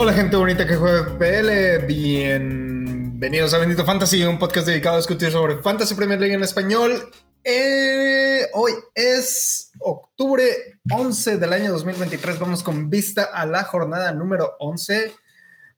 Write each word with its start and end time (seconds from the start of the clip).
Hola 0.00 0.12
gente 0.12 0.36
bonita 0.36 0.66
que 0.66 0.76
juega 0.76 1.18
PL, 1.18 1.84
bienvenidos 1.86 3.52
a 3.52 3.58
Bendito 3.58 3.84
Fantasy, 3.84 4.24
un 4.24 4.38
podcast 4.38 4.66
dedicado 4.66 4.94
a 4.94 4.98
discutir 5.00 5.30
sobre 5.30 5.60
Fantasy 5.60 5.94
Premier 5.94 6.20
League 6.20 6.34
en 6.34 6.42
español. 6.42 7.10
Eh, 7.42 8.46
hoy 8.54 8.72
es 8.94 9.72
octubre 9.80 10.44
11 10.90 11.38
del 11.38 11.52
año 11.52 11.72
2023, 11.72 12.38
vamos 12.38 12.62
con 12.62 12.88
vista 12.88 13.24
a 13.24 13.44
la 13.44 13.64
jornada 13.64 14.12
número 14.12 14.56
11, 14.60 15.12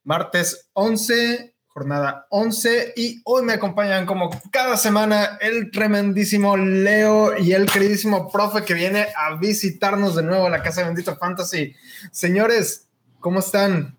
martes 0.05 0.69
11, 0.75 1.50
jornada 1.73 2.27
11 2.31 2.95
y 2.97 3.21
hoy 3.25 3.45
me 3.45 3.53
acompañan 3.53 4.05
como 4.05 4.29
cada 4.51 4.77
semana 4.77 5.39
el 5.41 5.71
tremendísimo 5.71 6.57
Leo 6.57 7.39
y 7.39 7.53
el 7.53 7.71
queridísimo 7.71 8.31
profe 8.31 8.65
que 8.65 8.75
viene 8.75 9.07
a 9.17 9.37
visitarnos 9.37 10.17
de 10.17 10.25
nuevo 10.25 10.47
a 10.47 10.51
la 10.51 10.63
casa 10.63 10.81
de 10.81 10.89
Bendito 10.89 11.17
Fantasy. 11.17 11.75
Señores, 12.11 12.89
¿cómo 13.21 13.39
están? 13.39 13.97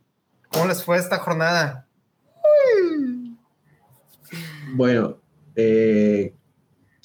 ¿Cómo 0.49 0.67
les 0.67 0.83
fue 0.83 0.97
esta 0.97 1.19
jornada? 1.19 1.87
Bueno, 4.73 5.17
eh, 5.55 6.33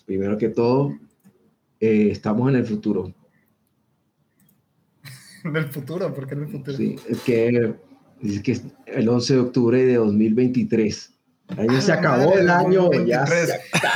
primero 0.05 0.37
que 0.37 0.49
todo, 0.49 0.99
eh, 1.79 2.09
estamos 2.11 2.49
en 2.49 2.57
el 2.57 2.67
futuro. 2.67 3.15
Del 5.45 5.69
futuro, 5.69 6.13
¿por 6.13 6.27
qué 6.27 6.35
en 6.35 6.43
el 6.43 6.49
futuro? 6.49 6.77
Sí, 6.77 6.97
es 7.09 7.21
que, 7.21 7.77
es 8.23 8.41
que 8.43 8.61
el 8.87 9.09
11 9.09 9.35
de 9.35 9.41
octubre 9.41 9.85
de 9.85 9.95
2023. 9.97 11.13
El 11.59 11.71
año 11.71 11.81
se 11.81 11.93
acabó 11.93 12.37
el 12.37 12.51
año, 12.51 12.91
ya. 13.07 13.25
Ya, 13.25 13.47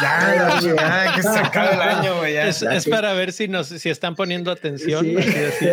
ya, 0.00 0.60
ya, 0.60 1.12
que 1.16 1.22
se 1.22 1.28
acabó 1.28 1.72
el 1.72 1.80
año, 1.80 2.18
güey. 2.18 2.34
ya. 2.34 2.46
Es, 2.46 2.62
es 2.62 2.88
para 2.88 3.12
ver 3.12 3.32
si 3.32 3.48
nos 3.48 3.66
si 3.66 3.88
están 3.88 4.14
poniendo 4.14 4.52
atención. 4.52 5.04
Sí. 5.04 5.16
así, 5.16 5.34
así. 5.34 5.66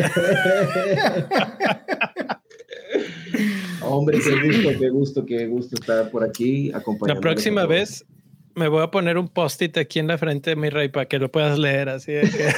Hombre, 3.81 4.19
qué 4.19 4.31
gusto, 4.47 4.69
qué 4.79 4.89
gusto, 4.89 5.25
qué 5.25 5.47
gusto 5.47 5.75
estar 5.75 6.09
por 6.09 6.23
aquí 6.23 6.72
acompañando. 6.73 7.16
La 7.16 7.22
próxima 7.22 7.66
vez 7.66 8.05
me 8.55 8.67
voy 8.67 8.81
a 8.83 8.89
poner 8.89 9.17
un 9.19 9.27
post-it 9.27 9.77
aquí 9.77 10.00
en 10.00 10.07
la 10.07 10.17
frente 10.17 10.50
de 10.52 10.55
mi 10.55 10.69
rey 10.69 10.88
para 10.89 11.05
que 11.05 11.19
lo 11.19 11.31
puedas 11.31 11.59
leer 11.59 11.89
así. 11.89 12.13
de 12.13 12.22
que- 12.22 12.27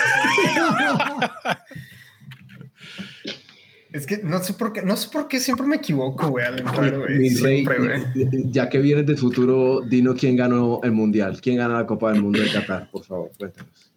Es 3.91 4.05
que 4.05 4.19
no 4.23 4.37
sé 4.43 4.53
por 4.53 4.71
qué, 4.71 4.83
no 4.83 4.95
sé 4.95 5.09
por 5.09 5.27
qué 5.27 5.39
siempre 5.39 5.65
me 5.65 5.77
equivoco, 5.77 6.27
güey, 6.27 6.45
al 6.45 6.59
entrar, 6.59 6.95
güey. 6.95 7.27
Siempre, 7.29 7.79
güey. 7.79 8.03
ya 8.51 8.69
que 8.69 8.77
vienes 8.77 9.07
del 9.07 9.17
futuro, 9.17 9.81
dinos 9.81 10.15
quién 10.19 10.35
ganó 10.35 10.79
el 10.83 10.91
mundial, 10.91 11.39
quién 11.41 11.57
gana 11.57 11.73
la 11.73 11.87
Copa 11.87 12.11
del 12.11 12.21
Mundo 12.21 12.39
de 12.39 12.51
Qatar, 12.51 12.87
por 12.91 13.03
favor, 13.03 13.31
cuéntanos. 13.37 13.91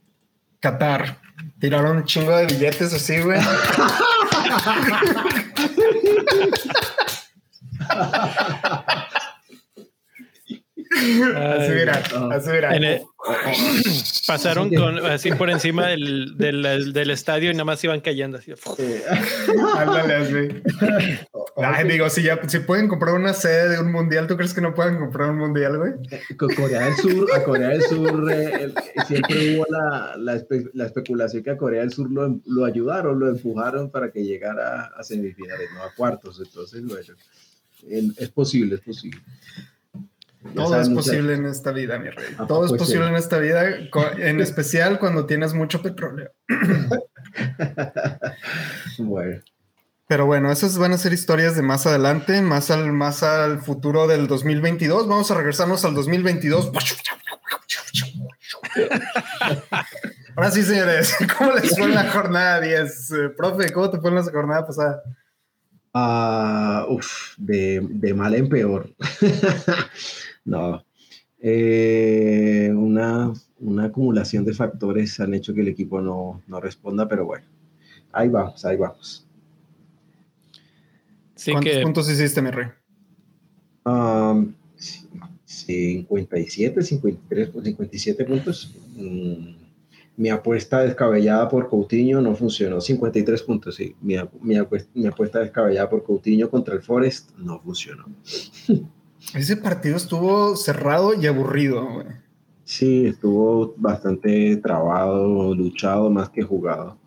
Qatar. 0.60 1.18
Tiraron 1.58 1.98
un 1.98 2.04
chingo 2.04 2.34
de 2.36 2.46
billetes 2.46 2.94
así, 2.94 3.20
güey. 3.20 3.40
Así 10.94 11.72
mira, 11.72 12.02
así 12.32 12.50
mira. 12.50 12.76
En 12.76 12.84
el- 12.84 13.00
pasaron 14.26 14.74
con, 14.74 14.98
así 15.06 15.30
por 15.32 15.48
encima 15.50 15.86
del, 15.88 16.36
del, 16.36 16.92
del 16.92 17.10
estadio 17.10 17.50
y 17.50 17.54
nada 17.54 17.64
más 17.64 17.82
iban 17.84 18.00
cayendo 18.00 18.38
así. 18.38 18.52
Ándale 19.76 20.14
así. 20.14 20.62
Ay, 21.56 21.86
digo, 21.88 22.08
si 22.10 22.22
ya 22.22 22.40
si 22.48 22.58
pueden 22.60 22.88
comprar 22.88 23.14
una 23.14 23.32
sede 23.34 23.68
de 23.70 23.78
un 23.80 23.92
mundial, 23.92 24.26
¿tú 24.26 24.36
crees 24.36 24.54
que 24.54 24.60
no 24.60 24.74
pueden 24.74 24.96
comprar 24.98 25.30
un 25.30 25.38
mundial, 25.38 25.76
güey? 25.78 25.92
Con 26.36 26.52
Corea 26.54 26.80
del 26.86 26.94
Sur, 26.96 27.28
a 27.34 27.44
Corea 27.44 27.68
del 27.68 27.82
Sur 27.82 28.32
eh, 28.32 28.52
el- 28.64 28.74
siempre 29.06 29.56
hubo 29.56 29.66
la, 29.68 30.14
la, 30.18 30.34
espe- 30.36 30.70
la 30.74 30.86
especulación 30.86 31.42
que 31.42 31.50
a 31.50 31.56
Corea 31.56 31.80
del 31.82 31.92
Sur 31.92 32.10
lo, 32.10 32.40
lo 32.46 32.64
ayudaron, 32.64 33.18
lo 33.18 33.28
empujaron 33.28 33.90
para 33.90 34.10
que 34.10 34.24
llegara 34.24 34.90
a 34.96 35.02
semifinales, 35.02 35.68
no 35.74 35.82
a 35.82 35.94
cuartos. 35.94 36.40
Entonces, 36.44 36.84
bueno, 36.84 37.14
el- 37.88 38.14
es 38.18 38.28
posible, 38.30 38.76
es 38.76 38.80
posible. 38.80 39.20
Todo 40.54 40.80
es 40.80 40.88
posible 40.88 41.34
en 41.34 41.46
esta 41.46 41.70
vida, 41.72 41.98
mi 41.98 42.10
rey. 42.10 42.34
¿A 42.38 42.46
Todo 42.46 42.64
es 42.64 42.72
poco 42.72 42.82
es 42.82 42.88
posible 42.88 43.08
en 43.08 43.14
esta 43.14 43.38
vida, 43.38 43.64
en 44.18 44.40
especial 44.40 44.98
cuando 44.98 45.26
tienes 45.26 45.54
mucho 45.54 45.82
petróleo. 45.82 46.32
Bueno, 48.98 49.40
Pero 50.06 50.26
bueno, 50.26 50.52
esas 50.52 50.76
van 50.76 50.92
a 50.92 50.98
ser 50.98 51.14
historias 51.14 51.56
de 51.56 51.62
más 51.62 51.86
adelante, 51.86 52.42
más 52.42 52.70
al, 52.70 52.92
más 52.92 53.22
al 53.22 53.62
futuro 53.62 54.06
del 54.06 54.26
2022. 54.26 55.08
Vamos 55.08 55.30
a 55.30 55.34
regresarnos 55.36 55.82
al 55.86 55.94
2022. 55.94 56.70
Ahora 60.36 60.50
sí, 60.50 60.62
señores, 60.62 61.16
¿cómo 61.38 61.52
les 61.52 61.74
fue 61.74 61.84
en 61.84 61.94
la 61.94 62.10
jornada 62.10 62.60
10? 62.60 63.10
Eh, 63.12 63.30
profe, 63.30 63.72
¿cómo 63.72 63.90
te 63.90 63.98
fue 63.98 64.10
en 64.10 64.16
la 64.16 64.24
jornada 64.24 64.66
pasada? 64.66 65.02
Ah, 65.94 66.86
uf, 66.88 67.34
de, 67.36 67.80
de 67.82 68.14
mal 68.14 68.34
en 68.34 68.48
peor. 68.48 68.90
no. 70.44 70.84
Eh, 71.44 72.72
una, 72.72 73.32
una 73.58 73.84
acumulación 73.84 74.44
de 74.44 74.54
factores 74.54 75.18
han 75.18 75.34
hecho 75.34 75.52
que 75.52 75.60
el 75.60 75.68
equipo 75.68 76.00
no, 76.00 76.42
no 76.46 76.60
responda, 76.60 77.08
pero 77.08 77.26
bueno, 77.26 77.44
ahí 78.12 78.28
vamos, 78.28 78.64
ahí 78.64 78.76
vamos. 78.76 79.26
Así 81.34 81.50
¿Cuántos 81.50 81.72
que 81.72 81.82
puntos 81.82 82.10
hiciste, 82.10 82.40
mi 82.42 82.50
rey? 82.50 82.68
Um, 83.84 84.54
57, 85.44 86.82
53, 86.82 87.50
57 87.64 88.24
puntos. 88.24 88.74
Mm, 88.94 89.62
mi 90.16 90.28
apuesta 90.28 90.82
descabellada 90.82 91.48
por 91.48 91.68
Coutinho 91.68 92.20
no 92.20 92.36
funcionó. 92.36 92.80
53 92.80 93.42
puntos, 93.42 93.74
sí. 93.74 93.96
Mi 94.00 94.16
apuesta, 94.56 94.90
mi 94.94 95.06
apuesta 95.06 95.40
descabellada 95.40 95.90
por 95.90 96.04
Coutinho 96.04 96.48
contra 96.48 96.74
el 96.74 96.82
Forest 96.82 97.36
no 97.38 97.58
funcionó. 97.60 98.04
Ese 99.34 99.56
partido 99.56 99.96
estuvo 99.96 100.56
cerrado 100.56 101.14
y 101.14 101.26
aburrido, 101.26 101.84
güey. 101.86 102.06
Sí, 102.64 103.06
estuvo 103.06 103.74
bastante 103.76 104.56
trabado, 104.56 105.54
luchado 105.54 106.10
más 106.10 106.28
que 106.30 106.42
jugado. 106.42 106.98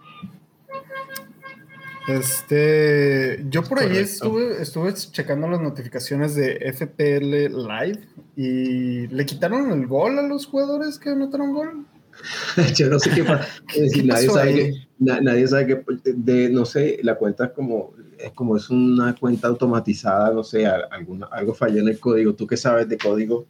Este, 2.08 3.44
yo 3.50 3.64
por 3.64 3.80
ahí 3.80 3.88
Correcto. 3.88 4.12
estuve, 4.12 4.62
estuve 4.62 4.94
checando 4.94 5.48
las 5.48 5.60
notificaciones 5.60 6.36
de 6.36 6.72
FPL 6.72 7.50
Live 7.52 8.08
y 8.36 9.08
le 9.08 9.26
quitaron 9.26 9.72
el 9.72 9.88
gol 9.88 10.20
a 10.20 10.22
los 10.22 10.46
jugadores 10.46 11.00
que 11.00 11.10
anotaron 11.10 11.54
gol. 11.54 11.86
Yo 12.76 12.90
no 12.90 13.00
sé 13.00 13.12
qué 13.12 13.24
pasa. 13.24 13.48
Decir, 13.76 14.02
¿Qué 14.04 14.08
nadie, 14.08 14.30
sabe 14.30 14.54
que, 14.54 14.74
na- 15.00 15.22
nadie 15.22 15.48
sabe 15.48 15.68
que, 15.68 15.84
de, 16.06 16.50
no 16.50 16.66
sé, 16.66 17.00
la 17.04 17.16
cuenta 17.16 17.46
es 17.46 17.52
como, 17.52 17.94
es 18.18 18.32
como 18.32 18.58
es 18.58 18.70
una 18.70 19.16
cuenta 19.16 19.48
automatizada, 19.48 20.32
no 20.32 20.44
sé, 20.44 20.66
alguna, 20.66 21.28
algo 21.28 21.54
falló 21.54 21.82
en 21.82 21.90
el 21.90 22.00
código. 22.00 22.34
Tú 22.34 22.48
que 22.48 22.58
sabes 22.58 22.88
de 22.90 22.98
código, 22.98 23.46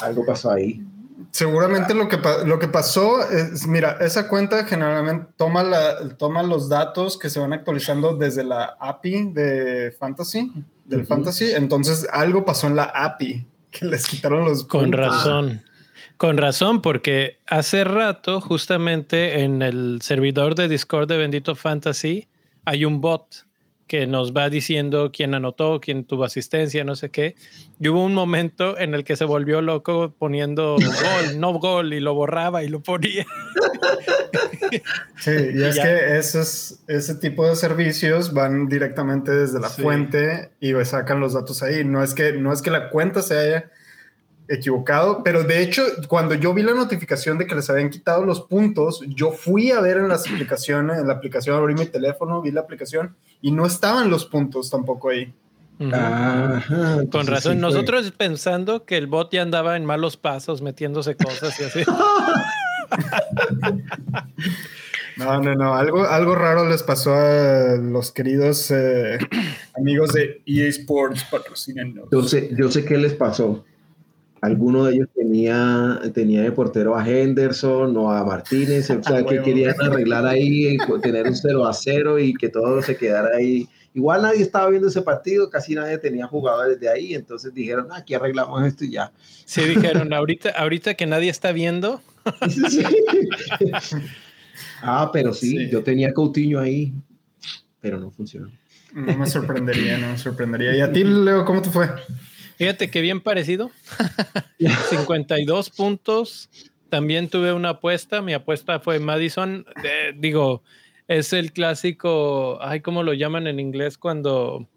algo 0.00 0.24
pasó 0.24 0.50
ahí. 0.52 0.82
Seguramente 1.30 1.94
lo 1.94 2.08
que, 2.08 2.18
lo 2.46 2.58
que 2.58 2.68
pasó 2.68 3.28
es, 3.28 3.66
mira, 3.66 3.98
esa 4.00 4.28
cuenta 4.28 4.64
generalmente 4.64 5.26
toma, 5.36 5.62
la, 5.62 6.08
toma 6.16 6.42
los 6.42 6.68
datos 6.68 7.18
que 7.18 7.30
se 7.30 7.40
van 7.40 7.52
actualizando 7.52 8.16
desde 8.16 8.44
la 8.44 8.76
API 8.78 9.32
de 9.32 9.94
Fantasy, 9.98 10.52
del. 10.84 11.06
Fantasy, 11.06 11.50
entonces 11.52 12.06
algo 12.12 12.44
pasó 12.44 12.68
en 12.68 12.76
la 12.76 12.84
API 12.84 13.46
que 13.70 13.86
les 13.86 14.06
quitaron 14.06 14.44
los 14.44 14.64
con 14.64 14.82
puntos. 14.82 15.00
razón. 15.00 15.62
Con 16.16 16.38
razón, 16.38 16.80
porque 16.80 17.38
hace 17.46 17.84
rato, 17.84 18.40
justamente 18.40 19.40
en 19.42 19.60
el 19.60 19.98
servidor 20.02 20.54
de 20.54 20.68
Discord 20.68 21.08
de 21.08 21.18
Bendito 21.18 21.54
Fantasy, 21.54 22.26
hay 22.64 22.84
un 22.86 23.00
bot 23.02 23.44
que 23.86 24.06
nos 24.06 24.32
va 24.32 24.48
diciendo 24.50 25.12
quién 25.12 25.34
anotó, 25.34 25.78
quién 25.80 26.04
tuvo 26.04 26.24
asistencia, 26.24 26.82
no 26.84 26.96
sé 26.96 27.10
qué. 27.10 27.36
Y 27.78 27.86
hubo 27.88 28.02
un 28.04 28.14
momento 28.14 28.76
en 28.78 28.94
el 28.94 29.04
que 29.04 29.14
se 29.14 29.24
volvió 29.24 29.60
loco 29.60 30.12
poniendo 30.18 30.76
gol, 30.76 31.38
no 31.38 31.52
gol, 31.60 31.92
y 31.92 32.00
lo 32.00 32.14
borraba 32.14 32.64
y 32.64 32.68
lo 32.68 32.80
ponía. 32.82 33.26
Sí, 35.18 35.30
y 35.54 35.62
es 35.62 35.76
Ya. 35.76 35.82
que 35.84 36.16
esos, 36.18 36.80
ese 36.88 37.14
tipo 37.16 37.46
de 37.48 37.54
servicios 37.54 38.32
van 38.32 38.66
directamente 38.68 39.30
desde 39.30 39.60
la 39.60 39.68
Sí. 39.68 39.82
fuente 39.82 40.50
y 40.60 40.72
sacan 40.84 41.20
los 41.20 41.34
datos 41.34 41.62
ahí. 41.62 41.84
No 41.84 42.02
es, 42.02 42.14
que, 42.14 42.32
no 42.32 42.52
es 42.52 42.62
que 42.62 42.70
la 42.70 42.90
cuenta 42.90 43.22
se 43.22 43.38
haya 43.38 43.70
equivocado, 44.48 45.22
pero 45.22 45.44
de 45.44 45.62
hecho, 45.62 45.82
cuando 46.08 46.34
yo 46.34 46.54
vi 46.54 46.62
la 46.62 46.74
notificación 46.74 47.38
de 47.38 47.46
que 47.46 47.54
les 47.54 47.68
habían 47.70 47.90
quitado 47.90 48.24
los 48.24 48.42
puntos, 48.42 49.02
yo 49.08 49.32
fui 49.32 49.70
a 49.70 49.80
ver 49.80 49.96
en 49.98 50.08
las 50.08 50.26
aplicaciones, 50.26 50.98
en 50.98 51.06
la 51.06 51.14
aplicación, 51.14 51.56
abrí 51.56 51.74
mi 51.74 51.86
teléfono, 51.86 52.42
vi 52.42 52.50
la 52.50 52.60
aplicación 52.60 53.16
y 53.40 53.50
no 53.50 53.66
estaban 53.66 54.10
los 54.10 54.24
puntos 54.24 54.70
tampoco 54.70 55.10
ahí. 55.10 55.32
Ajá, 55.92 57.04
Con 57.10 57.26
razón, 57.26 57.54
sí 57.54 57.58
nosotros 57.58 58.10
pensando 58.12 58.86
que 58.86 58.96
el 58.96 59.06
bot 59.08 59.30
ya 59.30 59.42
andaba 59.42 59.76
en 59.76 59.84
malos 59.84 60.16
pasos, 60.16 60.62
metiéndose 60.62 61.16
cosas 61.16 61.60
y 61.60 61.64
así. 61.64 61.82
No, 65.16 65.40
no, 65.40 65.54
no, 65.54 65.74
algo, 65.74 66.04
algo 66.04 66.34
raro 66.34 66.68
les 66.68 66.82
pasó 66.82 67.14
a 67.14 67.76
los 67.76 68.12
queridos 68.12 68.70
eh, 68.70 69.18
amigos 69.74 70.12
de 70.12 70.42
EA 70.44 70.68
Sports 70.68 71.24
patrocinando. 71.30 72.06
Yo 72.12 72.22
sé, 72.22 72.50
yo 72.54 72.70
sé 72.70 72.84
qué 72.84 72.98
les 72.98 73.14
pasó. 73.14 73.64
Alguno 74.40 74.84
de 74.84 74.94
ellos 74.94 75.08
tenía, 75.14 76.00
tenía 76.14 76.42
de 76.42 76.52
portero 76.52 76.96
a 76.96 77.08
Henderson 77.08 77.96
o 77.96 78.10
a 78.10 78.24
Martínez, 78.24 78.90
o 78.90 79.02
sea, 79.02 79.24
que 79.26 79.42
querían 79.42 79.74
arreglar 79.80 80.26
ahí, 80.26 80.76
tener 81.02 81.26
un 81.26 81.34
0 81.34 81.66
a 81.66 81.72
0 81.72 82.18
y 82.18 82.34
que 82.34 82.48
todo 82.48 82.82
se 82.82 82.96
quedara 82.96 83.36
ahí. 83.36 83.68
Igual 83.94 84.22
nadie 84.22 84.42
estaba 84.42 84.68
viendo 84.68 84.88
ese 84.88 85.00
partido, 85.00 85.48
casi 85.48 85.74
nadie 85.74 85.96
tenía 85.96 86.26
jugadores 86.26 86.78
de 86.78 86.88
ahí, 86.88 87.14
entonces 87.14 87.54
dijeron, 87.54 87.88
aquí 87.92 88.12
arreglamos 88.12 88.66
esto 88.66 88.84
y 88.84 88.90
ya. 88.90 89.10
Sí, 89.46 89.62
dijeron, 89.62 90.12
ahorita, 90.12 90.50
ahorita 90.50 90.94
que 90.94 91.06
nadie 91.06 91.30
está 91.30 91.52
viendo. 91.52 92.02
ah, 94.82 95.10
pero 95.12 95.32
sí, 95.32 95.70
yo 95.70 95.82
tenía 95.82 96.12
Coutinho 96.12 96.60
ahí, 96.60 96.92
pero 97.80 97.98
no 97.98 98.10
funcionó. 98.10 98.50
No 98.92 99.16
me 99.16 99.26
sorprendería, 99.26 99.98
no 99.98 100.08
me 100.08 100.18
sorprendería. 100.18 100.76
¿Y 100.76 100.80
a 100.80 100.92
ti, 100.92 101.04
Leo, 101.04 101.44
cómo 101.44 101.60
te 101.62 101.70
fue? 101.70 101.88
Fíjate 102.56 102.90
que 102.90 103.00
bien 103.00 103.20
parecido. 103.20 103.70
52 104.90 105.70
puntos. 105.70 106.50
También 106.88 107.28
tuve 107.28 107.52
una 107.52 107.70
apuesta. 107.70 108.22
Mi 108.22 108.32
apuesta 108.32 108.80
fue 108.80 108.98
Madison. 108.98 109.66
digo, 110.16 110.62
es 111.08 111.32
el 111.32 111.52
clásico, 111.52 112.58
ay, 112.60 112.80
¿cómo 112.80 113.02
lo 113.02 113.12
llaman 113.12 113.46
en 113.46 113.60
inglés 113.60 113.98
cuando 113.98 114.68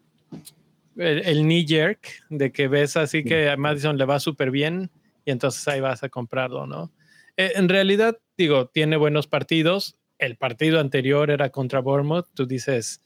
el, 0.95 1.43
knee 1.43 1.65
jerk, 1.65 1.99
de 2.29 2.51
que 2.51 2.67
ves 2.67 2.97
así 2.97 3.23
que 3.23 3.49
a 3.49 3.57
Madison 3.57 3.97
le 3.97 4.05
va 4.05 4.19
súper 4.19 4.51
bien 4.51 4.91
y 5.25 5.31
entonces 5.31 5.67
ahí 5.67 5.79
vas 5.79 6.03
a 6.03 6.09
comprarlo, 6.09 6.67
¿no? 6.67 6.91
Eh, 7.37 7.53
en 7.55 7.69
realidad, 7.69 8.17
digo, 8.37 8.67
tiene 8.67 8.97
buenos 8.97 9.27
partidos. 9.27 9.97
El 10.17 10.35
partido 10.35 10.79
anterior 10.79 11.31
era 11.31 11.49
contra 11.49 11.79
Bournemouth. 11.79 12.27
Tú 12.33 12.45
dices, 12.45 13.01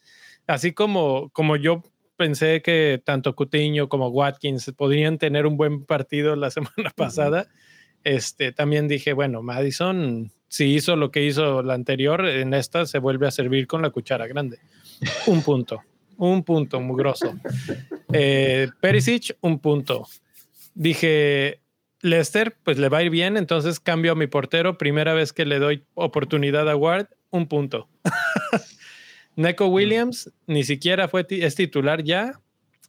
así 0.48 0.74
como, 0.74 1.30
como 1.30 1.56
yo 1.56 1.84
pensé 2.24 2.62
que 2.62 3.02
tanto 3.04 3.36
Cutiño 3.36 3.90
como 3.90 4.08
Watkins 4.08 4.72
podrían 4.78 5.18
tener 5.18 5.46
un 5.46 5.58
buen 5.58 5.84
partido 5.84 6.38
la 6.38 6.52
semana 6.52 6.90
pasada. 6.96 7.48
Este, 8.06 8.54
también 8.54 8.88
dije, 8.88 9.12
bueno, 9.12 9.42
Madison, 9.42 10.32
si 10.48 10.74
hizo 10.74 10.96
lo 10.96 11.12
que 11.12 11.26
hizo 11.26 11.62
la 11.64 11.74
anterior, 11.74 12.26
en 12.26 12.54
esta 12.54 12.86
se 12.86 13.00
vuelve 13.00 13.28
a 13.28 13.32
servir 13.32 13.68
con 13.68 13.82
la 13.82 13.90
cuchara 13.90 14.26
grande. 14.26 14.60
Un 15.28 15.42
punto, 15.42 15.82
un 16.16 16.44
punto, 16.44 16.80
mugroso. 16.80 17.34
Eh, 18.14 18.70
Perisic, 18.80 19.36
un 19.42 19.60
punto. 19.60 20.08
Dije, 20.76 21.60
Lester, 22.00 22.56
pues 22.64 22.78
le 22.78 22.88
va 22.88 23.00
a 23.00 23.04
ir 23.04 23.10
bien, 23.10 23.36
entonces 23.36 23.82
cambio 23.82 24.14
a 24.14 24.16
mi 24.16 24.28
portero. 24.28 24.78
Primera 24.78 25.14
vez 25.14 25.34
que 25.34 25.44
le 25.44 25.60
doy 25.60 25.84
oportunidad 25.94 26.70
a 26.70 26.76
Ward, 26.78 27.08
un 27.32 27.48
punto. 27.48 27.90
Neko 29.36 29.68
Williams 29.68 30.32
ni 30.48 30.64
siquiera 30.64 31.08
fue 31.08 31.26
es 31.30 31.56
titular 31.56 32.04
ya. 32.04 32.40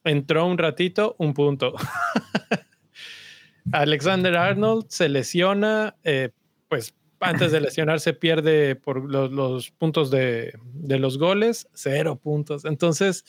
Entró 0.05 0.46
un 0.46 0.58
ratito, 0.58 1.17
un 1.19 1.32
punto. 1.32 1.75
Alexander 3.73 4.37
Arnold 4.37 4.87
se 4.88 5.08
lesiona, 5.08 5.96
eh, 6.05 6.31
pues 6.69 6.94
antes 7.20 7.52
de 7.52 7.61
lesionarse 7.62 8.12
pierde 8.12 8.76
por 8.76 9.11
los, 9.11 9.70
puntos 9.70 10.11
de, 10.11 10.52
los 10.75 11.17
goles, 11.17 11.67
cero 11.73 12.20
puntos. 12.23 12.67
Entonces, 12.67 13.25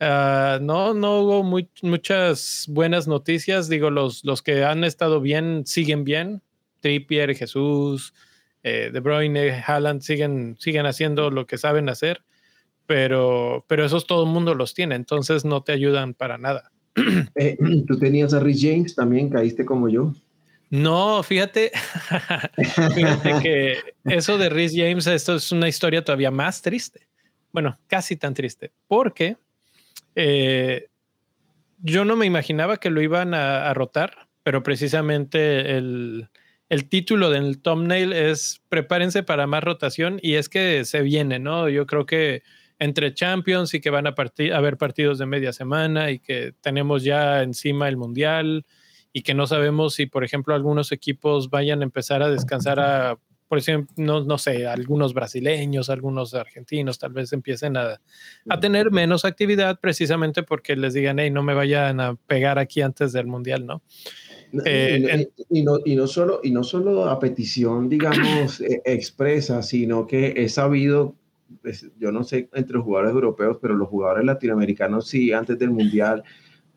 ah, 0.00 0.58
no, 0.62 0.94
no 0.94 1.20
hubo 1.20 1.42
muchas 1.42 2.64
buenas 2.70 3.06
noticias. 3.06 3.68
Digo, 3.68 3.90
los, 3.90 4.24
los 4.24 4.40
que 4.40 4.64
han 4.64 4.84
estado 4.84 5.20
bien 5.20 5.66
siguen 5.66 6.04
bien. 6.04 6.42
Trippier, 6.80 7.36
Jesús, 7.36 8.14
eh, 8.62 8.88
De 8.90 9.00
Bruyne, 9.00 9.62
Haaland 9.66 10.00
siguen, 10.00 10.56
siguen 10.58 10.86
haciendo 10.86 11.30
lo 11.30 11.46
que 11.46 11.58
saben 11.58 11.90
hacer 11.90 12.22
pero, 12.90 13.64
pero 13.68 13.84
esos 13.84 14.04
todo 14.04 14.24
el 14.24 14.30
mundo 14.30 14.52
los 14.56 14.74
tiene, 14.74 14.96
entonces 14.96 15.44
no 15.44 15.62
te 15.62 15.70
ayudan 15.70 16.12
para 16.12 16.38
nada. 16.38 16.72
Eh, 17.36 17.56
Tú 17.86 17.96
tenías 18.00 18.34
a 18.34 18.40
Rich 18.40 18.62
James 18.62 18.96
también, 18.96 19.30
caíste 19.30 19.64
como 19.64 19.88
yo. 19.88 20.12
No, 20.70 21.22
fíjate, 21.22 21.70
fíjate 22.94 23.34
que 23.40 23.76
eso 24.06 24.38
de 24.38 24.48
Rhys 24.48 24.72
James, 24.74 25.06
esto 25.06 25.36
es 25.36 25.52
una 25.52 25.68
historia 25.68 26.02
todavía 26.02 26.32
más 26.32 26.62
triste. 26.62 27.06
Bueno, 27.52 27.78
casi 27.86 28.16
tan 28.16 28.34
triste, 28.34 28.72
porque 28.88 29.36
eh, 30.16 30.88
yo 31.78 32.04
no 32.04 32.16
me 32.16 32.26
imaginaba 32.26 32.78
que 32.78 32.90
lo 32.90 33.00
iban 33.02 33.34
a, 33.34 33.72
rotar, 33.72 34.26
pero 34.42 34.64
precisamente 34.64 35.76
el, 35.76 36.28
el, 36.68 36.88
título 36.88 37.30
del 37.30 37.58
thumbnail 37.58 38.12
es 38.12 38.62
prepárense 38.68 39.22
para 39.22 39.46
más 39.46 39.62
rotación 39.62 40.18
y 40.22 40.34
es 40.34 40.48
que 40.48 40.84
se 40.84 41.02
viene, 41.02 41.38
¿no? 41.38 41.68
Yo 41.68 41.86
creo 41.86 42.04
que 42.04 42.42
entre 42.80 43.14
Champions 43.14 43.74
y 43.74 43.80
que 43.80 43.90
van 43.90 44.06
a, 44.08 44.14
haber 44.54 44.76
partidos 44.78 45.18
de 45.18 45.26
media 45.26 45.52
semana 45.52 46.10
y 46.10 46.18
que 46.18 46.54
tenemos 46.60 47.04
ya 47.04 47.42
encima 47.42 47.88
el 47.88 47.98
Mundial 47.98 48.64
y 49.12 49.22
que 49.22 49.34
no 49.34 49.46
sabemos 49.46 49.94
si, 49.94 50.06
por 50.06 50.24
ejemplo, 50.24 50.54
algunos 50.54 50.90
equipos 50.90 51.50
vayan 51.50 51.82
a 51.82 51.84
empezar 51.84 52.22
a 52.22 52.30
descansar 52.30 52.80
a, 52.80 53.18
por 53.48 53.58
ejemplo, 53.58 53.92
no, 53.96 54.24
no 54.24 54.38
sé, 54.38 54.66
algunos 54.66 55.12
brasileños, 55.12 55.90
algunos 55.90 56.32
argentinos, 56.32 56.98
tal 56.98 57.12
vez 57.12 57.32
empiecen 57.34 57.76
a, 57.76 58.00
a 58.48 58.60
tener 58.60 58.90
menos 58.90 59.26
actividad 59.26 59.78
precisamente 59.78 60.42
porque 60.42 60.74
les 60.74 60.94
digan, 60.94 61.18
hey, 61.18 61.30
no 61.30 61.42
me 61.42 61.52
vayan 61.52 62.00
a 62.00 62.14
pegar 62.14 62.58
aquí 62.58 62.80
antes 62.80 63.12
del 63.12 63.26
Mundial, 63.26 63.66
¿no? 63.66 63.82
Eh, 64.64 65.28
y, 65.50 65.62
no, 65.62 65.78
y, 65.84 65.96
no, 65.96 66.06
solo, 66.06 66.40
y 66.42 66.50
no 66.50 66.64
solo 66.64 67.04
a 67.04 67.18
petición, 67.18 67.90
digamos, 67.90 68.60
e, 68.62 68.80
expresa, 68.86 69.62
sino 69.62 70.06
que 70.06 70.34
he 70.36 70.48
sabido 70.48 71.14
yo 71.98 72.12
no 72.12 72.24
sé 72.24 72.48
entre 72.54 72.76
los 72.76 72.84
jugadores 72.84 73.12
europeos, 73.12 73.58
pero 73.60 73.74
los 73.74 73.88
jugadores 73.88 74.24
latinoamericanos 74.24 75.08
sí, 75.08 75.32
antes 75.32 75.58
del 75.58 75.70
Mundial, 75.70 76.22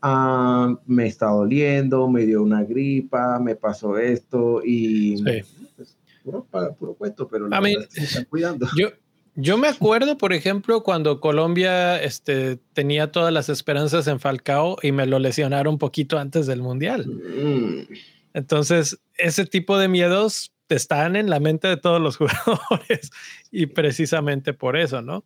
ah, 0.02 0.78
me 0.86 1.08
está 1.08 1.28
doliendo, 1.28 2.10
me 2.10 2.26
dio 2.26 2.42
una 2.44 2.64
gripa, 2.64 3.40
me 3.40 3.56
pasó 3.56 3.98
esto 3.98 4.62
y 4.64 5.22
pues, 5.24 5.98
puro, 6.24 6.48
puro, 6.78 6.94
cuento, 6.96 7.28
pero 7.28 7.48
la 7.48 7.62
se 7.90 8.04
están 8.04 8.26
cuidando. 8.26 8.68
Yo, 8.78 8.90
yo 9.36 9.58
me 9.58 9.68
acuerdo, 9.68 10.18
por 10.18 10.32
ejemplo, 10.32 10.84
cuando 10.84 11.20
Colombia 11.20 12.00
este, 12.02 12.58
tenía 12.74 13.12
todas 13.12 13.34
las 13.34 13.50
esperanzas 13.50 14.06
en 14.06 14.20
Falcao 14.20 14.78
y 14.84 14.92
me 14.92 15.08
lo 15.08 15.18
lesionaron 15.18 15.74
un 15.74 15.80
poquito 15.80 16.20
antes 16.20 16.46
del 16.46 16.62
Mundial. 16.62 17.08
Mm. 17.08 17.92
Entonces, 18.36 19.00
ese 19.18 19.46
tipo 19.46 19.80
de 19.80 19.88
miedos 19.88 20.54
están 20.70 21.16
en 21.16 21.30
la 21.30 21.40
mente 21.40 21.68
de 21.68 21.78
todos 21.78 22.02
los 22.02 22.18
jugadores 22.18 23.12
y 23.54 23.68
precisamente 23.68 24.54
por 24.54 24.76
eso, 24.76 25.04
¿no? 25.04 25.24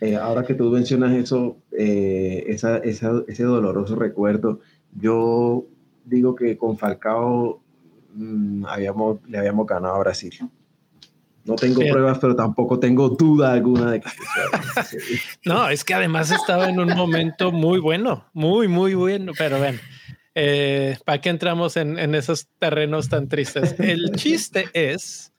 Eh, 0.00 0.14
ahora 0.14 0.44
que 0.44 0.54
tú 0.54 0.70
mencionas 0.70 1.12
eso, 1.12 1.58
eh, 1.76 2.44
ese 2.46 3.42
doloroso 3.42 3.96
recuerdo, 3.96 4.60
yo 4.94 5.66
digo 6.04 6.36
que 6.36 6.56
con 6.56 6.78
Falcao 6.78 7.60
mm, 8.14 8.64
habíamos, 8.64 9.18
le 9.28 9.38
habíamos 9.38 9.66
ganado 9.66 9.96
a 9.96 9.98
Brasil. 9.98 10.32
No 11.44 11.56
tengo 11.56 11.80
pruebas, 11.80 12.18
pero 12.20 12.36
tampoco 12.36 12.78
tengo 12.78 13.08
duda 13.08 13.52
alguna 13.52 13.90
de 13.90 14.00
que 14.00 14.08
No, 15.44 15.68
es 15.68 15.82
que 15.82 15.94
además 15.94 16.30
estaba 16.30 16.68
en 16.68 16.78
un 16.78 16.94
momento 16.94 17.50
muy 17.50 17.80
bueno, 17.80 18.24
muy, 18.32 18.68
muy 18.68 18.94
bueno, 18.94 19.32
pero 19.36 19.58
bueno. 19.58 19.80
Eh, 20.36 20.96
¿Para 21.04 21.20
qué 21.20 21.28
entramos 21.30 21.76
en, 21.76 22.14
esos 22.14 22.46
terrenos 22.60 23.08
tan 23.08 23.28
tristes? 23.28 23.74
El 23.80 24.12
chiste 24.12 24.66
es 24.74 25.29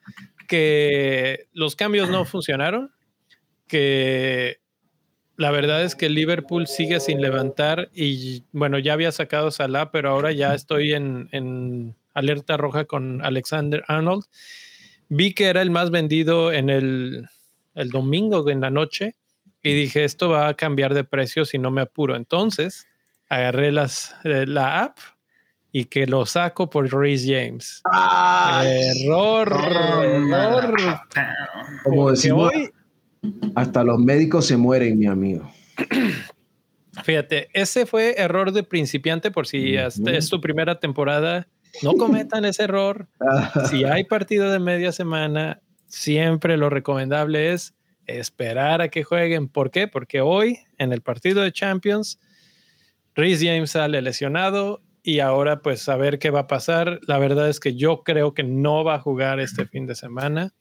que 0.51 1.47
los 1.53 1.77
cambios 1.77 2.09
no 2.09 2.25
funcionaron, 2.25 2.91
que 3.67 4.59
la 5.37 5.49
verdad 5.49 5.81
es 5.81 5.95
que 5.95 6.09
Liverpool 6.09 6.67
sigue 6.67 6.99
sin 6.99 7.21
levantar 7.21 7.89
y 7.93 8.43
bueno, 8.51 8.77
ya 8.77 8.91
había 8.91 9.13
sacado 9.13 9.49
Salah, 9.49 9.91
pero 9.91 10.09
ahora 10.09 10.33
ya 10.33 10.53
estoy 10.53 10.91
en, 10.91 11.95
alerta 12.13 12.57
roja 12.57 12.83
con 12.83 13.23
Alexander 13.23 13.85
Arnold. 13.87 14.25
Vi 15.07 15.33
que 15.33 15.45
era 15.45 15.61
el 15.61 15.71
más 15.71 15.89
vendido 15.89 16.51
en 16.51 16.69
el, 16.69 17.29
el 17.73 17.89
domingo 17.89 18.49
en 18.49 18.59
la 18.59 18.71
noche 18.71 19.15
y 19.63 19.73
dije, 19.73 20.03
esto 20.03 20.31
va 20.31 20.49
a 20.49 20.55
cambiar 20.55 20.93
de 20.93 21.05
precio 21.05 21.45
si 21.45 21.59
no 21.59 21.71
me 21.71 21.79
apuro. 21.79 22.17
Entonces, 22.17 22.87
agarré 23.29 23.71
las, 23.71 24.17
eh, 24.25 24.45
la 24.45 24.83
app 24.83 24.97
y 25.71 25.85
que 25.85 26.05
lo 26.05 26.25
saco 26.25 26.69
por 26.69 26.91
Reese 26.91 27.27
James. 27.33 27.81
error, 28.65 29.51
error. 30.03 30.75
Como 31.83 32.11
decimos, 32.11 32.51
hoy, 32.53 32.69
hasta 33.55 33.83
los 33.83 33.99
médicos 33.99 34.45
se 34.47 34.57
mueren, 34.57 34.99
mi 34.99 35.07
amigo. 35.07 35.49
Fíjate, 37.03 37.49
ese 37.53 37.85
fue 37.85 38.15
error 38.17 38.51
de 38.51 38.63
principiante 38.63 39.31
por 39.31 39.47
si 39.47 39.75
es 39.75 40.29
tu 40.29 40.41
primera 40.41 40.79
temporada. 40.79 41.47
No 41.81 41.93
cometan 41.93 42.43
ese 42.45 42.63
error. 42.63 43.07
si 43.69 43.85
hay 43.85 44.03
partido 44.03 44.51
de 44.51 44.59
media 44.59 44.91
semana, 44.91 45.61
siempre 45.87 46.57
lo 46.57 46.69
recomendable 46.69 47.53
es 47.53 47.73
esperar 48.07 48.81
a 48.81 48.89
que 48.89 49.03
jueguen. 49.03 49.47
¿Por 49.47 49.71
qué? 49.71 49.87
Porque 49.87 50.19
hoy 50.19 50.59
en 50.77 50.91
el 50.91 51.01
partido 51.01 51.41
de 51.41 51.53
Champions 51.53 52.19
Rhys 53.15 53.39
James 53.41 53.71
sale 53.71 54.01
lesionado 54.01 54.81
y 55.03 55.19
ahora 55.19 55.61
pues 55.61 55.87
a 55.89 55.97
ver 55.97 56.19
qué 56.19 56.29
va 56.29 56.41
a 56.41 56.47
pasar. 56.47 56.99
La 57.07 57.17
verdad 57.17 57.49
es 57.49 57.59
que 57.59 57.75
yo 57.75 58.03
creo 58.03 58.33
que 58.33 58.43
no 58.43 58.83
va 58.83 58.95
a 58.95 58.99
jugar 58.99 59.39
este 59.39 59.65
fin 59.65 59.87
de 59.87 59.95
semana. 59.95 60.53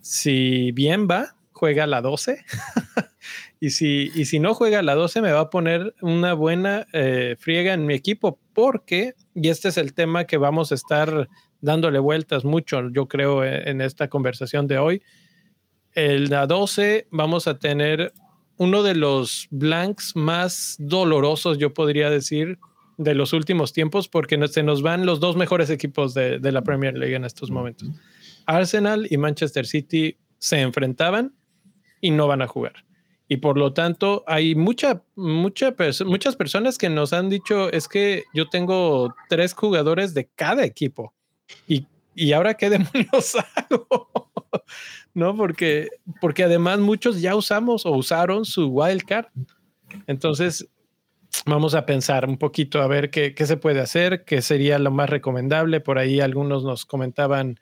Si 0.00 0.72
bien 0.72 1.08
va, 1.10 1.34
juega 1.52 1.84
a 1.84 1.86
la 1.86 2.00
12 2.00 2.44
Y 3.60 3.70
si, 3.70 4.10
y 4.14 4.24
si 4.24 4.40
no 4.40 4.54
juega 4.54 4.80
la 4.80 4.94
12, 4.94 5.20
me 5.20 5.32
va 5.32 5.40
a 5.40 5.50
poner 5.50 5.94
una 6.00 6.32
buena 6.32 6.86
eh, 6.94 7.36
friega 7.38 7.74
en 7.74 7.84
mi 7.84 7.92
equipo, 7.92 8.38
porque, 8.54 9.14
y 9.34 9.50
este 9.50 9.68
es 9.68 9.76
el 9.76 9.92
tema 9.92 10.24
que 10.24 10.38
vamos 10.38 10.72
a 10.72 10.74
estar 10.74 11.28
dándole 11.60 11.98
vueltas 11.98 12.46
mucho, 12.46 12.88
yo 12.90 13.06
creo, 13.06 13.44
e, 13.44 13.68
en 13.68 13.82
esta 13.82 14.08
conversación 14.08 14.66
de 14.66 14.78
hoy. 14.78 15.02
El 15.92 16.30
la 16.30 16.46
12 16.46 17.08
vamos 17.10 17.46
a 17.48 17.58
tener 17.58 18.14
uno 18.56 18.82
de 18.82 18.94
los 18.94 19.46
blanks 19.50 20.16
más 20.16 20.76
dolorosos, 20.78 21.58
yo 21.58 21.74
podría 21.74 22.08
decir, 22.08 22.58
de 23.00 23.14
los 23.14 23.32
últimos 23.32 23.72
tiempos, 23.72 24.08
porque 24.08 24.38
se 24.48 24.62
nos 24.62 24.82
van 24.82 25.06
los 25.06 25.20
dos 25.20 25.34
mejores 25.34 25.70
equipos 25.70 26.12
de, 26.12 26.38
de 26.38 26.52
la 26.52 26.62
Premier 26.62 26.96
League 26.96 27.14
en 27.14 27.24
estos 27.24 27.50
momentos. 27.50 27.88
Arsenal 28.44 29.06
y 29.10 29.16
Manchester 29.16 29.66
City 29.66 30.18
se 30.38 30.60
enfrentaban 30.60 31.34
y 32.02 32.10
no 32.10 32.26
van 32.26 32.42
a 32.42 32.46
jugar. 32.46 32.84
Y 33.26 33.38
por 33.38 33.56
lo 33.56 33.72
tanto, 33.72 34.22
hay 34.26 34.54
mucha, 34.54 35.02
mucha 35.14 35.74
muchas 36.04 36.36
personas 36.36 36.76
que 36.76 36.90
nos 36.90 37.14
han 37.14 37.30
dicho, 37.30 37.72
es 37.72 37.88
que 37.88 38.24
yo 38.34 38.48
tengo 38.48 39.14
tres 39.30 39.54
jugadores 39.54 40.12
de 40.12 40.28
cada 40.34 40.64
equipo. 40.64 41.14
Y, 41.66 41.86
y 42.14 42.32
ahora 42.32 42.54
qué 42.54 42.68
demonios 42.70 43.36
hago? 43.54 44.08
¿No? 45.14 45.34
Porque, 45.36 45.88
porque 46.20 46.44
además 46.44 46.80
muchos 46.80 47.22
ya 47.22 47.34
usamos 47.34 47.86
o 47.86 47.92
usaron 47.92 48.44
su 48.44 48.66
wildcard. 48.66 49.26
Entonces, 50.06 50.68
vamos 51.46 51.74
a 51.74 51.86
pensar 51.86 52.28
un 52.28 52.38
poquito 52.38 52.82
a 52.82 52.86
ver 52.86 53.10
qué, 53.10 53.34
se 53.36 53.56
puede 53.56 53.80
hacer, 53.80 54.24
qué 54.24 54.42
sería 54.42 54.78
lo 54.78 54.90
más 54.90 55.10
recomendable. 55.10 55.80
Por 55.80 55.98
ahí 55.98 56.20
algunos 56.20 56.64
nos 56.64 56.86
comentaban, 56.86 57.58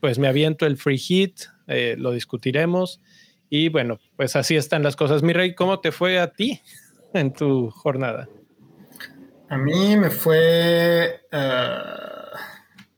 pues 0.00 0.18
me 0.18 0.28
aviento 0.28 0.66
el 0.66 0.76
free 0.76 0.98
hit, 0.98 1.42
eh, 1.66 1.96
lo 1.98 2.12
discutiremos. 2.12 3.00
Y 3.48 3.68
bueno, 3.68 3.98
pues 4.16 4.36
así 4.36 4.56
están 4.56 4.82
las 4.82 4.96
cosas. 4.96 5.22
Mi 5.22 5.32
rey, 5.32 5.54
¿cómo 5.54 5.80
te 5.80 5.92
fue 5.92 6.18
a 6.18 6.32
ti 6.32 6.60
en 7.14 7.32
tu 7.32 7.70
jornada? 7.70 8.28
A 9.48 9.56
mí 9.56 9.96
me 9.96 10.10
fue, 10.10 11.20
uh, 11.32 12.36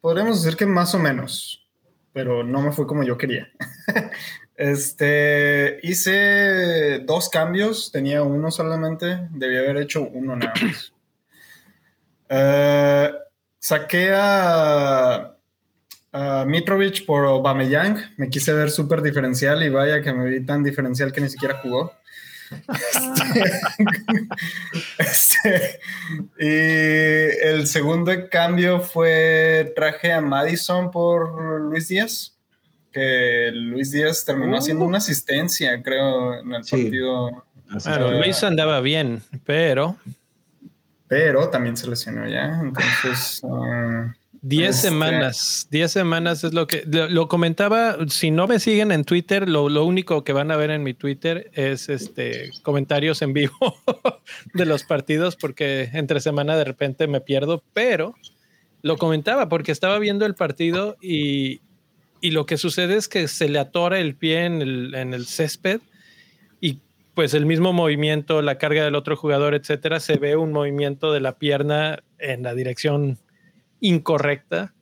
podríamos 0.01 0.43
decir 0.43 0.57
que 0.57 0.65
más 0.65 0.95
o 0.95 0.99
menos, 0.99 1.69
pero 2.13 2.43
no 2.43 2.63
me 2.63 2.73
fue 2.73 2.87
como 2.87 3.03
yo 3.05 3.19
quería. 3.19 3.49
este, 4.59 5.81
hice 5.83 6.99
dos 7.01 7.31
cambios, 7.31 7.91
tenía 7.91 8.23
uno 8.23 8.51
solamente, 8.51 9.29
debía 9.31 9.61
haber 9.61 9.79
hecho 9.79 10.03
uno 10.03 10.37
nada 10.37 10.53
más. 10.63 10.93
Uh, 12.31 13.17
saqué 13.59 14.13
a 14.15 15.39
Uh, 16.11 16.47
Mitrovic 16.47 17.05
por 17.05 17.27
Aubameyang. 17.27 18.15
Me 18.17 18.31
quise 18.31 18.55
ver 18.55 18.71
súper 18.71 19.03
diferencial 19.03 19.63
y 19.63 19.69
vaya 19.69 20.01
que 20.01 20.13
me 20.13 20.29
vi 20.29 20.45
tan 20.45 20.65
diferencial 20.65 21.13
que 21.13 21.21
ni 21.21 21.29
siquiera 21.29 21.61
jugó. 21.63 21.93
este, 24.99 25.81
y 26.39 27.47
el 27.47 27.67
segundo 27.67 28.11
cambio 28.31 28.81
fue 28.81 29.71
traje 29.77 30.11
a 30.11 30.23
Madison 30.23 30.91
por 30.91 31.61
Luis 31.61 31.89
Díaz. 31.89 32.38
Que 32.93 33.51
Luis 33.53 33.93
Díaz 33.93 34.25
terminó 34.25 34.57
haciendo 34.57 34.85
una 34.85 34.99
asistencia, 34.99 35.83
creo, 35.83 36.41
en 36.41 36.53
el 36.53 36.63
partido. 36.63 37.45
Bueno, 37.85 38.13
Luis 38.13 38.43
andaba 38.43 38.81
bien, 38.81 39.23
pero. 39.45 39.97
Pero 41.07 41.49
también 41.49 41.77
se 41.77 41.89
lesionó 41.89 42.27
ya. 42.29 42.61
Entonces. 42.61 43.43
Uh, 43.49 44.13
10 44.43 44.71
este, 44.71 44.89
semanas, 44.89 45.67
10 45.71 45.91
semanas 45.91 46.45
es 46.45 46.55
lo 46.55 46.67
que 46.67 46.85
lo, 46.87 47.29
comentaba. 47.29 47.97
Si 48.09 48.31
no 48.31 48.47
me 48.47 48.61
siguen 48.61 48.93
en 48.93 49.05
Twitter, 49.05 49.49
lo, 49.49 49.69
lo, 49.69 49.85
único 49.85 50.23
que 50.23 50.33
van 50.33 50.51
a 50.51 50.57
ver 50.57 50.71
en 50.71 50.83
mi 50.83 50.95
Twitter 50.95 51.51
es 51.55 51.89
este 51.89 52.51
comentarios 52.63 53.21
en 53.23 53.33
vivo 53.33 53.53
de 54.55 54.65
los 54.65 54.85
partidos, 54.85 55.37
porque 55.37 55.91
entre 55.93 56.21
semana 56.21 56.57
de 56.57 56.65
repente 56.65 57.09
me 57.09 57.21
pierdo, 57.21 57.65
pero 57.73 58.15
lo 58.83 58.97
comentaba 58.97 59.49
porque 59.49 59.73
estaba 59.73 59.99
viendo 59.99 60.25
el 60.25 60.35
partido 60.35 60.97
y, 61.01 61.61
y 62.21 62.31
lo 62.31 62.47
que 62.47 62.57
sucede 62.57 62.97
es 62.97 63.09
que 63.09 63.29
se 63.29 63.49
le 63.49 63.59
atora 63.59 63.99
el 63.99 64.15
pie 64.15 64.45
en 64.45 64.63
el, 64.63 64.95
en 64.95 65.15
el 65.15 65.27
césped 65.27 65.81
y 66.61 66.81
pues 67.15 67.35
el 67.35 67.47
mismo 67.47 67.73
movimiento, 67.73 68.43
la 68.43 68.59
carga 68.59 68.85
del 68.85 68.95
otro 68.95 69.17
jugador, 69.17 69.55
etcétera, 69.55 70.01
se 70.01 70.17
ve 70.17 70.37
un 70.37 70.53
movimiento 70.53 71.13
de 71.13 71.21
la 71.21 71.39
pierna 71.39 72.03
en 72.19 72.43
la 72.43 72.55
dirección 72.55 73.19
incorrecta. 73.81 74.75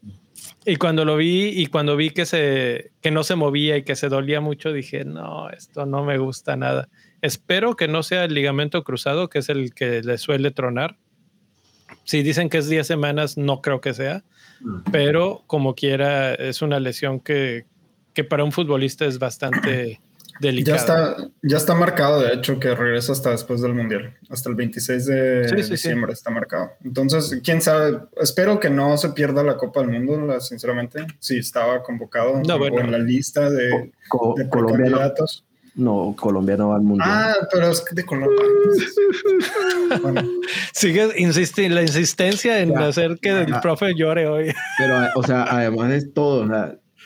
Y 0.64 0.76
cuando 0.76 1.04
lo 1.04 1.16
vi 1.16 1.48
y 1.48 1.66
cuando 1.66 1.96
vi 1.96 2.10
que, 2.10 2.26
se, 2.26 2.90
que 3.00 3.10
no 3.10 3.24
se 3.24 3.36
movía 3.36 3.76
y 3.76 3.84
que 3.84 3.96
se 3.96 4.08
dolía 4.08 4.40
mucho, 4.40 4.72
dije, 4.72 5.04
no, 5.04 5.48
esto 5.50 5.86
no 5.86 6.04
me 6.04 6.18
gusta 6.18 6.56
nada. 6.56 6.88
Espero 7.22 7.76
que 7.76 7.88
no 7.88 8.02
sea 8.02 8.24
el 8.24 8.34
ligamento 8.34 8.84
cruzado, 8.84 9.28
que 9.28 9.38
es 9.38 9.48
el 9.48 9.74
que 9.74 10.02
le 10.02 10.18
suele 10.18 10.50
tronar. 10.50 10.96
Si 12.04 12.22
dicen 12.22 12.48
que 12.48 12.58
es 12.58 12.68
10 12.68 12.86
semanas, 12.86 13.36
no 13.36 13.62
creo 13.62 13.80
que 13.80 13.94
sea, 13.94 14.24
pero 14.90 15.42
como 15.46 15.74
quiera, 15.74 16.34
es 16.34 16.62
una 16.62 16.80
lesión 16.80 17.20
que, 17.20 17.66
que 18.12 18.24
para 18.24 18.44
un 18.44 18.52
futbolista 18.52 19.04
es 19.04 19.18
bastante 19.18 20.00
Ya 20.40 20.76
está, 20.76 21.16
ya 21.42 21.56
está 21.56 21.74
marcado, 21.74 22.20
de 22.20 22.34
hecho, 22.34 22.58
que 22.60 22.74
regresa 22.74 23.12
hasta 23.12 23.30
después 23.30 23.62
del 23.62 23.74
Mundial. 23.74 24.14
Hasta 24.28 24.50
el 24.50 24.54
26 24.54 25.06
de 25.06 25.64
diciembre 25.68 26.12
está 26.12 26.30
marcado. 26.30 26.70
Entonces, 26.84 27.40
quién 27.42 27.62
sabe, 27.62 28.00
espero 28.20 28.60
que 28.60 28.70
no 28.70 28.96
se 28.98 29.10
pierda 29.10 29.42
la 29.42 29.56
Copa 29.56 29.80
del 29.80 30.02
Mundo, 30.02 30.40
sinceramente. 30.40 31.06
Sí, 31.18 31.38
estaba 31.38 31.82
convocado 31.82 32.40
en 32.40 32.90
la 32.90 32.98
lista 32.98 33.50
de, 33.50 33.92
Colombia 34.50 35.14
No. 35.76 36.14
Colombia 36.18 36.56
no 36.56 36.70
va 36.70 36.76
al 36.76 36.82
Mundial. 36.82 37.10
Ah, 37.10 37.34
pero 37.52 37.70
es 37.70 37.84
de 37.92 38.04
Colombia. 38.04 38.42
Sigue 40.72 41.08
insistiendo 41.18 41.76
la 41.76 41.82
insistencia 41.82 42.60
en 42.60 42.76
hacer 42.76 43.18
que 43.20 43.42
el 43.42 43.60
profe 43.60 43.94
llore 43.94 44.26
hoy. 44.26 44.54
Pero, 44.78 44.98
o 45.14 45.22
sea, 45.22 45.44
además 45.50 45.92
es 45.92 46.12
todo. 46.12 46.48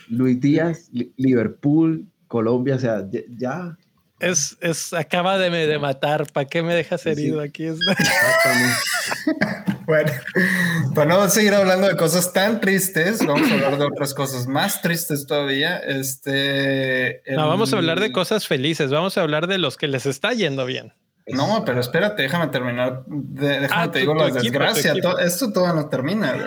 Luis 0.09 0.41
Díaz, 0.41 0.89
Liverpool, 1.17 2.07
Colombia, 2.29 2.77
o 2.77 2.79
sea, 2.79 3.05
ya. 3.37 3.77
Es, 4.21 4.57
es, 4.61 4.93
acaba 4.93 5.39
de, 5.39 5.51
de 5.51 5.79
matar. 5.79 6.27
¿Para 6.33 6.47
qué 6.47 6.63
me 6.63 6.75
dejas 6.75 7.05
herido 7.07 7.41
aquí? 7.41 7.69
bueno, 9.91 10.13
para 10.95 11.15
no 11.15 11.29
seguir 11.29 11.53
hablando 11.53 11.89
de 11.89 11.97
cosas 11.97 12.33
tan 12.33 12.61
tristes, 12.61 13.27
vamos 13.27 13.51
a 13.51 13.55
hablar 13.55 13.77
de 13.77 13.85
otras 13.87 14.15
cosas 14.15 14.47
más 14.47 14.81
tristes 14.83 15.27
todavía. 15.27 15.79
Este. 15.79 17.23
No, 17.29 17.49
vamos 17.49 17.73
a 17.73 17.77
hablar 17.77 17.99
de 17.99 18.13
cosas 18.13 18.47
felices. 18.47 18.93
Vamos 18.93 19.19
a 19.19 19.23
hablar 19.23 19.49
de 19.49 19.59
los 19.59 19.77
que 19.77 19.89
les 19.89 20.07
está 20.07 20.33
yendo 20.33 20.65
bien. 20.65 20.93
No, 21.27 21.65
pero 21.65 21.81
espérate, 21.81 22.23
déjame 22.23 22.47
terminar. 22.49 23.03
déjame 23.07 23.69
ah, 23.73 23.91
te 23.91 23.99
digo 23.99 24.15
la 24.15 24.31
desgracia. 24.31 24.95
esto 25.25 25.53
todavía 25.53 25.83
no 25.83 25.89
termina. 25.89 26.37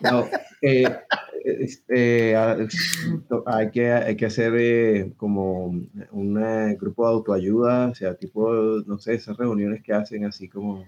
no, 0.00 0.28
eh, 0.62 0.84
este, 1.44 2.36
hay, 2.36 3.70
que, 3.70 3.92
hay 3.92 4.16
que 4.16 4.26
hacer 4.26 4.54
eh, 4.56 5.12
como 5.16 5.66
un 6.10 6.42
eh, 6.42 6.76
grupo 6.80 7.06
de 7.06 7.12
autoayuda, 7.12 7.88
o 7.88 7.94
sea, 7.94 8.14
tipo, 8.14 8.52
no 8.86 8.98
sé, 8.98 9.14
esas 9.14 9.36
reuniones 9.36 9.82
que 9.82 9.92
hacen 9.92 10.24
así 10.24 10.48
como 10.48 10.84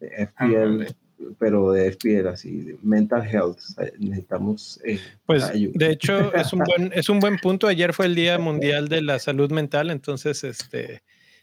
de 0.00 0.26
FPL, 0.26 0.94
pero 1.38 1.72
de 1.72 1.92
FPL, 1.92 2.28
así, 2.28 2.76
mental 2.82 3.26
health. 3.26 3.58
Necesitamos. 3.98 4.80
Eh, 4.84 4.98
pues, 5.24 5.50
de 5.52 5.90
hecho, 5.90 6.34
es 6.34 6.52
un, 6.52 6.60
buen, 6.60 6.92
es 6.94 7.08
un 7.08 7.20
buen 7.20 7.38
punto. 7.38 7.66
Ayer 7.66 7.92
fue 7.92 8.06
el 8.06 8.14
Día 8.14 8.38
Mundial 8.38 8.88
de 8.88 9.02
la 9.02 9.18
Salud 9.18 9.50
Mental, 9.50 9.90
entonces, 9.90 10.44
este. 10.44 11.02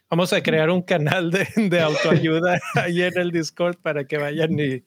Vamos 0.09 0.31
a 0.31 0.43
crear 0.43 0.69
un 0.69 0.83
canal 0.83 1.31
de, 1.31 1.47
de 1.55 1.79
autoayuda 1.79 2.59
ahí 2.75 3.01
en 3.01 3.17
el 3.17 3.31
Discord 3.31 3.77
para 3.77 4.03
que 4.05 4.19
vayan 4.19 4.59
y, 4.59 4.83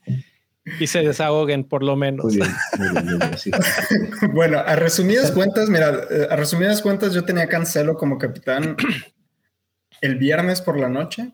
y 0.80 0.86
se 0.86 1.00
desahoguen 1.00 1.64
por 1.64 1.82
lo 1.82 1.96
menos. 1.96 2.34
bueno, 4.32 4.58
a 4.58 4.76
resumidas 4.76 5.30
cuentas, 5.30 5.68
mira, 5.68 6.06
eh, 6.10 6.26
a 6.30 6.36
resumidas 6.36 6.82
cuentas, 6.82 7.14
yo 7.14 7.24
tenía 7.24 7.48
Cancelo 7.48 7.96
como 7.96 8.18
capitán 8.18 8.76
el 10.00 10.16
viernes 10.16 10.60
por 10.60 10.78
la 10.78 10.88
noche. 10.88 11.32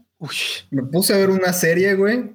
Me 0.70 0.82
puse 0.82 1.14
a 1.14 1.18
ver 1.18 1.30
una 1.30 1.52
serie, 1.52 1.94
güey. 1.94 2.32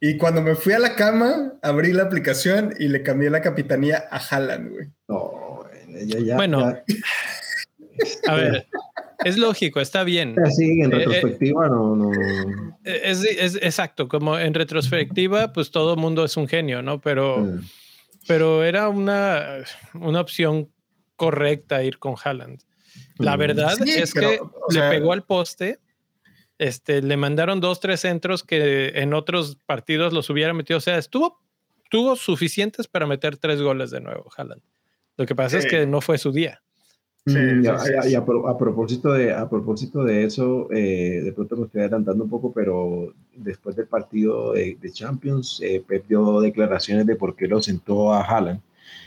Y 0.00 0.18
cuando 0.18 0.42
me 0.42 0.54
fui 0.54 0.74
a 0.74 0.78
la 0.78 0.94
cama, 0.94 1.54
abrí 1.62 1.92
la 1.92 2.02
aplicación 2.02 2.74
y 2.78 2.88
le 2.88 3.02
cambié 3.02 3.30
la 3.30 3.40
capitanía 3.40 4.04
a 4.10 4.18
Haaland, 4.18 4.70
güey. 4.70 4.88
bueno, 6.34 6.74
a 8.28 8.34
ver, 8.34 8.66
es 9.24 9.38
lógico, 9.38 9.80
está 9.80 10.04
bien. 10.04 10.36
Sí, 10.50 10.80
en 10.80 10.92
eh, 10.92 10.96
eh, 10.96 10.98
retrospectiva 10.98 11.68
no, 11.68 12.12
eh, 12.12 13.00
Es, 13.02 13.56
exacto, 13.56 14.08
como 14.08 14.38
en 14.38 14.54
retrospectiva, 14.54 15.52
pues 15.52 15.70
todo 15.70 15.94
el 15.94 16.00
mundo 16.00 16.24
es 16.24 16.36
un 16.36 16.48
genio, 16.48 16.82
¿no? 16.82 17.00
Pero, 17.00 17.46
pero 18.26 18.64
era 18.64 18.88
una, 18.88 19.64
una 19.94 20.20
opción 20.20 20.70
correcta 21.16 21.82
ir 21.82 21.98
con 21.98 22.14
Haaland. 22.22 22.60
La 23.18 23.36
mm. 23.36 23.40
verdad 23.40 23.74
es 23.86 24.12
que 24.12 24.40
le 24.70 24.80
pegó 24.90 25.12
al 25.12 25.24
poste. 25.24 25.78
Este, 26.58 27.02
le 27.02 27.18
mandaron 27.18 27.60
dos, 27.60 27.80
tres 27.80 28.00
centros 28.00 28.42
que 28.42 28.88
en 28.94 29.12
otros 29.12 29.58
partidos 29.66 30.12
los 30.12 30.30
hubiera 30.30 30.54
metido. 30.54 30.78
O 30.78 30.80
sea, 30.80 30.96
estuvo, 30.96 31.42
tuvo 31.90 32.16
suficientes 32.16 32.86
para 32.86 33.06
meter 33.06 33.36
tres 33.36 33.60
goles 33.60 33.90
de 33.90 34.00
nuevo, 34.00 34.30
Haaland. 34.36 34.62
Lo 35.16 35.26
que 35.26 35.34
pasa 35.34 35.58
es 35.58 35.66
que 35.66 35.86
no 35.86 36.00
fue 36.00 36.18
su 36.18 36.32
día. 36.32 36.62
Y, 37.28 38.14
a, 38.14 38.24
propósito 38.56 39.12
de, 39.12 39.32
a 39.32 39.48
propósito 39.50 40.04
de 40.04 40.24
eso, 40.24 40.68
eh, 40.70 41.22
de 41.24 41.32
pronto 41.32 41.56
me 41.56 41.66
estoy 41.66 41.80
adelantando 41.80 42.22
un 42.22 42.30
poco, 42.30 42.52
pero 42.52 43.12
después 43.34 43.74
del 43.74 43.88
partido 43.88 44.52
de, 44.52 44.92
Champions, 44.92 45.60
eh, 45.60 45.82
Pep 45.84 46.06
dio 46.06 46.40
declaraciones 46.40 47.04
de 47.04 47.16
por 47.16 47.34
qué 47.34 47.48
lo 47.48 47.60
sentó 47.60 48.12
a 48.12 48.22
Haaland. 48.22 48.60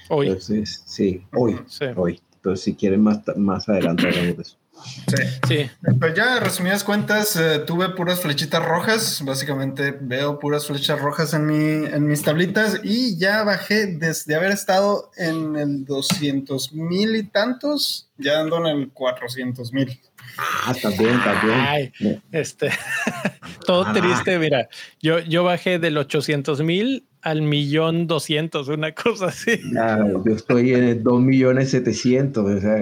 Hoy. 0.09 0.27
Entonces, 0.27 0.83
sí, 0.85 1.23
hoy. 1.33 1.57
hoy. 1.95 2.19
Entonces, 2.35 2.65
si 2.65 2.75
quieren 2.75 3.01
más, 3.01 3.21
más 3.37 3.69
adelante 3.69 4.07
hablamos 4.07 4.35
de 4.35 4.41
eso. 4.41 4.58
Sí. 5.07 5.23
sí. 5.47 5.71
Pues 5.99 6.13
ya, 6.13 6.39
resumidas 6.39 6.83
cuentas, 6.83 7.35
eh, 7.35 7.59
tuve 7.65 7.89
puras 7.89 8.21
flechitas 8.21 8.63
rojas. 8.63 9.23
Básicamente 9.23 9.97
veo 9.99 10.39
puras 10.39 10.67
flechas 10.67 10.99
rojas 10.99 11.33
en, 11.33 11.45
mi, 11.45 11.85
en 11.85 12.07
mis 12.07 12.21
tablitas 12.21 12.81
y 12.83 13.17
ya 13.17 13.43
bajé 13.43 13.87
desde 13.87 14.35
haber 14.35 14.51
estado 14.51 15.11
en 15.17 15.55
el 15.55 15.85
200 15.85 16.73
mil 16.73 17.15
y 17.15 17.23
tantos, 17.23 18.09
ya 18.17 18.39
ando 18.39 18.57
en 18.57 18.77
el 18.77 18.89
400 18.91 19.73
mil. 19.73 19.99
Ah, 20.37 20.73
también, 20.81 21.19
también. 21.23 22.21
este, 22.31 22.69
todo 23.65 23.85
ah. 23.87 23.93
triste, 23.93 24.39
mira. 24.39 24.69
Yo, 25.01 25.19
yo 25.19 25.43
bajé 25.43 25.79
del 25.79 25.97
800 25.97 26.61
mil 26.61 27.05
al 27.21 27.41
millón 27.41 28.07
doscientos, 28.07 28.67
una 28.69 28.93
cosa 28.93 29.27
así. 29.27 29.59
yo 29.73 30.35
estoy 30.35 30.73
en 30.73 30.83
el 30.83 31.03
2 31.03 31.21
millones 31.21 31.71
700. 31.71 32.45
O 32.45 32.61
sea, 32.61 32.77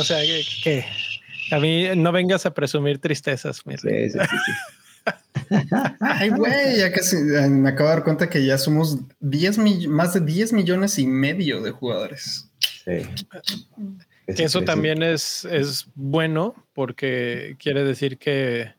o 0.00 0.04
sea 0.04 0.20
que 0.62 0.84
a 1.50 1.58
mí 1.58 1.88
no 1.96 2.12
vengas 2.12 2.46
a 2.46 2.54
presumir 2.54 2.98
tristezas, 2.98 3.66
mi 3.66 3.76
sí, 3.76 3.88
sí, 4.10 4.18
sí, 4.18 4.52
Ay, 6.00 6.30
güey, 6.30 6.78
ya 6.78 6.92
casi 6.92 7.16
me 7.16 7.70
acabo 7.70 7.88
de 7.88 7.96
dar 7.96 8.04
cuenta 8.04 8.28
que 8.28 8.44
ya 8.44 8.58
somos 8.58 8.98
10 9.20 9.58
más 9.88 10.14
de 10.14 10.20
10 10.20 10.52
millones 10.52 10.98
y 10.98 11.06
medio 11.06 11.60
de 11.60 11.70
jugadores. 11.70 12.48
Sí. 12.84 13.02
Que 14.26 14.44
eso 14.44 14.62
también 14.62 15.02
es, 15.02 15.44
es 15.44 15.86
bueno 15.94 16.54
porque 16.72 17.56
quiere 17.58 17.82
decir 17.84 18.18
que, 18.18 18.72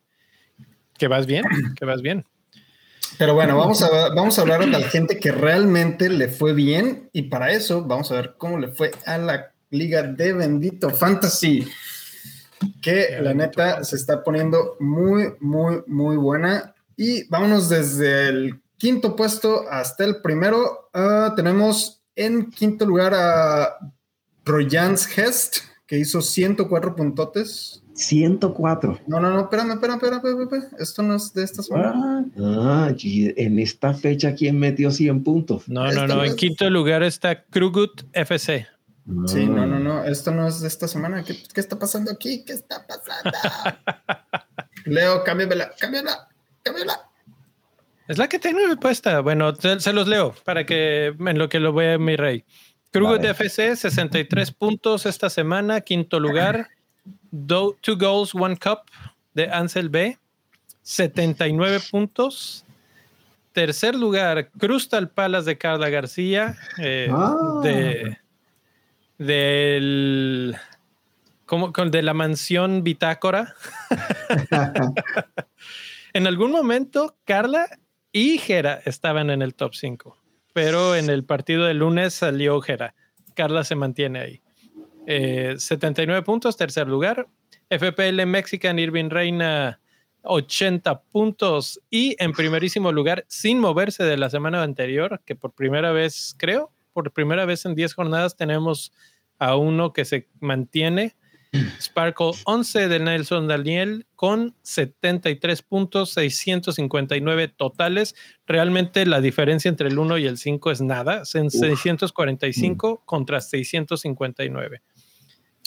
que 0.97 1.07
vas 1.07 1.25
bien, 1.25 1.43
que 1.75 1.85
vas 1.85 2.01
bien. 2.01 2.25
Pero 3.17 3.33
bueno, 3.33 3.57
vamos 3.57 3.83
a, 3.83 4.09
vamos 4.09 4.37
a 4.37 4.41
hablar 4.41 4.61
de 4.61 4.67
la 4.67 4.81
gente 4.81 5.19
que 5.19 5.31
realmente 5.31 6.09
le 6.09 6.29
fue 6.29 6.53
bien 6.53 7.09
y 7.11 7.23
para 7.23 7.51
eso 7.51 7.83
vamos 7.83 8.11
a 8.11 8.15
ver 8.15 8.35
cómo 8.37 8.57
le 8.57 8.69
fue 8.69 8.91
a 9.05 9.17
la 9.17 9.51
liga 9.69 10.03
de 10.03 10.33
Bendito 10.33 10.89
Fantasy 10.89 11.67
que 12.81 13.19
la 13.21 13.33
neta 13.33 13.83
se 13.83 13.95
está 13.95 14.23
poniendo 14.23 14.75
muy, 14.79 15.33
muy, 15.39 15.83
muy 15.87 16.17
buena. 16.17 16.73
Y 16.97 17.27
vámonos 17.29 17.69
desde 17.69 18.29
el 18.29 18.61
quinto 18.77 19.15
puesto 19.15 19.69
hasta 19.69 20.03
el 20.03 20.21
primero. 20.21 20.89
Ah, 20.93 21.33
tenemos 21.35 22.01
en 22.15 22.49
quinto 22.49 22.85
lugar 22.85 23.13
a 23.13 23.77
Rojans 24.45 25.17
Hest, 25.17 25.57
que 25.85 25.99
hizo 25.99 26.21
104 26.21 26.95
puntotes. 26.95 27.83
104. 27.93 29.01
No, 29.07 29.19
no, 29.19 29.29
no, 29.29 29.41
espérame, 29.41 29.73
espérame, 29.73 29.97
espérame, 29.97 30.41
espérame, 30.41 30.67
Esto 30.79 31.03
no 31.03 31.15
es 31.15 31.33
de 31.33 31.43
esta 31.43 31.61
semana. 31.61 32.25
Ah, 32.39 32.91
en 32.99 33.59
esta 33.59 33.93
fecha, 33.93 34.33
¿quién 34.33 34.57
metió 34.57 34.89
100 34.89 35.23
puntos? 35.23 35.67
No, 35.67 35.91
no, 35.91 36.07
no. 36.07 36.23
En 36.23 36.35
quinto 36.35 36.69
lugar 36.69 37.03
está 37.03 37.43
Krugut 37.43 38.03
FC. 38.13 38.65
Sí, 39.25 39.47
no, 39.47 39.65
no, 39.65 39.79
no, 39.79 40.03
esto 40.03 40.31
no 40.31 40.47
es 40.47 40.61
de 40.61 40.67
esta 40.67 40.87
semana. 40.87 41.23
¿Qué, 41.23 41.35
qué 41.53 41.59
está 41.59 41.77
pasando 41.77 42.11
aquí? 42.11 42.43
¿Qué 42.45 42.53
está 42.53 42.85
pasando? 42.85 43.31
Leo, 44.85 45.23
cámbiamela, 45.23 45.71
cámbiala, 45.79 46.29
cámbiala. 46.63 47.11
Es 48.07 48.17
la 48.17 48.27
que 48.27 48.39
tengo 48.39 48.59
puesta. 48.79 49.21
Bueno, 49.21 49.53
se, 49.55 49.93
los 49.93 50.07
leo 50.07 50.35
para 50.43 50.65
que 50.65 51.07
en 51.17 51.37
lo 51.37 51.49
que 51.49 51.59
lo 51.59 51.73
vea 51.73 51.97
mi 51.97 52.15
rey. 52.15 52.43
Kruger 52.91 53.21
de 53.21 53.29
FC, 53.29 53.75
63 53.75 54.51
puntos 54.51 55.05
esta 55.05 55.29
semana, 55.29 55.81
quinto 55.81 56.19
lugar. 56.19 56.67
two 57.31 57.97
goals, 57.97 58.35
one 58.35 58.57
cup 58.57 58.79
de 59.33 59.49
Ansel 59.49 59.89
B, 59.89 60.17
79 60.81 61.79
puntos. 61.89 62.65
Tercer 63.53 63.95
lugar, 63.95 64.49
Crystal 64.57 65.09
Palace 65.09 65.45
de 65.45 65.57
Carla 65.57 65.89
García, 65.89 66.57
eh, 66.79 67.09
ah. 67.11 67.59
de 67.63 68.17
del 69.21 70.57
como 71.45 71.71
de 71.71 72.01
la 72.01 72.13
mansión 72.13 72.83
bitácora. 72.83 73.53
en 76.13 76.25
algún 76.27 76.51
momento, 76.51 77.17
Carla 77.25 77.67
y 78.11 78.39
Jera 78.39 78.81
estaban 78.85 79.29
en 79.29 79.41
el 79.41 79.53
top 79.53 79.75
5, 79.75 80.17
pero 80.53 80.95
en 80.95 81.09
el 81.09 81.23
partido 81.23 81.65
del 81.65 81.79
lunes 81.79 82.13
salió 82.13 82.61
Jera. 82.61 82.95
Carla 83.35 83.63
se 83.63 83.75
mantiene 83.75 84.19
ahí. 84.19 84.41
79 85.05 86.19
eh, 86.19 86.23
puntos, 86.23 86.57
tercer 86.57 86.87
lugar. 86.87 87.27
FPL 87.69 88.25
Mexican 88.25 88.79
Irving 88.79 89.09
Reina, 89.09 89.79
80 90.23 91.01
puntos. 91.03 91.79
Y 91.89 92.15
en 92.17 92.31
primerísimo 92.31 92.91
lugar, 92.91 93.25
sin 93.27 93.59
moverse 93.59 94.03
de 94.03 94.17
la 94.17 94.29
semana 94.29 94.63
anterior, 94.63 95.21
que 95.25 95.35
por 95.35 95.51
primera 95.51 95.91
vez, 95.91 96.33
creo, 96.37 96.71
por 96.93 97.11
primera 97.11 97.45
vez 97.45 97.65
en 97.65 97.75
10 97.75 97.93
jornadas 97.93 98.35
tenemos 98.35 98.91
a 99.39 99.55
uno 99.55 99.91
que 99.93 100.05
se 100.05 100.29
mantiene. 100.39 101.15
Sparkle 101.81 102.31
11 102.45 102.87
de 102.87 102.99
Nelson 102.99 103.47
Daniel 103.47 104.05
con 104.15 104.55
73 104.61 105.61
puntos, 105.63 106.13
659 106.13 107.49
totales. 107.49 108.15
Realmente 108.47 109.05
la 109.05 109.19
diferencia 109.19 109.67
entre 109.67 109.89
el 109.89 109.99
1 109.99 110.17
y 110.19 110.27
el 110.27 110.37
5 110.37 110.71
es 110.71 110.81
nada, 110.81 111.23
en 111.33 111.51
645 111.51 112.93
mm. 112.93 113.05
contra 113.05 113.41
659. 113.41 114.81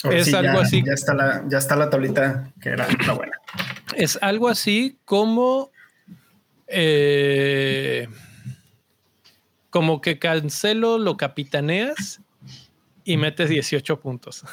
es 0.09 0.33
algo 0.33 0.59
así. 0.59 0.83
Ya 0.83 0.93
está, 0.93 1.13
la, 1.13 1.45
ya 1.47 1.57
está 1.59 1.75
la 1.75 1.89
tablita 1.89 2.51
que 2.59 2.69
era 2.69 2.87
la 3.05 3.13
buena. 3.13 3.37
Es 3.95 4.17
algo 4.21 4.47
así 4.47 4.99
como. 5.05 5.71
Eh, 6.67 8.07
como 9.75 9.99
que 9.99 10.17
Cancelo 10.19 10.97
lo 10.97 11.17
capitaneas 11.17 12.21
y 13.03 13.17
metes 13.17 13.49
18 13.49 13.99
puntos. 13.99 14.45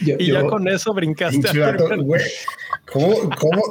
y 0.00 0.32
ya 0.32 0.44
con 0.46 0.66
eso 0.66 0.92
brincaste. 0.92 1.48
¿Cómo, 2.92 3.14
cómo, 3.38 3.62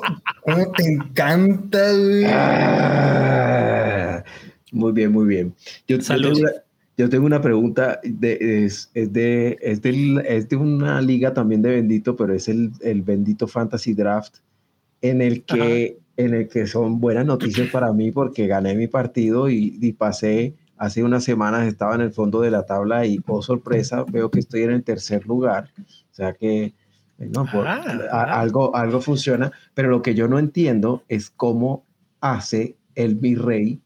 cómo 0.44 0.72
te 0.72 0.94
encanta, 0.94 1.90
ah, 2.30 4.24
muy 4.72 4.94
bien, 4.94 5.12
muy 5.12 5.28
bien. 5.28 5.54
Yo, 5.90 5.98
yo, 5.98 7.10
tengo, 7.10 7.26
una, 7.26 7.42
pregunta. 7.42 8.00
De, 8.02 8.64
es, 8.64 8.90
de, 8.94 9.58
es, 9.62 9.82
es, 9.84 10.48
de 10.48 10.56
una 10.56 11.02
liga 11.02 11.34
también 11.34 11.62
de 11.62 11.72
Bendito, 11.72 12.16
pero 12.16 12.34
es 12.34 12.48
el, 12.48 12.72
el 12.80 13.02
Bendito 13.02 13.46
Fantasy 13.46 13.94
Draft, 13.94 14.38
en 15.02 15.22
el 15.22 15.44
que, 15.44 15.98
en 16.18 16.34
el 16.34 16.48
que 16.48 16.68
son 16.68 17.00
buenas 17.00 17.26
noticias 17.26 17.70
para 17.70 17.92
mí 17.92 18.12
porque 18.12 18.48
gané 18.48 18.76
mi 18.76 18.88
partido 18.88 19.50
y, 19.50 19.78
y 19.82 19.94
pasé 19.94 20.56
Hace 20.78 21.04
unas 21.04 21.24
semanas 21.24 21.68
estaba 21.68 21.96
en 21.96 22.02
el 22.02 22.12
fondo 22.12 22.42
de 22.42 22.52
la 22.52 22.66
tabla 22.66 23.06
y, 23.06 23.22
oh 23.28 23.42
sorpresa, 23.42 24.04
veo 24.04 24.30
que 24.30 24.40
estoy 24.40 24.64
en 24.64 24.72
el 24.72 24.84
tercer 24.84 25.26
lugar. 25.26 25.70
O 25.80 26.14
sea 26.14 26.34
que, 26.34 26.64
eh, 26.66 26.74
no, 27.18 27.46
ah, 27.54 27.82
ah. 28.12 28.42
algo, 28.42 28.76
algo 28.76 29.00
funciona, 29.00 29.52
pero 29.74 29.90
lo 29.90 30.02
que 30.02 30.16
yo 30.16 30.28
no 30.28 30.38
entiendo 30.38 31.04
es 31.08 31.30
cómo 31.30 31.86
hace 32.20 32.76
el 32.96 33.16
Virrey 33.16 33.82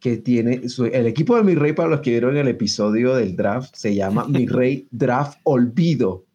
que 0.00 0.18
tiene 0.18 0.60
el 0.92 1.06
equipo 1.06 1.34
de 1.36 1.44
Mi 1.44 1.54
Rey, 1.54 1.72
para 1.72 1.88
los 1.88 2.00
que 2.00 2.10
vieron 2.10 2.36
el 2.36 2.48
episodio 2.48 3.14
del 3.14 3.36
draft, 3.36 3.74
se 3.74 3.94
llama 3.94 4.26
Mi 4.28 4.46
Rey 4.46 4.86
Draft 4.90 5.38
Olvido. 5.44 6.26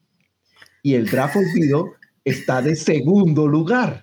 Y 0.82 0.96
el 0.96 1.06
Draft 1.06 1.36
Olvido 1.36 1.86
está 2.26 2.64
de 2.64 2.76
segundo 2.76 3.48
lugar 3.48 4.02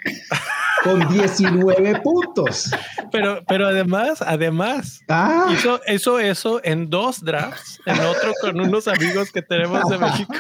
con 0.83 1.09
19 1.09 2.01
puntos. 2.01 2.71
Pero, 3.13 3.43
pero 3.47 3.67
además, 3.69 4.23
además, 4.23 5.01
ah. 5.09 5.49
hizo 5.53 5.81
eso, 5.87 6.19
eso 6.19 6.61
en 6.65 6.91
dos 6.91 7.25
drafts, 7.25 7.81
en 7.87 7.99
otro 8.01 8.33
con 8.41 8.61
unos 8.61 8.89
amigos 8.89 9.31
que 9.33 9.43
tenemos 9.43 9.89
de 9.89 9.99
México. 9.99 10.35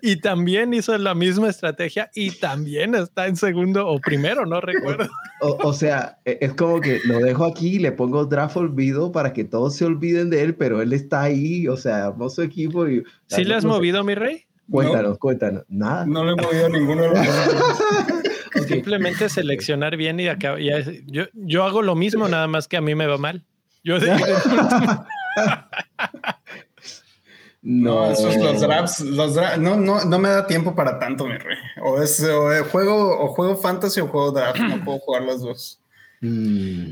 Y 0.00 0.16
también 0.16 0.72
hizo 0.72 0.96
la 0.96 1.14
misma 1.14 1.48
estrategia 1.48 2.10
y 2.14 2.30
también 2.30 2.94
está 2.94 3.26
en 3.26 3.36
segundo 3.36 3.86
o 3.86 4.00
primero, 4.00 4.46
no 4.46 4.60
recuerdo. 4.60 5.08
O, 5.40 5.72
sea, 5.74 6.18
e, 6.24 6.38
es 6.40 6.54
como 6.54 6.80
que 6.80 7.00
lo 7.04 7.18
dejo 7.18 7.44
aquí 7.44 7.76
y 7.76 7.78
le 7.78 7.92
pongo 7.92 8.24
draft 8.24 8.56
olvido 8.56 9.12
para 9.12 9.32
que 9.34 9.44
todos 9.44 9.76
se 9.76 9.84
olviden 9.84 10.30
de 10.30 10.42
él, 10.42 10.54
pero 10.54 10.80
él 10.80 10.92
está 10.92 11.22
ahí, 11.22 11.68
o 11.68 11.76
sea, 11.76 12.14
su 12.30 12.42
equipo. 12.42 12.88
Y, 12.88 13.04
¿Sí 13.26 13.44
le 13.44 13.54
has 13.54 13.64
movido, 13.64 14.02
mi 14.02 14.14
rey? 14.14 14.46
Cuéntanos, 14.70 15.18
cuéntanos. 15.18 15.64
Nada. 15.68 16.06
No 16.06 16.24
le 16.24 16.32
he 16.32 16.36
movido 16.36 16.66
a 16.66 16.68
ninguno 16.68 17.02
de 17.02 17.08
los 17.10 17.18
Simplemente 18.66 19.28
seleccionar 19.30 19.96
bien 19.96 20.20
y 20.20 20.28
acá. 20.28 20.56
yo, 21.06 21.24
yo 21.32 21.64
hago 21.64 21.82
lo 21.82 21.94
mismo, 21.94 22.28
nada 22.28 22.46
más 22.46 22.68
que 22.68 22.76
a 22.76 22.80
mí 22.80 22.94
me 22.94 23.06
va 23.06 23.18
mal. 23.18 23.44
Yo 23.84 23.98
No, 27.68 28.08
esos 28.12 28.36
los 28.36 28.60
drafts, 28.60 29.00
los 29.00 29.34
no, 29.58 29.76
no, 29.76 30.04
no, 30.04 30.18
me 30.20 30.28
da 30.28 30.46
tiempo 30.46 30.76
para 30.76 31.00
tanto, 31.00 31.26
mi 31.26 31.36
rey. 31.36 31.58
O 31.82 32.00
es 32.00 32.24
juego, 32.70 33.18
o 33.18 33.26
juego 33.34 33.56
fantasy 33.56 34.00
o 34.00 34.06
juego 34.06 34.30
draft, 34.30 34.60
no 34.60 34.84
puedo 34.84 35.00
jugar 35.00 35.22
los 35.22 35.42
dos. 35.42 35.80
Mm. 36.20 36.90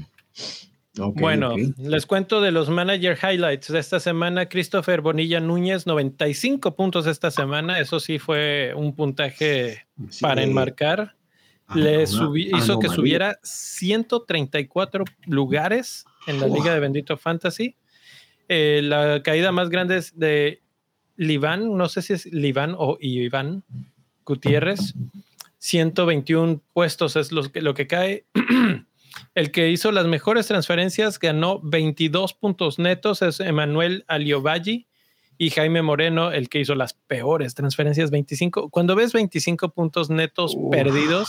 bueno, 1.14 1.54
les 1.78 2.06
cuento 2.06 2.40
de 2.40 2.50
los 2.50 2.70
manager 2.70 3.16
highlights 3.22 3.70
de 3.70 3.78
esta 3.78 4.00
semana. 4.00 4.48
Christopher 4.48 5.00
Bonilla 5.00 5.38
Núñez, 5.38 5.86
95 5.86 6.74
puntos 6.74 7.06
esta 7.06 7.30
semana. 7.30 7.78
Eso 7.78 8.00
sí 8.00 8.18
fue 8.18 8.72
un 8.74 8.96
puntaje 8.96 9.86
para 10.20 10.42
enmarcar. 10.42 11.14
Ah, 11.66 11.76
Le 11.76 12.02
hizo 12.02 12.78
que 12.78 12.88
subiera 12.88 13.38
134 13.42 15.04
lugares 15.26 16.04
en 16.26 16.40
la 16.40 16.46
Liga 16.46 16.74
de 16.74 16.80
Bendito 16.80 17.16
Fantasy. 17.16 17.76
Eh, 18.48 18.80
la 18.82 19.22
caída 19.22 19.52
más 19.52 19.70
grande 19.70 19.96
es 19.96 20.18
de 20.18 20.62
Liván, 21.16 21.76
no 21.76 21.88
sé 21.88 22.02
si 22.02 22.12
es 22.12 22.26
Liván 22.26 22.74
o 22.76 22.98
Iván 23.00 23.64
Gutiérrez. 24.24 24.94
121 25.58 26.60
puestos 26.74 27.16
es 27.16 27.32
lo 27.32 27.50
que, 27.50 27.62
lo 27.62 27.74
que 27.74 27.86
cae. 27.86 28.26
El 29.34 29.52
que 29.52 29.70
hizo 29.70 29.92
las 29.92 30.06
mejores 30.06 30.48
transferencias 30.48 31.18
ganó 31.18 31.60
22 31.62 32.34
puntos 32.34 32.78
netos, 32.78 33.22
es 33.22 33.40
Emanuel 33.40 34.04
Aliovalli 34.08 34.88
y 35.36 35.50
Jaime 35.50 35.82
Moreno, 35.82 36.30
el 36.30 36.48
que 36.48 36.60
hizo 36.60 36.74
las 36.74 36.94
peores 36.94 37.54
transferencias, 37.54 38.10
25. 38.10 38.70
Cuando 38.70 38.94
ves 38.94 39.12
25 39.12 39.70
puntos 39.70 40.10
netos 40.10 40.56
perdidos, 40.70 41.28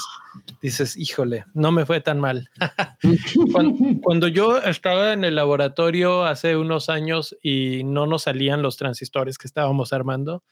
dices, 0.62 0.96
híjole, 0.98 1.46
no 1.54 1.72
me 1.72 1.86
fue 1.86 2.02
tan 2.02 2.20
mal. 2.20 2.50
cuando, 4.04 4.28
yo 4.28 4.58
estaba 4.60 5.14
en 5.14 5.24
el 5.24 5.36
laboratorio 5.36 6.26
hace 6.26 6.56
unos 6.56 6.90
años 6.90 7.36
y 7.42 7.84
no 7.84 8.06
nos 8.06 8.24
salían 8.24 8.62
los 8.62 8.78
transistores 8.78 9.38
que 9.38 9.48
estábamos 9.48 9.94
armando, 9.94 10.44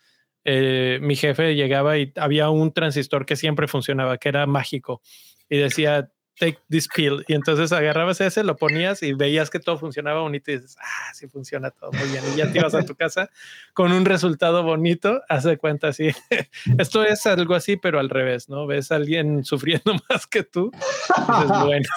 eh, 0.45 0.99
mi 1.01 1.15
jefe 1.15 1.55
llegaba 1.55 1.97
y 1.97 2.11
había 2.15 2.49
un 2.49 2.73
transistor 2.73 3.25
que 3.25 3.35
siempre 3.35 3.67
funcionaba, 3.67 4.17
que 4.17 4.29
era 4.29 4.45
mágico, 4.45 5.01
y 5.49 5.57
decía, 5.57 6.09
take 6.39 6.59
this 6.69 6.87
pill. 6.87 7.23
Y 7.27 7.33
entonces 7.33 7.71
agarrabas 7.71 8.21
ese, 8.21 8.43
lo 8.43 8.55
ponías 8.55 9.03
y 9.03 9.13
veías 9.13 9.49
que 9.49 9.59
todo 9.59 9.77
funcionaba 9.77 10.21
bonito 10.21 10.51
y 10.51 10.55
dices, 10.55 10.77
ah, 10.79 11.13
sí 11.13 11.27
funciona 11.27 11.71
todo 11.71 11.91
muy 11.91 12.07
bien. 12.09 12.23
Y 12.33 12.37
ya 12.37 12.51
te 12.51 12.59
ibas 12.59 12.75
a 12.75 12.83
tu 12.83 12.95
casa 12.95 13.29
con 13.73 13.91
un 13.91 14.05
resultado 14.05 14.63
bonito. 14.63 15.21
Haz 15.29 15.43
de 15.43 15.57
cuenta 15.57 15.89
así. 15.89 16.09
Esto 16.77 17.03
es 17.03 17.25
algo 17.25 17.55
así, 17.55 17.77
pero 17.77 17.99
al 17.99 18.09
revés, 18.09 18.49
¿no? 18.49 18.67
Ves 18.67 18.91
a 18.91 18.95
alguien 18.95 19.43
sufriendo 19.43 19.95
más 20.09 20.27
que 20.27 20.43
tú. 20.43 20.71
Dices, 20.71 21.63
bueno. 21.63 21.87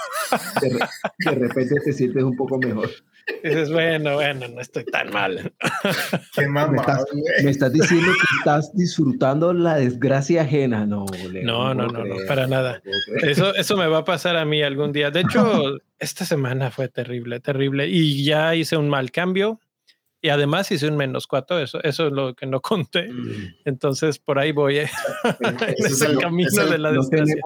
de 1.18 1.30
repente 1.30 1.74
te 1.84 1.92
sientes 1.92 2.22
un 2.22 2.36
poco 2.36 2.58
mejor 2.58 2.90
dices, 3.42 3.70
bueno, 3.70 4.14
bueno, 4.14 4.48
no 4.48 4.60
estoy 4.60 4.84
tan 4.84 5.10
mal. 5.10 5.52
Qué 6.34 6.46
mamá, 6.46 6.72
me, 7.42 7.50
estás, 7.50 7.72
diciendo 7.72 8.12
que 8.12 8.36
estás 8.38 8.74
disfrutando 8.74 9.52
la 9.52 9.76
desgracia 9.76 10.42
ajena. 10.42 10.86
No, 10.86 11.06
no, 11.42 11.74
no, 11.74 11.86
no, 11.88 12.04
no, 12.04 12.16
para 12.28 12.46
nada. 12.46 12.80
Eso, 13.22 13.54
eso 13.54 13.76
me 13.76 13.86
va 13.86 13.98
a 13.98 14.04
pasar 14.04 14.36
a 14.36 14.44
mí 14.44 14.62
algún 14.62 14.92
día. 14.92 15.10
De 15.10 15.20
hecho, 15.20 15.78
esta 15.98 16.24
semana 16.24 16.70
fue 16.70 16.88
terrible, 16.88 17.40
terrible. 17.40 17.88
Y 17.88 18.24
ya 18.24 18.54
hice 18.54 18.76
un 18.76 18.88
mal 18.88 19.10
cambio. 19.10 19.60
Y 20.22 20.28
además 20.28 20.72
hice 20.72 20.88
un 20.88 20.96
menos 20.96 21.26
cuatro, 21.26 21.58
eso, 21.58 21.80
eso 21.84 22.06
es 22.06 22.12
lo 22.12 22.34
que 22.34 22.46
no 22.46 22.60
conté. 22.60 23.12
Mm. 23.12 23.54
Entonces, 23.64 24.18
por 24.18 24.38
ahí 24.38 24.50
voy. 24.50 24.78
¿eh? 24.78 24.90
Ese 25.76 25.88
es 25.88 26.02
el 26.02 26.18
camino 26.18 26.66
de 26.66 26.78
la 26.78 26.90
desgracia. 26.90 27.36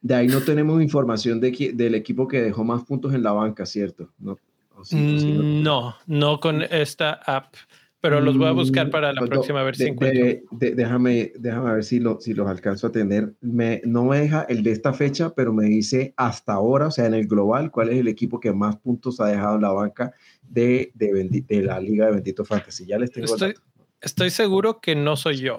de 0.00 0.14
ahí 0.14 0.28
no 0.28 0.40
tenemos 0.40 0.80
información 0.82 1.40
de, 1.40 1.72
del 1.74 1.94
equipo 1.94 2.28
que 2.28 2.42
dejó 2.42 2.62
más 2.62 2.84
puntos 2.84 3.14
en 3.14 3.22
la 3.22 3.32
banca, 3.32 3.66
¿cierto? 3.66 4.12
No, 4.18 4.38
Mm, 4.90 5.62
no, 5.62 5.96
no 6.06 6.40
con 6.40 6.62
esta 6.62 7.12
app, 7.12 7.54
pero 8.00 8.20
los 8.20 8.38
voy 8.38 8.48
a 8.48 8.52
buscar 8.52 8.86
mm, 8.86 8.90
para 8.90 9.12
la 9.12 9.20
próxima, 9.26 9.60
a 9.60 9.64
ver 9.64 9.76
si 9.76 9.84
encuentro. 9.84 10.24
déjame, 10.52 11.32
déjame 11.38 11.74
ver 11.74 11.84
si, 11.84 12.00
lo, 12.00 12.18
si 12.20 12.32
los 12.32 12.48
alcanzo 12.48 12.86
a 12.86 12.92
tener. 12.92 13.34
Me, 13.40 13.82
no 13.84 14.04
me 14.04 14.20
deja 14.20 14.46
el 14.48 14.62
de 14.62 14.72
esta 14.72 14.94
fecha, 14.94 15.34
pero 15.34 15.52
me 15.52 15.66
dice 15.66 16.14
hasta 16.16 16.54
ahora, 16.54 16.86
o 16.86 16.90
sea, 16.90 17.06
en 17.06 17.14
el 17.14 17.26
global, 17.26 17.70
cuál 17.70 17.90
es 17.90 17.98
el 17.98 18.08
equipo 18.08 18.40
que 18.40 18.52
más 18.52 18.76
puntos 18.76 19.20
ha 19.20 19.26
dejado 19.26 19.56
en 19.56 19.62
la 19.62 19.72
banca 19.72 20.14
de, 20.42 20.92
de, 20.94 21.62
la 21.62 21.78
Liga 21.78 22.06
de 22.06 22.12
Bendito 22.12 22.44
Fantasy. 22.44 22.86
Ya 22.86 22.98
les 22.98 23.10
tengo 23.10 23.26
Estoy, 23.26 23.54
estoy 24.00 24.30
seguro 24.30 24.80
que 24.80 24.94
no 24.94 25.16
soy 25.16 25.38
yo, 25.38 25.58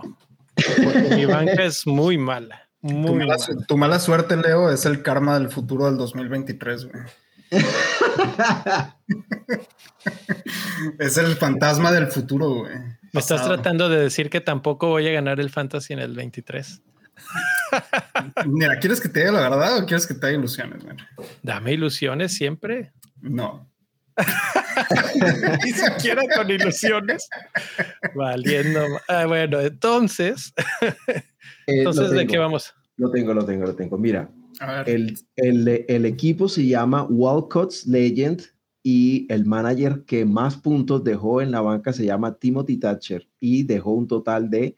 porque 0.55 1.15
mi 1.15 1.25
banca 1.25 1.63
es 1.63 1.85
muy 1.85 2.17
mala. 2.17 2.67
Muy 2.81 3.05
tu, 3.05 3.15
mala, 3.15 3.37
mala. 3.37 3.65
tu 3.67 3.77
mala 3.77 3.99
suerte, 3.99 4.35
Leo, 4.35 4.71
es 4.71 4.87
el 4.87 5.03
karma 5.03 5.37
del 5.37 5.49
futuro 5.49 5.85
del 5.85 5.97
2023, 5.97 6.85
güey. 6.85 7.03
Es 10.99 11.17
el 11.17 11.35
fantasma 11.35 11.91
del 11.91 12.07
futuro, 12.07 12.49
güey. 12.49 12.77
¿Me 13.13 13.19
estás 13.19 13.45
tratando 13.45 13.89
de 13.89 13.99
decir 13.99 14.29
que 14.29 14.39
tampoco 14.39 14.87
voy 14.87 15.07
a 15.07 15.11
ganar 15.11 15.39
el 15.39 15.49
fantasy 15.49 15.93
en 15.93 15.99
el 15.99 16.15
23? 16.15 16.81
Mira, 18.45 18.79
¿quieres 18.79 19.01
que 19.01 19.09
te 19.09 19.19
diga 19.19 19.33
la 19.33 19.41
verdad 19.41 19.79
o 19.79 19.85
quieres 19.85 20.07
que 20.07 20.13
te 20.13 20.27
dé 20.27 20.33
ilusiones? 20.35 20.83
Dame 21.43 21.73
ilusiones 21.73 22.33
siempre. 22.33 22.93
No. 23.19 23.69
Ni 25.63 25.71
siquiera 25.71 26.23
con 26.35 26.49
ilusiones. 26.49 27.27
Valiendo. 28.15 28.85
Ah, 29.07 29.25
bueno, 29.25 29.59
entonces. 29.59 30.53
Eh, 31.67 31.77
entonces, 31.77 32.09
¿de 32.09 32.25
qué 32.25 32.39
vamos? 32.39 32.73
Lo 32.97 33.11
tengo, 33.11 33.35
lo 33.35 33.45
tengo, 33.45 33.65
lo 33.65 33.75
tengo. 33.75 33.95
Mira, 33.95 34.27
el, 34.85 35.17
el, 35.35 35.85
el, 35.87 36.05
equipo 36.05 36.47
se 36.47 36.65
llama 36.65 37.03
Walcott's 37.03 37.87
Legend 37.87 38.41
y 38.83 39.31
el 39.31 39.45
manager 39.45 40.03
que 40.05 40.25
más 40.25 40.55
puntos 40.55 41.03
dejó 41.03 41.41
en 41.41 41.51
la 41.51 41.61
banca 41.61 41.93
se 41.93 42.05
llama 42.05 42.37
Timothy 42.37 42.77
Thatcher 42.77 43.27
y 43.39 43.63
dejó 43.63 43.91
un 43.91 44.07
total 44.07 44.49
de 44.49 44.77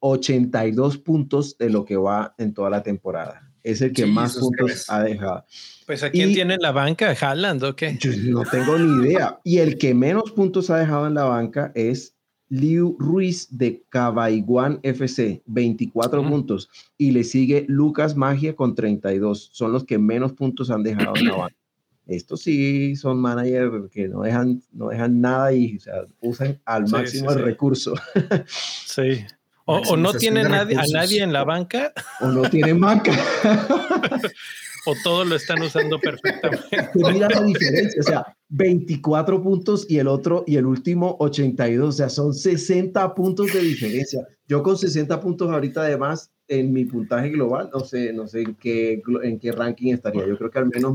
82 0.00 0.98
puntos 0.98 1.58
de 1.58 1.70
lo 1.70 1.84
que 1.84 1.96
va 1.96 2.34
en 2.38 2.54
toda 2.54 2.70
la 2.70 2.82
temporada. 2.82 3.46
Es 3.62 3.82
el 3.82 3.92
que 3.92 4.06
más 4.06 4.38
puntos 4.38 4.88
ha 4.88 5.02
dejado. 5.02 5.44
Pues 5.86 6.02
a 6.02 6.10
quién 6.10 6.32
tiene 6.32 6.54
en 6.54 6.62
la 6.62 6.72
banca, 6.72 7.14
Haaland 7.20 7.62
o 7.64 7.76
qué? 7.76 7.98
Yo 8.00 8.10
no 8.30 8.42
tengo 8.44 8.78
ni 8.78 9.06
idea. 9.06 9.38
Y 9.44 9.58
el 9.58 9.76
que 9.76 9.92
menos 9.92 10.30
puntos 10.32 10.70
ha 10.70 10.78
dejado 10.78 11.06
en 11.06 11.14
la 11.14 11.24
banca 11.24 11.70
es 11.74 12.16
Liu 12.50 12.96
Ruiz 12.98 13.48
de 13.56 13.82
Cabaiguán 13.88 14.80
FC, 14.82 15.40
24 15.46 16.28
puntos. 16.28 16.68
Y 16.98 17.12
le 17.12 17.24
sigue 17.24 17.64
Lucas 17.68 18.16
Magia 18.16 18.54
con 18.54 18.74
32. 18.74 19.50
Son 19.52 19.72
los 19.72 19.84
que 19.84 19.98
menos 19.98 20.32
puntos 20.32 20.70
han 20.70 20.82
dejado 20.82 21.16
en 21.16 21.26
la 21.26 21.36
banca. 21.36 21.56
Estos 22.06 22.42
sí 22.42 22.96
son 22.96 23.20
managers 23.20 23.88
que 23.92 24.08
no 24.08 24.22
dejan, 24.22 24.60
no 24.72 24.88
dejan 24.88 25.20
nada 25.20 25.52
y 25.52 25.78
usan 26.20 26.60
al 26.64 26.88
máximo 26.88 27.30
el 27.30 27.38
recurso. 27.40 27.94
sí. 28.46 29.24
O, 29.64 29.96
no 29.96 30.12
tienen 30.14 30.52
a 30.52 30.64
nadie 30.64 31.22
en 31.22 31.32
la 31.32 31.44
banca. 31.44 31.92
O 32.20 32.26
no 32.26 32.42
tienen 32.50 32.80
banca. 32.80 33.12
o 34.86 34.94
todos 35.02 35.26
lo 35.26 35.36
están 35.36 35.62
usando 35.62 35.98
perfectamente. 35.98 36.66
Mira 36.94 37.28
la 37.28 37.42
diferencia, 37.42 38.00
o 38.00 38.02
sea, 38.02 38.36
24 38.48 39.42
puntos 39.42 39.86
y 39.88 39.98
el 39.98 40.08
otro 40.08 40.44
y 40.46 40.56
el 40.56 40.66
último 40.66 41.16
82, 41.20 41.88
o 41.88 41.92
sea, 41.92 42.08
son 42.08 42.34
60 42.34 43.14
puntos 43.14 43.52
de 43.52 43.60
diferencia. 43.60 44.26
Yo 44.46 44.62
con 44.62 44.76
60 44.76 45.20
puntos 45.20 45.50
ahorita 45.50 45.82
además 45.82 46.30
en 46.48 46.72
mi 46.72 46.84
puntaje 46.84 47.30
global, 47.30 47.70
no 47.72 47.80
sé, 47.80 48.12
no 48.12 48.26
sé 48.26 48.42
en 48.42 48.54
qué, 48.56 49.00
en 49.22 49.38
qué 49.38 49.52
ranking 49.52 49.94
estaría. 49.94 50.26
Yo 50.26 50.36
creo 50.36 50.50
que 50.50 50.58
al 50.58 50.66
menos 50.66 50.94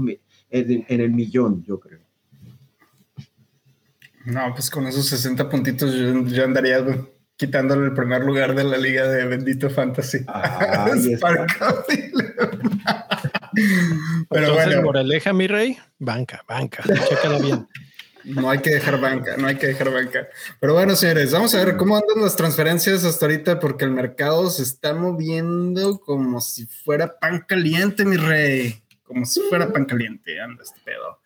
en, 0.50 0.86
en 0.88 1.02
el 1.02 1.12
millón, 1.12 1.64
yo 1.64 1.80
creo. 1.80 2.00
No, 4.26 4.54
pues 4.54 4.70
con 4.70 4.88
esos 4.88 5.06
60 5.06 5.50
puntitos 5.50 5.94
yo, 5.94 6.44
andaría 6.44 6.84
quitándole 7.38 7.86
el 7.86 7.94
primer 7.94 8.24
lugar 8.24 8.56
de 8.56 8.64
la 8.64 8.78
liga 8.78 9.08
de 9.08 9.26
Bendito 9.26 9.70
Fantasy. 9.70 10.20
Ah, 10.28 10.90
Pero 14.30 14.48
Entonces, 14.48 14.66
bueno. 14.68 14.82
moraleja, 14.84 15.34
mi 15.34 15.48
rey, 15.48 15.78
banca, 16.00 16.44
banca, 16.48 16.84
chécala 16.84 17.40
bien. 17.40 17.68
No 18.26 18.50
hay 18.50 18.58
que 18.60 18.72
dejar 18.72 19.00
banca, 19.00 19.38
no 19.38 19.48
hay 19.48 19.56
que 19.56 19.68
dejar 19.68 19.92
banca. 19.94 20.28
Pero 20.60 20.74
bueno, 20.74 20.96
señores, 20.96 21.32
vamos 21.32 21.54
a 21.54 21.64
ver 21.64 21.78
cómo 21.78 21.96
andan 21.96 22.22
las 22.22 22.36
transferencias 22.36 23.06
hasta 23.06 23.28
ahorita, 23.28 23.60
porque 23.60 23.86
el 23.86 23.92
mercado 23.92 24.50
se 24.50 24.64
está 24.64 24.94
moviendo 24.96 26.00
como 26.00 26.42
si 26.42 26.66
fuera 26.66 27.20
pan 27.20 27.46
caliente, 27.48 28.04
mi 28.04 28.18
rey. 28.18 28.82
Como 29.04 29.26
si 29.26 29.42
fuera 29.42 29.72
pan 29.72 29.86
caliente, 29.86 30.40
anda 30.40 30.64
este 30.64 30.80
pedo. 30.84 31.20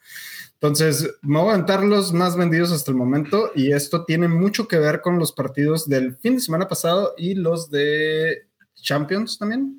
Entonces, 0.56 1.10
me 1.22 1.40
voy 1.40 1.52
a 1.52 1.54
aventar 1.54 1.86
los 1.86 2.12
más 2.12 2.36
vendidos 2.36 2.74
hasta 2.74 2.92
el 2.92 2.98
momento, 2.98 3.54
y 3.56 3.72
esto 3.72 4.04
tiene 4.04 4.28
mucho 4.28 4.68
que 4.68 4.78
ver 4.78 5.00
con 5.00 5.18
los 5.18 5.32
partidos 5.32 5.88
del 5.88 6.18
fin 6.18 6.36
de 6.36 6.42
semana 6.42 6.68
pasado 6.68 7.14
y 7.18 7.36
los 7.36 7.72
de 7.72 8.50
Champions 8.76 9.38
también. 9.38 9.79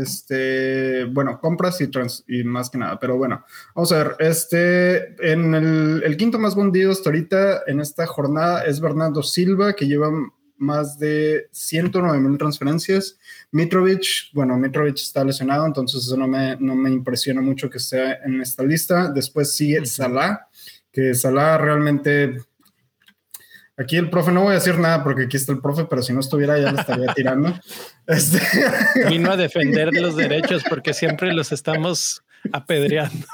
Este, 0.00 1.04
bueno, 1.04 1.38
compras 1.40 1.80
y, 1.80 1.88
trans, 1.88 2.24
y 2.28 2.44
más 2.44 2.70
que 2.70 2.78
nada, 2.78 2.98
pero 2.98 3.16
bueno, 3.16 3.44
vamos 3.74 3.92
a 3.92 3.98
ver, 3.98 4.16
este, 4.20 5.14
en 5.32 5.54
el, 5.54 6.02
el 6.04 6.16
quinto 6.16 6.38
más 6.38 6.54
vendido 6.54 6.92
hasta 6.92 7.10
ahorita 7.10 7.62
en 7.66 7.80
esta 7.80 8.06
jornada 8.06 8.64
es 8.64 8.80
Bernardo 8.80 9.22
Silva, 9.22 9.74
que 9.74 9.86
lleva 9.86 10.10
más 10.58 10.98
de 10.98 11.48
109 11.52 12.18
mil 12.18 12.38
transferencias. 12.38 13.18
Mitrovic, 13.52 14.32
bueno, 14.32 14.56
Mitrovic 14.56 14.96
está 14.96 15.24
lesionado, 15.24 15.66
entonces 15.66 16.04
eso 16.04 16.16
no 16.16 16.26
me, 16.26 16.56
no 16.56 16.74
me 16.74 16.90
impresiona 16.90 17.40
mucho 17.40 17.70
que 17.70 17.78
esté 17.78 18.18
en 18.24 18.40
esta 18.40 18.62
lista. 18.62 19.10
Después 19.10 19.54
sigue 19.54 19.84
Salah, 19.86 20.48
que 20.92 21.14
Salah 21.14 21.58
realmente 21.58 22.40
Aquí 23.78 23.96
el 23.96 24.08
profe, 24.08 24.32
no 24.32 24.42
voy 24.42 24.52
a 24.52 24.54
decir 24.54 24.78
nada 24.78 25.04
porque 25.04 25.24
aquí 25.24 25.36
está 25.36 25.52
el 25.52 25.60
profe, 25.60 25.84
pero 25.84 26.02
si 26.02 26.12
no 26.12 26.20
estuviera 26.20 26.58
ya 26.58 26.72
lo 26.72 26.80
estaría 26.80 27.12
tirando. 27.14 27.52
Este... 28.06 28.40
Vino 29.08 29.32
a 29.32 29.36
defender 29.36 29.92
los 29.92 30.14
derechos 30.14 30.62
porque 30.68 30.94
siempre 30.94 31.32
los 31.32 31.50
estamos 31.50 32.22
apedreando. 32.52 33.26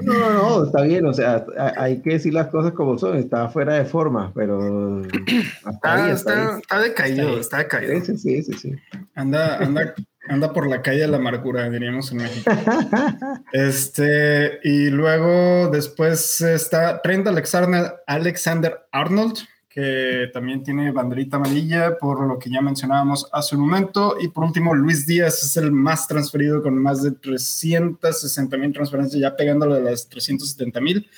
No, 0.00 0.12
no, 0.14 0.32
no, 0.32 0.64
está 0.64 0.82
bien, 0.82 1.06
o 1.06 1.12
sea, 1.12 1.46
hay 1.76 2.00
que 2.02 2.14
decir 2.14 2.34
las 2.34 2.48
cosas 2.48 2.72
como 2.72 2.98
son, 2.98 3.16
está 3.16 3.48
fuera 3.48 3.74
de 3.74 3.84
forma, 3.84 4.32
pero 4.34 5.02
está, 5.02 6.10
está, 6.10 6.58
está, 6.58 6.80
decaído, 6.80 7.38
está, 7.38 7.58
decaído. 7.58 8.04
Sí, 8.04 8.16
sí, 8.18 8.42
sí, 8.42 8.52
sí. 8.54 8.74
Anda, 9.14 9.58
anda, 9.58 9.94
anda 10.28 10.52
por 10.52 10.68
la 10.68 10.82
calle 10.82 11.00
de 11.00 11.08
la 11.08 11.16
amargura, 11.18 11.68
diríamos 11.68 12.10
en 12.12 12.18
México. 12.18 12.50
este, 13.52 14.60
y 14.62 14.90
luego 14.90 15.68
después 15.70 16.40
está 16.40 17.00
Trent 17.02 17.26
Alexander, 17.26 17.94
Alexander 18.06 18.86
Arnold, 18.92 19.38
que 19.68 20.30
también 20.32 20.62
tiene 20.62 20.92
banderita 20.92 21.36
amarilla, 21.36 21.98
por 21.98 22.24
lo 22.26 22.38
que 22.38 22.48
ya 22.48 22.60
mencionábamos 22.60 23.28
hace 23.32 23.56
un 23.56 23.62
momento. 23.62 24.16
Y 24.20 24.28
por 24.28 24.44
último, 24.44 24.72
Luis 24.72 25.04
Díaz 25.06 25.42
es 25.42 25.56
el 25.56 25.72
más 25.72 26.06
transferido 26.06 26.62
con 26.62 26.78
más 26.78 27.02
de 27.02 27.10
360 27.10 28.56
mil 28.56 28.72
transferencias, 28.72 29.20
ya 29.20 29.34
pegándole 29.34 29.76
a 29.76 29.80
las 29.80 30.08
370 30.08 30.80
mil. 30.80 31.10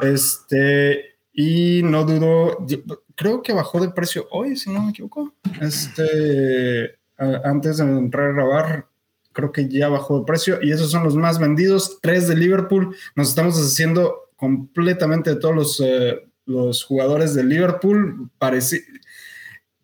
Este, 0.00 1.16
y 1.32 1.82
no 1.82 2.04
dudo, 2.04 2.66
creo 3.14 3.42
que 3.42 3.52
bajó 3.52 3.80
de 3.80 3.90
precio 3.90 4.26
hoy, 4.30 4.56
si 4.56 4.70
no 4.72 4.82
me 4.82 4.90
equivoco. 4.90 5.34
Este, 5.60 6.99
antes 7.44 7.78
de 7.78 7.84
entrar 7.84 8.30
a 8.30 8.32
grabar, 8.32 8.86
creo 9.32 9.52
que 9.52 9.68
ya 9.68 9.88
bajó 9.88 10.20
de 10.20 10.26
precio. 10.26 10.58
Y 10.62 10.72
esos 10.72 10.90
son 10.90 11.04
los 11.04 11.16
más 11.16 11.38
vendidos, 11.38 11.98
tres 12.00 12.28
de 12.28 12.36
Liverpool. 12.36 12.96
Nos 13.14 13.28
estamos 13.28 13.56
haciendo 13.56 14.30
completamente 14.36 15.30
de 15.30 15.36
todos 15.36 15.54
los... 15.54 15.80
Eh, 15.80 16.26
los 16.50 16.84
jugadores 16.84 17.34
de 17.34 17.44
Liverpool. 17.44 18.30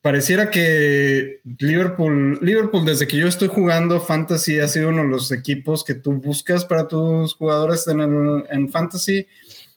pareciera 0.03 0.51
que 0.51 1.41
Liverpool, 1.59 2.39
Liverpool, 2.43 2.85
desde 2.85 3.07
que 3.07 3.17
yo 3.17 3.27
estoy 3.27 3.49
jugando 3.49 4.01
Fantasy, 4.01 4.61
ha 4.61 4.69
sido 4.69 4.91
uno 4.91 5.03
de 5.03 5.09
los 5.09 5.33
equipos 5.33 5.85
que 5.85 5.95
tú 5.95 6.13
buscas 6.13 6.65
para 6.65 6.89
tus 6.89 7.35
jugadores 7.35 7.87
en, 7.89 8.01
en 8.51 8.69
Fantasy. 8.69 9.27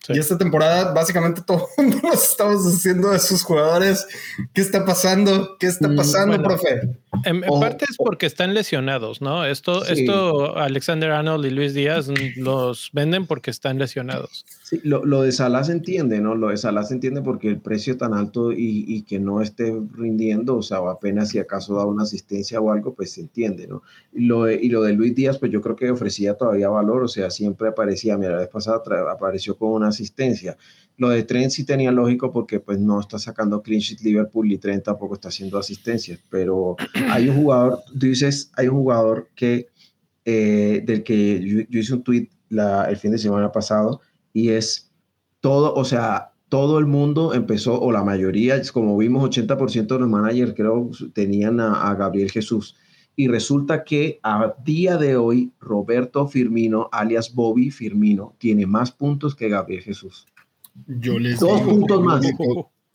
Y 0.08 0.18
esta 0.18 0.38
temporada, 0.38 0.94
básicamente 0.94 1.42
todo 1.46 1.68
el 1.78 1.86
mundo 1.86 2.00
nos 2.04 2.32
estamos 2.32 2.66
haciendo 2.66 3.12
de 3.12 3.20
sus 3.20 3.44
jugadores. 3.44 4.08
¿Qué 4.54 4.62
está 4.62 4.86
pasando? 4.86 5.58
¿Qué 5.60 5.68
está 5.68 5.88
mm, 5.88 5.96
pasando, 5.96 6.42
profe? 6.42 6.98
En, 7.26 7.42
parte 7.42 7.86
es 7.90 7.98
porque 7.98 8.26
están 8.26 8.54
lesionados, 8.54 9.22
¿no? 9.22 9.44
Esto, 9.44 9.86
esto 9.86 10.56
Alexander 10.58 11.12
Arnold 11.12 11.46
y 11.46 11.50
Luis 11.50 11.74
Díaz 11.74 12.08
los 12.38 12.92
venden 12.94 13.26
porque 13.26 13.52
están 13.52 13.78
lesionados. 13.78 14.46
Sí, 14.64 14.80
lo, 14.84 15.04
lo, 15.04 15.24
de 15.24 15.32
Salah 15.32 15.64
se 15.64 15.72
entiende, 15.72 16.22
¿no? 16.22 16.36
Lo 16.36 16.50
de 16.50 16.58
Salah 16.58 16.84
se 16.84 16.94
entiende 16.94 17.22
porque 17.22 17.50
el 17.50 17.60
precio 17.60 17.98
tan 17.98 18.14
alto 18.14 18.52
y, 18.52 18.86
y, 18.88 19.02
que 19.02 19.20
no 19.20 19.42
esté 19.42 19.76
rindiendo, 19.94 20.58
o 20.58 20.62
sea, 20.62 20.78
apenas 20.78 21.30
si 21.30 21.40
acaso 21.40 21.76
da 21.76 21.86
una 21.86 22.04
asistencia 22.04 22.62
o 22.62 22.72
algo, 22.72 22.94
pues 22.94 23.12
se 23.14 23.22
entiende, 23.22 23.68
¿no? 23.68 23.82
Y 24.14 24.26
lo, 24.26 24.44
de, 24.44 24.56
y 24.62 24.70
lo 24.70 24.84
de 24.84 24.94
Luis 24.94 25.16
Díaz, 25.16 25.40
pues 25.40 25.52
yo 25.52 25.62
creo 25.62 25.76
que 25.76 25.90
ofrecía 25.90 26.36
todavía 26.36 26.70
valor, 26.70 27.04
o 27.04 27.08
sea, 27.08 27.32
siempre 27.32 27.70
aparecía, 27.70 28.18
mira, 28.18 28.34
la 28.34 28.42
vez 28.42 28.50
pasada 28.50 28.82
apareció 29.12 29.58
con 29.58 29.72
una 29.72 29.89
asistencia. 29.90 30.58
Lo 30.98 31.10
de 31.10 31.24
Trent 31.24 31.52
sí 31.52 31.64
tenía 31.64 31.92
lógico 31.92 32.32
porque 32.32 32.60
pues 32.60 32.80
no 32.80 33.00
está 33.00 33.20
sacando 33.20 33.62
clean 33.62 33.80
sheet 33.80 34.02
Liverpool 34.02 34.52
y 34.52 34.58
Trent 34.58 34.84
tampoco 34.84 35.16
está 35.16 35.30
haciendo 35.30 35.58
asistencias, 35.58 36.20
pero 36.30 36.76
hay 37.10 37.30
un 37.30 37.38
jugador, 37.38 37.80
tú 37.88 38.06
dices, 38.06 38.52
hay 38.56 38.68
un 38.68 38.78
jugador 38.78 39.30
que, 39.36 39.68
eh, 40.26 40.84
del 40.86 41.04
que 41.04 41.68
yo, 41.70 41.80
hice 41.80 41.94
un 41.94 42.04
tweet 42.04 42.30
el 42.50 42.98
fin 42.98 43.12
de 43.12 43.18
semana 43.18 43.52
pasado 43.52 44.02
y 44.34 44.50
es 44.50 44.92
todo, 45.40 45.74
o 45.74 45.86
sea, 45.86 46.34
todo 46.50 46.80
el 46.80 46.88
mundo 46.88 47.34
empezó, 47.34 47.80
o 47.80 47.92
la 47.92 48.04
mayoría, 48.04 48.62
como 48.74 48.98
vimos, 48.98 49.24
80% 49.24 49.88
de 49.88 50.00
los 50.00 50.10
managers 50.10 50.54
creo 50.56 50.90
tenían 51.14 51.60
a, 51.60 51.94
Gabriel 51.94 52.32
Jesús. 52.32 52.76
Y 53.20 53.28
resulta 53.28 53.84
que 53.84 54.18
a 54.24 54.56
día 54.64 54.96
de 54.96 55.18
hoy, 55.18 55.52
Roberto 55.60 56.26
Firmino, 56.26 56.88
alias 56.94 57.36
Bobby 57.36 57.70
Firmino, 57.70 58.34
tiene 58.38 58.66
más 58.66 58.94
puntos 58.94 59.36
que 59.36 59.50
Gabriel 59.50 59.84
Jesús. 59.84 60.26
Yo 60.88 61.20
les 61.20 61.38
dos 61.38 61.60
puntos 61.60 62.02
más. 62.02 62.26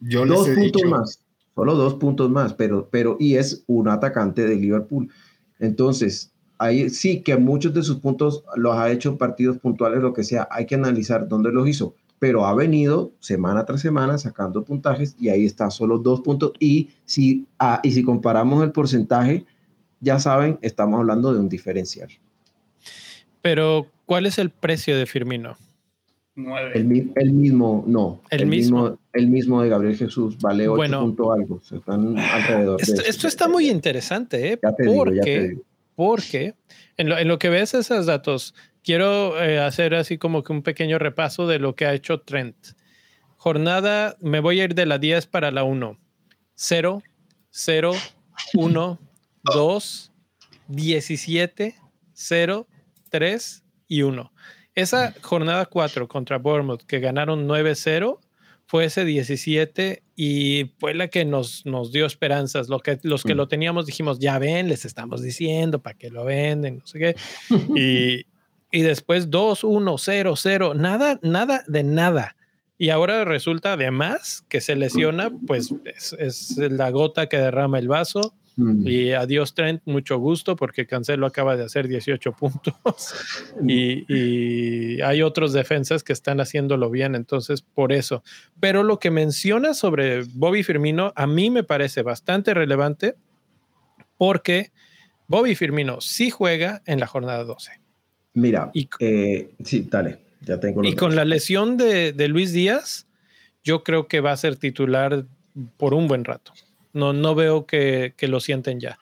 Yo 0.01 0.25
dos 0.25 0.49
puntos 0.49 0.83
más. 0.89 1.21
Solo 1.55 1.75
dos 1.75 1.97
puntos 1.97 2.31
más, 2.31 2.55
pero, 2.55 2.89
pero, 2.91 3.19
y 3.21 3.35
es 3.35 3.65
un 3.67 3.87
atacante 3.87 4.47
de 4.47 4.57
Liverpool. 4.57 5.11
Entonces, 5.59 6.33
ahí 6.57 6.89
sí 6.89 7.21
que 7.21 7.37
muchos 7.37 7.75
de 7.75 7.83
sus 7.83 7.99
puntos 7.99 8.45
los 8.57 8.75
ha 8.79 8.91
hecho 8.91 9.11
en 9.11 9.19
partidos 9.19 9.59
puntuales, 9.59 10.01
lo 10.01 10.15
que 10.15 10.25
sea. 10.25 10.49
Hay 10.51 10.65
que 10.65 10.77
analizar 10.77 11.29
dónde 11.29 11.53
los 11.53 11.69
hizo, 11.69 11.97
pero 12.19 12.47
ha 12.47 12.55
venido 12.55 13.13
semana 13.21 13.67
tras 13.67 13.83
semana 13.83 14.17
sacando 14.17 14.65
puntajes 14.65 15.17
y 15.21 15.29
ahí 15.29 15.45
está, 15.45 15.69
solo 15.69 15.99
dos 15.99 16.23
puntos. 16.23 16.53
Y 16.59 16.89
si, 17.05 17.47
ah, 17.59 17.81
y 17.83 17.93
si 17.93 18.03
comparamos 18.03 18.65
el 18.65 18.73
porcentaje, 18.73 19.45
ya 20.05 20.21
saben, 20.21 20.59
estamos 20.63 21.01
hablando 21.01 21.33
de 21.33 21.41
un 21.41 21.49
diferencial. 21.49 22.09
Pero, 23.43 23.89
¿cuál 24.07 24.27
es 24.27 24.39
el 24.39 24.51
precio 24.51 24.97
de 24.97 25.07
Firmino? 25.07 25.57
El, 26.37 26.85
mismo, 27.33 27.85
no. 27.87 28.21
El, 28.29 28.47
mismo. 28.47 28.99
El 29.13 29.29
mismo 29.29 29.63
de 29.63 29.69
Gabriel 29.69 29.97
Jesús, 29.97 30.37
vale 30.39 30.69
8 30.69 30.77
bueno, 30.77 31.33
algo. 31.33 31.61
están 31.71 32.19
alrededor 32.19 32.81
esto, 32.81 33.29
está 33.29 33.49
muy 33.49 33.71
interesante, 33.71 34.53
¿eh? 34.53 34.59
porque, 34.85 35.59
porque 35.95 36.55
en 36.97 37.29
lo, 37.29 37.39
que 37.39 37.51
ves 37.51 37.75
esos 37.75 38.07
datos, 38.07 38.55
quiero 38.83 39.41
eh, 39.41 39.61
hacer 39.61 39.95
así 39.95 40.19
como 40.19 40.43
que 40.43 40.53
un 40.53 40.63
pequeño 40.63 40.99
repaso 40.99 41.47
de 41.47 41.61
lo 41.61 41.77
que 41.77 41.87
ha 41.87 41.95
hecho 41.95 42.21
Trent. 42.21 42.57
Jornada, 43.37 44.17
me 44.21 44.41
voy 44.41 44.61
a 44.61 44.65
ir 44.65 44.75
de 44.75 44.87
la 44.87 44.99
10 44.99 45.27
para 45.27 45.53
la 45.53 45.63
1. 45.63 45.99
0, 46.57 47.03
0, 47.51 47.93
1, 48.55 48.99
2, 49.45 50.13
17, 50.69 51.77
0, 52.13 52.67
3 53.11 53.65
y 53.89 54.03
1. 54.03 54.33
Esa 54.75 55.15
jornada 55.23 55.67
4 55.67 56.09
contra 56.09 56.39
Bournemouth, 56.39 56.83
que 56.83 56.99
ganaron 56.99 57.47
9-0, 57.49 58.19
fue 58.67 58.87
ese 58.87 59.05
17 59.05 60.03
y 60.17 60.73
fue 60.79 60.95
la 60.95 61.09
que 61.09 61.25
nos, 61.25 61.65
nos 61.67 61.93
dio 61.93 62.07
esperanzas. 62.07 62.69
Lo 62.69 62.81
que, 62.81 62.99
los 63.03 63.23
que 63.23 63.35
mm. 63.35 63.37
lo 63.37 63.49
teníamos 63.49 63.87
dijimos, 63.87 64.19
ya 64.19 64.39
ven, 64.39 64.69
les 64.69 64.85
estamos 64.85 65.23
diciendo 65.23 65.81
para 65.81 65.97
que 65.97 66.11
lo 66.11 66.25
venden, 66.25 66.79
no 66.79 66.87
sé 66.87 66.99
qué. 66.99 67.17
y, 67.77 68.27
y 68.77 68.83
después 68.83 69.31
2, 69.31 69.65
1, 69.65 69.99
0, 69.99 70.35
0, 70.37 70.75
nada, 70.75 71.21
nada 71.23 71.63
de 71.69 71.85
nada. 71.85 72.37
Y 72.77 72.91
ahora 72.91 73.25
resulta 73.25 73.75
además 73.75 74.45
que 74.49 74.61
se 74.61 74.75
lesiona, 74.75 75.31
pues 75.47 75.73
es, 75.85 76.13
es 76.15 76.57
la 76.57 76.91
gota 76.91 77.29
que 77.29 77.37
derrama 77.37 77.79
el 77.79 77.87
vaso. 77.87 78.35
Mm. 78.57 78.87
Y 78.87 79.13
adiós 79.13 79.55
Trent, 79.55 79.83
mucho 79.85 80.19
gusto 80.19 80.55
porque 80.55 80.87
Cancelo 80.87 81.27
acaba 81.27 81.57
de 81.57 81.65
hacer 81.65 81.89
18 81.89 82.33
puntos 82.33 82.75
y, 83.67 84.05
y, 84.13 85.01
hay 85.01 85.23
otros 85.23 85.53
defensas 85.53 86.05
que 86.05 86.13
están 86.13 86.41
haciéndolo 86.41 86.91
bien, 86.91 87.15
entonces 87.15 87.63
por 87.63 87.93
eso. 87.93 88.23
Pero 88.61 88.83
lo 88.83 88.99
que 88.99 89.11
menciona 89.11 89.75
sobre 89.75 90.23
Bobby 90.23 90.63
Firmino 90.63 91.13
a 91.17 91.27
mí 91.27 91.51
me 91.51 91.65
parece 91.65 92.03
bastante 92.03 92.55
relevante 92.55 93.17
porque 94.17 94.71
Bobby 95.27 95.55
Firmino 95.55 96.01
sí 96.01 96.31
juega 96.31 96.83
en 96.87 97.01
la 97.01 97.07
jornada 97.07 97.45
12. 97.45 97.73
Mira, 98.35 98.71
y, 98.75 98.89
eh, 99.01 99.51
sí, 99.65 99.87
dale, 99.91 100.19
ya 100.43 100.61
tengo. 100.61 100.85
Y 100.85 100.95
con 100.95 101.17
la 101.17 101.25
lesión 101.25 101.77
de, 101.77 102.13
de 102.13 102.29
Luis 102.29 102.53
Díaz, 102.53 103.07
yo 103.63 103.83
creo 103.83 104.07
que 104.07 104.21
va 104.21 104.33
a 104.33 104.37
ser 104.37 104.57
titular 104.57 105.25
por 105.77 105.95
un 105.95 106.09
buen 106.09 106.25
rato. 106.25 106.53
No, 106.95 107.13
no 107.13 107.35
veo 107.35 107.67
que, 107.67 108.15
lo 108.23 108.41
sienten 108.41 108.81
ya. 108.81 108.99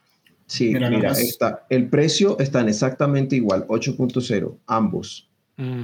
Sí, 0.47 0.75
mira, 0.75 1.13
está, 1.13 1.65
el 1.71 1.89
precio 1.89 2.39
están 2.39 2.69
exactamente 2.69 3.37
igual, 3.37 3.67
8.0, 3.69 4.57
ambos. 4.67 5.29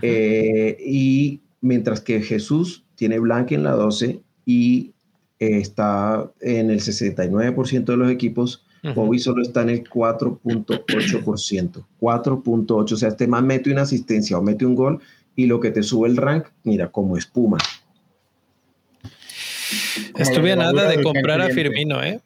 Eh, 0.02 0.76
y 0.84 1.40
mientras 1.60 2.00
que 2.00 2.20
Jesús 2.20 2.84
tiene 2.96 3.20
blanca 3.20 3.54
en 3.54 3.62
la 3.62 3.72
12 3.72 4.20
y 4.44 4.92
está 5.38 6.28
en 6.40 6.70
el 6.70 6.80
69% 6.80 7.84
de 7.84 7.96
los 7.96 8.10
equipos, 8.10 8.64
Bobby 8.94 9.18
solo 9.18 9.42
está 9.42 9.62
en 9.62 9.70
el 9.70 9.84
4.8%. 9.84 11.84
4.8, 12.00 12.92
o 12.92 12.96
sea, 12.96 13.08
este 13.08 13.26
más 13.26 13.42
mete 13.42 13.70
una 13.70 13.82
asistencia 13.82 14.38
o 14.38 14.42
mete 14.42 14.66
un 14.66 14.74
gol 14.74 15.00
y 15.36 15.46
lo 15.46 15.60
que 15.60 15.70
te 15.70 15.82
sube 15.82 16.08
el 16.08 16.16
rank, 16.16 16.46
mira, 16.64 16.90
como 16.90 17.16
espuma. 17.16 17.58
Estuve 20.18 20.52
a 20.52 20.56
nada 20.56 20.88
de 20.88 21.02
comprar 21.02 21.40
a 21.40 21.48
Firmino, 21.48 22.02
¿eh? 22.02 22.20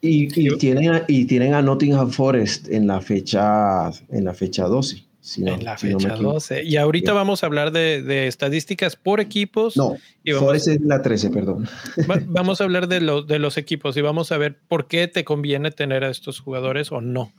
Y, 0.00 0.28
tienen 0.58 0.90
a, 0.90 1.04
y 1.08 1.24
tienen 1.24 1.54
a 1.54 1.62
Nottingham 1.62 2.10
Forest 2.10 2.68
en 2.68 2.86
la 2.86 3.00
fecha, 3.00 3.90
en 4.10 4.24
la 4.24 4.34
fecha 4.34 4.64
12. 4.64 5.02
en 5.38 5.64
la 5.64 5.76
fecha 5.76 6.14
12. 6.14 6.62
Y 6.62 6.76
ahorita 6.76 7.12
vamos 7.12 7.42
a 7.42 7.46
hablar 7.46 7.72
de, 7.72 8.26
estadísticas 8.28 8.94
por 8.94 9.20
equipos. 9.20 9.76
No, 9.76 9.96
y 10.22 10.32
Forest 10.32 10.68
es 10.68 10.80
la 10.82 11.02
13, 11.02 11.30
perdón. 11.30 11.68
vamos 12.26 12.60
a 12.60 12.64
hablar 12.64 12.88
de, 12.88 13.00
de 13.26 13.38
los 13.38 13.56
equipos 13.56 13.96
y 13.96 14.00
vamos 14.00 14.30
a 14.30 14.38
ver 14.38 14.56
por 14.68 14.86
qué 14.86 15.08
te 15.08 15.24
conviene 15.24 15.70
tener 15.70 16.04
a 16.04 16.10
estos 16.10 16.40
jugadores 16.40 16.92
o 16.92 17.00
no. 17.00 17.32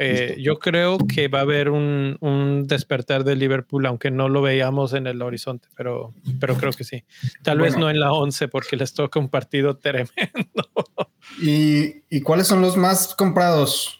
Eh, 0.00 0.36
yo 0.40 0.60
creo 0.60 0.96
que 0.98 1.26
va 1.26 1.40
a 1.40 1.42
haber 1.42 1.70
un, 1.70 2.66
despertar 2.68 3.24
de 3.24 3.34
Liverpool, 3.34 3.84
aunque 3.86 4.12
no 4.12 4.28
lo 4.28 4.42
veíamos 4.42 4.92
en 4.92 5.08
el 5.08 5.20
horizonte, 5.22 5.68
pero, 5.76 6.14
pero 6.38 6.56
creo 6.56 6.72
que 6.72 6.84
sí. 6.84 7.02
Tal 7.42 7.58
vez 7.58 7.76
no 7.76 7.90
en 7.90 7.98
la 7.98 8.12
11 8.12 8.46
porque 8.46 8.76
les 8.76 8.94
toca 8.94 9.18
un 9.18 9.28
partido 9.28 9.76
tremendo. 9.76 10.12
¿Y, 11.40 12.20
cuáles 12.22 12.46
son 12.46 12.62
los 12.62 12.76
más 12.76 13.14
comprados? 13.14 13.98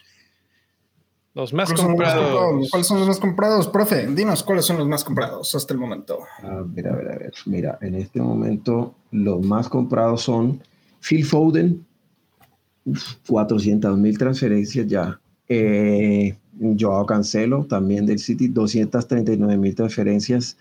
Los 1.35 1.53
más 1.53 1.73
comprados. 1.73 2.71
¿Cuáles 2.71 2.87
son 2.87 3.01
los 3.01 3.09
más 3.09 3.19
comprados, 3.19 3.69
profe? 3.69 4.07
Dinos 4.07 4.43
cuáles 4.43 4.65
son 4.65 4.79
los 4.79 4.87
más 4.87 5.03
comprados 5.05 5.55
hasta 5.55 5.75
el 5.75 5.81
momento. 5.81 6.21
A 6.43 6.63
ver, 6.65 6.89
a 6.89 6.97
ver, 6.97 7.09
a 7.13 7.19
ver. 7.19 7.33
Mira, 7.47 7.79
en 7.81 7.97
este 7.97 8.21
momento 8.21 8.95
los 9.11 9.45
más 9.45 9.69
comprados 9.69 10.23
son 10.23 10.63
Phil 11.01 11.25
Foden, 11.25 11.87
400 13.27 13.99
mil 13.99 14.17
transferencias 14.17 14.87
ya. 14.87 15.21
Eh, 15.49 16.37
Joao 16.79 17.07
Cancelo, 17.07 17.65
también 17.67 18.05
del 18.07 18.19
City, 18.19 18.49
239 18.49 19.57
mil 19.57 19.75
transferencias. 19.75 20.57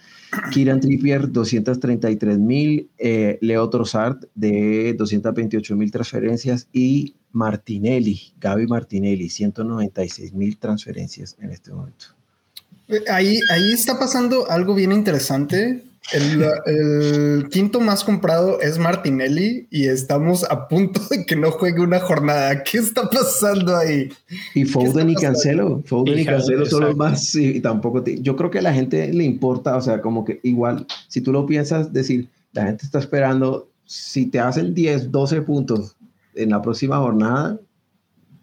Kieran 0.51 0.79
Trippier, 0.79 1.31
233 1.31 2.37
mil. 2.37 2.89
Eh, 2.97 3.37
Leo 3.41 3.69
Trossard, 3.69 4.17
de 4.35 4.93
228 4.97 5.75
mil 5.75 5.91
transferencias. 5.91 6.67
Y 6.71 7.15
Martinelli, 7.31 8.33
Gaby 8.39 8.67
Martinelli, 8.67 9.29
196 9.29 10.33
mil 10.33 10.57
transferencias 10.57 11.35
en 11.39 11.51
este 11.51 11.71
momento. 11.71 12.07
Eh, 12.87 13.03
ahí, 13.09 13.39
ahí 13.51 13.73
está 13.73 13.99
pasando 13.99 14.49
algo 14.49 14.73
bien 14.75 14.91
interesante 14.91 15.86
el, 16.13 17.49
quinto 17.49 17.81
más 17.81 18.03
comprado 18.03 18.61
es 18.61 18.77
Martinelli 18.77 19.67
y 19.69 19.87
estamos 19.87 20.45
a 20.49 20.67
punto 20.67 21.01
de 21.09 21.25
que 21.25 21.35
no 21.35 21.51
juegue 21.51 21.81
una 21.81 21.99
jornada. 21.99 22.63
¿Qué 22.63 22.77
está 22.77 23.09
pasando 23.09 23.75
ahí? 23.75 24.09
Y 24.53 24.65
Foden 24.65 25.09
y 25.09 25.15
Cancelo. 25.15 25.81
Foden 25.85 26.19
y, 26.19 26.25
Cancelo 26.25 26.65
son 26.65 26.81
los 26.85 26.95
más. 26.95 27.35
Y, 27.35 27.59
tampoco. 27.59 28.03
yo 28.05 28.35
creo 28.35 28.49
que 28.49 28.59
a 28.59 28.61
la 28.61 28.73
gente 28.73 29.11
le 29.11 29.23
importa, 29.23 29.75
o 29.75 29.81
sea, 29.81 30.01
como 30.01 30.23
que 30.23 30.39
igual, 30.43 30.85
si 31.07 31.21
tú 31.21 31.31
lo 31.31 31.45
piensas, 31.45 31.91
decir, 31.91 32.29
la 32.53 32.65
gente 32.65 32.85
está 32.85 32.99
esperando, 32.99 33.69
si 33.85 34.27
te 34.27 34.39
hacen 34.39 34.73
10, 34.73 35.11
12 35.11 35.41
puntos 35.41 35.97
en 36.35 36.51
la 36.51 36.61
próxima 36.61 36.97
jornada, 36.97 37.59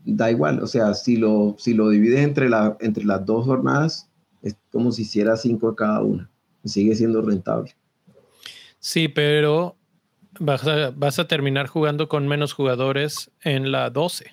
da 0.05 0.31
igual. 0.31 0.63
O 0.63 0.67
sea, 0.67 0.93
si 0.95 1.17
lo, 1.17 1.57
si 1.59 1.73
lo 1.73 1.89
divides 1.89 2.21
entre, 2.21 2.51
la, 2.51 2.77
entre 2.81 3.05
las 3.05 3.25
dos 3.25 3.47
jornadas, 3.47 4.09
es 4.43 4.55
como 4.71 4.93
si 4.93 5.03
hiciera 5.03 5.37
5 5.37 5.75
cada 5.75 6.03
una 6.03 6.31
sigue 6.65 6.95
siendo 6.95 7.23
rentable. 7.23 7.75
Sí, 8.79 9.09
pero 9.09 9.77
vas 10.39 10.67
a, 10.67 10.91
vas 10.91 11.19
a 11.19 11.27
terminar 11.27 11.67
jugando 11.67 12.09
con 12.09 12.29
menos 12.29 12.53
jugadores 12.53 13.31
en 13.43 13.73
la 13.73 13.91
12. 13.91 14.27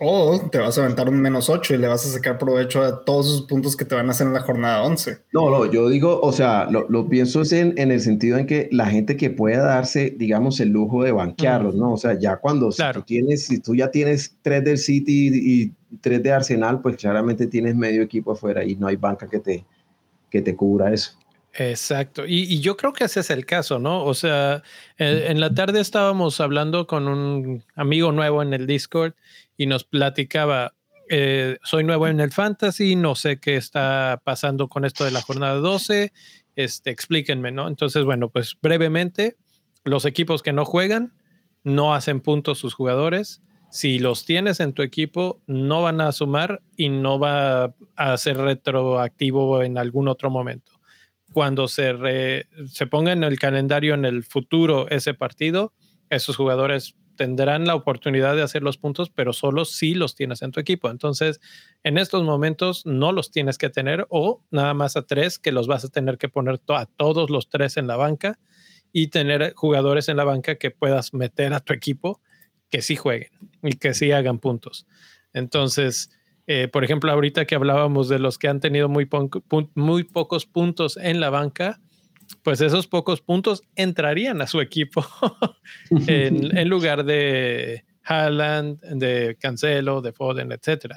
O 0.00 0.40
te 0.50 0.58
vas 0.58 0.76
a 0.76 0.82
aventar 0.82 1.08
un 1.08 1.20
menos 1.20 1.48
8 1.48 1.74
y 1.74 1.78
le 1.78 1.86
vas 1.86 2.04
a 2.04 2.08
sacar 2.08 2.36
provecho 2.36 2.82
a 2.82 3.04
todos 3.04 3.26
esos 3.26 3.42
puntos 3.42 3.76
que 3.76 3.84
te 3.84 3.94
van 3.94 4.08
a 4.08 4.10
hacer 4.10 4.26
en 4.26 4.32
la 4.32 4.40
jornada 4.40 4.82
11. 4.82 5.18
No, 5.32 5.50
no, 5.50 5.70
yo 5.70 5.88
digo, 5.88 6.20
o 6.20 6.32
sea, 6.32 6.68
lo, 6.68 7.08
pienso 7.08 7.42
en, 7.54 7.74
en, 7.78 7.92
el 7.92 8.00
sentido 8.00 8.36
en 8.36 8.46
que 8.46 8.68
la 8.72 8.86
gente 8.86 9.16
que 9.16 9.30
pueda 9.30 9.62
darse, 9.62 10.12
digamos, 10.16 10.58
el 10.58 10.70
lujo 10.70 11.04
de 11.04 11.12
banquearlos, 11.12 11.76
¿no? 11.76 11.92
O 11.92 11.96
sea, 11.96 12.18
ya 12.18 12.36
cuando 12.36 12.70
tú 12.70 13.02
tienes, 13.02 13.46
si 13.46 13.60
tú 13.60 13.76
ya 13.76 13.90
tienes 13.90 14.36
tres 14.42 14.64
del 14.64 14.78
City 14.78 15.30
y, 15.32 15.72
tres 16.00 16.24
de 16.24 16.32
Arsenal, 16.32 16.80
pues 16.82 16.96
claramente 16.96 17.46
tienes 17.46 17.76
medio 17.76 18.02
equipo 18.02 18.32
afuera 18.32 18.64
y 18.64 18.74
no 18.74 18.88
hay 18.88 18.96
banca 18.96 19.28
que 19.28 19.38
te, 19.38 19.64
que 20.28 20.42
te 20.42 20.56
cubra 20.56 20.92
eso. 20.92 21.12
Exacto. 21.56 22.24
Y, 22.26 22.60
yo 22.60 22.76
creo 22.76 22.92
que 22.92 23.04
ese 23.04 23.20
es 23.20 23.30
el 23.30 23.46
caso, 23.46 23.78
¿no? 23.78 24.04
O 24.04 24.14
sea, 24.14 24.62
en, 24.98 25.40
la 25.40 25.54
tarde 25.54 25.80
estábamos 25.80 26.40
hablando 26.40 26.86
con 26.86 27.06
un 27.06 27.62
amigo 27.76 28.10
nuevo 28.10 28.42
en 28.42 28.52
el 28.54 28.66
Discord 28.66 29.14
y 29.56 29.66
nos 29.66 29.84
platicaba, 29.84 30.74
eh, 31.08 31.58
soy 31.62 31.84
nuevo 31.84 32.08
en 32.08 32.18
el 32.18 32.32
fantasy, 32.32 32.96
no 32.96 33.14
sé 33.14 33.38
qué 33.38 33.56
está 33.56 34.20
pasando 34.24 34.68
con 34.68 34.84
esto 34.84 35.04
de 35.04 35.12
la 35.12 35.22
jornada 35.22 35.54
12, 35.54 36.12
este, 36.56 36.90
explíquenme, 36.90 37.52
¿no? 37.52 37.68
Entonces, 37.68 38.04
bueno, 38.04 38.30
pues 38.30 38.56
brevemente, 38.60 39.36
los 39.84 40.06
equipos 40.06 40.42
que 40.42 40.52
no 40.52 40.64
juegan 40.64 41.12
no 41.62 41.94
hacen 41.94 42.20
puntos 42.20 42.58
sus 42.58 42.74
jugadores. 42.74 43.42
Si 43.70 44.00
los 44.00 44.24
tienes 44.24 44.58
en 44.58 44.72
tu 44.72 44.82
equipo, 44.82 45.40
no 45.46 45.82
van 45.82 46.00
a 46.00 46.10
sumar 46.10 46.62
y 46.76 46.88
no 46.88 47.18
va 47.20 47.74
a 47.96 48.16
ser 48.16 48.38
retroactivo 48.38 49.62
en 49.62 49.78
algún 49.78 50.08
otro 50.08 50.30
momento 50.30 50.73
cuando 51.34 51.66
se, 51.66 52.46
se 52.68 52.86
ponga 52.86 53.12
en 53.12 53.24
el 53.24 53.38
calendario 53.38 53.94
en 53.94 54.04
el 54.04 54.22
futuro 54.22 54.88
ese 54.88 55.12
partido, 55.12 55.74
esos 56.08 56.36
jugadores 56.36 56.94
tendrán 57.16 57.66
la 57.66 57.74
oportunidad 57.74 58.36
de 58.36 58.42
hacer 58.42 58.62
los 58.62 58.78
puntos, 58.78 59.10
pero 59.10 59.32
solo 59.32 59.64
si 59.64 59.94
los 59.94 60.14
tienes 60.14 60.42
en 60.42 60.52
tu 60.52 60.60
equipo. 60.60 60.90
Entonces, 60.90 61.40
en 61.82 61.98
estos 61.98 62.22
momentos 62.22 62.86
no 62.86 63.10
los 63.10 63.32
tienes 63.32 63.58
que 63.58 63.68
tener 63.68 64.06
o 64.10 64.44
nada 64.52 64.74
más 64.74 64.96
a 64.96 65.02
tres 65.02 65.38
que 65.38 65.52
los 65.52 65.66
vas 65.66 65.84
a 65.84 65.88
tener 65.88 66.18
que 66.18 66.28
poner 66.28 66.60
a 66.68 66.86
todos 66.86 67.30
los 67.30 67.48
tres 67.48 67.76
en 67.76 67.88
la 67.88 67.96
banca 67.96 68.38
y 68.92 69.08
tener 69.08 69.54
jugadores 69.54 70.08
en 70.08 70.16
la 70.16 70.24
banca 70.24 70.54
que 70.54 70.70
puedas 70.70 71.14
meter 71.14 71.52
a 71.52 71.60
tu 71.60 71.72
equipo 71.72 72.20
que 72.70 72.80
sí 72.80 72.94
jueguen 72.94 73.30
y 73.62 73.72
que 73.72 73.92
sí 73.92 74.12
hagan 74.12 74.38
puntos. 74.38 74.86
Entonces, 75.32 76.13
eh, 76.46 76.68
por 76.68 76.84
ejemplo, 76.84 77.10
ahorita 77.10 77.46
que 77.46 77.54
hablábamos 77.54 78.08
de 78.08 78.18
los 78.18 78.38
que 78.38 78.48
han 78.48 78.60
tenido 78.60 78.88
muy, 78.88 79.08
muy 79.74 80.04
pocos 80.04 80.46
puntos 80.46 80.96
en 80.96 81.20
la 81.20 81.30
banca, 81.30 81.80
pues 82.42 82.60
esos 82.60 82.86
pocos 82.86 83.20
puntos 83.20 83.62
entrarían 83.76 84.40
a 84.42 84.46
su 84.46 84.60
equipo 84.60 85.04
en, 86.06 86.68
lugar 86.68 87.04
de 87.04 87.84
Haaland, 88.02 88.80
de 88.80 89.36
Cancelo, 89.40 90.02
de 90.02 90.12
Foden, 90.12 90.52
etc. 90.52 90.96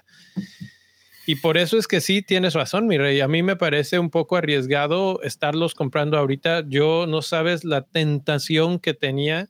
Y 1.25 1.35
por 1.35 1.57
eso 1.57 1.77
es 1.77 1.87
que 1.87 2.01
sí 2.01 2.21
tienes 2.21 2.53
razón, 2.53 2.87
mi 2.87 2.97
rey. 2.97 3.21
A 3.21 3.27
mí 3.27 3.43
me 3.43 3.55
parece 3.55 3.99
un 3.99 4.09
poco 4.09 4.35
arriesgado 4.35 5.21
estarlos 5.23 5.75
comprando 5.75 6.17
ahorita. 6.17 6.63
Yo 6.67 7.05
no 7.07 7.21
sabes 7.21 7.63
la 7.63 7.81
tentación 7.81 8.79
que 8.79 8.93
tenía 8.93 9.49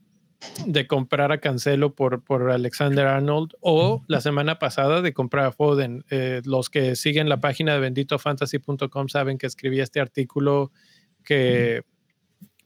de 0.65 0.88
comprar 0.88 1.32
a 1.32 1.39
Cancelo 1.39 1.95
por, 1.95 2.23
por 2.23 2.52
Alexander 2.52 3.08
Arnold 3.08 3.54
o 3.60 4.04
la 4.08 4.21
semana 4.21 4.60
pasada 4.60 5.02
de 5.02 5.13
comprar 5.13 5.45
a 5.45 5.52
Foden. 5.52 6.04
Eh, 6.10 6.41
los 6.45 6.69
que 6.69 6.95
siguen 6.95 7.30
la 7.30 7.39
página 7.39 7.73
de 7.73 7.80
benditofantasy.com 7.80 9.08
saben 9.08 9.38
que 9.38 9.47
escribí 9.47 9.80
este 9.80 10.00
artículo 10.00 10.71
que 11.23 11.84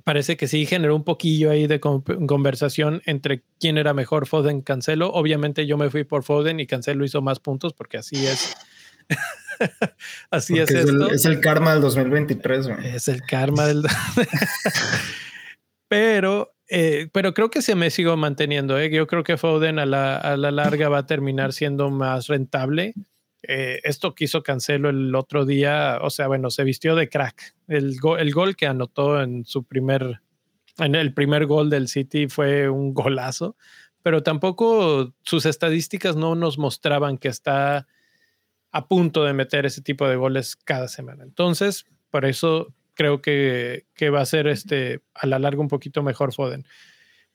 parece 0.04 0.36
que 0.36 0.48
sí 0.48 0.66
generó 0.66 0.96
un 0.96 1.04
poquillo 1.04 1.52
ahí 1.52 1.68
de 1.68 1.80
conversación 1.80 3.02
entre 3.06 3.44
quién 3.60 3.78
era 3.78 3.94
mejor 3.94 4.28
Foden 4.28 4.62
Cancelo. 4.62 5.12
Obviamente 5.12 5.66
yo 5.66 5.78
me 5.78 5.90
fui 5.90 6.04
por 6.04 6.24
Foden 6.24 6.60
y 6.60 6.68
Cancelo 6.68 7.06
hizo 7.06 7.22
más 7.22 7.40
puntos 7.40 7.74
porque 7.74 7.98
así 7.98 8.26
es. 8.26 8.56
así 10.32 10.60
es, 10.60 10.72
es, 10.72 10.86
esto. 10.86 11.08
El, 11.08 11.16
es 11.16 11.26
el 11.26 11.40
karma 11.40 11.74
del 11.74 11.82
2023. 11.82 12.68
Es 12.84 13.08
el 13.08 13.22
karma 13.22 13.68
del... 13.68 13.84
Pero 15.88 16.56
eh, 16.74 17.10
pero 17.12 17.34
creo 17.34 17.52
que 17.52 17.62
se 17.62 17.76
me 17.76 17.90
sigo 17.90 18.16
manteniendo. 18.16 18.80
¿eh? 18.80 18.90
Yo 18.90 19.06
creo 19.06 19.26
que 19.26 19.36
Foden 19.36 19.78
a 19.78 19.86
la, 19.86 20.38
larga 20.38 20.88
va 20.88 21.00
a 21.00 21.06
terminar 21.06 21.52
siendo 21.52 21.90
más 21.90 22.28
rentable. 22.28 22.94
Eh, 23.44 23.82
esto 23.84 24.16
que 24.16 24.24
hizo 24.24 24.42
Cancelo 24.42 24.90
el 24.90 25.14
otro 25.14 25.46
día, 25.46 26.00
o 26.02 26.10
sea, 26.10 26.28
bueno, 26.28 26.50
se 26.50 26.64
vistió 26.64 26.96
de 26.96 27.10
crack. 27.10 27.56
El, 27.68 27.98
el 28.20 28.32
gol 28.32 28.56
que 28.56 28.68
anotó 28.68 29.22
en 29.22 29.44
su 29.44 29.66
primer, 29.66 30.22
en 30.78 30.96
el 30.96 31.14
primer 31.14 31.46
gol 31.46 31.70
del 31.70 31.90
City 31.90 32.30
fue 32.30 32.70
un 32.70 32.94
golazo, 32.94 33.58
pero 34.02 34.24
tampoco 34.24 35.14
sus 35.24 35.46
estadísticas 35.46 36.16
no 36.16 36.36
nos 36.36 36.58
mostraban 36.58 37.18
que 37.18 37.28
está 37.28 37.86
a 38.72 38.88
punto 38.88 39.26
de 39.26 39.34
meter 39.34 39.66
ese 39.66 39.82
tipo 39.82 40.08
de 40.08 40.16
goles 40.16 40.56
cada 40.56 40.88
semana. 40.88 41.26
Entonces, 41.26 41.86
por 42.10 42.24
eso 42.24 42.74
creo 43.02 43.20
que, 43.20 44.10
va 44.14 44.22
a 44.22 44.26
ser 44.26 44.46
este, 44.46 45.02
a 45.16 45.26
la 45.26 45.40
larga 45.40 45.60
un 45.60 45.68
poquito 45.68 46.04
mejor 46.04 46.34
Foden. 46.34 46.68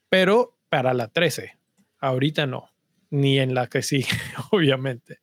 Pero 0.08 0.56
para 0.68 0.94
la 0.94 1.08
13, 1.08 1.58
ahorita 1.98 2.46
no, 2.46 2.70
ni 3.10 3.40
en 3.40 3.52
la 3.52 3.66
que 3.66 3.82
sí, 3.82 4.04
obviamente. 4.52 5.18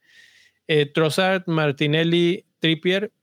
Eh, 0.67 0.85
Trossard, 0.85 1.43
Martinelli, 1.47 2.45
Trippier, 2.59 3.13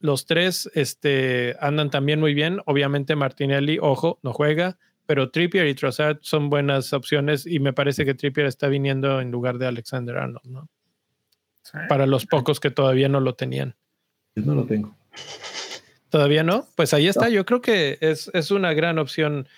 los 0.00 0.24
tres 0.24 0.70
este, 0.74 1.54
andan 1.60 1.90
también 1.90 2.18
muy 2.18 2.32
bien. 2.32 2.60
Obviamente 2.64 3.14
Martinelli, 3.14 3.78
ojo, 3.80 4.18
no 4.22 4.32
juega, 4.32 4.78
pero 5.04 5.30
Trippier 5.30 5.66
y 5.66 5.74
Trossard 5.74 6.18
son 6.22 6.48
buenas 6.48 6.94
opciones 6.94 7.46
y 7.46 7.58
me 7.58 7.74
parece 7.74 8.06
que 8.06 8.14
Trippier 8.14 8.46
está 8.46 8.68
viniendo 8.68 9.20
en 9.20 9.30
lugar 9.30 9.58
de 9.58 9.66
Alexander 9.66 10.16
Arnold, 10.16 10.46
¿no? 10.46 10.68
Para 11.90 12.06
los 12.06 12.24
pocos 12.24 12.58
que 12.58 12.70
todavía 12.70 13.10
no 13.10 13.20
lo 13.20 13.34
tenían. 13.34 13.74
Yo 14.34 14.44
no 14.44 14.54
lo 14.54 14.64
tengo. 14.64 14.94
¿Todavía 16.14 16.44
no? 16.44 16.68
Pues 16.76 16.94
ahí 16.94 17.08
está. 17.08 17.28
Yo 17.28 17.44
creo 17.44 17.60
que 17.60 17.98
es, 18.00 18.30
es 18.34 18.52
una 18.52 18.72
gran 18.72 19.00
opción. 19.00 19.48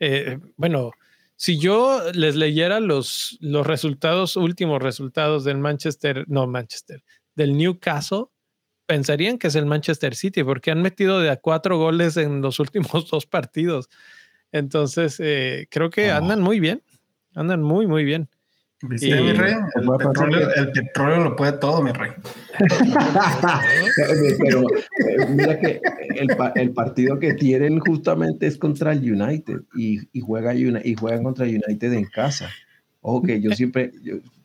Eh, 0.00 0.40
bueno, 0.56 0.90
si 1.36 1.56
yo 1.56 2.02
les 2.14 2.34
leyera 2.34 2.80
los, 2.80 3.38
los 3.40 3.64
resultados, 3.64 4.34
últimos 4.34 4.82
resultados 4.82 5.44
del 5.44 5.58
Manchester, 5.58 6.24
no 6.26 6.48
Manchester, 6.48 7.04
del 7.36 7.56
Newcastle, 7.56 8.24
pensarían 8.86 9.38
que 9.38 9.46
es 9.46 9.54
el 9.54 9.66
Manchester 9.66 10.16
City, 10.16 10.42
porque 10.42 10.72
han 10.72 10.82
metido 10.82 11.20
de 11.20 11.30
a 11.30 11.36
cuatro 11.36 11.78
goles 11.78 12.16
en 12.16 12.42
los 12.42 12.58
últimos 12.58 12.90
dos 13.08 13.26
partidos. 13.26 13.88
Entonces, 14.50 15.20
eh, 15.20 15.68
creo 15.70 15.90
que 15.90 16.10
andan 16.10 16.40
muy 16.40 16.58
bien, 16.58 16.82
andan 17.36 17.62
muy, 17.62 17.86
muy 17.86 18.02
bien. 18.02 18.28
¿Viste, 18.82 19.20
mi 19.20 19.32
rey? 19.32 19.54
El 19.74 20.72
petróleo, 20.72 21.24
lo 21.24 21.36
puede 21.36 21.52
todo, 21.52 21.82
mi 21.82 21.92
rey. 21.92 22.12
Pero 24.38 24.62
eh, 24.62 25.26
mira 25.28 25.58
que 25.58 25.80
el, 26.54 26.72
partido 26.72 27.18
que 27.18 27.34
tienen 27.34 27.78
justamente 27.80 28.46
es 28.46 28.56
contra 28.56 28.92
el 28.92 29.12
United 29.12 29.60
y, 29.74 30.00
y, 30.12 30.20
juega 30.20 30.54
y 30.54 30.94
juegan 30.94 31.24
contra 31.24 31.44
United 31.44 31.92
en 31.92 32.06
casa. 32.06 32.48
Ojo 33.02 33.22
que 33.22 33.40
yo 33.40 33.50
siempre. 33.52 33.92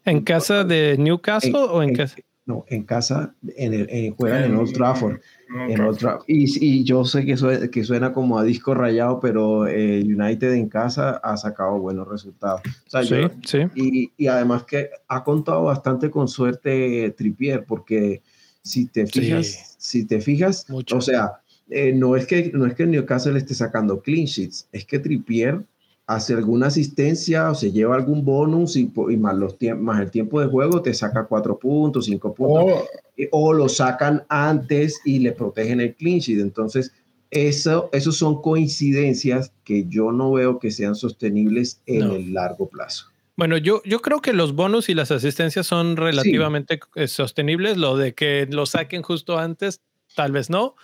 ¿En 0.03 0.21
casa 0.21 0.63
de 0.63 0.97
Newcastle 0.97 1.53
o 1.55 1.81
en, 1.81 1.95
casa? 1.95 2.17
No, 2.47 2.63
en 2.67 2.83
casa, 2.83 3.33
en 3.57 3.73
el, 3.73 4.11
juegan 4.11 4.43
en, 4.43 4.55
Old 4.55 4.71
Trafford. 4.71 5.19
En 5.67 5.81
Old 5.81 5.97
Trafford. 5.97 6.25
Y, 6.27 6.83
yo 6.83 7.03
sé 7.03 7.25
que, 7.25 7.37
suena, 7.37 7.67
que 7.69 7.83
suena 7.83 8.13
como 8.13 8.37
a 8.37 8.43
disco 8.43 8.75
rayado, 8.75 9.19
pero 9.19 9.65
eh, 9.67 10.03
United 10.03 10.53
en 10.53 10.69
casa 10.69 11.19
ha 11.23 11.37
sacado 11.37 11.79
buenos 11.79 12.07
resultados. 12.07 12.61
sí, 13.03 13.21
sí. 13.43 13.59
Y, 13.73 14.11
y, 14.15 14.27
además 14.27 14.63
que 14.63 14.91
ha 15.07 15.23
contado 15.23 15.63
bastante 15.63 16.11
con 16.11 16.27
suerte 16.27 17.15
Tripier, 17.17 17.65
porque 17.65 18.21
si 18.65 18.87
te 18.87 19.05
fijas, 19.05 19.75
si 19.77 20.05
te 20.05 20.19
fijas, 20.19 20.65
o 20.69 21.01
sea, 21.01 21.41
eh, 21.69 21.93
no, 21.93 22.15
es 22.15 22.25
que, 22.25 22.51
no 22.53 22.65
es 22.65 22.73
que 22.73 22.85
Newcastle 22.85 23.37
esté 23.37 23.53
sacando 23.53 24.01
clean 24.01 24.25
sheets, 24.25 24.67
es 24.71 24.85
que 24.85 24.99
Tripier 24.99 25.63
hace 26.07 26.33
alguna 26.33 26.67
asistencia 26.67 27.49
o 27.49 27.55
se 27.55 27.71
lleva 27.71 27.95
algún 27.95 28.23
bonus 28.23 28.75
y, 28.75 28.91
más, 29.17 29.35
los 29.35 29.55
más 29.77 30.01
el 30.01 30.11
tiempo 30.11 30.39
de 30.39 30.47
juego 30.47 30.81
te 30.81 30.93
saca 30.93 31.25
cuatro 31.25 31.57
puntos, 31.57 32.05
cinco 32.05 32.33
puntos, 32.33 32.83
o 33.31 33.53
lo 33.53 33.67
sacan 33.69 34.23
antes 34.29 34.99
y 35.03 35.19
le 35.19 35.31
protegen 35.31 35.81
el 35.81 35.95
sheet. 35.95 36.39
Entonces, 36.39 36.91
eso, 37.31 37.89
eso 37.91 38.11
son 38.11 38.41
coincidencias 38.41 39.51
que 39.63 39.85
yo 39.87 40.11
no 40.11 40.31
veo 40.33 40.59
que 40.59 40.71
sean 40.71 40.95
sostenibles 40.95 41.81
en 41.85 42.03
el 42.03 42.33
largo 42.33 42.69
plazo. 42.69 43.07
Bueno, 43.37 43.57
yo, 43.57 43.81
yo 43.83 43.99
creo 43.99 44.21
que 44.21 44.31
los 44.31 44.55
bonus 44.55 44.87
y 44.87 44.93
las 44.93 45.11
asistencias 45.11 45.67
son 45.67 45.97
relativamente 45.97 46.79
eh, 46.95 47.07
sostenibles. 47.07 47.77
Lo 47.77 47.97
de 47.97 48.13
que 48.13 48.47
lo 48.49 48.65
saquen 48.65 49.01
justo 49.01 49.37
antes, 49.37 49.81
tal 50.15 50.31
vez 50.31 50.49
no. 50.49 50.75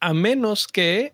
A 0.00 0.14
menos 0.14 0.66
que 0.66 1.12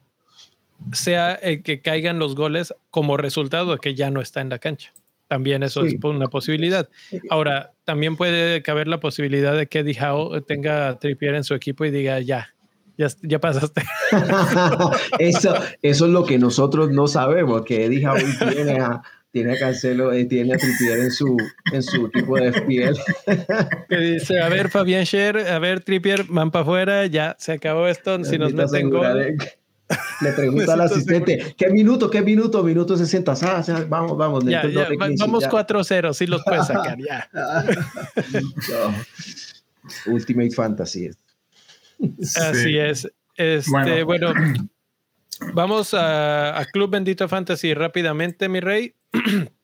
sea 0.92 1.34
el 1.34 1.62
que 1.62 1.80
caigan 1.80 2.18
los 2.18 2.34
goles 2.34 2.74
como 2.90 3.16
resultado 3.16 3.72
de 3.72 3.78
que 3.78 3.94
ya 3.94 4.10
no 4.10 4.20
está 4.20 4.40
en 4.40 4.48
la 4.48 4.58
cancha. 4.58 4.92
También 5.28 5.62
eso 5.62 5.84
es 5.84 5.94
una 6.02 6.28
posibilidad. 6.28 6.88
Ahora, 7.28 7.72
también 7.84 8.16
puede 8.16 8.62
caber 8.62 8.88
la 8.88 8.98
posibilidad 8.98 9.54
de 9.56 9.66
que 9.66 9.80
Eddie 9.80 9.98
Howe 10.00 10.40
tenga 10.40 10.98
Trippier 10.98 11.34
en 11.34 11.44
su 11.44 11.54
equipo 11.54 11.84
y 11.84 11.90
diga, 11.90 12.18
ya, 12.20 12.54
ya, 12.96 13.08
ya 13.22 13.38
pasaste. 13.38 13.82
eso, 15.18 15.54
eso 15.82 16.06
es 16.06 16.10
lo 16.10 16.24
que 16.24 16.38
nosotros 16.38 16.90
no 16.90 17.06
sabemos, 17.06 17.62
que 17.66 17.84
Eddie 17.84 18.06
Howe 18.06 18.24
tiene 18.54 18.80
a, 18.80 19.02
tiene 19.30 19.52
a 19.52 19.58
Cancelo, 19.58 20.12
eh, 20.12 20.24
tiene 20.24 20.54
a 20.54 20.56
Trippier 20.56 20.98
en 21.00 21.10
su, 21.10 21.36
en 21.72 21.82
su 21.82 22.06
equipo 22.06 22.36
de 22.36 22.52
FPL. 22.52 22.98
que 23.90 23.96
dice, 23.98 24.40
a 24.40 24.48
ver, 24.48 24.70
Fabián 24.70 25.04
Scher, 25.04 25.36
a 25.36 25.58
ver, 25.58 25.80
Trippier, 25.80 26.24
van 26.24 26.50
para 26.50 26.62
afuera, 26.62 27.06
ya 27.06 27.36
se 27.38 27.52
acabó 27.52 27.86
esto, 27.86 28.24
si 28.24 28.38
nos 28.38 28.54
meten 28.54 28.88
gol. 28.88 29.36
Le 30.20 30.32
pregunta 30.32 30.74
al 30.74 30.82
asistente, 30.82 31.54
¿qué 31.56 31.70
minuto? 31.70 32.10
¿Qué 32.10 32.20
minuto? 32.22 32.62
Minuto 32.62 32.96
60. 32.96 33.34
Ah, 33.42 33.64
vamos, 33.88 34.16
vamos. 34.16 34.44
Ya, 34.44 34.62
vamos 35.18 35.44
4-0, 35.44 36.12
sí 36.12 36.26
los 36.26 36.42
puedes 36.44 36.66
sacar, 36.66 36.98
ya. 36.98 37.28
Ultimate 40.06 40.50
Fantasy. 40.50 41.10
Así 42.36 42.78
es. 42.78 43.08
Este, 43.36 44.02
bueno. 44.02 44.32
vamos 45.54 45.94
a, 45.94 46.58
a 46.58 46.64
Club 46.66 46.90
Bendito 46.90 47.28
Fantasy 47.28 47.72
rápidamente, 47.74 48.48
mi 48.48 48.60
rey. 48.60 48.94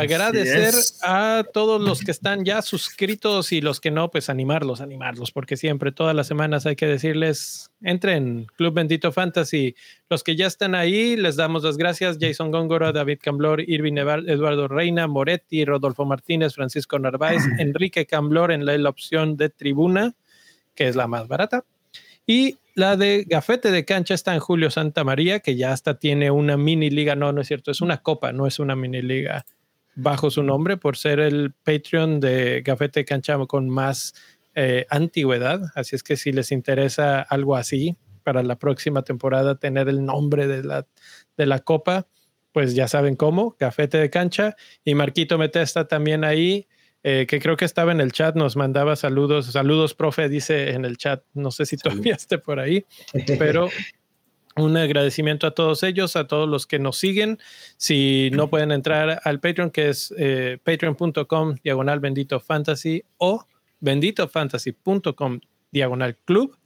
Agradecer 0.00 0.74
a 1.02 1.44
todos 1.52 1.80
los 1.80 2.00
que 2.00 2.10
están 2.10 2.44
ya 2.44 2.62
suscritos 2.62 3.52
y 3.52 3.60
los 3.60 3.80
que 3.80 3.90
no, 3.90 4.10
pues 4.10 4.28
animarlos, 4.28 4.80
animarlos, 4.80 5.32
porque 5.32 5.56
siempre, 5.56 5.92
todas 5.92 6.14
las 6.14 6.26
semanas 6.26 6.66
hay 6.66 6.76
que 6.76 6.86
decirles, 6.86 7.70
entren, 7.82 8.46
Club 8.56 8.74
Bendito 8.74 9.12
Fantasy. 9.12 9.74
Los 10.08 10.22
que 10.22 10.36
ya 10.36 10.46
están 10.46 10.74
ahí, 10.74 11.16
les 11.16 11.36
damos 11.36 11.64
las 11.64 11.76
gracias. 11.76 12.18
Jason 12.20 12.50
Góngora, 12.50 12.92
David 12.92 13.18
Camblor, 13.22 13.60
Irving 13.68 13.96
Eduardo 13.96 14.68
Reina, 14.68 15.06
Moretti, 15.06 15.64
Rodolfo 15.64 16.04
Martínez, 16.04 16.54
Francisco 16.54 16.98
Narváez, 16.98 17.42
Enrique 17.58 18.06
Camblor 18.06 18.52
en 18.52 18.66
la, 18.66 18.76
la 18.78 18.90
opción 18.90 19.36
de 19.36 19.50
tribuna, 19.50 20.14
que 20.74 20.88
es 20.88 20.96
la 20.96 21.06
más 21.06 21.28
barata. 21.28 21.64
Y 22.26 22.58
la 22.74 22.96
de 22.96 23.24
Gafete 23.26 23.70
de 23.70 23.84
Cancha 23.84 24.14
está 24.14 24.34
en 24.34 24.40
Julio 24.40 24.70
Santa 24.70 25.04
María, 25.04 25.40
que 25.40 25.56
ya 25.56 25.72
hasta 25.72 25.98
tiene 25.98 26.30
una 26.30 26.56
mini 26.56 26.90
liga. 26.90 27.14
No, 27.14 27.32
no 27.32 27.40
es 27.40 27.48
cierto, 27.48 27.70
es 27.70 27.80
una 27.80 28.02
copa, 28.02 28.32
no 28.32 28.46
es 28.46 28.58
una 28.58 28.76
mini 28.76 29.00
liga 29.00 29.46
bajo 29.96 30.30
su 30.30 30.42
nombre 30.42 30.76
por 30.76 30.96
ser 30.96 31.18
el 31.18 31.52
Patreon 31.64 32.20
de 32.20 32.62
Gafete 32.62 33.04
Cancha 33.04 33.36
con 33.46 33.68
más 33.68 34.14
eh, 34.54 34.86
antigüedad. 34.90 35.60
Así 35.74 35.96
es 35.96 36.02
que 36.02 36.16
si 36.16 36.32
les 36.32 36.52
interesa 36.52 37.20
algo 37.20 37.56
así 37.56 37.96
para 38.22 38.42
la 38.42 38.58
próxima 38.58 39.02
temporada, 39.02 39.58
tener 39.58 39.88
el 39.88 40.04
nombre 40.04 40.46
de 40.46 40.62
la, 40.62 40.86
de 41.36 41.46
la 41.46 41.60
copa, 41.60 42.06
pues 42.52 42.74
ya 42.74 42.88
saben 42.88 43.16
cómo, 43.16 43.56
Gafete 43.58 43.98
de 43.98 44.10
Cancha. 44.10 44.56
Y 44.84 44.94
Marquito 44.94 45.38
Metesta 45.38 45.88
también 45.88 46.24
ahí, 46.24 46.68
eh, 47.02 47.26
que 47.28 47.38
creo 47.40 47.56
que 47.56 47.64
estaba 47.64 47.92
en 47.92 48.00
el 48.00 48.12
chat, 48.12 48.34
nos 48.34 48.56
mandaba 48.56 48.96
saludos. 48.96 49.46
Saludos, 49.46 49.94
profe, 49.94 50.28
dice 50.28 50.70
en 50.70 50.84
el 50.84 50.96
chat. 50.96 51.22
No 51.34 51.50
sé 51.50 51.66
si 51.66 51.76
todavía 51.76 52.14
esté 52.14 52.38
por 52.38 52.58
ahí, 52.58 52.84
pero 53.38 53.68
un 54.56 54.76
agradecimiento 54.76 55.46
a 55.46 55.50
todos 55.52 55.82
ellos, 55.82 56.16
a 56.16 56.26
todos 56.26 56.48
los 56.48 56.66
que 56.66 56.78
nos 56.78 56.96
siguen. 56.98 57.38
Si 57.76 58.30
no 58.32 58.48
pueden 58.48 58.72
entrar 58.72 59.20
al 59.22 59.40
Patreon, 59.40 59.70
que 59.70 59.90
es 59.90 60.14
eh, 60.18 60.58
patreon.com 60.62 61.56
diagonal 61.62 62.00
bendito 62.00 62.40
fantasy 62.40 63.04
o 63.18 63.46
benditofantasy.com 63.80 65.40
diagonal 65.70 66.16
club. 66.24 66.56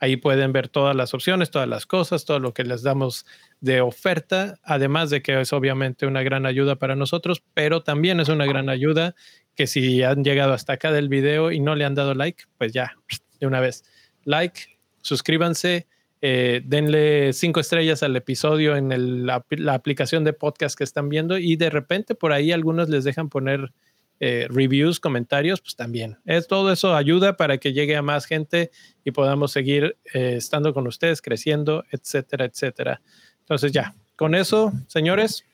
Ahí 0.00 0.16
pueden 0.16 0.52
ver 0.52 0.68
todas 0.68 0.94
las 0.94 1.12
opciones, 1.12 1.50
todas 1.50 1.68
las 1.68 1.84
cosas, 1.84 2.24
todo 2.24 2.38
lo 2.38 2.54
que 2.54 2.62
les 2.62 2.82
damos 2.82 3.26
de 3.60 3.80
oferta, 3.80 4.60
además 4.62 5.10
de 5.10 5.22
que 5.22 5.40
es 5.40 5.52
obviamente 5.52 6.06
una 6.06 6.22
gran 6.22 6.46
ayuda 6.46 6.76
para 6.76 6.94
nosotros, 6.94 7.42
pero 7.52 7.82
también 7.82 8.20
es 8.20 8.28
una 8.28 8.46
gran 8.46 8.68
ayuda 8.68 9.16
que 9.56 9.66
si 9.66 10.04
han 10.04 10.22
llegado 10.22 10.52
hasta 10.52 10.74
acá 10.74 10.92
del 10.92 11.08
video 11.08 11.50
y 11.50 11.58
no 11.58 11.74
le 11.74 11.84
han 11.84 11.96
dado 11.96 12.14
like, 12.14 12.44
pues 12.58 12.72
ya, 12.72 12.96
de 13.40 13.46
una 13.48 13.58
vez, 13.58 13.82
like, 14.22 14.78
suscríbanse 15.02 15.88
eh, 16.20 16.62
denle 16.64 17.32
cinco 17.32 17.60
estrellas 17.60 18.02
al 18.02 18.16
episodio 18.16 18.76
en 18.76 19.26
la, 19.26 19.44
aplicación 19.72 20.24
de 20.24 20.32
podcast 20.32 20.76
que 20.76 20.84
están 20.84 21.08
viendo 21.08 21.38
y 21.38 21.56
de 21.56 21.70
repente 21.70 22.14
por 22.14 22.32
ahí 22.32 22.50
algunos 22.50 22.88
les 22.88 23.04
dejan 23.04 23.28
poner 23.28 23.72
eh, 24.20 24.48
reviews, 24.50 24.98
comentarios, 24.98 25.60
pues 25.60 25.76
también. 25.76 26.18
Es, 26.24 26.48
todo 26.48 26.72
eso 26.72 26.96
ayuda 26.96 27.36
para 27.36 27.58
que 27.58 27.72
llegue 27.72 27.94
a 27.94 28.02
más 28.02 28.26
gente 28.26 28.72
y 29.04 29.12
podamos 29.12 29.52
seguir 29.52 29.96
eh, 30.12 30.34
estando 30.36 30.74
con 30.74 30.88
ustedes, 30.88 31.22
creciendo, 31.22 31.84
etcétera, 31.92 32.46
etcétera. 32.46 33.00
Entonces 33.40 33.70
ya, 33.70 33.94
con 34.16 34.34
eso, 34.34 34.72
señores, 34.88 35.44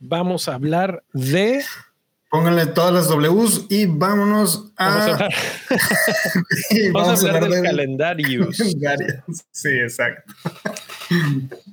vamos 0.00 0.48
a 0.48 0.54
hablar 0.54 1.04
de 1.12 1.62
Pónganle 2.32 2.64
todas 2.64 2.94
las 2.94 3.08
Ws 3.08 3.66
y 3.68 3.84
vámonos 3.84 4.72
a. 4.78 4.88
Vamos 4.88 5.06
a 5.06 5.12
hablar, 5.12 5.34
vamos 6.94 7.24
a 7.24 7.28
hablar, 7.28 7.50
del, 7.50 7.62
calendario. 7.62 8.48
Sí, 9.50 9.68
exacto. 9.68 10.32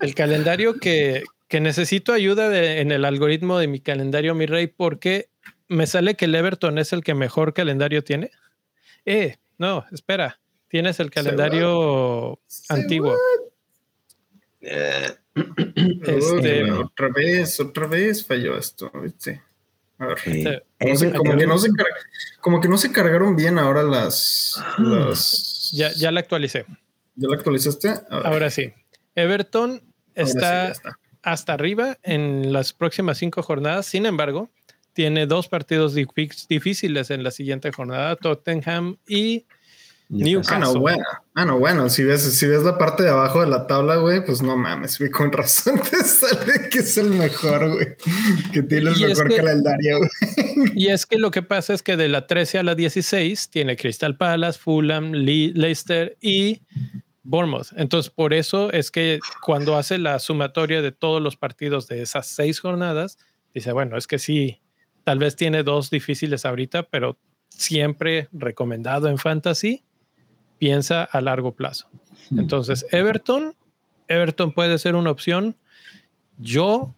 El 0.01 0.15
calendario 0.15 0.73
que, 0.73 1.23
que 1.47 1.61
necesito 1.61 2.11
ayuda 2.11 2.77
en 2.77 2.91
el 2.91 3.05
algoritmo 3.05 3.57
de 3.57 3.69
mi 3.69 3.79
calendario, 3.79 4.35
mi 4.35 4.47
rey, 4.47 4.67
porque 4.67 5.29
me 5.69 5.87
sale 5.87 6.15
que 6.15 6.25
el 6.25 6.35
Everton 6.35 6.77
es 6.77 6.91
el 6.91 7.05
que 7.05 7.13
mejor 7.13 7.53
calendario 7.53 8.03
tiene. 8.03 8.29
Eh, 9.05 9.37
no, 9.57 9.85
espera. 9.93 10.41
Tienes 10.67 10.99
el 10.99 11.09
calendario 11.09 12.37
antiguo. 12.67 13.15
Este, 14.59 16.69
otra 16.69 17.07
vez, 17.15 17.61
otra 17.61 17.87
vez 17.87 18.27
falló 18.27 18.57
esto. 18.57 18.91
Sí. 20.23 20.45
Este, 20.79 21.11
como, 21.11 21.37
que 21.37 21.45
no 21.45 21.57
se 21.57 21.69
como, 22.39 22.61
que 22.61 22.69
no 22.69 22.77
se 22.77 22.91
cargaron 22.91 23.35
bien 23.35 23.59
ahora 23.59 23.83
las. 23.83 24.55
Ah. 24.77 25.11
Ya, 25.73 25.91
ya 25.91 26.11
la 26.11 26.21
actualicé. 26.21 26.65
¿Ya 27.15 27.27
la 27.27 27.35
actualizaste? 27.35 27.93
Ahora 28.09 28.49
sí. 28.49 28.71
Everton 29.15 29.81
está, 30.15 30.73
hasta 31.21 31.53
arriba 31.53 31.97
en 32.03 32.53
las 32.53 32.71
próximas 32.71 33.17
cinco 33.17 33.43
jornadas. 33.43 33.87
Sin 33.87 34.05
embargo, 34.05 34.49
tiene 34.93 35.27
dos 35.27 35.49
partidos 35.49 35.93
difíciles 35.95 37.11
en 37.11 37.23
la 37.23 37.31
siguiente 37.31 37.71
jornada: 37.73 38.15
Tottenham 38.15 38.97
y 39.05 39.45
Newcastle. 40.09 40.55
Ah, 40.55 40.59
no, 40.59 40.79
bueno. 40.79 41.03
Ah, 41.35 41.45
no, 41.45 41.59
bueno. 41.59 41.87
Si 41.87 42.03
ves, 42.03 42.21
si 42.21 42.47
ves 42.47 42.63
la 42.63 42.79
parte 42.79 43.03
de 43.03 43.09
abajo 43.09 43.41
de 43.41 43.47
la 43.47 43.67
tabla, 43.67 43.97
güey, 43.97 44.25
pues 44.25 44.41
no 44.41 44.57
mames, 44.57 44.97
güey. 44.97 45.11
Con 45.11 45.31
razón 45.31 45.79
te 45.89 46.03
sale 46.03 46.67
que 46.69 46.79
es 46.79 46.97
el 46.97 47.11
mejor, 47.11 47.69
güey. 47.69 47.95
Que 48.51 48.63
tiene 48.63 48.89
el 48.89 48.99
mejor 48.99 49.35
calendario, 49.35 49.99
güey. 49.99 50.71
Y 50.73 50.87
es 50.87 51.05
que 51.05 51.19
lo 51.19 51.29
que 51.29 51.43
pasa 51.43 51.73
es 51.73 51.83
que 51.83 51.95
de 51.95 52.09
la 52.09 52.25
13 52.25 52.57
a 52.57 52.63
la 52.63 52.73
16 52.73 53.51
tiene 53.51 53.77
Crystal 53.77 54.17
Palace, 54.17 54.57
Fulham, 54.57 55.11
Leicester 55.11 56.17
y 56.19 56.61
Bournemouth. 57.21 57.67
Entonces, 57.75 58.11
por 58.11 58.33
eso 58.33 58.71
es 58.71 58.89
que 58.89 59.19
cuando 59.43 59.77
hace 59.77 59.99
la 59.99 60.17
sumatoria 60.17 60.81
de 60.81 60.91
todos 60.91 61.21
los 61.21 61.37
partidos 61.37 61.87
de 61.87 62.01
esas 62.01 62.25
seis 62.25 62.59
jornadas, 62.59 63.19
dice, 63.53 63.71
bueno, 63.73 63.95
es 63.95 64.07
que 64.07 64.17
sí, 64.17 64.59
tal 65.03 65.19
vez 65.19 65.35
tiene 65.35 65.61
dos 65.61 65.91
difíciles 65.91 66.45
ahorita, 66.45 66.83
pero 66.83 67.19
siempre 67.49 68.27
recomendado 68.31 69.07
en 69.07 69.19
fantasy 69.19 69.83
piensa 70.59 71.03
a 71.03 71.21
largo 71.21 71.55
plazo. 71.55 71.89
Entonces, 72.31 72.85
Everton, 72.91 73.55
Everton 74.07 74.51
puede 74.51 74.77
ser 74.77 74.95
una 74.95 75.09
opción. 75.09 75.55
Yo 76.37 76.93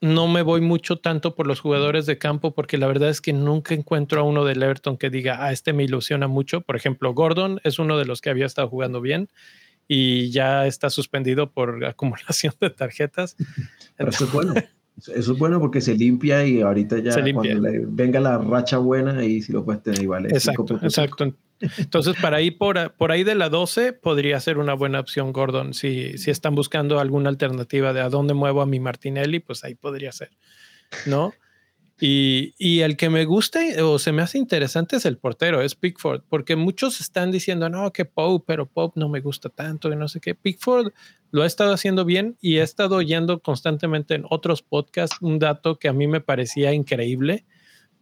no 0.00 0.28
me 0.28 0.42
voy 0.42 0.60
mucho 0.60 0.98
tanto 0.98 1.34
por 1.34 1.46
los 1.46 1.60
jugadores 1.60 2.06
de 2.06 2.18
campo 2.18 2.52
porque 2.52 2.78
la 2.78 2.86
verdad 2.86 3.08
es 3.08 3.20
que 3.20 3.32
nunca 3.32 3.74
encuentro 3.74 4.20
a 4.20 4.24
uno 4.24 4.44
del 4.44 4.62
Everton 4.62 4.96
que 4.96 5.10
diga, 5.10 5.44
ah, 5.44 5.52
este 5.52 5.72
me 5.72 5.84
ilusiona 5.84 6.28
mucho. 6.28 6.60
Por 6.60 6.76
ejemplo, 6.76 7.14
Gordon 7.14 7.60
es 7.64 7.78
uno 7.78 7.98
de 7.98 8.04
los 8.04 8.20
que 8.20 8.30
había 8.30 8.46
estado 8.46 8.68
jugando 8.68 9.00
bien 9.00 9.28
y 9.88 10.30
ya 10.30 10.66
está 10.66 10.90
suspendido 10.90 11.50
por 11.50 11.84
acumulación 11.86 12.54
de 12.60 12.70
tarjetas. 12.70 13.36
Pero 13.96 14.10
eso 14.10 14.24
es 14.24 14.32
bueno. 14.32 14.54
Eso 14.98 15.32
es 15.32 15.38
bueno 15.38 15.60
porque 15.60 15.80
se 15.80 15.94
limpia 15.94 16.44
y 16.44 16.60
ahorita 16.60 16.98
ya 16.98 17.14
cuando 17.32 17.62
venga 17.88 18.20
la 18.20 18.38
racha 18.38 18.78
buena 18.78 19.24
y 19.24 19.42
si 19.42 19.52
lo 19.52 19.64
puedes 19.64 19.82
tener 19.82 20.02
igual. 20.02 20.26
Exacto, 20.26 20.78
exacto. 20.82 21.34
Entonces, 21.76 22.16
para 22.20 22.36
ahí 22.38 22.50
por, 22.50 22.92
por 22.94 23.10
ahí 23.10 23.24
de 23.24 23.34
la 23.34 23.48
12 23.48 23.92
podría 23.92 24.38
ser 24.40 24.58
una 24.58 24.74
buena 24.74 25.00
opción 25.00 25.32
Gordon. 25.32 25.74
Si, 25.74 26.16
si 26.18 26.30
están 26.30 26.54
buscando 26.54 27.00
alguna 27.00 27.28
alternativa 27.30 27.92
de 27.92 28.00
a 28.00 28.08
dónde 28.08 28.34
muevo 28.34 28.62
a 28.62 28.66
mi 28.66 28.80
Martinelli, 28.80 29.40
pues 29.40 29.64
ahí 29.64 29.74
podría 29.74 30.12
ser, 30.12 30.30
¿no? 31.06 31.32
Y, 32.00 32.80
el 32.80 32.96
que 32.96 33.10
me 33.10 33.24
gusta 33.24 33.60
o 33.82 33.98
se 33.98 34.12
me 34.12 34.22
hace 34.22 34.38
interesante 34.38 34.96
es 34.96 35.04
el 35.04 35.18
portero, 35.18 35.62
es 35.62 35.74
Pickford, 35.74 36.22
porque 36.28 36.54
muchos 36.54 37.00
están 37.00 37.32
diciendo, 37.32 37.68
no, 37.68 37.92
que 37.92 38.04
Pope, 38.04 38.44
pero 38.46 38.66
Pope 38.66 39.00
no 39.00 39.08
me 39.08 39.20
gusta 39.20 39.48
tanto, 39.48 39.92
y 39.92 39.96
no 39.96 40.06
sé 40.06 40.20
qué. 40.20 40.36
Pickford 40.36 40.92
lo 41.32 41.42
ha 41.42 41.46
estado 41.46 41.72
haciendo 41.72 42.04
bien 42.04 42.36
y 42.40 42.58
he 42.58 42.62
estado 42.62 42.96
oyendo 42.96 43.40
constantemente 43.40 44.14
en 44.14 44.24
otros 44.30 44.62
podcasts 44.62 45.16
un 45.20 45.40
dato 45.40 45.78
que 45.78 45.88
a 45.88 45.92
mí 45.92 46.06
me 46.06 46.20
parecía 46.20 46.72
increíble, 46.72 47.44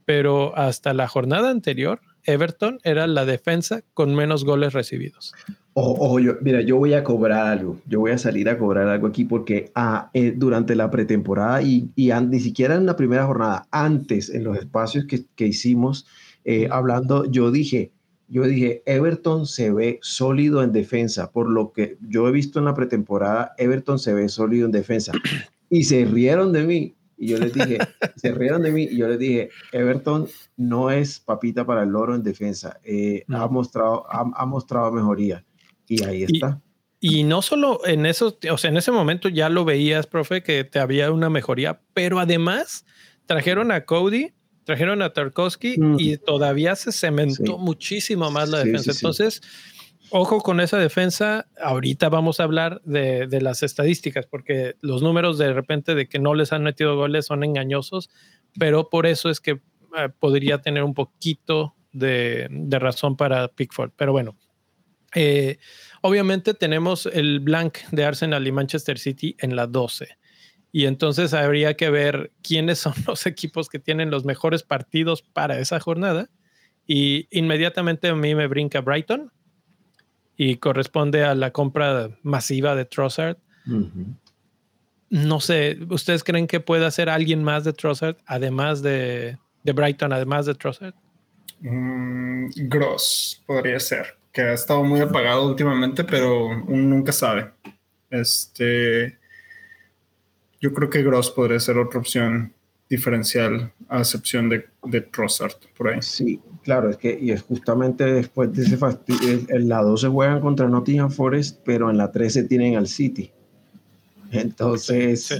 pero 0.04 0.56
hasta 0.56 0.92
la 0.92 1.08
jornada 1.08 1.50
anterior 1.50 2.00
Everton 2.26 2.78
era 2.84 3.06
la 3.06 3.24
defensa 3.24 3.82
con 3.94 4.14
menos 4.14 4.44
goles 4.44 4.72
recibidos. 4.72 5.32
Ojo, 5.74 6.18
yo, 6.20 6.36
mira, 6.40 6.62
yo 6.62 6.78
voy 6.78 6.94
a 6.94 7.04
cobrar 7.04 7.46
algo, 7.48 7.78
yo 7.86 8.00
voy 8.00 8.12
a 8.12 8.18
salir 8.18 8.48
a 8.48 8.56
cobrar 8.56 8.88
algo 8.88 9.06
aquí 9.06 9.24
porque 9.24 9.70
ah, 9.74 10.10
eh, 10.14 10.32
durante 10.34 10.74
la 10.74 10.90
pretemporada 10.90 11.60
y, 11.60 11.90
y 11.94 12.10
ni 12.12 12.40
siquiera 12.40 12.76
en 12.76 12.86
la 12.86 12.96
primera 12.96 13.26
jornada, 13.26 13.66
antes 13.70 14.30
en 14.30 14.44
los 14.44 14.56
espacios 14.56 15.04
que, 15.04 15.24
que 15.34 15.48
hicimos, 15.48 16.06
eh, 16.46 16.68
hablando, 16.70 17.30
yo 17.30 17.50
dije, 17.50 17.92
yo 18.28 18.44
dije, 18.44 18.82
Everton 18.86 19.46
se 19.46 19.70
ve 19.70 19.98
sólido 20.02 20.62
en 20.62 20.72
defensa, 20.72 21.30
por 21.30 21.48
lo 21.48 21.72
que 21.72 21.98
yo 22.08 22.26
he 22.26 22.32
visto 22.32 22.58
en 22.58 22.64
la 22.64 22.74
pretemporada, 22.74 23.52
Everton 23.58 23.98
se 23.98 24.14
ve 24.14 24.28
sólido 24.28 24.66
en 24.66 24.72
defensa. 24.72 25.12
Y 25.68 25.84
se 25.84 26.04
rieron 26.04 26.52
de 26.52 26.62
mí, 26.62 26.94
y 27.16 27.28
yo 27.28 27.38
les 27.38 27.52
dije, 27.52 27.78
se 28.16 28.32
rieron 28.32 28.62
de 28.62 28.72
mí 28.72 28.84
y 28.84 28.96
yo 28.96 29.08
les 29.08 29.18
dije, 29.18 29.50
Everton 29.72 30.28
no 30.56 30.90
es 30.90 31.20
papita 31.20 31.64
para 31.64 31.82
el 31.82 31.90
loro 31.90 32.14
en 32.14 32.22
defensa. 32.22 32.78
Eh, 32.84 33.24
ha, 33.28 33.46
mostrado, 33.48 34.06
ha, 34.08 34.46
mostrado 34.46 34.92
mejoría. 34.92 35.44
Y 35.88 36.04
ahí 36.04 36.24
está. 36.24 36.60
Y, 37.00 37.24
no 37.24 37.42
solo 37.42 37.80
en 37.86 38.06
eso, 38.06 38.38
o 38.50 38.58
sea, 38.58 38.70
en 38.70 38.76
ese 38.76 38.90
momento 38.90 39.28
ya 39.28 39.48
lo 39.48 39.64
veías, 39.64 40.06
profe, 40.06 40.42
que 40.42 40.64
te 40.64 40.78
había 40.78 41.10
una 41.12 41.30
mejoría, 41.30 41.80
pero 41.92 42.18
además 42.18 42.84
trajeron 43.26 43.70
a 43.70 43.84
Cody, 43.84 44.32
trajeron 44.64 45.02
a 45.02 45.12
Tarkovsky 45.12 45.78
mm. 45.78 45.96
y 45.98 46.16
todavía 46.16 46.74
se 46.74 46.92
cementó 46.92 47.58
muchísimo 47.58 48.30
más 48.30 48.48
la 48.48 48.58
defensa. 48.64 48.92
Entonces, 48.92 49.40
Ojo 50.18 50.40
con 50.40 50.60
esa 50.60 50.78
defensa. 50.78 51.46
Ahorita 51.60 52.08
vamos 52.08 52.40
a 52.40 52.44
hablar 52.44 52.80
de, 52.84 53.28
las 53.42 53.62
estadísticas, 53.62 54.24
porque 54.24 54.76
los 54.80 55.02
números 55.02 55.36
de 55.36 55.52
repente 55.52 55.94
de 55.94 56.08
que 56.08 56.18
no 56.18 56.32
les 56.32 56.54
han 56.54 56.62
metido 56.62 56.96
goles 56.96 57.26
son 57.26 57.44
engañosos, 57.44 58.08
pero 58.58 58.88
por 58.88 59.04
eso 59.04 59.28
es 59.28 59.40
que 59.40 59.50
eh, 59.50 60.08
podría 60.18 60.62
tener 60.62 60.84
un 60.84 60.94
poquito 60.94 61.74
de, 61.92 62.48
razón 62.70 63.18
para 63.18 63.48
Pickford. 63.48 63.90
Pero 63.94 64.12
bueno, 64.12 64.38
eh, 65.14 65.58
obviamente 66.00 66.54
tenemos 66.54 67.04
el 67.04 67.40
blank 67.40 67.80
de 67.90 68.06
Arsenal 68.06 68.46
y 68.46 68.52
Manchester 68.52 68.98
City 68.98 69.36
en 69.38 69.54
la 69.54 69.66
12. 69.66 70.16
Y 70.72 70.86
entonces 70.86 71.34
habría 71.34 71.76
que 71.76 71.90
ver 71.90 72.32
quiénes 72.42 72.78
son 72.78 72.94
los 73.06 73.26
equipos 73.26 73.68
que 73.68 73.80
tienen 73.80 74.10
los 74.10 74.24
mejores 74.24 74.62
partidos 74.62 75.20
para 75.20 75.58
esa 75.58 75.78
jornada. 75.78 76.30
Y 76.86 77.28
inmediatamente 77.30 78.08
a 78.08 78.14
mí 78.14 78.34
me 78.34 78.46
brinca 78.46 78.80
Brighton, 78.80 79.30
y 80.36 80.56
corresponde 80.56 81.24
a 81.24 81.34
la 81.34 81.50
compra 81.50 82.10
masiva 82.22 82.74
de 82.74 82.84
Trossard. 82.84 83.36
No 85.08 85.40
sé, 85.40 85.78
¿ustedes 85.88 86.24
creen 86.24 86.46
que 86.46 86.60
puede 86.60 86.84
hacer 86.84 87.08
alguien 87.08 87.42
más 87.42 87.64
de 87.64 87.72
Trossard, 87.72 88.16
además 88.26 88.82
de, 88.82 89.38
de 89.62 89.72
Brighton, 89.72 90.12
además 90.12 90.46
de 90.46 90.54
Trossard? 90.54 90.94
Mm, 91.60 92.48
Gross 92.68 93.42
podría 93.46 93.80
ser, 93.80 94.16
que 94.32 94.42
ha 94.42 94.52
estado 94.52 94.82
muy 94.84 95.00
apagado 95.00 95.46
últimamente, 95.46 96.04
pero 96.04 96.46
uno 96.46 96.82
nunca 96.82 97.12
sabe. 97.12 97.50
Este, 98.10 99.18
yo 100.60 100.72
creo 100.72 100.90
que 100.90 101.02
Gross 101.02 101.30
podría 101.30 101.60
ser 101.60 101.78
otra 101.78 102.00
opción 102.00 102.52
diferencial 102.88 103.72
a 103.88 103.98
excepción 103.98 104.48
de, 104.48 104.66
de 104.84 105.00
Trossard 105.00 105.54
por 105.76 105.88
ahí. 105.88 105.98
Sí, 106.00 106.40
claro, 106.62 106.90
es 106.90 106.96
que 106.96 107.18
y 107.20 107.30
es 107.30 107.42
justamente 107.42 108.04
después 108.04 108.52
de 108.52 108.62
ese 108.62 108.76
fastidio, 108.76 109.40
en 109.48 109.68
la 109.68 109.82
12 109.82 110.08
juegan 110.08 110.40
contra 110.40 110.68
Nottingham 110.68 111.10
Forest, 111.10 111.60
pero 111.64 111.90
en 111.90 111.96
la 111.96 112.10
13 112.10 112.44
tienen 112.44 112.76
al 112.76 112.86
City. 112.86 113.30
Entonces, 114.30 115.36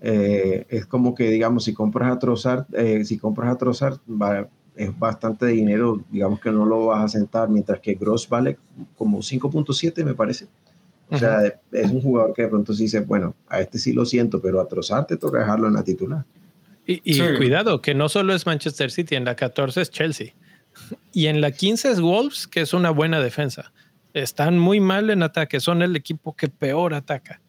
eh, 0.00 0.66
es 0.68 0.86
como 0.86 1.14
que, 1.14 1.30
digamos, 1.30 1.64
si 1.64 1.74
compras 1.74 2.12
a 2.12 2.18
Trossard, 2.18 2.64
eh, 2.74 3.04
si 3.04 3.18
compras 3.18 3.52
a 3.52 3.58
Trossard, 3.58 3.98
es 4.74 4.98
bastante 4.98 5.46
dinero, 5.46 6.02
digamos 6.10 6.40
que 6.40 6.50
no 6.50 6.64
lo 6.64 6.86
vas 6.86 7.04
a 7.04 7.08
sentar, 7.08 7.48
mientras 7.48 7.80
que 7.80 7.94
Gross 7.94 8.28
vale 8.28 8.58
como 8.96 9.18
5.7, 9.18 10.04
me 10.04 10.14
parece. 10.14 10.46
O 11.10 11.18
sea, 11.18 11.42
es 11.72 11.90
un 11.90 12.00
jugador 12.00 12.32
que 12.32 12.42
de 12.42 12.48
pronto 12.48 12.72
sí 12.72 12.84
dice, 12.84 13.00
bueno, 13.00 13.34
a 13.46 13.60
este 13.60 13.78
sí 13.78 13.92
lo 13.92 14.06
siento, 14.06 14.40
pero 14.40 14.60
a 14.60 14.66
Trossard 14.66 15.04
te 15.06 15.18
toca 15.18 15.40
dejarlo 15.40 15.68
en 15.68 15.74
la 15.74 15.84
titular. 15.84 16.24
Y, 16.86 17.20
cuidado, 17.36 17.80
que 17.80 17.94
no 17.94 18.08
solo 18.08 18.34
es 18.34 18.44
Manchester 18.44 18.90
City, 18.90 19.14
en 19.14 19.24
la 19.24 19.36
14 19.36 19.82
es 19.82 19.90
Chelsea. 19.90 20.34
Y 21.12 21.26
en 21.26 21.40
la 21.40 21.52
15 21.52 21.90
es 21.90 22.00
Wolves, 22.00 22.46
que 22.46 22.60
es 22.60 22.74
una 22.74 22.90
buena 22.90 23.20
defensa. 23.20 23.72
Están 24.14 24.58
muy 24.58 24.80
mal 24.80 25.10
en 25.10 25.22
ataque, 25.22 25.60
son 25.60 25.82
el 25.82 25.94
equipo 25.94 26.34
que 26.34 26.48
peor 26.48 26.94
ataca. 26.94 27.40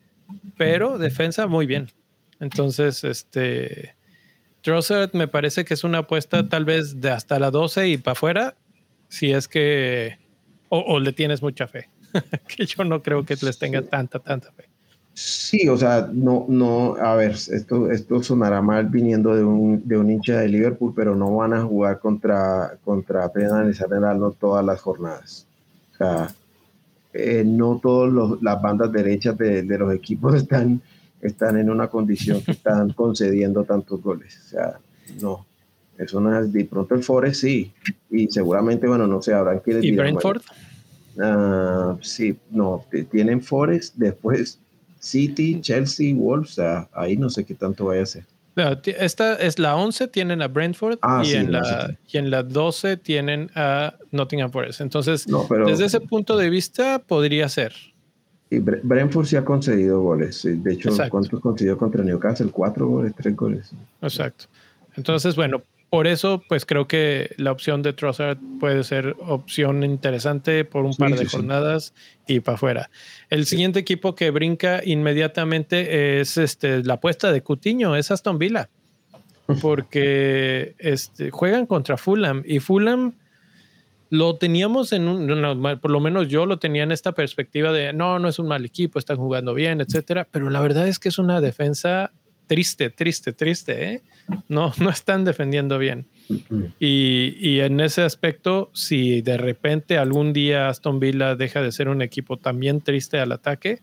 Pero 0.56 0.98
defensa 0.98 1.48
muy 1.48 1.66
bien. 1.66 1.92
Entonces, 2.40 3.04
este 3.04 3.96
Trossard 4.62 5.14
me 5.14 5.28
parece 5.28 5.66
que 5.66 5.74
es 5.74 5.84
una 5.84 6.00
apuesta 6.00 6.48
tal 6.48 6.66
vez 6.66 7.02
de 7.02 7.10
hasta 7.10 7.40
la 7.40 7.50
12 7.52 7.90
y 7.90 7.98
para 7.98 8.14
afuera, 8.14 8.56
si 9.10 9.32
es 9.32 9.48
que 9.48 10.20
o 10.70 11.00
le 11.00 11.12
tienes 11.14 11.42
mucha 11.42 11.68
fe. 11.68 11.90
que 12.48 12.66
yo 12.66 12.84
no 12.84 13.02
creo 13.02 13.26
que 13.26 13.36
les 13.42 13.58
tenga 13.58 13.82
tanta, 13.82 14.20
tanta 14.20 14.52
fe. 14.52 14.70
Sí, 15.16 15.70
o 15.70 15.78
sea, 15.78 16.09
no, 16.11 16.45
no, 16.49 16.95
a 16.95 17.16
ver, 17.16 17.32
esto, 17.32 17.91
esto 17.91 18.24
sonará 18.24 18.64
mal 18.64 18.88
viniendo 18.88 19.36
de 19.36 19.43
un, 19.43 19.88
de 19.88 19.97
un 19.97 20.09
hincha 20.09 20.39
de 20.39 20.47
Liverpool, 20.49 20.91
pero 20.95 21.16
no 21.16 21.36
van 21.36 21.53
a 21.53 21.61
jugar 21.61 21.99
contra, 21.99 22.78
contra 22.84 23.32
no 24.16 24.32
todas 24.32 24.66
las 24.66 24.82
jornadas. 24.82 25.45
O 25.93 25.97
sea, 25.97 26.36
eh, 27.14 27.43
no 27.45 27.80
todas 27.82 28.41
las 28.41 28.59
bandas 28.59 28.91
derechas 28.91 29.38
de, 29.38 29.61
de, 29.61 29.78
los 29.78 29.93
equipos 29.93 30.34
están, 30.41 30.82
están 31.22 31.59
en 31.59 31.70
una 31.70 31.88
condición 31.89 32.41
que 32.41 32.53
están 32.53 32.89
concediendo 32.93 33.64
tantos 33.66 34.01
goles. 34.01 34.39
O 34.45 34.49
sea, 34.49 34.80
no. 35.22 35.45
Eso 35.95 36.20
no 36.20 36.39
es, 36.39 36.51
de 36.51 36.66
pronto 36.66 36.95
el 36.95 37.03
Forest 37.03 37.41
sí, 37.41 37.72
y 38.09 38.28
seguramente, 38.28 38.88
bueno, 38.88 39.05
no 39.05 39.22
sé, 39.22 39.32
habrán 39.32 39.59
que... 39.59 39.80
¿Y 39.80 39.95
Brentford? 39.95 40.41
Ah, 41.22 41.95
sí, 42.01 42.36
no, 42.49 42.84
tienen 43.11 43.43
Forest, 43.43 43.93
después 43.95 44.57
City, 45.04 45.60
Chelsea, 45.60 46.16
Wolves, 46.16 46.58
ahí 46.93 47.18
no 47.18 47.30
sé 47.30 47.43
qué 47.43 47.54
tanto 47.56 47.86
vaya 47.86 48.04
a 48.04 48.06
ser. 48.06 48.26
esta 48.86 49.36
es 49.36 49.60
la 49.60 49.76
11, 49.76 50.08
tienen 50.08 50.41
a 50.41 50.47
Brentford 50.47 50.97
ah, 51.01 51.22
y, 51.26 51.34
en 51.34 51.51
la, 51.51 51.97
y, 52.08 52.18
en 52.18 52.32
la, 52.32 52.41
12 52.41 52.95
tienen 52.97 53.51
a 53.54 53.95
Nottingham 54.12 54.49
Forest. 54.49 54.80
Entonces, 54.80 55.26
desde 55.66 55.86
ese 55.86 55.99
punto 55.99 56.38
de 56.38 56.49
vista, 56.49 56.99
podría 56.99 57.49
ser. 57.49 57.74
Y 58.49 58.60
Brentford 58.60 59.26
sí 59.26 59.36
ha 59.36 59.43
concedido 59.43 60.01
goles. 60.01 60.41
De 60.43 60.74
hecho, 60.74 60.89
¿cuántos 61.10 61.41
concedió 61.41 61.78
contra 61.78 62.01
Newcastle? 62.01 62.49
Cuatro 62.49 62.88
goles, 62.88 63.14
tres 63.14 63.36
goles. 63.36 63.74
Exacto. 64.01 64.45
Entonces, 64.95 65.36
bueno, 65.36 65.64
por 65.94 66.08
eso, 66.08 66.41
pues 66.50 66.66
creo 66.66 66.88
que 66.88 67.36
la 67.38 67.52
opción 67.52 67.84
de 67.84 67.94
Trossard 67.94 68.39
puede 68.60 68.84
ser 68.84 69.16
opción 69.20 69.84
interesante 69.84 70.66
por 70.66 70.86
un 70.86 70.96
par 70.96 71.16
de 71.16 71.28
jornadas 71.28 71.94
y 72.28 72.39
para 72.39 72.56
afuera. 72.56 72.89
El 73.30 73.46
siguiente 73.46 73.78
equipo 73.78 74.16
que 74.16 74.32
brinca 74.32 74.82
inmediatamente 74.84 76.20
es 76.20 76.36
este, 76.38 76.84
la 76.84 76.96
apuesta 76.96 77.32
de 77.32 77.44
Cutiño, 77.44 77.96
es 77.96 78.10
Aston 78.10 78.39
Villa, 78.39 78.72
porque 79.62 80.74
este, 80.80 81.30
juegan 81.30 81.68
contra 81.68 81.96
Fulham 81.98 82.41
y 82.44 82.58
Fulham 82.58 83.14
lo 84.10 84.38
teníamos 84.38 84.94
en 84.94 85.08
un, 85.08 85.80
por 85.80 85.91
lo 85.91 86.00
menos 86.00 86.28
yo 86.28 86.48
lo 86.48 86.58
tenía 86.58 86.82
en 86.82 86.91
esta 86.91 87.12
perspectiva 87.12 87.72
de 87.72 87.94
no, 87.94 88.18
no 88.18 88.30
es 88.30 88.39
un 88.39 88.48
mal 88.48 88.66
equipo, 88.66 88.98
están 88.98 89.18
jugando 89.18 89.54
bien, 89.54 89.80
etcétera, 89.80 90.28
pero 90.32 90.50
la 90.50 90.60
verdad 90.60 90.88
es 90.88 90.98
que 90.98 91.10
es 91.10 91.20
una 91.20 91.39
defensa 91.39 92.12
triste, 92.48 92.89
triste, 92.89 93.34
triste, 93.34 93.94
¿eh? 93.94 94.02
No, 94.48 94.74
no 94.80 94.89
están 94.89 95.26
defendiendo 95.26 95.78
bien. 95.78 96.08
Y, 96.80 97.36
y, 97.38 97.60
en 97.60 97.80
ese 97.82 98.02
aspecto, 98.02 98.72
si 98.74 99.22
de 99.22 99.38
repente 99.38 99.98
algún 99.98 100.32
día 100.32 100.70
Aston 100.70 101.00
Villa 101.00 101.36
deja 101.36 101.62
de 101.62 101.72
ser 101.74 101.89
un 101.89 102.02
equipo 102.02 102.38
también 102.38 102.80
triste 102.80 103.20
al 103.20 103.34
ataque, 103.34 103.82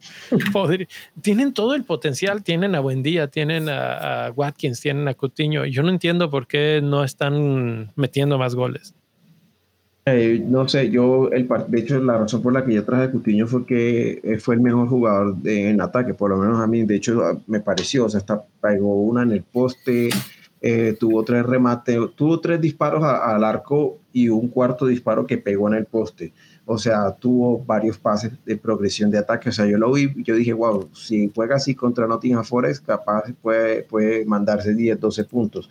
tienen 1.22 1.52
todo 1.52 1.74
el 1.74 1.84
potencial, 1.84 2.42
tienen 2.42 2.74
a 2.74 2.80
Buendía, 2.80 3.28
tienen 3.28 3.68
a, 3.68 4.32
Watkins, 4.34 4.80
tienen 4.80 5.08
a 5.08 5.14
Cutiño. 5.14 5.64
Yo 5.66 5.82
no 5.82 5.90
entiendo 5.90 6.30
por 6.30 6.46
qué 6.46 6.80
no 6.82 7.04
están 7.04 7.92
metiendo 7.96 8.38
más 8.38 8.54
goles. 8.54 8.94
Eh, 10.14 10.44
no 10.46 10.68
sé, 10.68 10.90
yo, 10.90 11.30
el, 11.30 11.48
de 11.68 11.80
hecho, 11.80 12.00
la 12.00 12.18
razón 12.18 12.42
por 12.42 12.52
la 12.52 12.64
que 12.64 12.74
yo 12.74 12.84
traje 12.84 13.04
a 13.04 13.10
Cutiño 13.10 13.46
fue 13.46 13.66
que 13.66 14.20
eh, 14.22 14.38
fue 14.38 14.54
el 14.54 14.60
mejor 14.60 14.88
jugador 14.88 15.36
en 15.44 15.80
ataque, 15.80 16.14
por 16.14 16.30
lo 16.30 16.36
menos 16.36 16.60
a 16.60 16.66
mí, 16.66 16.84
de 16.84 16.96
hecho, 16.96 17.42
me 17.46 17.60
pareció, 17.60 18.06
o 18.06 18.08
sea, 18.08 18.18
hasta 18.18 18.42
pegó 18.60 19.02
una 19.02 19.22
en 19.22 19.32
el 19.32 19.42
poste, 19.42 20.10
eh, 20.60 20.96
tuvo 20.98 21.24
tres 21.24 21.44
remates, 21.46 21.98
tuvo 22.16 22.40
tres 22.40 22.60
disparos 22.60 23.04
al 23.04 23.44
arco 23.44 23.98
y 24.12 24.28
un 24.28 24.48
cuarto 24.48 24.86
disparo 24.86 25.26
que 25.26 25.38
pegó 25.38 25.68
en 25.68 25.74
el 25.74 25.84
poste. 25.84 26.32
O 26.64 26.76
sea, 26.76 27.12
tuvo 27.12 27.64
varios 27.64 27.96
pases 27.96 28.32
de 28.44 28.56
progresión 28.56 29.10
de 29.10 29.18
ataque. 29.18 29.48
O 29.48 29.52
sea, 29.52 29.66
yo 29.66 29.78
lo 29.78 29.92
vi, 29.92 30.12
yo 30.22 30.34
dije, 30.34 30.52
wow, 30.52 30.88
si 30.92 31.30
juega 31.34 31.56
así 31.56 31.74
contra 31.74 32.06
Nottingham 32.06 32.44
Forest, 32.44 32.84
capaz 32.84 33.22
puede, 33.40 33.84
puede 33.84 34.24
mandarse 34.26 34.74
10, 34.74 35.00
12 35.00 35.24
puntos. 35.24 35.70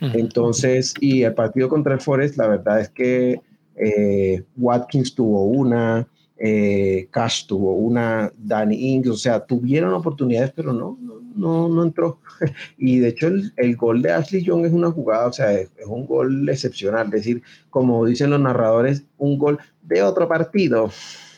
Entonces, 0.00 0.94
y 0.98 1.24
el 1.24 1.34
partido 1.34 1.68
contra 1.68 1.92
el 1.92 2.00
Forest, 2.00 2.38
la 2.38 2.48
verdad 2.48 2.80
es 2.80 2.88
que 2.88 3.42
eh, 3.76 4.42
Watkins 4.56 5.14
tuvo 5.14 5.44
una, 5.44 6.06
eh, 6.38 7.08
Cash 7.10 7.46
tuvo 7.46 7.74
una, 7.74 8.32
Danny 8.36 8.92
Ings, 8.94 9.08
o 9.08 9.16
sea, 9.16 9.44
tuvieron 9.44 9.92
oportunidades, 9.92 10.52
pero 10.54 10.72
no, 10.72 10.98
no, 11.34 11.68
no, 11.68 11.82
entró. 11.82 12.20
Y 12.78 12.98
de 12.98 13.08
hecho 13.08 13.28
el, 13.28 13.52
el, 13.56 13.76
gol 13.76 14.02
de 14.02 14.12
Ashley 14.12 14.42
Young 14.42 14.64
es 14.64 14.72
una 14.72 14.90
jugada, 14.90 15.26
o 15.26 15.32
sea, 15.32 15.52
es, 15.52 15.70
un 15.86 16.06
gol 16.06 16.48
excepcional, 16.48 17.06
es 17.06 17.12
decir, 17.12 17.42
como 17.68 18.06
dicen 18.06 18.30
los 18.30 18.40
narradores, 18.40 19.04
un 19.18 19.38
gol 19.38 19.58
de 19.82 20.02
otro 20.02 20.28
partido. 20.28 20.90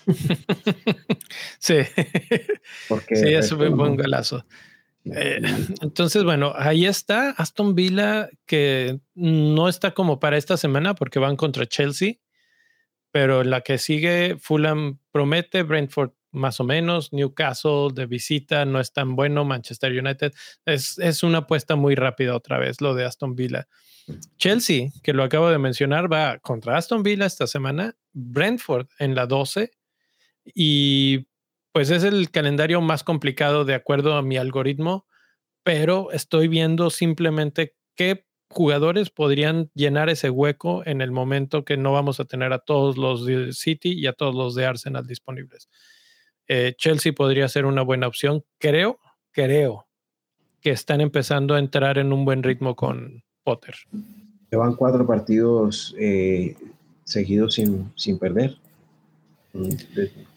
Sí, 1.58 1.76
Porque 2.88 3.14
sí, 3.14 3.28
es 3.28 3.52
un 3.52 3.76
buen 3.76 3.96
golazo. 3.96 4.44
Eh, 5.04 5.40
entonces, 5.82 6.24
bueno, 6.24 6.52
ahí 6.56 6.86
está 6.86 7.30
Aston 7.30 7.74
Villa, 7.74 8.28
que 8.46 9.00
no 9.14 9.68
está 9.68 9.92
como 9.92 10.20
para 10.20 10.36
esta 10.36 10.56
semana 10.56 10.94
porque 10.94 11.18
van 11.18 11.36
contra 11.36 11.66
Chelsea, 11.66 12.14
pero 13.10 13.44
la 13.44 13.60
que 13.60 13.78
sigue, 13.78 14.36
Fulham 14.38 14.98
promete, 15.10 15.62
Brentford 15.62 16.12
más 16.32 16.60
o 16.60 16.64
menos, 16.64 17.12
Newcastle 17.12 17.88
de 17.92 18.06
visita 18.06 18.64
no 18.64 18.80
es 18.80 18.92
tan 18.92 19.14
bueno, 19.14 19.44
Manchester 19.44 19.92
United 19.92 20.32
es, 20.64 20.98
es 20.98 21.22
una 21.22 21.38
apuesta 21.38 21.76
muy 21.76 21.94
rápida 21.94 22.34
otra 22.34 22.58
vez, 22.58 22.80
lo 22.80 22.94
de 22.94 23.04
Aston 23.04 23.36
Villa. 23.36 23.68
Chelsea, 24.38 24.88
que 25.02 25.12
lo 25.12 25.22
acabo 25.22 25.50
de 25.50 25.58
mencionar, 25.58 26.10
va 26.10 26.38
contra 26.38 26.76
Aston 26.76 27.02
Villa 27.02 27.26
esta 27.26 27.46
semana, 27.46 27.94
Brentford 28.12 28.88
en 28.98 29.14
la 29.14 29.26
12 29.26 29.70
y 30.54 31.26
pues 31.72 31.90
es 31.90 32.04
el 32.04 32.30
calendario 32.30 32.80
más 32.80 33.02
complicado 33.02 33.64
de 33.64 33.74
acuerdo 33.74 34.14
a 34.14 34.22
mi 34.22 34.36
algoritmo, 34.36 35.06
pero 35.64 36.12
estoy 36.12 36.48
viendo 36.48 36.90
simplemente 36.90 37.74
qué 37.94 38.26
jugadores 38.48 39.08
podrían 39.08 39.70
llenar 39.74 40.10
ese 40.10 40.28
hueco 40.28 40.82
en 40.84 41.00
el 41.00 41.10
momento 41.10 41.64
que 41.64 41.78
no 41.78 41.92
vamos 41.92 42.20
a 42.20 42.26
tener 42.26 42.52
a 42.52 42.58
todos 42.58 42.98
los 42.98 43.24
de 43.24 43.54
City 43.54 43.92
y 43.92 44.06
a 44.06 44.12
todos 44.12 44.34
los 44.34 44.54
de 44.54 44.66
Arsenal 44.66 45.06
disponibles. 45.06 45.70
Eh, 46.48 46.74
Chelsea 46.76 47.14
podría 47.14 47.48
ser 47.48 47.64
una 47.64 47.82
buena 47.82 48.06
opción. 48.06 48.44
Creo, 48.58 48.98
creo 49.30 49.86
que 50.60 50.70
están 50.70 51.00
empezando 51.00 51.54
a 51.54 51.58
entrar 51.58 51.96
en 51.96 52.12
un 52.12 52.26
buen 52.26 52.42
ritmo 52.42 52.76
con 52.76 53.24
Potter. 53.42 53.74
Llevan 54.50 54.74
cuatro 54.74 55.06
partidos 55.06 55.94
eh, 55.98 56.54
seguidos 57.04 57.54
sin, 57.54 57.90
sin 57.96 58.18
perder 58.18 58.58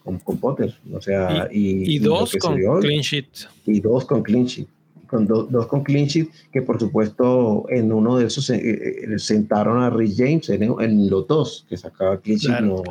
con, 0.04 0.38
Potter. 0.38 0.74
O 0.92 1.00
sea, 1.00 1.48
y, 1.50 1.98
dos 1.98 2.36
con 2.36 2.56
clean 2.80 3.02
sheet. 3.02 3.26
Y 3.66 3.80
dos 3.80 4.04
con 4.04 4.22
clean 4.22 4.46
sheet 4.46 4.68
con 5.06 5.26
dos 5.26 5.66
con 5.66 5.82
clean 5.84 6.06
sheet, 6.06 6.28
que 6.52 6.62
por 6.62 6.78
supuesto 6.78 7.64
en 7.68 7.92
uno 7.92 8.18
de 8.18 8.26
esos 8.26 8.50
eh, 8.50 8.60
eh, 8.60 9.18
sentaron 9.18 9.82
a 9.82 9.90
Rich 9.90 10.16
James 10.16 10.48
en, 10.50 11.08
los 11.10 11.26
dos, 11.26 11.64
que 11.68 11.76
sacaba 11.76 12.20
clean 12.20 12.38
sheet. 12.38 12.60
no, 12.60 12.82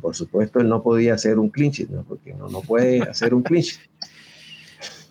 Por 0.00 0.14
supuesto, 0.14 0.60
él 0.60 0.68
no 0.68 0.82
podía 0.82 1.14
hacer 1.14 1.38
un 1.38 1.50
clean 1.50 1.70
sheet, 1.70 1.90
¿no? 1.90 2.02
porque 2.04 2.32
no, 2.34 2.48
no 2.48 2.60
puede 2.62 3.02
hacer 3.02 3.34
un 3.34 3.42
clean 3.42 3.62
sheet. 3.62 3.80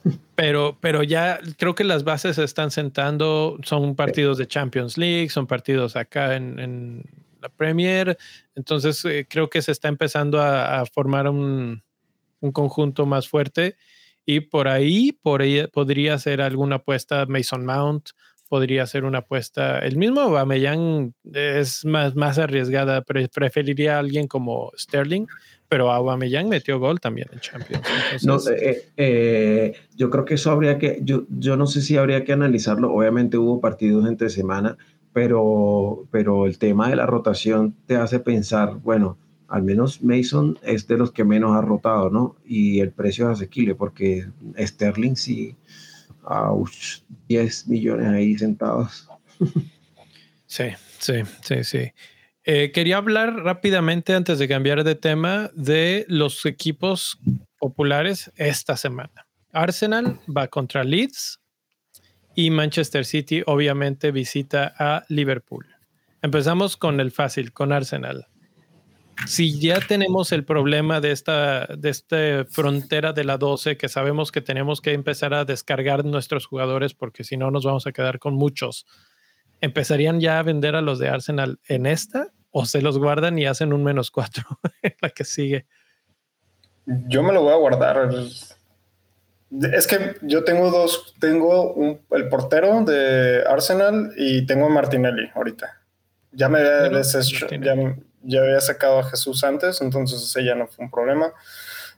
Pero, 0.36 0.78
pero 0.82 1.04
ya 1.04 1.40
creo 1.58 1.76
que 1.76 1.86
las 1.86 2.04
bases 2.04 2.36
se 2.36 2.44
están 2.44 2.72
sentando, 2.72 3.58
son 3.64 3.96
partidos 3.96 4.38
de 4.38 4.48
Champions 4.48 4.98
League, 4.98 5.30
son 5.30 5.48
partidos 5.48 5.96
acá 5.96 6.36
en, 6.36 7.04
la 7.44 7.50
Premier, 7.50 8.18
entonces 8.56 9.04
eh, 9.06 9.28
creo 9.30 9.50
que 9.50 9.62
se 9.62 9.72
está 9.72 9.88
empezando 9.90 10.42
a, 10.42 10.84
formar 10.86 11.30
un, 11.30 11.84
un 12.40 12.52
conjunto 12.52 13.06
más 13.06 13.28
fuerte 13.28 13.76
y 14.26 14.40
por 14.40 14.68
ahí, 14.68 15.12
por 15.12 15.42
ahí 15.42 15.68
podría 15.68 16.18
ser 16.18 16.42
alguna 16.42 16.78
apuesta 16.78 17.26
Mason 17.26 17.66
Mount, 17.66 18.10
podría 18.54 18.86
ser 18.86 19.04
una 19.04 19.18
apuesta. 19.20 19.80
El 19.80 19.98
mismo 19.98 20.22
Aubameyang 20.22 21.14
es 21.34 21.84
más, 21.86 22.16
más 22.16 22.38
arriesgada, 22.38 23.02
pero 23.02 23.28
preferiría 23.34 23.96
a 23.96 24.00
alguien 24.00 24.28
como 24.28 24.72
Sterling, 24.78 25.26
pero 25.68 25.92
Aubameyang 25.92 26.50
metió 26.50 26.80
gol 26.80 27.00
también 27.00 27.30
en 27.34 27.40
Champions. 27.40 27.84
No, 28.24 28.38
eh, 28.52 28.90
eh, 28.96 29.74
yo 29.96 30.12
creo 30.12 30.24
que 30.24 30.36
eso 30.36 30.52
habría 30.52 30.78
que, 30.78 31.00
yo, 31.02 31.24
yo 31.30 31.58
no 31.58 31.66
sé 31.66 31.82
si 31.82 31.98
habría 31.98 32.24
que 32.24 32.34
analizarlo. 32.34 32.94
Obviamente 32.94 33.38
hubo 33.38 33.60
partidos 33.60 34.08
entre 34.08 34.30
semana, 34.30 34.78
pero, 35.14 36.08
pero 36.12 36.46
el 36.46 36.58
tema 36.58 36.90
de 36.90 36.96
la 36.96 37.06
rotación 37.06 37.76
te 37.86 37.96
hace 37.96 38.20
pensar, 38.20 38.76
bueno, 38.76 39.18
al 39.48 39.64
menos 39.64 40.02
Mason 40.02 40.58
es 40.64 40.88
de 40.88 40.98
los 40.98 41.12
que 41.12 41.24
menos 41.24 41.56
ha 41.56 41.62
rotado, 41.62 42.10
¿no? 42.10 42.36
Y 42.46 42.80
el 42.80 42.92
precio 42.92 43.30
es 43.30 43.38
asequible 43.38 43.76
porque 43.76 44.28
Sterling 44.58 45.16
sí, 45.16 45.56
10 47.28 47.68
millones 47.68 48.08
ahí 48.08 48.38
sentados. 48.38 49.08
Sí, 50.46 50.66
sí, 51.00 51.14
sí, 51.42 51.64
sí. 51.64 51.92
Eh, 52.44 52.72
quería 52.72 52.98
hablar 52.98 53.38
rápidamente 53.38 54.14
antes 54.14 54.38
de 54.38 54.48
cambiar 54.48 54.84
de 54.84 54.94
tema 54.94 55.50
de 55.56 56.06
los 56.08 56.46
equipos 56.46 57.18
populares 57.58 58.32
esta 58.36 58.78
semana. 58.78 59.26
Arsenal 59.52 60.20
va 60.30 60.48
contra 60.48 60.84
Leeds 60.84 61.40
y 62.36 62.50
Manchester 62.50 63.06
City 63.06 63.44
obviamente 63.46 64.12
visita 64.12 64.74
a 64.78 65.04
Liverpool. 65.10 65.68
Empezamos 66.22 66.78
con 66.78 67.00
el 67.00 67.12
fácil, 67.12 67.52
con 67.54 67.72
Arsenal 67.72 68.28
si 69.28 69.60
ya 69.60 69.80
tenemos 69.80 70.32
el 70.32 70.44
problema 70.44 71.00
de 71.00 71.12
esta, 71.12 71.66
de 71.68 71.90
esta 71.90 72.46
frontera 72.50 73.14
de 73.14 73.24
la 73.24 73.38
12, 73.38 73.78
que 73.78 73.90
sabemos 73.90 74.32
que 74.32 74.42
tenemos 74.42 74.82
que 74.82 74.94
empezar 74.94 75.34
a 75.34 75.46
descargar 75.46 76.04
nuestros 76.06 76.46
jugadores 76.46 76.94
porque 76.94 77.24
si 77.24 77.38
no 77.38 77.52
nos 77.52 77.66
vamos 77.66 77.88
a 77.88 77.92
quedar 77.92 78.20
con 78.20 78.36
muchos, 78.36 78.86
¿empezarían 79.62 80.20
ya 80.20 80.40
a 80.40 80.44
vender 80.44 80.76
a 80.76 80.82
los 80.82 81.00
de 81.00 81.10
Arsenal 81.10 81.60
en 81.68 81.86
esta 81.86 82.32
o 82.52 82.66
se 82.66 82.82
los 82.82 82.98
guardan 82.98 83.40
y 83.40 83.46
hacen 83.46 83.74
un 83.74 83.84
menos 83.84 84.12
cuatro 84.12 84.44
en 84.82 84.96
la 85.02 85.10
que 85.10 85.24
sigue? 85.24 85.66
Yo 86.86 87.24
me 87.24 87.34
lo 87.34 87.44
voy 87.44 87.54
a 87.54 87.58
guardar. 87.58 88.10
Que 89.88 90.16
yo 90.22 90.44
tengo 90.44 90.72
dos, 90.72 91.16
tengo 91.20 92.00
el 92.12 92.30
portero 92.30 92.84
de 92.84 93.44
Arsenal 93.48 94.14
y 94.18 94.46
tengo 94.46 94.66
a 94.66 94.70
Martinelli 94.70 95.30
ahorita. 95.34 95.82
Ya 96.32 96.50
me, 96.50 96.60
ya, 96.62 97.96
ya 98.24 98.42
había 98.42 98.60
sacado 98.60 99.00
a 99.00 99.04
Jesús 99.04 99.44
antes, 99.44 99.82
entonces 99.82 100.24
ese 100.24 100.44
ya 100.44 100.56
no 100.56 100.68
fue 100.68 100.86
un 100.86 100.92
problema. 100.92 101.34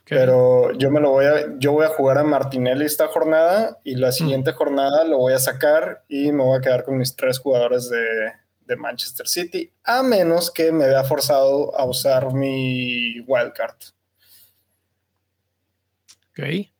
Pero 0.07 0.71
yo 0.73 0.91
me 0.91 0.99
lo 0.99 1.11
voy 1.11 1.25
a, 1.25 1.57
yo 1.57 1.71
voy 1.71 1.85
a 1.85 1.89
jugar 1.89 2.19
a 2.19 2.23
Martinelli 2.23 2.85
esta 2.85 3.07
jornada 3.07 3.79
y 3.83 3.95
la 3.95 4.09
mm. 4.09 4.13
siguiente 4.13 4.51
jornada 4.51 5.03
lo 5.03 5.17
voy 5.17 5.33
a 5.33 5.39
sacar 5.39 6.03
y 6.07 6.31
me 6.31 6.43
voy 6.43 6.57
a 6.57 6.61
quedar 6.61 6.83
con 6.83 6.97
mis 6.97 7.15
tres 7.15 7.39
jugadores 7.39 7.89
de, 7.89 8.31
de 8.65 8.75
Manchester 8.75 9.27
City, 9.27 9.71
a 9.83 10.03
menos 10.03 10.51
que 10.51 10.71
me 10.71 10.87
vea 10.87 11.03
forzado 11.03 11.75
a 11.75 11.85
usar 11.85 12.33
mi 12.33 13.19
wildcard. 13.21 13.77
Ok. 16.29 16.74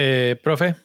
Eh, 0.00 0.38
profe. 0.40 0.76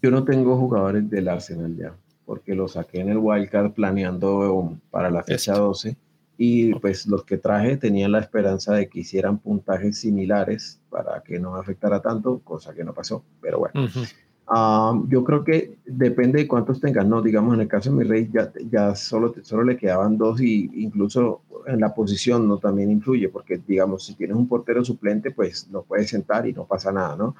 Yo 0.00 0.10
no 0.10 0.24
tengo 0.24 0.56
jugadores 0.56 1.10
del 1.10 1.28
Arsenal 1.28 1.76
ya, 1.76 1.94
porque 2.24 2.54
lo 2.54 2.66
saqué 2.66 3.00
en 3.00 3.10
el 3.10 3.18
wildcard 3.18 3.72
planeando 3.72 4.74
para 4.90 5.10
la 5.10 5.22
fecha 5.22 5.52
12 5.52 5.94
y 6.38 6.72
pues 6.76 7.06
los 7.06 7.24
que 7.24 7.36
traje 7.36 7.76
tenían 7.76 8.12
la 8.12 8.20
esperanza 8.20 8.72
de 8.72 8.88
que 8.88 9.00
hicieran 9.00 9.36
puntajes 9.36 9.98
similares 9.98 10.80
para 10.88 11.22
que 11.22 11.38
no 11.38 11.56
afectara 11.56 12.00
tanto, 12.00 12.38
cosa 12.38 12.72
que 12.72 12.84
no 12.84 12.94
pasó, 12.94 13.22
pero 13.42 13.58
bueno. 13.58 13.90
Ah, 14.46 14.98
yo 15.08 15.24
creo 15.24 15.44
que 15.44 15.76
depende 15.84 16.38
de 16.38 16.48
cuántos 16.48 16.80
tengan, 16.80 17.10
¿no? 17.10 17.20
Digamos, 17.20 17.52
en 17.52 17.60
el 17.60 17.68
caso 17.68 17.90
de 17.90 17.96
mi 17.96 18.04
rey 18.04 18.30
ya, 18.32 18.50
ya 18.70 18.94
solo, 18.94 19.34
solo 19.42 19.62
le 19.62 19.76
quedaban 19.76 20.16
dos 20.16 20.40
y 20.40 20.70
incluso 20.72 21.42
en 21.66 21.80
la 21.80 21.94
posición 21.94 22.48
no 22.48 22.56
también 22.56 22.90
influye, 22.90 23.28
porque 23.28 23.58
digamos, 23.58 24.06
si 24.06 24.14
tienes 24.14 24.38
un 24.38 24.48
portero 24.48 24.82
suplente, 24.82 25.32
pues 25.32 25.68
lo 25.70 25.82
puedes 25.82 26.08
sentar 26.08 26.48
y 26.48 26.54
no 26.54 26.64
pasa 26.64 26.90
nada, 26.90 27.14
¿no? 27.14 27.36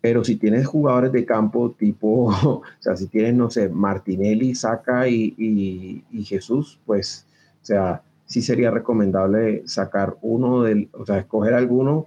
Pero 0.00 0.24
si 0.24 0.36
tienes 0.36 0.66
jugadores 0.66 1.12
de 1.12 1.24
campo 1.24 1.72
tipo, 1.72 2.26
o 2.44 2.62
sea, 2.78 2.96
si 2.96 3.06
tienes, 3.08 3.34
no 3.34 3.50
sé, 3.50 3.68
Martinelli, 3.68 4.54
Saca 4.54 5.08
y, 5.08 5.34
y, 5.36 6.24
Jesús, 6.24 6.78
pues, 6.86 7.26
o 7.62 7.64
sea, 7.64 8.02
sí 8.24 8.42
sería 8.42 8.70
recomendable 8.70 9.62
sacar 9.66 10.16
uno 10.22 10.62
del, 10.62 10.88
o 10.92 11.04
sea, 11.04 11.18
escoger 11.18 11.54
alguno 11.54 12.06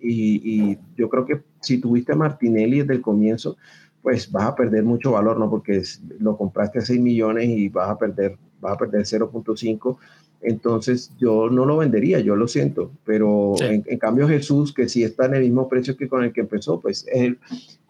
y, 0.00 0.76
yo 0.96 1.08
creo 1.08 1.24
que 1.24 1.42
si 1.60 1.78
tuviste 1.78 2.12
a 2.12 2.16
Martinelli 2.16 2.80
desde 2.80 2.94
el 2.94 3.02
comienzo, 3.02 3.56
pues 4.02 4.30
vas 4.30 4.44
a 4.44 4.54
perder 4.54 4.82
mucho 4.82 5.12
valor, 5.12 5.38
¿no? 5.38 5.48
Porque 5.50 5.82
lo 6.18 6.36
compraste 6.36 6.78
a 6.78 6.82
6 6.82 7.00
millones 7.00 7.48
y 7.48 7.68
vas 7.68 7.90
a 7.90 7.98
perder, 7.98 8.36
vas 8.60 8.72
a 8.72 8.78
perder 8.78 9.02
0.5 9.02 9.98
entonces 10.42 11.12
yo 11.18 11.50
no 11.50 11.66
lo 11.66 11.76
vendería, 11.76 12.20
yo 12.20 12.34
lo 12.34 12.48
siento, 12.48 12.90
pero 13.04 13.54
en, 13.60 13.98
cambio 13.98 14.26
Jesús, 14.26 14.72
que 14.72 14.88
sí 14.88 15.02
está 15.02 15.26
en 15.26 15.34
el 15.34 15.42
mismo 15.42 15.68
precio 15.68 15.96
que 15.96 16.08
con 16.08 16.24
el 16.24 16.32
que 16.32 16.40
empezó, 16.40 16.80
pues 16.80 17.06
es, 17.12 17.34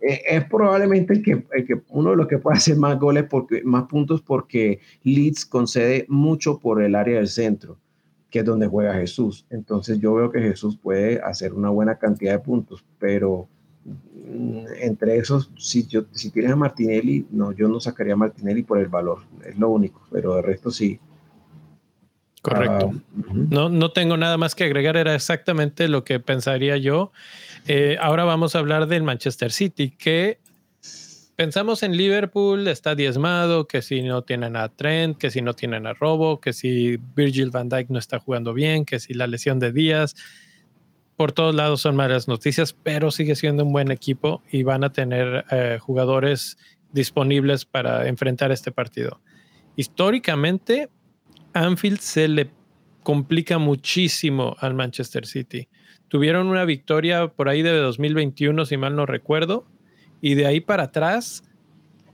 es, 0.01 0.45
probablemente 0.47 1.13
el 1.13 1.23
que, 1.23 1.45
el 1.53 1.65
que, 1.65 1.81
uno 1.91 2.11
de 2.11 2.17
los 2.17 2.27
que 2.27 2.39
puede 2.39 2.57
hacer 2.59 2.77
más 2.77 2.99
goles, 2.99 3.25
porque, 3.31 3.63
más 3.63 3.85
puntos, 3.85 4.21
porque 4.21 4.81
Leeds 5.05 5.47
concede 5.47 6.07
mucho 6.09 6.59
por 6.59 6.83
el 6.83 6.97
área 6.97 7.19
del 7.19 7.29
centro, 7.29 7.79
que 8.31 8.41
es 8.41 8.45
donde 8.45 8.67
juega 8.67 8.95
Jesús. 8.95 9.47
Entonces 9.51 10.01
yo 10.01 10.15
veo 10.15 10.33
que 10.33 10.41
Jesús 10.41 10.77
puede 10.77 11.21
hacer 11.21 11.55
una 11.55 11.71
buena 11.71 11.99
cantidad 11.99 12.33
de 12.33 12.41
puntos, 12.41 12.85
pero 12.99 13.49
mm, 13.85 14.65
entre 14.81 15.19
esos, 15.19 15.53
si, 15.57 15.87
yo, 15.87 16.07
si 16.11 16.31
tienes 16.31 16.51
a 16.51 16.57
Martinelli, 16.57 17.27
no, 17.31 17.53
yo 17.53 17.69
no 17.69 17.79
sacaría 17.79 18.15
a 18.15 18.17
Martinelli 18.17 18.65
por 18.65 18.79
el 18.79 18.89
valor, 18.89 19.19
es 19.47 19.57
lo 19.57 19.71
único, 19.71 20.03
pero 20.11 20.35
de 20.35 20.43
resto 20.43 20.73
sí 20.73 20.99
Correcto. 22.43 22.93
No, 23.33 23.69
no 23.69 23.93
tengo 23.93 24.17
nada 24.17 24.39
más 24.39 24.55
que 24.55 24.65
agregar, 24.65 24.97
era 24.97 25.15
exactamente 25.15 25.89
lo 25.89 26.05
que 26.05 26.21
pensaría 26.21 26.77
yo. 26.79 27.13
Eh, 27.67 27.99
ahora 28.01 28.25
vamos 28.25 28.55
a 28.55 28.61
hablar 28.61 28.87
del 28.87 29.03
Manchester 29.03 29.53
City, 29.53 29.91
que 29.91 30.39
pensamos 31.37 31.83
en 31.83 31.97
Liverpool, 31.97 32.67
está 32.69 32.95
diezmado, 32.95 33.67
que 33.67 33.83
si 33.83 34.03
no 34.03 34.23
tienen 34.23 34.57
a 34.57 34.69
Trent, 34.69 35.19
que 35.19 35.31
si 35.31 35.43
no 35.43 35.55
tienen 35.55 35.87
a 35.87 35.93
Robo, 35.93 36.41
que 36.41 36.53
si 36.55 36.99
Virgil 37.15 37.51
van 37.51 37.69
Dijk 37.69 37.91
no 37.91 37.99
está 37.99 38.19
jugando 38.19 38.55
bien, 38.55 38.87
que 38.87 39.01
si 39.01 39.13
la 39.13 39.27
lesión 39.27 39.59
de 39.59 39.73
Díaz. 39.73 40.17
Por 41.17 41.33
todos 41.33 41.55
lados 41.55 41.83
son 41.83 41.97
malas 41.97 42.29
noticias, 42.29 42.73
pero 42.73 43.11
sigue 43.11 43.37
siendo 43.37 43.65
un 43.65 43.73
buen 43.73 43.91
equipo 43.91 44.43
y 44.51 44.63
van 44.63 44.85
a 44.85 44.93
tener 44.93 45.45
eh, 45.51 45.79
jugadores 45.79 46.57
disponibles 46.93 47.67
para 47.67 48.09
enfrentar 48.09 48.51
este 48.51 48.73
partido. 48.73 49.21
Históricamente, 49.77 50.89
Anfield 51.53 51.99
se 52.01 52.29
le 52.29 52.51
complica 53.03 53.59
muchísimo 53.59 54.57
al 54.61 54.75
Manchester 54.75 55.27
City. 55.27 55.69
Tuvieron 56.09 56.49
una 56.49 56.65
victoria 56.65 57.29
por 57.29 57.49
ahí 57.49 57.63
de 57.63 57.77
2021, 57.77 58.65
si 58.67 58.77
mal 58.77 58.97
no 58.97 59.07
recuerdo, 59.07 59.67
y 60.21 60.35
de 60.35 60.47
ahí 60.47 60.61
para 60.61 60.85
atrás, 60.85 61.45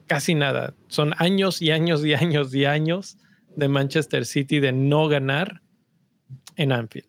casi 0.06 0.34
nada. 0.34 0.74
Son 0.88 1.14
años 1.18 1.60
y 1.60 1.70
años 1.70 2.04
y 2.04 2.14
años 2.14 2.54
y 2.54 2.64
años 2.64 3.18
de 3.56 3.68
Manchester 3.68 4.26
City 4.26 4.60
de 4.60 4.72
no 4.72 5.08
ganar 5.08 5.62
en 6.56 6.72
Anfield. 6.72 7.08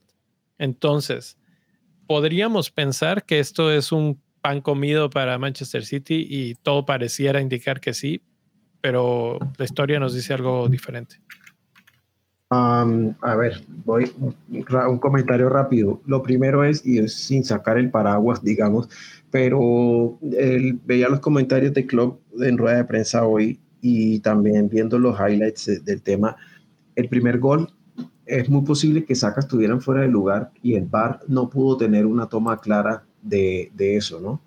Entonces, 0.57 1.37
podríamos 2.07 2.71
pensar 2.71 3.25
que 3.25 3.39
esto 3.39 3.71
es 3.71 3.91
un 3.91 4.21
pan 4.41 4.61
comido 4.61 5.09
para 5.09 5.37
Manchester 5.37 5.85
City 5.85 6.25
y 6.29 6.55
todo 6.55 6.85
pareciera 6.85 7.41
indicar 7.41 7.79
que 7.79 7.93
sí, 7.93 8.21
pero 8.81 9.39
la 9.57 9.65
historia 9.65 9.99
nos 9.99 10.13
dice 10.13 10.33
algo 10.33 10.67
diferente 10.69 11.17
a 12.49 13.35
ver, 13.37 13.61
voy 13.85 14.11
un 14.49 14.99
comentario 14.99 15.49
rápido. 15.49 16.01
Lo 16.05 16.23
primero 16.23 16.63
es, 16.63 16.85
y 16.85 16.99
es 16.99 17.13
sin 17.13 17.43
sacar 17.43 17.77
el 17.77 17.91
paraguas, 17.91 18.43
digamos, 18.43 18.89
pero 19.31 20.17
veía 20.21 21.09
los 21.09 21.19
comentarios 21.19 21.73
de 21.73 21.85
Club 21.85 22.19
en 22.39 22.57
rueda 22.57 22.77
de 22.77 22.85
prensa 22.85 23.25
hoy 23.25 23.59
y 23.81 24.19
también 24.19 24.69
viendo 24.69 24.97
los 24.97 25.19
highlights 25.19 25.83
del 25.83 26.01
tema. 26.01 26.37
El 26.95 27.09
primer 27.09 27.39
gol 27.39 27.69
es 28.25 28.49
muy 28.49 28.63
posible 28.63 29.05
que 29.05 29.15
Saka 29.15 29.41
estuvieran 29.41 29.81
fuera 29.81 30.01
de 30.01 30.07
lugar 30.07 30.51
y 30.61 30.75
el 30.75 30.85
VAR 30.85 31.19
no 31.27 31.49
pudo 31.49 31.77
tener 31.77 32.05
una 32.05 32.27
toma 32.27 32.59
clara 32.59 33.03
de, 33.21 33.71
eso, 33.77 34.19
¿no? 34.19 34.41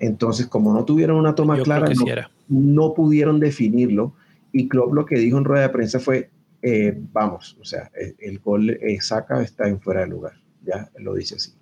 Entonces, 0.00 0.46
como 0.46 0.72
no 0.72 0.84
tuvieron 0.84 1.16
una 1.16 1.34
toma 1.34 1.60
clara, 1.62 1.88
no, 1.88 2.04
no, 2.48 2.94
pudieron 2.94 3.40
definirlo. 3.40 4.12
Y 4.52 4.68
Klopp 4.68 4.92
lo 4.94 5.04
que 5.04 5.16
dijo 5.16 5.38
en 5.38 5.44
rueda 5.44 5.62
de 5.62 5.68
prensa 5.70 5.98
fue, 5.98 6.30
eh, 6.62 6.98
vamos, 7.12 7.56
o 7.60 7.64
sea, 7.64 7.90
el, 8.18 8.38
gol 8.40 8.70
eh, 8.70 9.00
saca 9.00 9.42
está 9.42 9.68
en 9.68 9.80
fuera 9.80 10.00
de 10.00 10.08
lugar, 10.08 10.32
ya 10.64 10.90
lo 10.98 11.14
dice 11.14 11.36
así. 11.36 11.52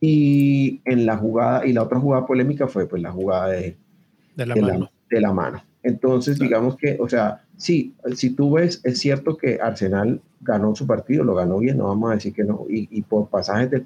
Y 0.00 0.80
en 0.84 1.06
la 1.06 1.16
jugada, 1.16 1.66
y 1.66 1.72
la 1.72 1.82
otra 1.82 1.98
jugada 1.98 2.26
polémica 2.26 2.68
fue 2.68 2.86
pues 2.86 3.02
la 3.02 3.10
jugada 3.10 3.48
de, 3.48 3.76
de, 4.36 4.46
la, 4.46 4.54
mano. 4.54 4.90
de 5.10 5.20
la 5.20 5.32
mano. 5.32 5.62
Entonces, 5.82 6.38
digamos 6.38 6.76
que, 6.76 6.96
o 7.00 7.08
sea, 7.08 7.42
sí, 7.56 7.94
si 8.14 8.30
tú 8.30 8.52
ves, 8.52 8.80
es 8.84 8.98
cierto 8.98 9.36
que 9.36 9.58
Arsenal 9.60 10.20
ganó 10.40 10.74
su 10.76 10.86
partido, 10.86 11.24
lo 11.24 11.34
ganó 11.34 11.58
bien, 11.58 11.78
no 11.78 11.88
vamos 11.88 12.10
a 12.10 12.14
decir 12.14 12.32
que 12.32 12.44
no, 12.44 12.64
y, 12.68 13.02
por 13.02 13.28
pasajes 13.28 13.70
del, 13.70 13.84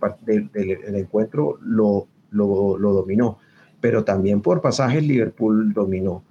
del, 0.53 0.96
encuentro 0.96 1.59
lo, 1.62 2.09
lo, 2.30 2.76
lo, 2.76 2.92
dominó, 2.92 3.38
pero 3.80 4.05
también 4.05 4.42
por 4.42 4.61
pasajes 4.61 5.03
Liverpool 5.03 5.72
dominó 5.72 6.24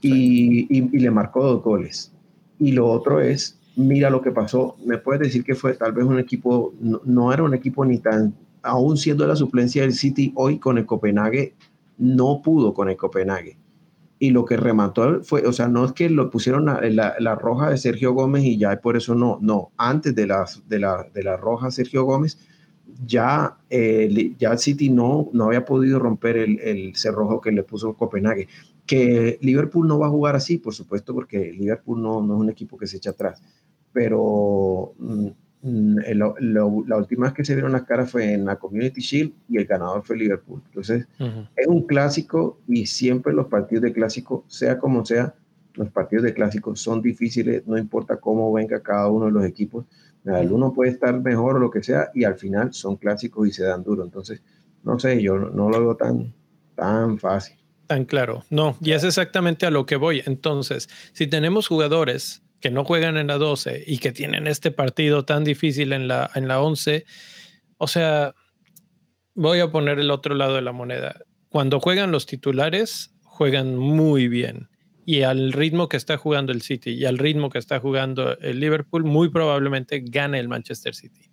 y, 0.00 0.66
y, 0.70 0.98
le 0.98 1.10
marcó 1.10 1.42
dos 1.42 1.62
goles. 1.62 2.12
Y 2.58 2.72
lo 2.72 2.88
otro 2.88 3.20
es 3.20 3.58
mira 3.76 4.10
lo 4.10 4.20
que 4.22 4.32
pasó. 4.32 4.76
Me 4.84 4.98
puedes 4.98 5.20
decir 5.20 5.44
que 5.44 5.54
fue 5.54 5.74
tal 5.74 5.92
vez 5.92 6.04
un 6.04 6.18
equipo, 6.18 6.74
no, 6.80 7.32
era 7.32 7.42
un 7.42 7.54
equipo 7.54 7.84
ni 7.84 7.98
tan, 7.98 8.34
aún 8.62 8.96
siendo 8.96 9.26
la 9.26 9.36
suplencia 9.36 9.82
del 9.82 9.92
City 9.92 10.32
hoy 10.36 10.58
con 10.58 10.78
el 10.78 10.86
Copenhague, 10.86 11.54
no 11.98 12.40
pudo 12.42 12.74
con 12.74 12.88
el 12.88 12.96
Copenhague. 12.96 13.58
Y 14.18 14.30
lo 14.30 14.44
que 14.44 14.56
remató 14.56 15.22
fue, 15.22 15.46
o 15.46 15.52
sea, 15.52 15.68
no 15.68 15.84
es 15.84 15.92
que 15.92 16.08
lo 16.08 16.30
pusieron 16.30 16.66
la, 16.66 17.14
la, 17.18 17.34
roja 17.34 17.68
de 17.68 17.76
Sergio 17.76 18.12
Gómez 18.12 18.44
y 18.44 18.56
ya 18.56 18.80
por 18.80 18.96
eso 18.96 19.14
no, 19.14 19.38
no, 19.42 19.72
antes 19.76 20.14
de 20.14 20.26
la, 20.26 20.46
de 20.66 20.78
la, 20.78 21.08
de 21.12 21.22
la 21.24 21.36
roja 21.36 21.70
Sergio 21.70 22.04
Gómez, 22.04 22.38
ya, 23.04 23.58
eh, 23.70 24.34
ya 24.38 24.52
el 24.52 24.58
City 24.58 24.88
no, 24.88 25.28
no 25.32 25.46
había 25.46 25.64
podido 25.64 25.98
romper 25.98 26.36
el, 26.36 26.60
el 26.60 26.96
cerrojo 26.96 27.40
que 27.40 27.50
le 27.50 27.64
puso 27.64 27.94
Copenhague. 27.94 28.48
Que 28.86 29.38
Liverpool 29.40 29.88
no 29.88 29.98
va 29.98 30.06
a 30.06 30.10
jugar 30.10 30.36
así, 30.36 30.58
por 30.58 30.74
supuesto, 30.74 31.12
porque 31.12 31.52
Liverpool 31.52 32.00
no, 32.00 32.22
no 32.22 32.34
es 32.34 32.40
un 32.40 32.50
equipo 32.50 32.78
que 32.78 32.86
se 32.86 32.98
echa 32.98 33.10
atrás 33.10 33.42
pero 33.94 34.92
mm, 34.98 35.28
la 35.64 36.96
última 36.98 37.24
vez 37.26 37.32
que 37.32 37.44
se 37.44 37.54
vieron 37.54 37.72
las 37.72 37.84
caras 37.84 38.10
fue 38.10 38.34
en 38.34 38.44
la 38.44 38.56
Community 38.56 39.00
Shield 39.00 39.32
y 39.48 39.56
el 39.56 39.64
ganador 39.64 40.04
fue 40.04 40.18
Liverpool. 40.18 40.60
Entonces, 40.66 41.06
es 41.56 41.66
un 41.66 41.86
clásico 41.86 42.60
y 42.68 42.84
siempre 42.84 43.32
los 43.32 43.46
partidos 43.46 43.84
de 43.84 43.94
clásico, 43.94 44.44
sea 44.46 44.78
como 44.78 45.06
sea, 45.06 45.34
los 45.72 45.88
partidos 45.88 46.24
de 46.24 46.34
clásico 46.34 46.76
son 46.76 47.00
difíciles, 47.00 47.66
no 47.66 47.78
importa 47.78 48.18
cómo 48.18 48.52
venga 48.52 48.80
cada 48.82 49.08
uno 49.08 49.26
de 49.26 49.32
los 49.32 49.44
equipos. 49.46 49.86
El 50.26 50.52
uno 50.52 50.72
puede 50.72 50.90
estar 50.90 51.18
mejor 51.20 51.56
o 51.56 51.58
lo 51.58 51.70
que 51.70 51.82
sea 51.82 52.10
y 52.14 52.24
al 52.24 52.36
final 52.36 52.74
son 52.74 52.96
clásicos 52.96 53.48
y 53.48 53.52
se 53.52 53.64
dan 53.64 53.82
duro. 53.82 54.04
Entonces, 54.04 54.42
no 54.82 54.98
sé, 54.98 55.22
yo 55.22 55.38
no, 55.38 55.70
lo 55.70 55.80
veo 55.80 55.96
tan, 55.96 56.34
tan 56.74 57.18
fácil. 57.18 57.56
Tan 57.86 58.04
claro, 58.04 58.44
no, 58.50 58.76
y 58.80 58.92
es 58.92 59.04
exactamente 59.04 59.64
a 59.66 59.70
lo 59.70 59.86
que 59.86 59.96
voy. 59.96 60.22
Entonces, 60.26 60.90
si 61.12 61.26
tenemos 61.26 61.68
jugadores 61.68 62.43
que 62.64 62.70
no 62.70 62.82
juegan 62.86 63.18
en 63.18 63.26
la 63.26 63.36
12 63.36 63.84
y 63.86 63.98
que 63.98 64.10
tienen 64.10 64.46
este 64.46 64.70
partido 64.70 65.26
tan 65.26 65.44
difícil 65.44 65.92
en 65.92 66.08
la, 66.08 66.30
en 66.34 66.48
la 66.48 66.62
11, 66.62 67.04
o 67.76 67.86
sea, 67.86 68.34
voy 69.34 69.60
a 69.60 69.70
poner 69.70 69.98
el 69.98 70.10
otro 70.10 70.34
lado 70.34 70.54
de 70.54 70.62
la 70.62 70.72
moneda. 70.72 71.20
Cuando 71.50 71.78
juegan 71.78 72.10
los 72.10 72.24
titulares, 72.24 73.14
juegan 73.22 73.76
muy 73.76 74.28
bien. 74.28 74.70
Y 75.04 75.24
al 75.24 75.52
ritmo 75.52 75.90
que 75.90 75.98
está 75.98 76.16
jugando 76.16 76.52
el 76.52 76.62
City 76.62 76.92
y 76.92 77.04
al 77.04 77.18
ritmo 77.18 77.50
que 77.50 77.58
está 77.58 77.80
jugando 77.80 78.38
el 78.38 78.60
Liverpool, 78.60 79.04
muy 79.04 79.28
probablemente 79.28 80.02
gane 80.02 80.40
el 80.40 80.48
Manchester 80.48 80.94
City. 80.94 81.28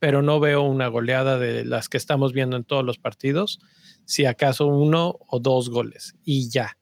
Pero 0.00 0.20
no 0.20 0.40
veo 0.40 0.62
una 0.62 0.88
goleada 0.88 1.38
de 1.38 1.64
las 1.64 1.88
que 1.88 1.96
estamos 1.96 2.32
viendo 2.32 2.56
en 2.56 2.64
todos 2.64 2.84
los 2.84 2.98
partidos, 2.98 3.60
si 4.04 4.24
acaso 4.24 4.66
uno 4.66 5.16
o 5.28 5.38
dos 5.38 5.70
goles. 5.70 6.16
Y 6.24 6.50
ya 6.50 6.76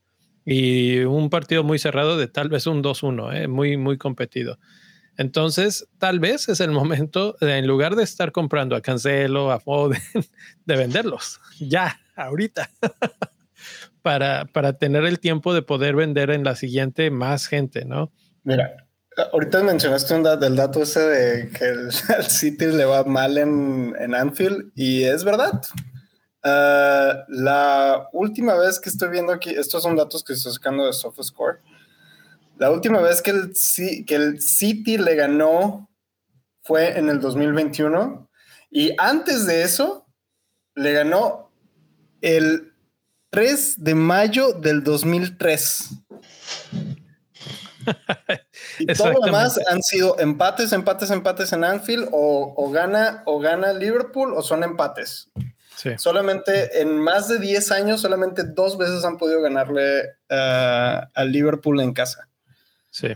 y 0.44 1.00
un 1.00 1.30
partido 1.30 1.64
muy 1.64 1.78
cerrado 1.78 2.16
de 2.16 2.28
tal 2.28 2.48
vez 2.48 2.66
un 2.66 2.82
2-1, 2.82 3.34
¿eh? 3.36 3.48
muy, 3.48 3.76
muy 3.76 3.98
competido. 3.98 4.58
Entonces, 5.16 5.86
tal 5.98 6.18
vez 6.18 6.48
es 6.48 6.60
el 6.60 6.70
momento, 6.70 7.36
de, 7.40 7.58
en 7.58 7.66
lugar 7.66 7.94
de 7.94 8.04
estar 8.04 8.32
comprando 8.32 8.74
a 8.74 8.80
Cancelo, 8.80 9.50
a 9.50 9.60
Foden, 9.60 10.00
de 10.64 10.76
venderlos 10.76 11.40
ya, 11.60 12.00
ahorita, 12.16 12.70
para, 14.02 14.46
para 14.46 14.74
tener 14.74 15.04
el 15.04 15.20
tiempo 15.20 15.52
de 15.52 15.62
poder 15.62 15.94
vender 15.94 16.30
en 16.30 16.44
la 16.44 16.56
siguiente 16.56 17.10
más 17.10 17.48
gente, 17.48 17.84
¿no? 17.84 18.10
Mira, 18.44 18.86
ahorita 19.32 19.62
mencionaste 19.62 20.14
un 20.14 20.22
del 20.22 20.56
dato 20.56 20.82
ese 20.82 21.00
de 21.00 21.50
que 21.50 21.64
el, 21.66 21.92
City 21.92 22.66
le 22.66 22.86
va 22.86 23.04
mal 23.04 23.36
en, 23.36 23.94
en 23.98 24.14
Anfield 24.14 24.72
y 24.74 25.04
es 25.04 25.24
verdad. 25.24 25.60
Ah, 26.42 27.24
la 27.28 28.08
última 28.12 28.54
vez 28.54 28.80
que 28.80 28.88
estoy 28.88 29.10
viendo 29.10 29.32
aquí, 29.32 29.50
estos 29.50 29.82
son 29.82 29.96
datos 29.96 30.24
que 30.24 30.32
estoy 30.32 30.52
sacando 30.52 30.86
de 30.86 30.92
SofaScore. 30.92 31.58
La 32.56 32.70
última 32.70 33.00
vez 33.00 33.22
que 33.22 33.30
el, 33.30 33.52
que 34.06 34.14
el 34.14 34.40
City 34.40 34.98
le 34.98 35.14
ganó 35.14 35.88
fue 36.62 36.98
en 36.98 37.08
el 37.08 37.20
2021 37.20 38.28
y 38.70 38.94
antes 38.98 39.46
de 39.46 39.62
eso 39.62 40.06
le 40.74 40.92
ganó 40.92 41.50
el 42.20 42.72
3 43.30 43.82
de 43.82 43.94
mayo 43.94 44.52
del 44.52 44.84
2003. 44.84 45.90
y 48.78 48.86
todo 48.86 49.12
lo 49.12 49.20
demás 49.20 49.58
han 49.68 49.82
sido 49.82 50.18
empates, 50.18 50.72
empates, 50.72 51.10
empates 51.10 51.52
en 51.52 51.64
Anfield 51.64 52.08
o, 52.12 52.54
o, 52.56 52.70
gana 52.70 53.22
o 53.24 53.40
gana 53.40 53.72
Liverpool 53.72 54.34
o 54.34 54.42
son 54.42 54.62
empates. 54.64 55.30
Solamente 55.98 56.80
en 56.80 56.98
más 56.98 57.28
de 57.28 57.38
10 57.38 57.70
años, 57.72 58.00
solamente 58.00 58.42
dos 58.44 58.76
veces 58.78 59.04
han 59.04 59.18
podido 59.18 59.40
ganarle 59.40 60.02
uh, 60.30 61.06
al 61.14 61.32
Liverpool 61.32 61.80
en 61.80 61.92
casa. 61.92 62.28
Sí. 62.90 63.08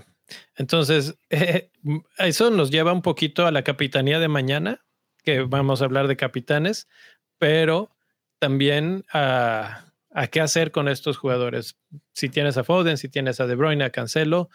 Entonces, 0.56 1.14
eh, 1.30 1.70
eso 2.18 2.50
nos 2.50 2.70
lleva 2.70 2.92
un 2.92 3.02
poquito 3.02 3.46
a 3.46 3.52
la 3.52 3.62
capitanía 3.62 4.18
de 4.18 4.28
mañana, 4.28 4.84
que 5.22 5.40
vamos 5.40 5.82
a 5.82 5.86
hablar 5.86 6.08
de 6.08 6.16
capitanes, 6.16 6.88
pero 7.38 7.90
también 8.38 9.04
a, 9.12 9.86
a 10.12 10.26
qué 10.28 10.40
hacer 10.40 10.70
con 10.70 10.88
estos 10.88 11.16
jugadores. 11.18 11.76
Si 12.12 12.28
tienes 12.28 12.56
a 12.56 12.64
Foden, 12.64 12.98
si 12.98 13.08
tienes 13.08 13.40
a 13.40 13.46
De 13.46 13.54
Bruyne, 13.54 13.84
a 13.84 13.90
Cancelo, 13.90 14.50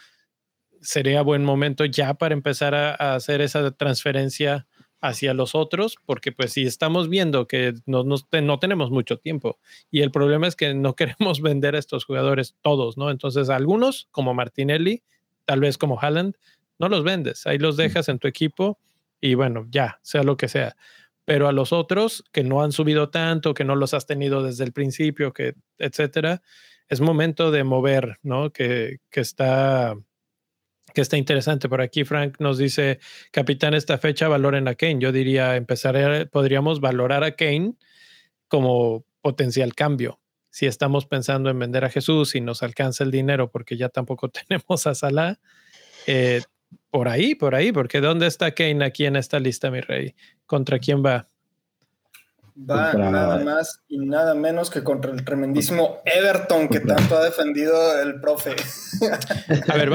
sería 0.81 1.21
buen 1.21 1.43
momento 1.43 1.85
ya 1.85 2.13
para 2.13 2.33
empezar 2.33 2.75
a, 2.75 3.15
hacer 3.15 3.41
esa 3.41 3.71
transferencia 3.71 4.67
hacia 5.01 5.33
los 5.33 5.55
otros, 5.55 5.97
porque 6.05 6.31
pues 6.31 6.53
si 6.53 6.63
estamos 6.63 7.09
viendo 7.09 7.47
que 7.47 7.73
no, 7.85 8.03
no, 8.03 8.59
tenemos 8.59 8.91
mucho 8.91 9.17
tiempo 9.17 9.59
y 9.91 10.01
el 10.01 10.11
problema 10.11 10.47
es 10.47 10.55
que 10.55 10.73
no 10.73 10.95
queremos 10.95 11.41
vender 11.41 11.75
a 11.75 11.79
estos 11.79 12.05
jugadores 12.05 12.55
todos, 12.61 12.97
¿no? 12.97 13.09
Entonces 13.09 13.49
algunos 13.49 14.07
como 14.11 14.33
Martinelli, 14.33 15.03
tal 15.45 15.61
vez 15.61 15.77
como 15.77 15.99
Haaland, 15.99 16.35
no 16.77 16.89
los 16.89 17.03
vendes, 17.03 17.45
ahí 17.47 17.57
los 17.57 17.77
dejas 17.77 18.09
en 18.09 18.19
tu 18.19 18.27
equipo 18.27 18.79
y 19.21 19.35
bueno, 19.35 19.67
ya, 19.69 19.99
sea 20.01 20.23
lo 20.23 20.37
que 20.37 20.47
sea. 20.47 20.75
Pero 21.25 21.47
a 21.47 21.51
los 21.51 21.73
otros 21.73 22.23
que 22.31 22.43
no 22.43 22.63
han 22.63 22.71
subido 22.71 23.09
tanto, 23.09 23.53
que 23.53 23.65
no 23.65 23.75
los 23.75 23.93
has 23.93 24.05
tenido 24.05 24.43
desde 24.43 24.63
el 24.63 24.71
principio, 24.71 25.33
que 25.33 25.55
etcétera, 25.77 26.41
es 26.87 27.01
momento 27.01 27.51
de 27.51 27.63
mover, 27.63 28.17
¿no? 28.23 28.51
Que, 28.51 28.97
que 29.11 29.19
está 29.19 29.95
que 30.93 31.01
está 31.01 31.17
interesante. 31.17 31.69
Por 31.69 31.81
aquí 31.81 32.03
Frank 32.03 32.35
nos 32.39 32.57
dice, 32.57 32.99
capitán, 33.31 33.73
esta 33.73 33.97
fecha 33.97 34.27
valoren 34.27 34.67
a 34.67 34.75
Kane. 34.75 34.99
Yo 34.99 35.11
diría, 35.11 35.55
empezar, 35.55 36.29
podríamos 36.29 36.79
valorar 36.79 37.23
a 37.23 37.35
Kane 37.35 37.73
como 38.47 39.05
potencial 39.21 39.75
cambio. 39.75 40.19
Si 40.49 40.65
estamos 40.65 41.05
pensando 41.05 41.49
en 41.49 41.59
vender 41.59 41.85
a 41.85 41.89
Jesús 41.89 42.35
y 42.35 42.41
nos 42.41 42.63
alcanza 42.63 43.03
el 43.03 43.11
dinero 43.11 43.51
porque 43.51 43.77
ya 43.77 43.89
tampoco 43.89 44.29
tenemos 44.47 44.87
a 44.87 44.95
Salah, 44.95 45.39
eh, 46.07 46.41
por 46.89 47.07
ahí, 47.07 47.35
por 47.35 47.55
ahí, 47.55 47.71
porque 47.71 48.01
¿dónde 48.01 48.27
está 48.27 48.53
Kane 48.53 48.83
aquí 48.83 49.05
en 49.05 49.15
esta 49.15 49.39
lista, 49.39 49.71
mi 49.71 49.81
rey? 49.81 50.15
¿Contra 50.45 50.79
quién 50.79 51.03
va? 51.05 51.27
Va 52.67 52.93
nada 52.93 53.43
más 53.43 53.81
y 53.87 53.99
nada 53.99 54.35
menos 54.35 54.69
que 54.69 54.83
contra 54.83 55.11
el 55.11 55.23
tremendísimo 55.23 55.99
Everton 56.03 56.67
que 56.67 56.81
tanto 56.81 57.17
ha 57.17 57.23
defendido 57.23 58.01
el 58.01 58.19
profe. 58.19 58.55
A 59.69 59.77
ver, 59.77 59.89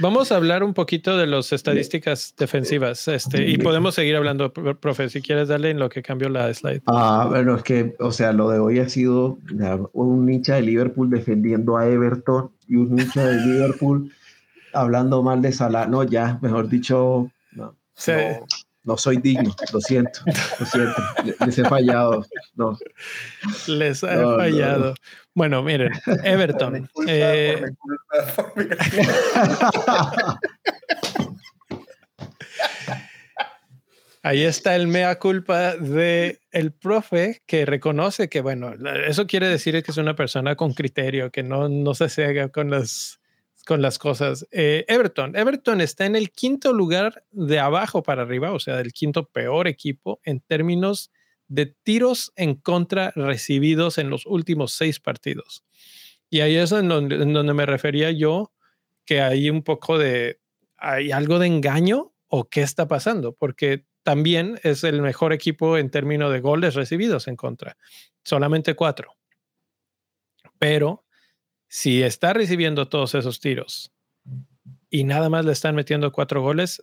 vamos, 0.00 0.32
a 0.32 0.36
hablar 0.36 0.64
un 0.64 0.74
poquito 0.74 1.16
de 1.16 1.26
las 1.26 1.52
estadísticas 1.52 2.34
defensivas 2.36 3.06
este, 3.06 3.46
y 3.48 3.58
podemos 3.58 3.94
seguir 3.94 4.16
hablando, 4.16 4.52
profe, 4.52 5.08
si 5.10 5.22
quieres 5.22 5.48
darle 5.48 5.70
en 5.70 5.78
lo 5.78 5.88
que 5.88 6.02
cambió 6.02 6.28
la 6.28 6.52
slide. 6.52 6.82
Ah, 6.86 7.26
bueno, 7.28 7.56
es 7.56 7.62
que, 7.62 7.94
o 8.00 8.10
sea, 8.10 8.32
lo 8.32 8.50
de 8.50 8.58
hoy 8.58 8.80
ha 8.80 8.88
sido 8.88 9.38
un 9.92 10.28
hincha 10.28 10.56
de 10.56 10.62
Liverpool 10.62 11.08
defendiendo 11.08 11.76
a 11.76 11.86
Everton 11.86 12.50
y 12.66 12.76
un 12.76 12.98
hincha 12.98 13.24
de 13.26 13.36
Liverpool 13.46 14.12
hablando 14.72 15.22
mal 15.22 15.40
de 15.40 15.52
Salah. 15.52 15.86
No, 15.86 16.02
ya, 16.02 16.38
mejor 16.42 16.68
dicho, 16.68 17.30
no. 17.52 17.76
Sí 17.94 18.12
no 18.12 18.46
soy 18.96 19.16
digno, 19.16 19.54
lo 19.72 19.80
siento, 19.80 20.20
lo 20.60 20.66
siento, 20.66 21.02
les 21.44 21.58
he 21.58 21.64
fallado, 21.64 22.24
no. 22.54 22.78
Les 23.66 24.02
he 24.02 24.06
fallado. 24.06 24.94
Bueno, 25.34 25.62
miren, 25.62 25.92
Everton. 26.24 26.88
Eh, 27.08 27.62
ahí 34.22 34.42
está 34.42 34.74
el 34.74 34.88
mea 34.88 35.18
culpa 35.18 35.76
de 35.76 36.40
el 36.50 36.72
profe 36.72 37.42
que 37.46 37.66
reconoce 37.66 38.28
que, 38.28 38.40
bueno, 38.40 38.72
eso 39.06 39.26
quiere 39.26 39.48
decir 39.48 39.80
que 39.82 39.90
es 39.90 39.96
una 39.98 40.16
persona 40.16 40.56
con 40.56 40.72
criterio, 40.72 41.30
que 41.30 41.42
no, 41.42 41.68
no 41.68 41.94
se 41.94 42.08
cega 42.08 42.48
con 42.48 42.70
las 42.70 43.15
con 43.66 43.82
las 43.82 43.98
cosas. 43.98 44.46
Eh, 44.52 44.84
Everton. 44.88 45.34
Everton 45.36 45.80
está 45.80 46.06
en 46.06 46.14
el 46.14 46.30
quinto 46.30 46.72
lugar 46.72 47.24
de 47.32 47.58
abajo 47.58 48.02
para 48.02 48.22
arriba, 48.22 48.52
o 48.52 48.60
sea, 48.60 48.76
del 48.76 48.92
quinto 48.92 49.24
peor 49.28 49.66
equipo 49.66 50.20
en 50.24 50.40
términos 50.40 51.10
de 51.48 51.66
tiros 51.66 52.32
en 52.36 52.54
contra 52.54 53.12
recibidos 53.16 53.98
en 53.98 54.08
los 54.08 54.24
últimos 54.24 54.72
seis 54.72 55.00
partidos. 55.00 55.64
Y 56.30 56.40
ahí 56.40 56.56
es 56.56 56.70
donde, 56.70 57.16
en 57.16 57.32
donde 57.32 57.54
me 57.54 57.66
refería 57.66 58.12
yo 58.12 58.52
que 59.04 59.20
hay 59.20 59.50
un 59.50 59.62
poco 59.62 59.98
de, 59.98 60.40
hay 60.76 61.10
algo 61.10 61.38
de 61.40 61.48
engaño 61.48 62.14
o 62.28 62.48
qué 62.48 62.62
está 62.62 62.86
pasando, 62.86 63.32
porque 63.32 63.84
también 64.04 64.60
es 64.62 64.84
el 64.84 65.02
mejor 65.02 65.32
equipo 65.32 65.76
en 65.76 65.90
términos 65.90 66.32
de 66.32 66.40
goles 66.40 66.74
recibidos 66.74 67.26
en 67.26 67.34
contra, 67.34 67.76
solamente 68.22 68.74
cuatro. 68.74 69.12
Pero 70.58 71.05
si 71.68 72.02
está 72.02 72.32
recibiendo 72.32 72.88
todos 72.88 73.14
esos 73.14 73.40
tiros 73.40 73.92
y 74.90 75.04
nada 75.04 75.28
más 75.28 75.44
le 75.44 75.52
están 75.52 75.74
metiendo 75.74 76.12
cuatro 76.12 76.42
goles, 76.42 76.82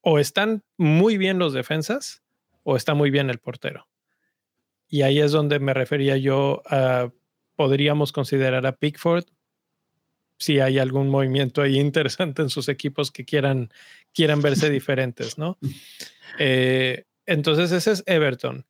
o 0.00 0.18
están 0.18 0.62
muy 0.76 1.18
bien 1.18 1.38
los 1.38 1.52
defensas 1.52 2.22
o 2.62 2.76
está 2.76 2.94
muy 2.94 3.10
bien 3.10 3.30
el 3.30 3.38
portero. 3.38 3.88
Y 4.88 5.02
ahí 5.02 5.20
es 5.20 5.32
donde 5.32 5.58
me 5.58 5.74
refería 5.74 6.16
yo 6.16 6.62
a, 6.66 7.10
podríamos 7.56 8.12
considerar 8.12 8.66
a 8.66 8.76
Pickford 8.76 9.24
si 10.38 10.60
hay 10.60 10.78
algún 10.78 11.08
movimiento 11.08 11.60
ahí 11.62 11.78
interesante 11.80 12.42
en 12.42 12.50
sus 12.50 12.68
equipos 12.68 13.10
que 13.10 13.24
quieran, 13.24 13.70
quieran 14.14 14.40
verse 14.40 14.70
diferentes, 14.78 15.36
¿no? 15.36 15.58
Eh, 16.38 17.04
entonces 17.26 17.72
ese 17.72 17.92
es 17.92 18.04
Everton. 18.06 18.66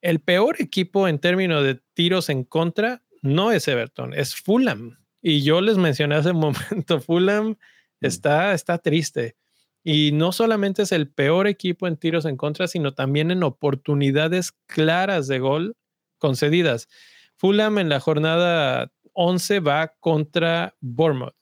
El 0.00 0.20
peor 0.20 0.56
equipo 0.60 1.08
en 1.08 1.18
términos 1.18 1.62
de 1.62 1.78
tiros 1.92 2.30
en 2.30 2.44
contra 2.44 3.02
no 3.22 3.52
es 3.52 3.68
Everton, 3.68 4.14
es 4.14 4.34
Fulham. 4.36 4.98
Y 5.22 5.42
yo 5.42 5.60
les 5.60 5.76
mencioné 5.76 6.16
hace 6.16 6.30
un 6.30 6.40
momento, 6.40 7.00
Fulham 7.00 7.50
mm. 7.50 7.56
está, 8.00 8.54
está 8.54 8.78
triste. 8.78 9.36
Y 9.82 10.12
no 10.12 10.32
solamente 10.32 10.82
es 10.82 10.92
el 10.92 11.08
peor 11.08 11.46
equipo 11.46 11.86
en 11.86 11.96
tiros 11.96 12.26
en 12.26 12.36
contra, 12.36 12.68
sino 12.68 12.92
también 12.92 13.30
en 13.30 13.42
oportunidades 13.42 14.52
claras 14.66 15.26
de 15.26 15.38
gol 15.38 15.76
concedidas. 16.18 16.88
Fulham 17.36 17.78
en 17.78 17.88
la 17.88 18.00
jornada 18.00 18.92
11 19.14 19.60
va 19.60 19.94
contra 20.00 20.76
Bournemouth. 20.80 21.34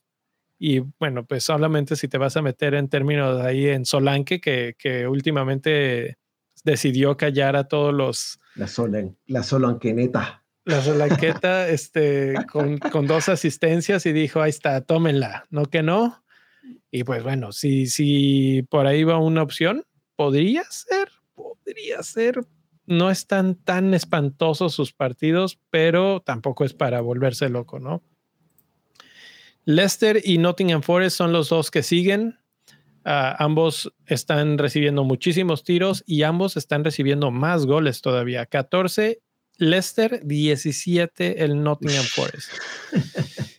Y 0.58 0.80
bueno, 0.98 1.26
pues 1.26 1.44
solamente 1.44 1.96
si 1.96 2.08
te 2.08 2.18
vas 2.18 2.36
a 2.36 2.42
meter 2.42 2.74
en 2.74 2.88
términos 2.88 3.40
ahí 3.40 3.68
en 3.68 3.84
Solanke, 3.84 4.40
que, 4.40 4.74
que 4.78 5.06
últimamente 5.06 6.18
decidió 6.64 7.16
callar 7.16 7.56
a 7.56 7.64
todos 7.64 7.94
los... 7.94 8.40
La, 8.54 8.66
Solan, 8.66 9.16
la 9.26 9.42
Solanqueneta 9.42 10.37
la 10.68 10.82
Solanqueta 10.82 11.68
este, 11.68 12.34
con, 12.52 12.78
con, 12.78 13.06
dos 13.06 13.30
asistencias 13.30 14.04
y 14.04 14.12
dijo, 14.12 14.42
ahí 14.42 14.50
está, 14.50 14.82
tómenla, 14.82 15.46
no 15.48 15.64
que 15.64 15.82
no. 15.82 16.22
Y 16.90 17.04
pues 17.04 17.22
bueno, 17.22 17.52
si, 17.52 17.86
si 17.86 18.62
por 18.68 18.86
ahí 18.86 19.02
va 19.02 19.18
una 19.18 19.42
opción, 19.42 19.84
podría 20.14 20.64
ser, 20.64 21.08
podría 21.34 22.02
ser. 22.02 22.40
No 22.84 23.10
están 23.10 23.54
tan 23.54 23.94
espantosos 23.94 24.74
sus 24.74 24.92
partidos, 24.92 25.58
pero 25.70 26.20
tampoco 26.20 26.64
es 26.64 26.74
para 26.74 27.00
volverse 27.00 27.48
loco, 27.48 27.78
¿no? 27.78 28.02
Leicester 29.64 30.20
y 30.22 30.38
Nottingham 30.38 30.82
Forest 30.82 31.16
son 31.16 31.32
los 31.32 31.48
dos 31.48 31.70
que 31.70 31.82
siguen. 31.82 32.38
Uh, 33.06 33.36
ambos 33.38 33.90
están 34.06 34.58
recibiendo 34.58 35.02
muchísimos 35.04 35.64
tiros 35.64 36.02
y 36.06 36.24
ambos 36.24 36.58
están 36.58 36.84
recibiendo 36.84 37.30
más 37.30 37.64
goles 37.64 38.02
todavía, 38.02 38.44
14 38.44 39.22
Leicester 39.58 40.20
17 40.24 41.44
el 41.44 41.62
Nottingham 41.62 42.04
Forest. 42.04 42.50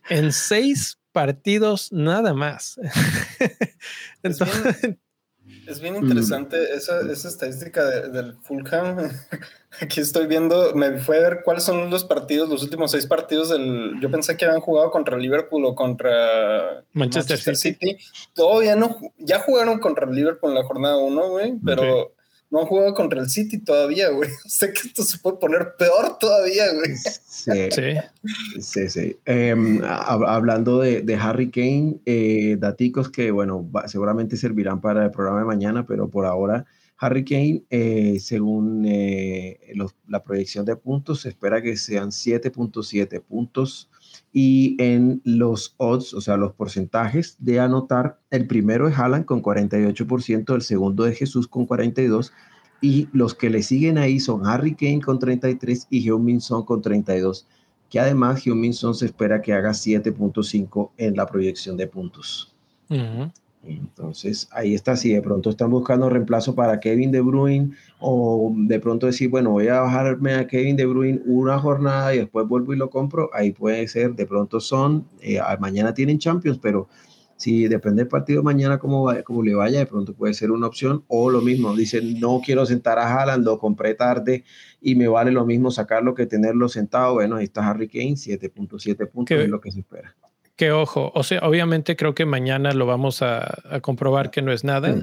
en 0.10 0.32
seis 0.32 0.98
partidos 1.12 1.92
nada 1.92 2.34
más. 2.34 2.80
es, 4.24 5.82
bien, 5.82 5.98
interesante 5.98 6.74
esa, 6.74 7.02
estadística 7.12 7.84
del 7.86 8.36
Fulham. 8.42 9.12
Aquí 9.82 10.00
estoy 10.00 10.26
viendo, 10.28 10.74
me 10.74 10.98
fue 10.98 11.18
a 11.18 11.22
ver 11.22 11.42
cuáles 11.44 11.64
son 11.64 11.90
los 11.90 12.06
partidos, 12.06 12.50
los 12.50 12.64
últimos 12.64 12.92
seis 12.92 13.06
partidos 13.06 13.50
del. 13.50 14.00
Yo 14.02 14.10
pensé 14.10 14.36
que 14.36 14.46
habían 14.46 14.62
jugado 14.62 14.90
contra 14.92 15.18
Liverpool 15.18 15.66
o 15.66 15.76
contra 15.76 16.84
Manchester, 16.94 17.56
City. 17.56 17.98
Todavía 18.34 18.76
no, 18.76 18.98
ya 19.18 19.40
jugaron 19.40 19.80
contra 19.80 20.10
Liverpool 20.10 20.52
en 20.52 20.56
la 20.56 20.64
jornada 20.64 20.98
1, 20.98 21.30
güey, 21.30 21.60
pero 21.64 22.16
no 22.52 22.62
han 22.62 22.66
jugado 22.66 22.94
contra 22.94 23.22
el 23.22 23.30
City 23.30 23.60
todavía, 23.60 24.10
güey. 24.10 24.30
Sé 24.46 24.74
que 24.74 24.88
esto 24.88 25.04
se 25.04 25.18
puede 25.20 25.38
poner 25.38 25.76
peor 25.78 26.18
todavía, 26.20 26.74
güey. 26.74 26.96
Sí, 26.96 27.70
sí, 28.60 28.90
sí. 28.90 29.18
Em, 29.26 29.82
hablando 29.84 30.80
de, 30.80 31.18
Harry 31.20 31.52
Kane, 31.52 32.00
eh, 32.06 32.58
daticos 32.60 33.10
que, 33.10 33.32
bueno, 33.32 33.70
seguramente 33.86 34.38
servirán 34.38 34.82
para 34.82 35.06
el 35.06 35.12
programa 35.12 35.40
de 35.40 35.46
mañana, 35.46 35.86
pero 35.86 36.10
por 36.10 36.26
ahora, 36.26 36.66
Harry 36.98 37.24
Kane, 37.24 37.64
eh, 37.70 38.18
según 38.20 38.86
eh, 38.86 39.60
la 40.08 40.24
proyección 40.24 40.66
de 40.66 40.76
puntos, 40.76 41.22
se 41.22 41.30
espera 41.30 41.62
que 41.62 41.78
sean 41.78 42.10
7.7 42.10 43.22
puntos 43.22 43.90
y 44.32 44.76
en 44.80 45.22
los 45.24 45.74
odds, 45.78 46.14
o 46.14 46.22
sea, 46.22 46.38
los 46.38 46.54
porcentajes 46.54 47.36
de 47.40 47.60
anotar, 47.60 48.20
el 48.30 48.48
primero 48.48 48.88
es 48.88 48.98
Haaland 48.98 49.26
con 49.26 49.42
48%, 49.42 50.56
el 50.56 50.62
segundo 50.62 51.08
es 51.08 51.18
Jesús 51.18 51.48
con 51.48 51.68
42%, 51.68 52.32
Y 52.82 53.10
los 53.12 53.36
que 53.36 53.50
le 53.50 53.62
siguen 53.62 53.98
ahí 53.98 54.20
son 54.20 54.46
Harry 54.46 54.74
Kane 54.74 55.02
con 55.02 55.20
33 55.20 55.88
y 55.90 56.08
Heung-Min 56.08 56.40
Son 56.40 56.64
con 56.64 56.82
32, 56.82 57.46
que 57.90 58.00
además 58.00 58.46
Heung-Min 58.46 58.74
Son 58.74 58.96
se 58.96 59.08
espera 59.08 59.42
que 59.42 59.52
haga 59.52 59.72
7.5 59.72 60.92
en 60.98 61.16
la 61.16 61.26
proyección 61.26 61.76
de 61.76 61.88
puntos. 61.88 62.54
Entonces, 63.64 64.48
ahí 64.52 64.74
está, 64.74 64.96
si 64.96 65.14
de 65.14 65.22
pronto 65.22 65.50
están 65.50 65.70
buscando 65.70 66.10
reemplazo 66.10 66.56
para 66.56 66.80
Kevin 66.80 67.12
De 67.12 67.22
Bruyne 67.22 67.72
o 68.00 68.54
de 68.56 68.80
pronto 68.80 69.06
decir, 69.06 69.30
bueno, 69.30 69.52
voy 69.52 69.68
a 69.68 69.82
bajarme 69.82 70.36
a 70.36 70.48
Kevin 70.48 70.78
De 70.78 70.86
Bruyne 70.86 71.22
una 71.26 71.60
jornada 71.60 72.16
y 72.16 72.20
después 72.20 72.48
vuelvo 72.48 72.74
y 72.74 72.78
lo 72.78 72.90
compro, 72.90 73.30
ahí 73.34 73.52
puede 73.52 73.88
ser, 73.88 74.16
de 74.16 74.26
pronto 74.26 74.60
son, 74.60 75.06
eh, 75.22 75.40
mañana 75.60 75.94
tienen 75.94 76.20
Champions, 76.20 76.58
pero 76.58 76.88
si 77.36 77.68
depende 77.68 78.04
del 78.04 78.10
partido 78.10 78.44
mañana 78.44 78.80
cómo, 78.80 79.10
cómo 79.24 79.44
le 79.44 79.56
vaya, 79.56 79.80
de 79.80 79.86
pronto 79.86 80.14
puede 80.14 80.34
ser 80.34 80.52
una 80.52 80.68
opción 80.68 81.04
o 81.08 81.30
lo 81.30 81.42
mismo, 81.42 81.76
dicen, 81.76 82.20
no 82.20 82.42
quiero 82.44 82.66
sentar 82.66 82.98
a 82.98 83.14
Haaland, 83.14 83.46
lo 83.46 83.60
compré 83.60 83.94
tarde 83.94 84.46
y 84.82 84.96
me 84.96 85.08
vale 85.08 85.32
lo 85.32 85.46
mismo 85.46 85.70
sacarlo 85.70 86.16
que 86.16 86.26
tenerlo 86.26 86.70
sentado, 86.70 87.16
bueno, 87.16 87.36
ahí 87.38 87.46
está 87.46 87.70
Harry 87.70 87.88
Kane, 87.90 88.16
7.7 88.16 89.10
puntos 89.10 89.36
es 89.38 89.50
lo 89.50 89.60
que 89.60 89.72
se 89.72 89.80
espera. 89.80 90.16
Que 90.60 90.74
ojo, 90.74 91.10
o 91.16 91.24
sea, 91.24 91.40
obviamente 91.44 91.96
creo 91.96 92.14
que 92.14 92.26
mañana 92.26 92.74
lo 92.74 92.86
vamos 92.86 93.22
a, 93.22 93.80
comprobar 93.82 94.30
que 94.30 94.42
no 94.42 94.52
es 94.52 94.66
nada, 94.66 94.94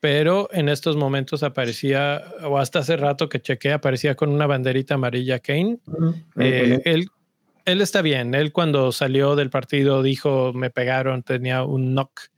pero 0.00 0.50
en 0.52 0.68
estos 0.68 0.96
momentos 0.96 1.42
aparecía, 1.42 2.22
o 2.44 2.58
hasta 2.58 2.80
hace 2.80 2.98
rato 2.98 3.30
que 3.30 3.40
chequeé, 3.40 3.72
aparecía 3.72 4.16
con 4.16 4.28
una 4.28 4.46
banderita 4.46 4.96
amarilla 4.96 5.38
Kane. 5.38 5.78
Eh, 6.38 6.82
él, 6.84 7.08
él 7.64 7.80
está 7.80 8.02
bien, 8.02 8.34
él 8.34 8.52
cuando 8.52 8.92
salió 8.92 9.34
del 9.34 9.48
partido 9.48 10.02
dijo, 10.02 10.52
me 10.52 10.68
pegaron, 10.68 11.22
tenía 11.22 11.62
un 11.62 11.94
knock, 11.94 12.28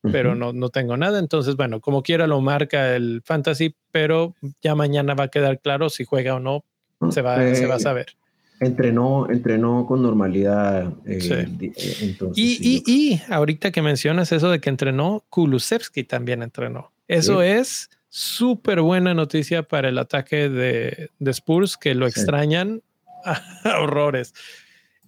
pero 0.00 0.36
no, 0.36 0.52
no 0.52 0.68
tengo 0.68 0.96
nada. 0.96 1.18
Entonces, 1.18 1.56
bueno, 1.56 1.80
como 1.80 2.04
quiera 2.04 2.28
lo 2.28 2.40
marca 2.40 2.94
el 2.94 3.20
fantasy, 3.24 3.74
pero 3.90 4.36
ya 4.62 4.76
mañana 4.76 5.14
va 5.14 5.24
a 5.24 5.28
quedar 5.28 5.58
claro 5.58 5.90
si 5.90 6.04
juega 6.04 6.36
o 6.36 6.38
no, 6.38 6.64
se 7.10 7.20
va, 7.20 7.52
se 7.56 7.66
va 7.66 7.74
a 7.74 7.78
eh, 7.78 7.80
saber. 7.80 8.16
Entrenó, 8.60 9.28
entrenó 9.30 9.84
con 9.86 10.02
normalidad. 10.02 10.92
Eh, 11.04 11.46
eh, 11.60 12.16
y, 12.34 12.82
y, 12.86 13.22
ahorita 13.28 13.70
que 13.70 13.82
mencionas 13.82 14.32
eso 14.32 14.50
de 14.50 14.60
que 14.60 14.70
entrenó, 14.70 15.24
Kulusevski 15.28 16.04
también 16.04 16.42
entrenó. 16.42 16.92
Eso 17.06 17.42
es 17.42 17.90
súper 18.08 18.80
buena 18.80 19.12
noticia 19.12 19.62
para 19.62 19.90
el 19.90 19.98
ataque 19.98 20.48
de, 20.48 21.10
de 21.18 21.30
Spurs, 21.32 21.76
que 21.76 21.94
lo 21.94 22.06
extrañan 22.06 22.82
a 23.24 23.80
horrores. 23.80 24.32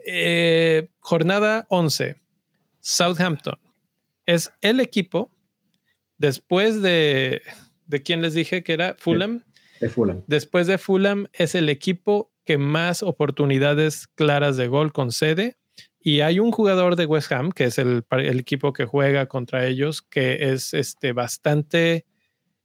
Eh, 0.07 0.89
jornada 1.01 1.67
11, 1.71 2.17
Southampton. 2.81 3.59
Es 4.27 4.53
el 4.61 4.81
equipo, 4.81 5.31
después 6.19 6.83
de, 6.83 7.43
de 7.87 8.03
quién 8.03 8.23
les 8.23 8.35
dije 8.35 8.63
que 8.63 8.75
era 8.75 8.95
Fulham. 8.99 9.43
De 9.81 9.89
Fulham. 9.89 10.23
Después 10.27 10.67
de 10.67 10.79
Fulham, 10.79 11.29
es 11.33 11.55
el 11.55 11.69
equipo 11.69 12.31
que 12.49 12.57
más 12.57 13.03
oportunidades 13.03 14.07
claras 14.07 14.57
de 14.57 14.69
gol 14.69 14.91
concede. 14.91 15.59
Y 16.01 16.21
hay 16.21 16.41
un 16.41 16.51
jugador 16.51 16.97
de 16.97 17.05
West 17.05 17.31
Ham, 17.31 17.53
que 17.53 17.65
es 17.65 17.77
el, 17.77 18.07
equipo 18.11 18.73
que 18.73 18.87
juega 18.87 19.27
contra 19.27 19.67
ellos, 19.67 20.01
que 20.01 20.53
es 20.53 20.73
este, 20.73 21.13
bastante 21.13 22.07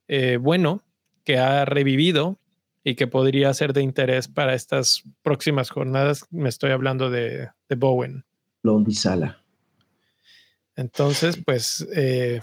eh, 0.07 0.37
bueno, 0.37 0.85
que 1.25 1.37
ha 1.37 1.65
revivido 1.65 2.39
y 2.85 2.95
que 2.95 3.07
podría 3.07 3.53
ser 3.53 3.73
de 3.73 3.81
interés 3.81 4.29
para 4.29 4.53
estas 4.53 5.03
próximas 5.21 5.69
jornadas. 5.69 6.27
Me 6.31 6.47
estoy 6.47 6.71
hablando 6.71 7.09
de, 7.09 7.49
de 7.67 7.75
Bowen. 7.75 8.23
Sala. 8.91 9.43
Entonces, 10.77 11.41
pues 11.45 11.85
eh, 11.93 12.39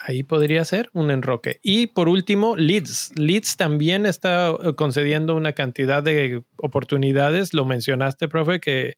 ahí 0.00 0.22
podría 0.22 0.64
ser 0.64 0.90
un 0.92 1.10
enroque. 1.10 1.60
Y 1.62 1.88
por 1.88 2.08
último, 2.08 2.56
Leeds. 2.56 3.12
Leeds 3.16 3.56
también 3.56 4.06
está 4.06 4.50
eh, 4.50 4.74
concediendo 4.74 5.36
una 5.36 5.52
cantidad 5.52 6.02
de 6.02 6.42
oportunidades. 6.56 7.54
Lo 7.54 7.64
mencionaste, 7.64 8.28
profe, 8.28 8.60
que, 8.60 8.96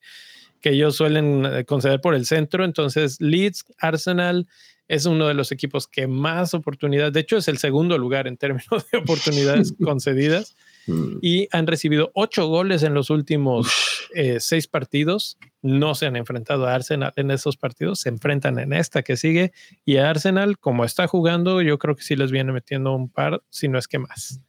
que 0.60 0.70
ellos 0.70 0.96
suelen 0.96 1.44
eh, 1.44 1.64
conceder 1.64 2.00
por 2.00 2.14
el 2.14 2.24
centro. 2.26 2.64
Entonces, 2.64 3.20
Leeds, 3.20 3.64
Arsenal 3.78 4.46
es 4.88 5.06
uno 5.06 5.26
de 5.26 5.34
los 5.34 5.52
equipos 5.52 5.86
que 5.88 6.06
más 6.06 6.54
oportunidades, 6.54 7.12
de 7.14 7.20
hecho 7.20 7.38
es 7.38 7.48
el 7.48 7.58
segundo 7.58 7.96
lugar 7.96 8.26
en 8.26 8.36
términos 8.36 8.86
de 8.92 8.98
oportunidades 8.98 9.74
concedidas. 9.82 10.56
Mm. 10.86 11.18
y 11.22 11.48
han 11.52 11.66
recibido 11.66 12.10
ocho 12.14 12.48
goles 12.48 12.82
en 12.82 12.94
los 12.94 13.10
últimos 13.10 13.68
eh, 14.14 14.40
seis 14.40 14.66
partidos. 14.66 15.38
No 15.62 15.94
se 15.94 16.06
han 16.06 16.16
enfrentado 16.16 16.66
a 16.66 16.74
Arsenal 16.74 17.12
en 17.16 17.30
esos 17.30 17.56
partidos, 17.56 18.00
se 18.00 18.08
enfrentan 18.08 18.58
en 18.58 18.72
esta 18.72 19.02
que 19.02 19.16
sigue 19.16 19.52
y 19.84 19.98
a 19.98 20.10
Arsenal, 20.10 20.58
como 20.58 20.84
está 20.84 21.06
jugando, 21.06 21.62
yo 21.62 21.78
creo 21.78 21.94
que 21.94 22.02
sí 22.02 22.16
les 22.16 22.32
viene 22.32 22.52
metiendo 22.52 22.92
un 22.92 23.08
par, 23.08 23.42
si 23.48 23.68
no 23.68 23.78
es 23.78 23.86
que 23.86 23.98
más. 23.98 24.40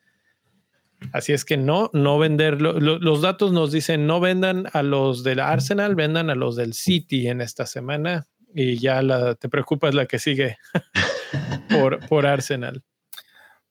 Así 1.12 1.34
es 1.34 1.44
que 1.44 1.58
no, 1.58 1.90
no 1.94 2.18
vender. 2.18 2.62
los 2.62 3.22
datos 3.22 3.52
nos 3.52 3.72
dicen 3.72 4.08
no 4.08 4.20
vendan 4.20 4.68
a 4.72 4.84
los 4.84 5.24
del 5.24 5.40
Arsenal, 5.40 5.96
vendan 5.96 6.30
a 6.30 6.36
los 6.36 6.56
del 6.56 6.74
City 6.74 7.28
en 7.28 7.42
esta 7.42 7.66
semana 7.66 8.28
y 8.56 8.78
ya 8.78 9.02
la, 9.02 9.36
te 9.36 9.50
preocupas 9.50 9.94
la 9.94 10.06
que 10.06 10.20
sigue 10.20 10.58
por, 11.70 12.00
por 12.08 12.26
Arsenal. 12.26 12.84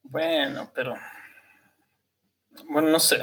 Bueno, 0.02 0.70
pero 0.74 0.94
bueno, 2.68 2.88
no 2.88 2.98
sé. 2.98 3.18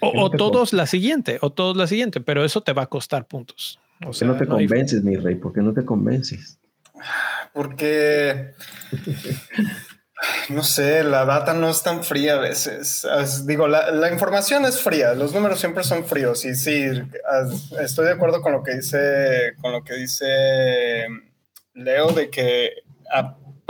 o, 0.00 0.30
todos 0.30 0.72
la 0.72 0.86
siguiente, 0.86 1.38
o 1.40 1.50
todos 1.50 1.76
la 1.76 1.86
siguiente, 1.86 2.20
pero 2.20 2.44
eso 2.44 2.62
te 2.62 2.72
va 2.72 2.82
a 2.82 2.86
costar 2.86 3.26
puntos. 3.26 3.78
O 4.06 4.12
sea, 4.12 4.28
no 4.28 4.36
te 4.36 4.46
convences, 4.46 5.02
mi 5.02 5.16
rey? 5.16 5.34
¿Por 5.34 5.52
qué 5.52 5.60
no 5.60 5.74
te 5.74 5.84
convences? 5.84 6.58
Porque, 7.52 8.52
no 10.48 10.62
sé, 10.62 11.04
la 11.04 11.24
data 11.24 11.52
no 11.52 11.68
es 11.68 11.82
tan 11.82 12.02
fría 12.02 12.34
a 12.34 12.40
veces. 12.40 13.06
digo, 13.46 13.68
la, 13.68 14.10
información 14.10 14.64
es 14.64 14.80
fría, 14.80 15.14
los 15.14 15.34
números 15.34 15.60
siempre 15.60 15.84
son 15.84 16.04
fríos. 16.04 16.44
Y 16.44 16.54
sí, 16.54 16.86
estoy 17.80 18.06
de 18.06 18.12
acuerdo 18.12 18.40
con 18.40 18.52
lo 18.52 18.62
que 18.62 18.76
dice, 18.76 19.54
con 19.60 19.72
lo 19.72 19.84
que 19.84 19.94
dice 19.94 21.06
Leo 21.74 22.12
de 22.12 22.30
que 22.30 22.72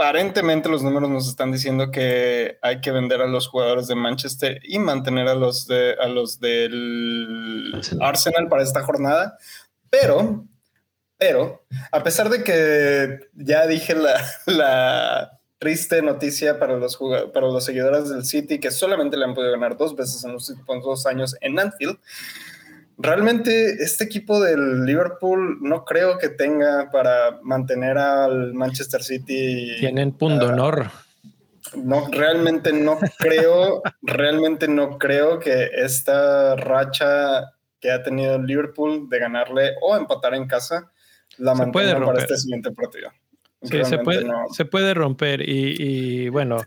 aparentemente 0.01 0.67
los 0.67 0.81
números 0.81 1.09
nos 1.09 1.27
están 1.27 1.51
diciendo 1.51 1.91
que 1.91 2.57
hay 2.63 2.81
que 2.81 2.89
vender 2.91 3.21
a 3.21 3.27
los 3.27 3.47
jugadores 3.47 3.87
de 3.87 3.93
Manchester 3.93 4.59
y 4.63 4.79
mantener 4.79 5.27
a 5.27 5.35
los, 5.35 5.67
de, 5.67 5.95
a 6.01 6.07
los 6.07 6.39
del 6.39 7.79
Arsenal. 7.99 8.47
para 8.49 8.63
esta 8.63 8.81
jornada. 8.81 9.37
Pero, 9.91 10.43
pero, 11.17 11.63
a 11.91 12.01
pesar 12.01 12.29
de 12.29 12.43
que 12.43 13.29
ya 13.35 13.67
dije 13.67 13.95
la, 14.47 15.39
triste 15.59 16.01
noticia 16.01 16.57
para 16.57 16.77
los, 16.77 16.97
para 17.31 17.45
los 17.45 17.63
seguidores 17.63 18.09
del 18.09 18.25
City 18.25 18.59
que 18.59 18.71
solamente 18.71 19.17
le 19.17 19.25
han 19.25 19.35
podido 19.35 19.51
ganar 19.51 19.77
dos 19.77 19.95
veces 19.95 20.23
en 20.23 20.33
los 20.33 20.49
últimos 20.49 20.83
dos 20.83 21.05
años 21.05 21.35
en 21.41 21.59
Anfield, 21.59 21.99
realmente 23.01 23.83
este 23.83 24.03
equipo 24.03 24.39
del 24.39 24.85
Liverpool 24.85 25.59
no 25.61 25.83
creo 25.85 26.17
que 26.17 26.29
tenga 26.29 26.89
para 26.91 27.39
mantener 27.41 27.97
al 27.97 28.53
Manchester 28.53 29.03
City. 29.03 29.75
Tienen 29.79 30.11
punto 30.13 30.47
honor. 30.47 30.89
No, 31.75 32.07
realmente 32.11 32.73
no 32.73 32.99
creo, 33.17 33.81
realmente 34.01 34.67
no 34.67 34.97
creo 34.97 35.39
que 35.39 35.69
esta 35.73 36.55
racha 36.55 37.53
que 37.79 37.91
ha 37.91 38.03
tenido 38.03 38.35
el 38.35 38.45
Liverpool 38.45 39.09
de 39.09 39.19
ganarle 39.19 39.73
o 39.81 39.95
empatar 39.95 40.33
en 40.35 40.47
casa 40.47 40.91
la 41.37 41.55
mantenga 41.55 42.05
para 42.05 42.19
este 42.19 42.37
siguiente 42.37 42.71
partido. 42.71 43.09
Sí, 43.63 43.83
se 43.85 43.99
puede, 43.99 44.25
se 44.51 44.65
puede 44.65 44.93
romper 44.93 45.47
y, 45.47 46.29
bueno. 46.29 46.57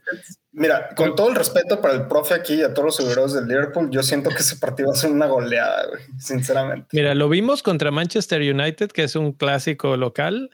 Mira, 0.57 0.91
con 0.95 1.17
todo 1.17 1.29
el 1.31 1.35
respeto 1.35 1.81
para 1.81 1.95
el 1.95 2.07
profe 2.07 2.33
aquí 2.33 2.55
y 2.55 2.63
a 2.63 2.73
todos 2.73 2.87
los 2.87 2.97
seguidores 2.97 3.33
del 3.33 3.49
Liverpool, 3.49 3.91
yo 3.91 4.05
siento 4.05 4.31
que 4.31 4.37
ese 4.37 4.57
partido 4.57 4.89
va 4.89 4.95
a 4.95 4.97
ser 4.97 5.11
una 5.11 5.27
goleada, 5.27 5.89
sinceramente. 6.17 6.87
Mira, 6.93 7.13
lo 7.17 7.29
vimos 7.29 7.65
contra 7.65 7.91
Manchester 7.91 8.41
United, 8.41 8.93
que 8.93 9.03
es 9.03 9.17
un 9.17 9.33
clásico 9.33 9.97
local. 9.97 10.51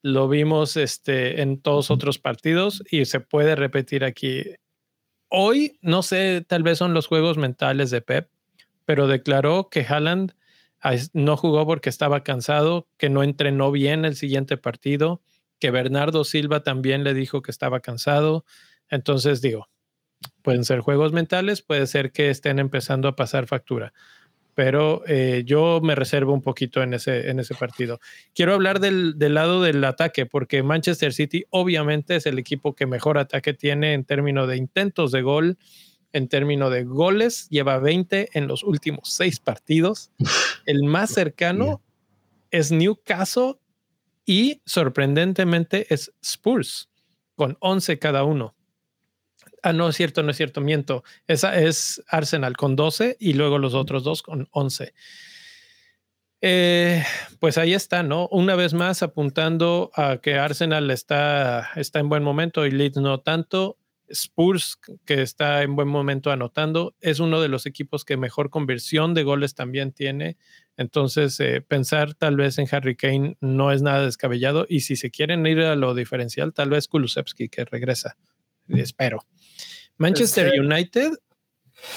Lo 0.00 0.26
vimos 0.26 0.78
este, 0.78 1.42
en 1.42 1.60
todos 1.60 1.90
otros 1.90 2.18
partidos 2.18 2.82
y 2.90 3.04
se 3.04 3.20
puede 3.20 3.54
repetir 3.54 4.04
aquí. 4.04 4.42
Hoy, 5.28 5.78
no 5.82 6.02
sé, 6.02 6.42
tal 6.48 6.62
vez 6.62 6.78
son 6.78 6.94
los 6.94 7.06
juegos 7.06 7.36
mentales 7.36 7.90
de 7.90 8.00
Pep, 8.00 8.30
pero 8.86 9.06
declaró 9.06 9.68
que 9.68 9.84
Haaland 9.86 10.32
no 11.12 11.36
jugó 11.36 11.66
porque 11.66 11.90
estaba 11.90 12.24
cansado, 12.24 12.88
que 12.96 13.10
no 13.10 13.22
entrenó 13.22 13.70
bien 13.70 14.06
el 14.06 14.16
siguiente 14.16 14.56
partido 14.56 15.20
que 15.62 15.70
Bernardo 15.70 16.24
Silva 16.24 16.64
también 16.64 17.04
le 17.04 17.14
dijo 17.14 17.40
que 17.40 17.52
estaba 17.52 17.78
cansado. 17.78 18.44
Entonces 18.92 19.40
digo, 19.40 19.68
pueden 20.42 20.64
ser 20.64 20.80
juegos 20.80 21.12
mentales, 21.12 21.62
puede 21.62 21.86
ser 21.86 22.12
que 22.12 22.28
estén 22.28 22.58
empezando 22.58 23.08
a 23.08 23.16
pasar 23.16 23.46
factura, 23.46 23.94
pero 24.54 25.02
eh, 25.06 25.44
yo 25.46 25.80
me 25.82 25.94
reservo 25.94 26.34
un 26.34 26.42
poquito 26.42 26.82
en 26.82 26.92
ese, 26.92 27.30
en 27.30 27.40
ese 27.40 27.54
partido. 27.54 28.00
Quiero 28.34 28.52
hablar 28.52 28.80
del, 28.80 29.18
del, 29.18 29.32
lado 29.32 29.62
del 29.62 29.82
ataque, 29.82 30.26
porque 30.26 30.62
Manchester 30.62 31.14
City 31.14 31.46
obviamente 31.48 32.16
es 32.16 32.26
el 32.26 32.38
equipo 32.38 32.74
que 32.74 32.84
mejor 32.84 33.16
ataque 33.16 33.54
tiene 33.54 33.94
en 33.94 34.04
términos 34.04 34.46
de 34.46 34.58
intentos 34.58 35.10
de 35.10 35.22
gol, 35.22 35.56
en 36.12 36.28
términos 36.28 36.70
de 36.70 36.84
goles, 36.84 37.48
lleva 37.48 37.78
20 37.78 38.28
en 38.34 38.46
los 38.46 38.62
últimos 38.62 39.10
seis 39.10 39.40
partidos. 39.40 40.12
El 40.66 40.82
más 40.82 41.14
cercano 41.14 41.80
es 42.50 42.70
Newcastle 42.70 43.54
y 44.26 44.60
sorprendentemente 44.66 45.86
es 45.88 46.12
Spurs 46.20 46.90
con 47.36 47.56
11 47.60 47.98
cada 47.98 48.24
uno. 48.24 48.54
Ah, 49.62 49.72
no 49.72 49.88
es 49.88 49.96
cierto, 49.96 50.22
no 50.22 50.32
es 50.32 50.36
cierto, 50.36 50.60
miento. 50.60 51.04
Esa 51.28 51.58
es 51.58 52.02
Arsenal 52.08 52.56
con 52.56 52.74
12 52.74 53.16
y 53.20 53.34
luego 53.34 53.58
los 53.58 53.74
otros 53.74 54.02
dos 54.02 54.22
con 54.22 54.48
11. 54.50 54.92
Eh, 56.40 57.04
pues 57.38 57.56
ahí 57.56 57.72
está, 57.72 58.02
¿no? 58.02 58.26
Una 58.32 58.56
vez 58.56 58.74
más 58.74 59.04
apuntando 59.04 59.92
a 59.94 60.16
que 60.18 60.34
Arsenal 60.34 60.90
está, 60.90 61.70
está 61.76 62.00
en 62.00 62.08
buen 62.08 62.24
momento 62.24 62.66
y 62.66 62.72
Leeds 62.72 62.96
no 62.96 63.20
tanto. 63.20 63.78
Spurs, 64.08 64.78
que 65.06 65.22
está 65.22 65.62
en 65.62 65.74
buen 65.76 65.88
momento 65.88 66.30
anotando, 66.30 66.94
es 67.00 67.18
uno 67.20 67.40
de 67.40 67.48
los 67.48 67.64
equipos 67.64 68.04
que 68.04 68.16
mejor 68.16 68.50
conversión 68.50 69.14
de 69.14 69.22
goles 69.22 69.54
también 69.54 69.92
tiene. 69.92 70.36
Entonces, 70.76 71.38
eh, 71.40 71.62
pensar 71.62 72.14
tal 72.14 72.36
vez 72.36 72.58
en 72.58 72.66
Harry 72.72 72.96
Kane 72.96 73.36
no 73.40 73.72
es 73.72 73.80
nada 73.80 74.04
descabellado. 74.04 74.66
Y 74.68 74.80
si 74.80 74.96
se 74.96 75.10
quieren 75.10 75.46
ir 75.46 75.60
a 75.60 75.76
lo 75.76 75.94
diferencial, 75.94 76.52
tal 76.52 76.70
vez 76.70 76.88
Kulusevski, 76.88 77.48
que 77.48 77.64
regresa. 77.64 78.16
Espero. 78.80 79.24
Manchester 79.98 80.46
Este- 80.46 80.60
United, 80.60 81.12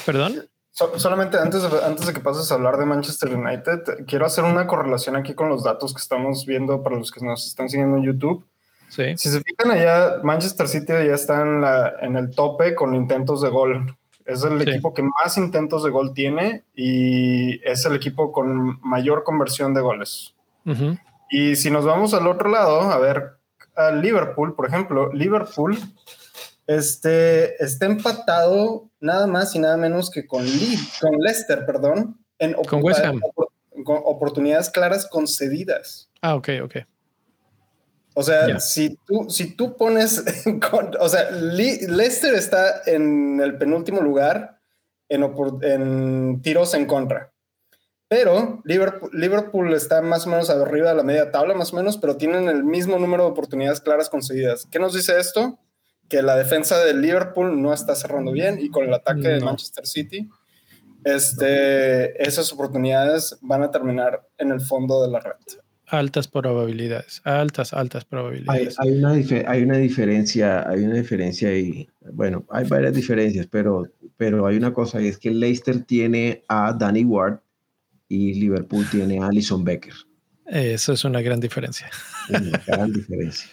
perdón. 0.05 0.47
So- 0.71 0.99
solamente 0.99 1.37
antes 1.37 1.61
de, 1.61 1.69
antes 1.85 2.05
de 2.05 2.13
que 2.13 2.19
pases 2.19 2.51
a 2.51 2.55
hablar 2.55 2.77
de 2.77 2.85
Manchester 2.85 3.33
United, 3.33 4.05
quiero 4.07 4.25
hacer 4.25 4.43
una 4.43 4.67
correlación 4.67 5.15
aquí 5.15 5.33
con 5.33 5.47
los 5.49 5.63
datos 5.63 5.93
que 5.93 6.01
estamos 6.01 6.45
viendo 6.45 6.83
para 6.83 6.97
los 6.97 7.11
que 7.11 7.25
nos 7.25 7.47
están 7.47 7.69
siguiendo 7.69 7.97
en 7.97 8.03
YouTube. 8.03 8.45
Sí. 8.89 9.17
Si 9.17 9.29
se 9.29 9.41
fijan 9.41 9.71
allá, 9.71 10.17
Manchester 10.23 10.67
City 10.67 10.91
ya 10.91 11.15
está 11.15 11.41
en, 11.41 11.61
la, 11.61 11.93
en 12.01 12.17
el 12.17 12.31
tope 12.31 12.75
con 12.75 12.93
intentos 12.93 13.41
de 13.41 13.49
gol. 13.49 13.95
Es 14.25 14.43
el 14.43 14.61
Sí. 14.61 14.69
equipo 14.69 14.93
que 14.93 15.01
más 15.03 15.37
intentos 15.37 15.83
de 15.83 15.91
gol 15.91 16.13
tiene 16.13 16.63
y 16.75 17.61
es 17.67 17.85
el 17.85 17.95
equipo 17.95 18.31
con 18.31 18.79
mayor 18.81 19.23
conversión 19.23 19.73
de 19.73 19.81
goles. 19.81 20.33
Ujú. 20.65 20.97
Y 21.29 21.55
si 21.55 21.71
nos 21.71 21.85
vamos 21.85 22.13
al 22.13 22.27
otro 22.27 22.49
lado, 22.49 22.81
a 22.81 22.97
ver, 22.97 23.37
a 23.75 23.91
Liverpool, 23.91 24.55
por 24.55 24.67
ejemplo, 24.67 25.11
Liverpool 25.13 25.77
este, 26.67 27.63
está 27.63 27.85
empatado 27.85 28.89
nada 28.99 29.27
más 29.27 29.53
y 29.55 29.59
nada 29.59 29.77
menos 29.77 30.09
que 30.09 30.25
con, 30.25 30.43
Le- 30.45 30.77
con 31.01 31.17
Leicester, 31.19 31.65
perdón, 31.65 32.17
en 32.39 32.53
Con 32.53 32.83
West 32.83 32.99
Ham. 33.03 33.19
con 33.83 33.97
oportunidades 34.03 34.69
claras 34.69 35.05
concedidas. 35.07 36.09
Ah, 36.21 36.35
ok, 36.35 36.49
ok. 36.63 36.75
O 38.15 38.23
sea, 38.23 38.47
Ya. 38.47 38.59
si, 38.59 38.97
tú, 39.05 39.27
si 39.29 39.55
tú 39.55 39.75
pones, 39.77 40.23
con- 40.71 40.91
o 40.99 41.09
sea, 41.09 41.29
Le- 41.31 41.87
Leicester 41.87 42.33
está 42.33 42.81
en 42.85 43.39
el 43.41 43.57
penúltimo 43.57 44.01
lugar 44.01 44.59
en, 45.09 45.23
en 45.61 46.41
tiros 46.41 46.73
en 46.73 46.85
contra. 46.85 47.31
Pero 48.07 48.61
Liverpool, 48.63 49.09
Liverpool 49.13 49.73
está 49.73 50.01
más 50.01 50.25
o 50.27 50.29
menos 50.29 50.49
arriba 50.49 50.89
de 50.89 50.95
la 50.95 51.03
media 51.03 51.31
tabla, 51.31 51.53
más 51.55 51.73
o 51.73 51.75
menos, 51.75 51.97
pero 51.97 52.15
tienen 52.17 52.47
el 52.49 52.63
mismo 52.63 52.97
número 52.99 53.23
de 53.25 53.31
oportunidades 53.31 53.81
claras 53.81 54.09
concedidas. 54.09 54.67
¿Qué 54.71 54.79
nos 54.79 54.93
dice 54.93 55.19
esto? 55.19 55.57
Que 56.09 56.21
la 56.21 56.35
defensa 56.35 56.83
de 56.83 56.93
Liverpool 56.93 57.61
no 57.61 57.73
está 57.73 57.95
cerrando 57.95 58.31
bien 58.31 58.59
y 58.59 58.69
con 58.69 58.85
el 58.85 58.93
ataque 58.93 59.27
de 59.27 59.39
No. 59.39 59.45
Manchester 59.47 59.85
City, 59.87 60.29
este, 61.03 62.21
esas 62.27 62.51
oportunidades 62.51 63.37
van 63.41 63.63
a 63.63 63.71
terminar 63.71 64.27
en 64.37 64.51
el 64.51 64.61
fondo 64.61 65.03
de 65.03 65.11
la 65.11 65.19
red. 65.19 65.33
Altas 65.87 66.27
probabilidades, 66.27 67.21
altas, 67.25 67.71
altas 67.71 68.05
probabilidades. 68.05 68.79
hay 68.79 68.89
una 68.97 69.13
dife- 69.15 69.45
hay 69.47 69.61
una 69.61 69.77
diferencia, 69.77 70.67
hay 70.67 70.83
una 70.83 70.95
diferencia 70.95 71.55
y 71.55 71.87
bueno, 72.11 72.43
hay 72.49 72.65
varias 72.67 72.93
diferencias, 72.93 73.47
pero, 73.51 73.87
pero 74.17 74.47
hay 74.47 74.57
una 74.57 74.73
cosa 74.73 74.99
y 74.99 75.07
es 75.07 75.19
que 75.19 75.29
Leicester 75.29 75.83
tiene 75.83 76.43
a 76.47 76.73
Danny 76.73 77.03
Ward 77.03 77.39
y 78.09 78.33
Liverpool 78.33 78.85
tiene 78.89 79.19
a 79.21 79.27
Alison 79.27 79.63
Becker. 79.63 79.93
Eso 80.47 80.93
es 80.93 81.05
una 81.05 81.21
gran 81.21 81.39
diferencia. 81.39 81.87
Una 82.29 82.61
gran 82.65 82.91
diferencia. 82.91 83.47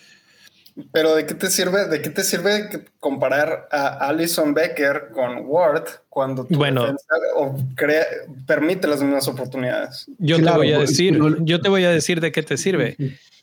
Pero 0.93 1.15
¿de 1.15 1.27
qué 1.27 1.35
te 1.35 1.49
sirve, 1.51 1.87
de 1.89 2.01
qué 2.01 2.11
te 2.11 2.23
sirve 2.25 2.69
comparar 2.99 3.69
a 3.71 4.09
Alison 4.09 4.55
Becker 4.55 5.09
con 5.13 5.45
Ward 5.47 5.85
cuando 6.09 6.45
tu 6.47 6.55
Bueno. 6.57 6.83
defensa 6.83 7.05
o 7.37 7.57
crea- 7.75 8.07
permite 8.47 8.87
las 8.89 9.03
mismas 9.03 9.29
oportunidades? 9.29 10.07
Yo 10.19 10.39
Claro, 10.39 10.53
te 10.53 10.59
voy 10.67 10.73
a 10.73 10.77
pues, 10.79 10.91
decir, 10.91 11.19
no- 11.19 11.45
yo 11.45 11.61
te 11.61 11.69
voy 11.69 11.85
a 11.85 11.91
decir 11.91 12.21
de 12.21 12.33
qué 12.33 12.43
te 12.43 12.57
sirve. 12.57 12.97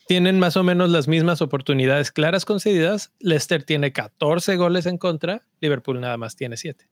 Tienen 0.08 0.40
más 0.40 0.56
o 0.56 0.64
menos 0.64 0.90
las 0.90 1.06
mismas 1.06 1.40
oportunidades 1.40 2.10
claras 2.10 2.44
concedidas. 2.44 3.12
Leicester 3.20 3.62
tiene 3.62 3.92
14 3.92 4.56
goles 4.56 4.86
en 4.86 4.98
contra, 4.98 5.42
Liverpool 5.60 6.00
nada 6.00 6.16
más 6.16 6.34
tiene 6.34 6.56
7. 6.56 6.88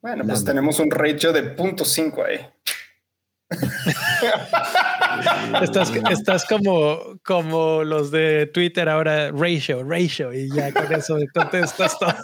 Bueno, 0.00 0.24
pues 0.24 0.44
tenemos 0.44 0.78
un 0.78 0.92
ratio 0.92 1.32
de 1.32 1.56
0.5 1.56 2.24
ahí. 2.24 2.38
Estás, 5.62 5.90
estás 6.10 6.44
como, 6.44 7.18
como 7.24 7.82
los 7.82 8.10
de 8.10 8.46
Twitter 8.46 8.88
ahora, 8.88 9.30
ratio, 9.32 9.82
ratio, 9.82 10.32
y 10.32 10.48
ya 10.54 10.72
con 10.72 10.92
eso 10.92 11.18
todo. 11.34 11.50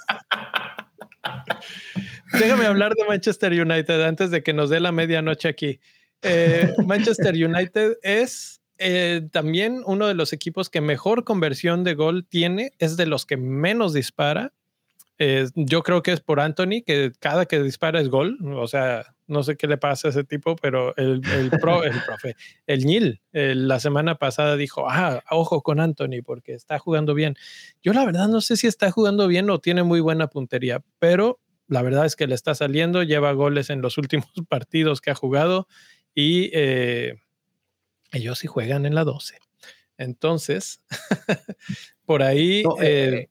Déjame 2.38 2.66
hablar 2.66 2.94
de 2.94 3.04
Manchester 3.04 3.52
United 3.52 4.02
antes 4.02 4.30
de 4.30 4.42
que 4.42 4.52
nos 4.52 4.70
dé 4.70 4.80
la 4.80 4.92
medianoche 4.92 5.48
aquí. 5.48 5.80
Eh, 6.22 6.72
Manchester 6.86 7.34
United 7.34 7.98
es 8.02 8.60
eh, 8.78 9.28
también 9.30 9.82
uno 9.86 10.06
de 10.06 10.14
los 10.14 10.32
equipos 10.32 10.68
que 10.68 10.80
mejor 10.80 11.24
conversión 11.24 11.84
de 11.84 11.94
gol 11.94 12.26
tiene, 12.26 12.72
es 12.78 12.96
de 12.96 13.06
los 13.06 13.26
que 13.26 13.36
menos 13.36 13.92
dispara. 13.92 14.52
Eh, 15.18 15.46
yo 15.54 15.82
creo 15.82 16.02
que 16.02 16.12
es 16.12 16.20
por 16.20 16.40
Anthony, 16.40 16.82
que 16.84 17.12
cada 17.20 17.46
que 17.46 17.62
dispara 17.62 18.00
es 18.00 18.08
gol. 18.08 18.38
O 18.56 18.66
sea, 18.66 19.13
no 19.26 19.42
sé 19.42 19.56
qué 19.56 19.66
le 19.66 19.78
pasa 19.78 20.08
a 20.08 20.10
ese 20.10 20.24
tipo, 20.24 20.54
pero 20.56 20.94
el, 20.96 21.22
el, 21.32 21.50
pro, 21.50 21.82
el 21.84 21.94
profe, 22.06 22.36
el 22.66 22.84
Nil, 22.84 23.20
la 23.32 23.80
semana 23.80 24.16
pasada 24.16 24.56
dijo, 24.56 24.88
ah, 24.88 25.22
ojo 25.30 25.62
con 25.62 25.80
Anthony 25.80 26.22
porque 26.24 26.54
está 26.54 26.78
jugando 26.78 27.14
bien. 27.14 27.36
Yo 27.82 27.92
la 27.92 28.04
verdad 28.04 28.28
no 28.28 28.40
sé 28.40 28.56
si 28.56 28.66
está 28.66 28.90
jugando 28.90 29.26
bien 29.28 29.48
o 29.50 29.58
tiene 29.60 29.82
muy 29.82 30.00
buena 30.00 30.28
puntería, 30.28 30.82
pero 30.98 31.40
la 31.66 31.80
verdad 31.82 32.04
es 32.04 32.16
que 32.16 32.26
le 32.26 32.34
está 32.34 32.54
saliendo, 32.54 33.02
lleva 33.02 33.32
goles 33.32 33.70
en 33.70 33.80
los 33.80 33.96
últimos 33.98 34.28
partidos 34.48 35.00
que 35.00 35.10
ha 35.10 35.14
jugado 35.14 35.66
y 36.14 36.50
eh, 36.52 37.14
ellos 38.12 38.38
sí 38.38 38.46
juegan 38.46 38.84
en 38.86 38.94
la 38.94 39.04
12. 39.04 39.38
Entonces, 39.96 40.82
por 42.04 42.22
ahí, 42.22 42.62
No, 42.64 42.76
eh, 42.82 43.08
eh, 43.14 43.28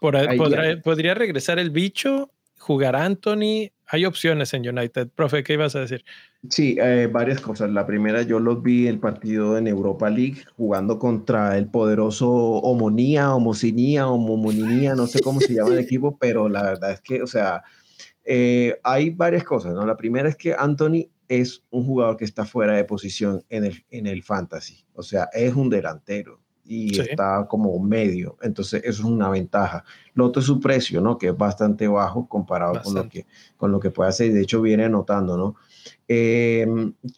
por 0.00 0.16
ahí 0.16 0.26
ahí 0.30 0.38
podrá- 0.38 0.74
ya. 0.76 0.80
podría 0.82 1.14
regresar 1.14 1.58
el 1.58 1.70
bicho, 1.70 2.32
jugar 2.58 2.96
Anthony. 2.96 3.70
Hay 3.86 4.06
opciones 4.06 4.54
en 4.54 4.68
United. 4.68 5.08
Profe, 5.14 5.44
¿qué 5.44 5.54
ibas 5.54 5.76
a 5.76 5.80
decir? 5.80 6.04
Sí, 6.50 6.76
eh, 6.80 7.08
varias 7.10 7.40
cosas. 7.40 7.70
La 7.70 7.86
primera, 7.86 8.22
yo 8.22 8.38
los 8.38 8.62
vi 8.62 8.86
el 8.86 8.98
partido 8.98 9.56
en 9.56 9.66
Europa 9.66 10.10
League 10.10 10.44
jugando 10.56 10.98
contra 10.98 11.56
el 11.56 11.68
poderoso 11.68 12.30
Homonía, 12.30 13.34
Homocinía, 13.34 14.08
Homomoninía, 14.08 14.94
no 14.94 15.06
sé 15.06 15.20
cómo 15.20 15.40
se 15.40 15.54
llama 15.54 15.72
el 15.72 15.78
equipo, 15.80 16.18
pero 16.18 16.48
la 16.48 16.62
verdad 16.62 16.92
es 16.92 17.00
que, 17.00 17.22
o 17.22 17.26
sea, 17.26 17.62
eh, 18.24 18.78
hay 18.82 19.10
varias 19.10 19.44
cosas, 19.44 19.74
¿no? 19.74 19.86
La 19.86 19.96
primera 19.96 20.28
es 20.28 20.36
que 20.36 20.54
Anthony 20.58 21.08
es 21.28 21.62
un 21.70 21.86
jugador 21.86 22.16
que 22.18 22.24
está 22.24 22.44
fuera 22.44 22.74
de 22.74 22.84
posición 22.84 23.42
en 23.48 23.64
el, 23.64 23.84
en 23.90 24.06
el 24.06 24.22
fantasy, 24.22 24.84
o 24.92 25.02
sea, 25.02 25.28
es 25.32 25.54
un 25.54 25.70
delantero 25.70 26.43
y 26.66 26.94
Sí. 26.94 27.00
está 27.10 27.46
como 27.48 27.78
medio, 27.78 28.36
entonces 28.42 28.82
eso 28.84 29.02
es 29.02 29.08
una 29.08 29.28
ventaja. 29.30 29.84
Lo 30.14 30.26
otro 30.26 30.40
es 30.40 30.46
su 30.46 30.60
precio, 30.60 31.00
¿no? 31.00 31.18
Que 31.18 31.28
es 31.28 31.36
bastante 31.36 31.86
bajo 31.88 32.26
comparado 32.28 32.72
con 32.82 32.94
lo 32.94 33.02
Bastante. 33.02 33.22
que 33.22 33.26
con 33.56 33.70
lo 33.72 33.80
que 33.80 33.90
puede 33.90 34.10
hacer, 34.10 34.32
de 34.32 34.40
hecho 34.42 34.62
viene 34.62 34.84
anotando, 34.84 35.36
¿no? 35.36 35.56
Eh, 36.08 36.66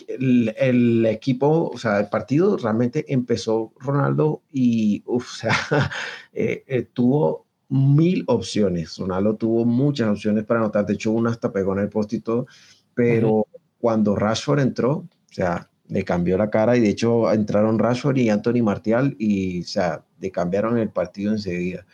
el, 0.08 0.54
el 0.58 1.06
equipo, 1.06 1.70
o 1.72 1.78
sea, 1.78 2.00
el 2.00 2.08
partido 2.08 2.56
realmente 2.56 3.04
empezó 3.12 3.72
Ronaldo 3.78 4.42
y, 4.52 5.02
uf, 5.06 5.30
o 5.34 5.36
sea, 5.36 5.90
eh, 6.32 6.64
eh, 6.66 6.82
tuvo 6.92 7.46
mil 7.68 8.24
opciones. 8.28 8.96
Ronaldo 8.98 9.36
tuvo 9.36 9.64
muchas 9.64 10.08
opciones 10.08 10.44
para 10.44 10.60
anotar. 10.60 10.86
De 10.86 10.94
hecho, 10.94 11.10
una 11.12 11.30
hasta 11.30 11.52
pegó 11.52 11.72
en 11.74 11.80
el 11.80 11.88
post 11.88 12.12
y 12.12 12.20
todo. 12.20 12.46
Pero 12.94 13.46
cuando 13.78 14.14
Rashford 14.16 14.60
entró, 14.60 14.90
o 14.92 15.08
sea, 15.30 15.68
le 15.88 16.04
cambió 16.04 16.36
la 16.38 16.50
cara 16.50 16.76
y 16.76 16.80
de 16.80 16.88
hecho 16.90 17.32
entraron 17.32 17.78
Rashford 17.78 18.16
y 18.18 18.28
Anthony 18.30 18.62
Martial 18.62 19.14
y, 19.18 19.62
o 19.62 19.66
sea, 19.66 20.04
le 20.20 20.30
cambiaron 20.30 20.78
el 20.78 20.90
partido 20.90 21.32
enseguida. 21.32 21.86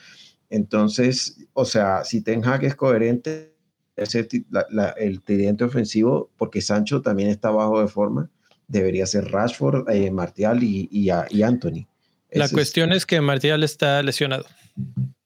Entonces, 0.51 1.39
o 1.55 1.64
sea, 1.64 2.05
si 2.05 2.20
Ten 2.23 2.44
Hag 2.44 2.64
es 2.64 2.74
coherente, 2.74 3.52
el, 3.97 4.28
ti- 4.28 4.44
la- 4.51 4.66
la- 4.70 4.90
el 4.90 5.23
tridente 5.23 5.64
ofensivo, 5.64 6.31
porque 6.36 6.60
Sancho 6.60 7.01
también 7.02 7.28
está 7.31 7.51
bajo 7.51 7.81
de 7.81 7.89
forma, 7.89 8.31
debería 8.69 9.06
ser 9.06 9.31
Rashford, 9.31 9.89
eh, 9.90 10.10
Martial 10.10 10.62
y, 10.62 10.89
y, 10.90 11.10
Anthony. 11.43 11.86
La 12.31 12.47
es- 12.47 12.52
cuestión 12.52 12.93
es 12.93 13.05
que 13.06 13.20
Martial 13.20 13.62
está 13.62 14.02
lesionado. 14.02 14.44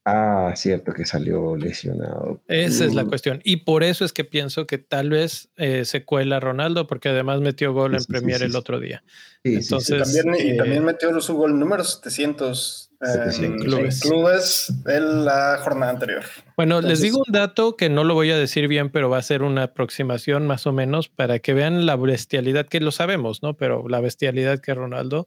Ah, 0.08 0.52
cierto 0.54 0.92
que 0.92 1.04
salió 1.04 1.56
lesionado. 1.56 2.40
Esa 2.46 2.84
es 2.84 2.94
la 2.94 3.02
Mm, 3.02 3.08
cuestión. 3.08 3.40
Y 3.42 3.56
por 3.56 3.82
eso 3.82 4.04
es 4.04 4.12
que 4.12 4.22
pienso 4.24 4.64
que 4.64 4.78
tal 4.78 5.10
vez 5.10 5.48
eh, 5.56 5.84
se 5.84 6.04
cuela 6.04 6.38
Ronaldo, 6.38 6.86
porque 6.86 7.08
además 7.08 7.40
metió 7.40 7.72
gol 7.72 7.90
Sí, 7.90 7.96
en 7.96 8.00
sí, 8.02 8.06
Premier 8.12 8.38
sí, 8.38 8.44
el 8.44 8.54
otro 8.54 8.78
día. 8.78 9.02
sí, 9.42 9.56
sí, 9.56 9.62
sí. 9.62 9.64
Entonces, 9.64 10.12
También, 10.22 10.46
y 10.46 10.50
eh, 10.52 10.56
también 10.56 10.84
metió 10.84 11.20
su 11.20 11.34
gol 11.34 11.58
número 11.58 11.82
700 11.82 12.90
en, 13.00 13.06
700. 13.08 13.42
en 13.42 13.58
Clubes. 13.58 14.00
clubes 14.00 14.72
de 14.84 15.00
la 15.00 15.58
jornada 15.64 15.90
anterior. 15.90 16.22
Bueno, 16.56 16.80
les 16.80 17.00
digo 17.00 17.24
un 17.26 17.32
dato 17.32 17.76
que 17.76 17.88
no 17.90 18.04
lo 18.04 18.14
voy 18.14 18.30
a 18.30 18.38
decir 18.38 18.68
bien, 18.68 18.90
pero 18.90 19.10
va 19.10 19.18
a 19.18 19.22
ser 19.22 19.42
una 19.42 19.64
aproximación 19.64 20.46
más 20.46 20.68
o 20.68 20.72
menos 20.72 21.08
para 21.08 21.40
que 21.40 21.52
vean 21.52 21.84
la 21.84 21.96
bestialidad 21.96 22.66
que 22.68 22.78
lo 22.78 22.92
sabemos, 22.92 23.42
¿no? 23.42 23.54
Pero 23.54 23.88
la 23.88 23.98
bestialidad 24.00 24.60
que 24.60 24.72
Ronaldo. 24.72 25.26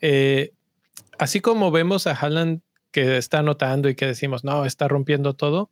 Eh, 0.00 0.52
así 1.18 1.40
como 1.40 1.72
vemos 1.72 2.06
a 2.06 2.12
Haaland 2.12 2.60
que 2.94 3.16
está 3.16 3.40
anotando 3.40 3.88
y 3.88 3.96
que 3.96 4.06
decimos, 4.06 4.44
no, 4.44 4.64
está 4.64 4.86
rompiendo 4.86 5.34
todo. 5.34 5.68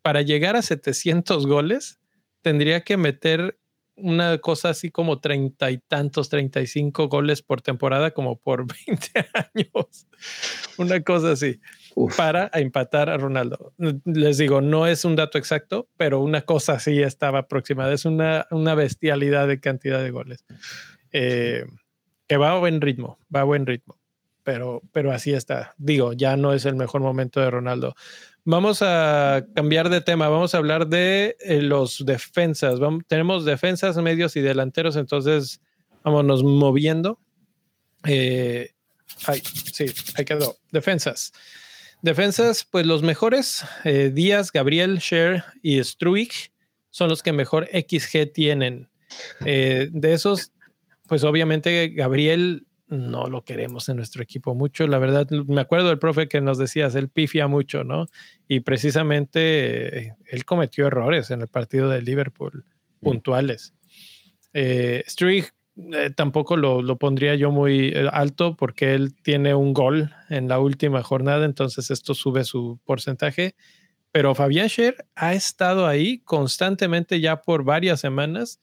para 0.00 0.22
llegar 0.22 0.56
a 0.56 0.62
700 0.62 1.46
goles, 1.46 1.98
tendría 2.40 2.82
que 2.82 2.96
meter 2.96 3.58
una 3.96 4.38
cosa 4.38 4.70
así 4.70 4.90
como 4.90 5.20
treinta 5.20 5.70
y 5.70 5.78
tantos, 5.78 6.30
35 6.30 7.08
goles 7.08 7.42
por 7.42 7.60
temporada, 7.60 8.12
como 8.12 8.38
por 8.38 8.66
20 8.86 9.28
años. 9.34 10.06
Una 10.78 11.02
cosa 11.02 11.32
así 11.32 11.60
para 12.16 12.50
empatar 12.54 13.10
a 13.10 13.18
Ronaldo. 13.18 13.74
Les 14.04 14.38
digo, 14.38 14.62
no 14.62 14.86
es 14.86 15.04
un 15.04 15.14
dato 15.14 15.36
exacto, 15.36 15.88
pero 15.98 16.20
una 16.20 16.42
cosa 16.42 16.74
así 16.74 17.02
estaba 17.02 17.40
aproximada. 17.40 17.92
Es 17.92 18.06
una, 18.06 18.46
una 18.50 18.74
bestialidad 18.74 19.46
de 19.46 19.60
cantidad 19.60 20.02
de 20.02 20.10
goles. 20.10 20.44
Eh, 21.12 21.66
que 22.28 22.36
va 22.38 22.52
a 22.52 22.58
buen 22.58 22.80
ritmo, 22.80 23.18
va 23.34 23.40
a 23.40 23.44
buen 23.44 23.66
ritmo. 23.66 23.98
Pero, 24.46 24.80
pero 24.92 25.10
así 25.10 25.32
está. 25.32 25.74
Digo, 25.76 26.12
ya 26.12 26.36
no 26.36 26.52
es 26.52 26.66
el 26.66 26.76
mejor 26.76 27.00
momento 27.00 27.40
de 27.40 27.50
Ronaldo. 27.50 27.96
Vamos 28.44 28.78
a 28.80 29.44
cambiar 29.56 29.88
de 29.88 30.00
tema. 30.00 30.28
Vamos 30.28 30.54
a 30.54 30.58
hablar 30.58 30.86
de 30.86 31.36
eh, 31.40 31.60
los 31.60 32.06
defensas. 32.06 32.78
tenemos 33.08 33.44
defensas, 33.44 33.96
medios 33.96 34.36
y 34.36 34.40
delanteros. 34.42 34.94
Entonces, 34.94 35.60
vámonos 36.04 36.44
moviendo. 36.44 37.18
Eh, 38.06 38.70
ay, 39.26 39.42
sí, 39.72 39.86
ahí 40.14 40.24
quedó. 40.24 40.56
Defensas. 40.70 41.32
Defensas, 42.02 42.64
pues 42.70 42.86
los 42.86 43.02
mejores, 43.02 43.64
eh, 43.82 44.12
Díaz, 44.14 44.52
Gabriel, 44.52 44.98
Sher 44.98 45.42
y 45.60 45.82
Struik 45.82 46.52
son 46.90 47.08
los 47.08 47.24
que 47.24 47.32
mejor 47.32 47.68
XG 47.72 48.32
tienen. 48.32 48.88
Eh, 49.44 49.88
de 49.90 50.12
esos, 50.12 50.52
pues 51.08 51.24
obviamente 51.24 51.88
Gabriel 51.88 52.65
no 52.88 53.26
lo 53.26 53.44
queremos 53.44 53.88
en 53.88 53.96
nuestro 53.96 54.22
equipo 54.22 54.54
mucho. 54.54 54.86
La 54.86 54.98
verdad, 54.98 55.28
me 55.30 55.60
acuerdo 55.60 55.88
del 55.88 55.98
profe 55.98 56.28
que 56.28 56.40
nos 56.40 56.58
decías, 56.58 56.94
él 56.94 57.08
pifia 57.08 57.46
mucho, 57.48 57.84
¿no? 57.84 58.06
Y 58.48 58.60
precisamente 58.60 59.98
eh, 59.98 60.14
él 60.26 60.44
cometió 60.44 60.86
errores 60.86 61.30
en 61.30 61.40
el 61.40 61.48
partido 61.48 61.88
de 61.88 62.02
Liverpool, 62.02 62.64
mm. 63.00 63.04
puntuales. 63.04 63.74
Eh, 64.52 65.04
eh, 65.76 66.10
tampoco 66.16 66.56
lo, 66.56 66.96
pondría 66.96 67.34
yo 67.34 67.50
muy 67.50 67.88
eh, 67.88 68.08
alto 68.10 68.56
porque 68.56 68.94
él 68.94 69.14
tiene 69.22 69.54
un 69.54 69.74
gol 69.74 70.10
en 70.30 70.48
la 70.48 70.58
última 70.58 71.02
jornada, 71.02 71.44
entonces 71.44 71.90
esto 71.90 72.14
sube 72.14 72.44
su 72.44 72.80
porcentaje. 72.84 73.54
Pero 74.12 74.34
Fabián 74.34 74.70
Scher 74.70 75.06
ha 75.14 75.34
estado 75.34 75.86
ahí 75.86 76.20
constantemente 76.20 77.20
ya 77.20 77.42
por 77.42 77.64
varias 77.64 78.00
semanas. 78.00 78.60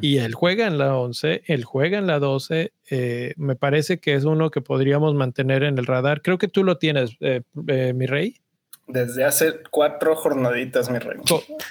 Y 0.00 0.18
él 0.18 0.34
juega 0.34 0.66
en 0.66 0.78
la 0.78 0.96
11, 0.96 1.42
él 1.46 1.64
juega 1.64 1.98
en 1.98 2.06
la 2.06 2.18
12. 2.18 2.72
Eh, 2.90 3.34
me 3.36 3.56
parece 3.56 3.98
que 3.98 4.14
es 4.14 4.24
uno 4.24 4.50
que 4.50 4.60
podríamos 4.60 5.14
mantener 5.14 5.62
en 5.62 5.78
el 5.78 5.86
radar. 5.86 6.22
Creo 6.22 6.38
que 6.38 6.48
tú 6.48 6.64
lo 6.64 6.78
tienes, 6.78 7.12
mi 7.20 8.06
rey. 8.06 8.36
Desde 8.86 9.24
hace 9.24 9.60
cuatro 9.70 10.16
jornaditas, 10.16 10.90
mi 10.90 10.98
rey. 10.98 11.18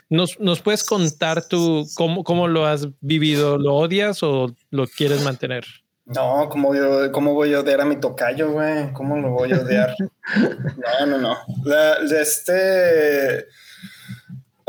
¿Nos, 0.10 0.40
nos 0.40 0.62
puedes 0.62 0.84
contar 0.84 1.48
tú 1.48 1.88
cómo, 1.96 2.24
cómo, 2.24 2.48
lo 2.48 2.66
has 2.66 2.88
vivido? 3.02 3.58
¿Lo 3.58 3.76
odias 3.76 4.22
o 4.22 4.54
lo 4.70 4.86
quieres 4.86 5.24
mantener? 5.24 5.66
No, 6.06 6.48
¿cómo, 6.50 6.72
cómo 7.12 7.34
voy 7.34 7.54
a 7.54 7.60
odiar 7.60 7.82
a 7.82 7.86
mi 7.86 7.98
tocayo, 7.98 8.52
güey? 8.52 8.94
¿Cómo 8.94 9.18
lo 9.18 9.32
voy 9.32 9.52
a 9.52 9.62
odiar? 9.62 9.96
no, 10.38 11.06
no, 11.06 11.18
no. 11.18 11.38
este... 12.16 13.46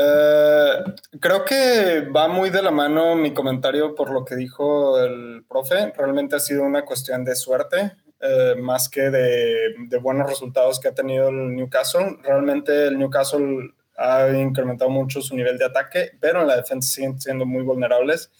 Eh, 0.01 0.83
creo 1.19 1.43
que 1.43 2.07
va 2.15 2.29
muy 2.29 2.49
de 2.49 2.61
la 2.61 2.71
mano 2.71 3.15
mi 3.15 3.33
comentario 3.33 3.93
por 3.93 4.11
lo 4.11 4.23
que 4.23 4.35
dijo 4.35 4.99
el 4.99 5.43
profe. 5.47 5.91
Realmente 5.95 6.37
ha 6.37 6.39
sido 6.39 6.63
una 6.63 6.85
cuestión 6.85 7.25
de 7.25 7.35
suerte. 7.35 7.97
Eh, 8.21 8.55
más 8.57 8.89
que 8.89 9.09
de, 9.09 9.97
buenos 10.01 10.29
resultados 10.29 10.79
que 10.79 10.89
ha 10.89 10.93
tenido 10.93 11.29
el 11.29 11.55
Newcastle. 11.55 12.17
Realmente 12.23 12.87
el 12.87 12.97
Newcastle 12.97 13.73
ha 13.97 14.29
incrementado 14.29 14.89
mucho 14.89 15.21
su 15.21 15.35
nivel 15.35 15.57
de 15.57 15.65
ataque, 15.65 16.11
pero 16.19 16.41
en 16.41 16.47
la 16.47 16.57
defensa 16.57 16.89
siguen 16.89 17.19
siendo 17.19 17.45
muy 17.45 17.63
vulnerables. 17.63 18.31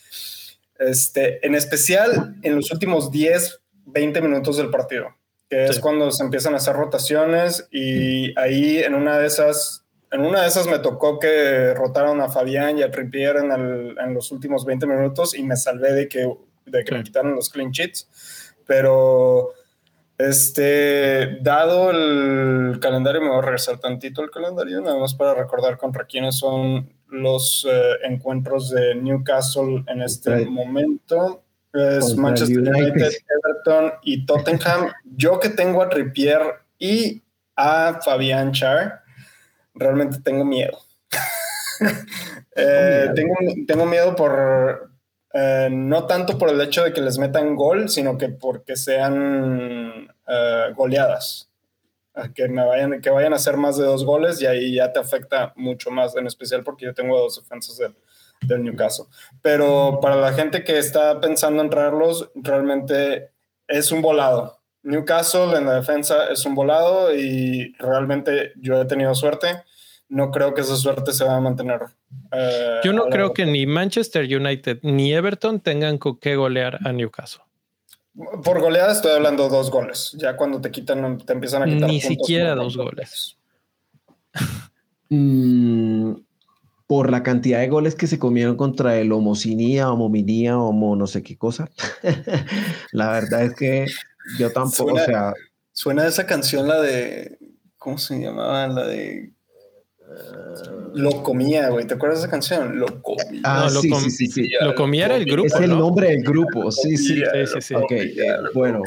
Este, 0.78 1.46
en 1.46 1.56
especial 1.56 2.36
en 2.42 2.56
los 2.56 2.72
últimos 2.72 3.12
10, 3.12 3.62
20 3.86 4.22
minutos 4.22 4.58
del 4.58 4.70
partido, 4.70 5.16
que 5.50 5.66
es 5.66 5.80
cuando 5.80 6.12
se 6.12 6.24
empiezan 6.24 6.54
a 6.54 6.58
hacer 6.58 6.76
rotaciones 6.76 7.68
y 7.70 8.38
ahí 8.40 8.78
en 8.78 8.96
una 8.96 9.18
de 9.18 9.28
esas, 9.28 9.86
en 10.12 10.22
una 10.22 10.42
de 10.42 10.48
esas 10.48 10.68
me 10.68 10.80
tocó 10.80 11.20
que 11.20 11.74
rotaron 11.74 12.22
a 12.22 12.30
Fabián 12.30 12.78
y 12.78 12.84
a 12.84 12.92
Trippier 12.92 13.38
en, 13.38 13.52
en 13.98 14.14
los 14.14 14.32
últimos 14.32 14.66
20 14.66 14.88
minutos 14.88 15.38
y 15.38 15.44
me 15.44 15.56
salvé 15.56 15.94
de 15.94 16.08
que, 16.08 16.32
de 16.66 16.84
que 16.84 16.96
me 16.96 17.04
quitaron 17.04 17.36
los 17.36 17.50
clean 17.50 17.72
sheets, 17.72 18.54
pero 18.66 19.54
este, 20.20 21.38
dado 21.42 21.92
el 21.92 22.80
calendario, 22.82 23.22
me 23.22 23.30
voy 23.30 23.40
a 23.40 23.42
regresar 23.42 23.80
tantito 23.80 24.22
al 24.22 24.30
calendario, 24.30 24.82
nada 24.82 24.98
más 24.98 25.14
para 25.14 25.34
recordar 25.34 25.78
contra 25.78 26.06
quiénes 26.06 26.36
son 26.36 26.92
los 27.08 27.66
eh, 27.70 27.94
encuentros 28.04 28.70
de 28.70 28.96
Newcastle 28.96 29.84
en 29.88 30.02
este 30.02 30.46
momento. 30.46 31.44
Es 31.72 32.16
Manchester 32.18 32.58
United. 32.58 33.14
Everton 33.46 33.94
y 34.04 34.26
Tottenham. 34.26 34.92
Yo 35.16 35.40
que 35.40 35.50
tengo 35.50 35.82
a 35.82 35.90
Trippier 35.90 36.42
y 36.78 37.22
a 37.56 38.00
Fabián 38.04 38.52
Char, 38.52 38.99
realmente 39.80 40.20
tengo 40.24 40.46
miedo. 40.46 40.78
Eh, 42.62 43.12
tengo, 43.16 43.36
tengo 43.66 43.86
miedo 43.86 44.14
por, 44.14 44.92
eh, 45.34 45.70
no 45.72 46.06
tanto 46.08 46.38
por 46.38 46.50
el 46.50 46.60
hecho 46.60 46.84
de 46.84 46.92
que 46.92 47.00
les 47.00 47.18
metan 47.18 47.56
gol, 47.56 47.88
sino 47.88 48.18
que 48.18 48.28
porque 48.28 48.76
sean 48.76 50.10
uh, 50.28 50.74
goleadas. 50.76 51.50
Que, 52.36 52.50
me 52.50 52.66
vayan, 52.66 53.00
que 53.00 53.10
vayan 53.12 53.32
a 53.32 53.38
hacer 53.38 53.56
más 53.56 53.78
de 53.78 53.86
dos 53.86 54.04
goles 54.04 54.42
y 54.42 54.46
ahí 54.46 54.76
ya 54.76 54.92
te 54.92 55.00
afecta 55.00 55.54
mucho 55.56 55.90
más, 55.90 56.18
en 56.18 56.28
especial 56.28 56.64
porque 56.66 56.84
yo 56.84 56.94
tengo 56.94 57.18
dos 57.18 57.42
defensas 57.42 57.78
del, 57.78 57.96
del 58.42 58.64
Newcastle. 58.64 59.06
Pero 59.42 60.00
para 60.02 60.18
la 60.18 60.34
gente 60.34 60.66
que 60.66 60.78
está 60.78 61.22
pensando 61.22 61.62
en 61.64 61.70
traerlos, 61.70 62.30
realmente 62.36 63.32
es 63.68 63.92
un 63.94 64.02
volado. 64.02 64.60
Newcastle 64.84 65.58
en 65.58 65.66
la 65.66 65.76
defensa 65.76 66.28
es 66.32 66.46
un 66.46 66.56
volado 66.56 67.16
y 67.16 67.74
realmente 67.80 68.54
yo 68.58 68.82
he 68.82 68.86
tenido 68.86 69.14
suerte. 69.16 69.64
No 70.10 70.32
creo 70.32 70.56
que 70.56 70.62
esa 70.62 70.76
suerte 70.76 71.14
se 71.14 71.24
va 71.24 71.38
a 71.38 71.40
mantener. 71.40 71.84
Uh, 72.32 72.84
yo 72.84 72.94
no 72.94 73.06
creo 73.06 73.32
que 73.32 73.46
ni 73.46 73.68
Manchester 73.68 74.24
United 74.26 74.80
ni 74.82 75.14
Everton 75.14 75.60
tengan 75.60 76.00
que 76.20 76.36
golear 76.36 76.80
a 76.84 76.92
Newcastle. 76.92 77.44
Por 78.44 78.60
goleada 78.60 78.92
estoy 78.92 79.12
hablando 79.12 79.48
dos 79.50 79.70
goles. 79.70 80.16
Ya 80.18 80.36
cuando 80.36 80.60
te 80.60 80.72
quitan, 80.72 81.20
te 81.20 81.32
empiezan 81.32 81.62
a 81.62 81.66
quitar. 81.66 81.88
Ni 81.88 82.02
siquiera 82.02 82.56
dos 82.56 82.76
goles. 82.76 83.38
Mm, 85.10 86.14
por 86.88 87.12
la 87.12 87.24
cantidad 87.24 87.60
de 87.60 87.68
goles 87.68 87.96
que 87.96 88.08
se 88.08 88.20
comieron 88.20 88.56
contra 88.56 88.98
el 88.98 89.12
homocinía, 89.12 89.92
homominía, 89.92 90.58
homo 90.58 90.96
no 90.96 91.08
sé 91.08 91.22
qué 91.22 91.38
cosa. 91.38 91.70
la 92.92 93.12
verdad 93.12 93.44
es 93.44 93.56
que 93.56 93.86
yo 94.38 94.52
tampoco, 94.52 94.90
suena, 94.90 95.04
o 95.04 95.06
sea. 95.06 95.34
Suena 95.72 96.08
esa 96.08 96.26
canción, 96.26 96.68
la 96.68 96.82
de. 96.82 97.38
¿Cómo 97.78 97.98
se 97.98 98.20
llamaba? 98.20 98.68
La 98.68 98.86
de 98.88 99.34
lo 100.94 101.24
comía, 101.24 101.70
güey. 101.70 101.86
¿Te 101.86 101.94
acuerdas 101.94 102.20
de 102.20 102.24
esa 102.24 102.32
canción? 102.32 102.80
Lo 102.80 103.02
comía. 103.02 103.42
Ah, 103.44 103.70
sí, 103.70 103.92
sí, 104.10 104.28
sí, 104.28 104.50
Lo 104.62 104.76
comía 104.76 105.06
era 105.06 105.16
el 105.16 105.26
grupo. 105.26 105.48
Es 105.48 105.56
el 105.56 105.70
nombre 105.70 106.10
del 106.10 106.24
grupo. 106.24 106.72
Sí, 106.72 106.98
sí. 106.98 107.22
sí, 107.46 107.62
sí, 107.62 107.76
Ok, 107.76 107.92
bueno. 108.54 108.82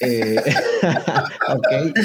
Eh, 0.00 0.36
ok. 1.48 1.96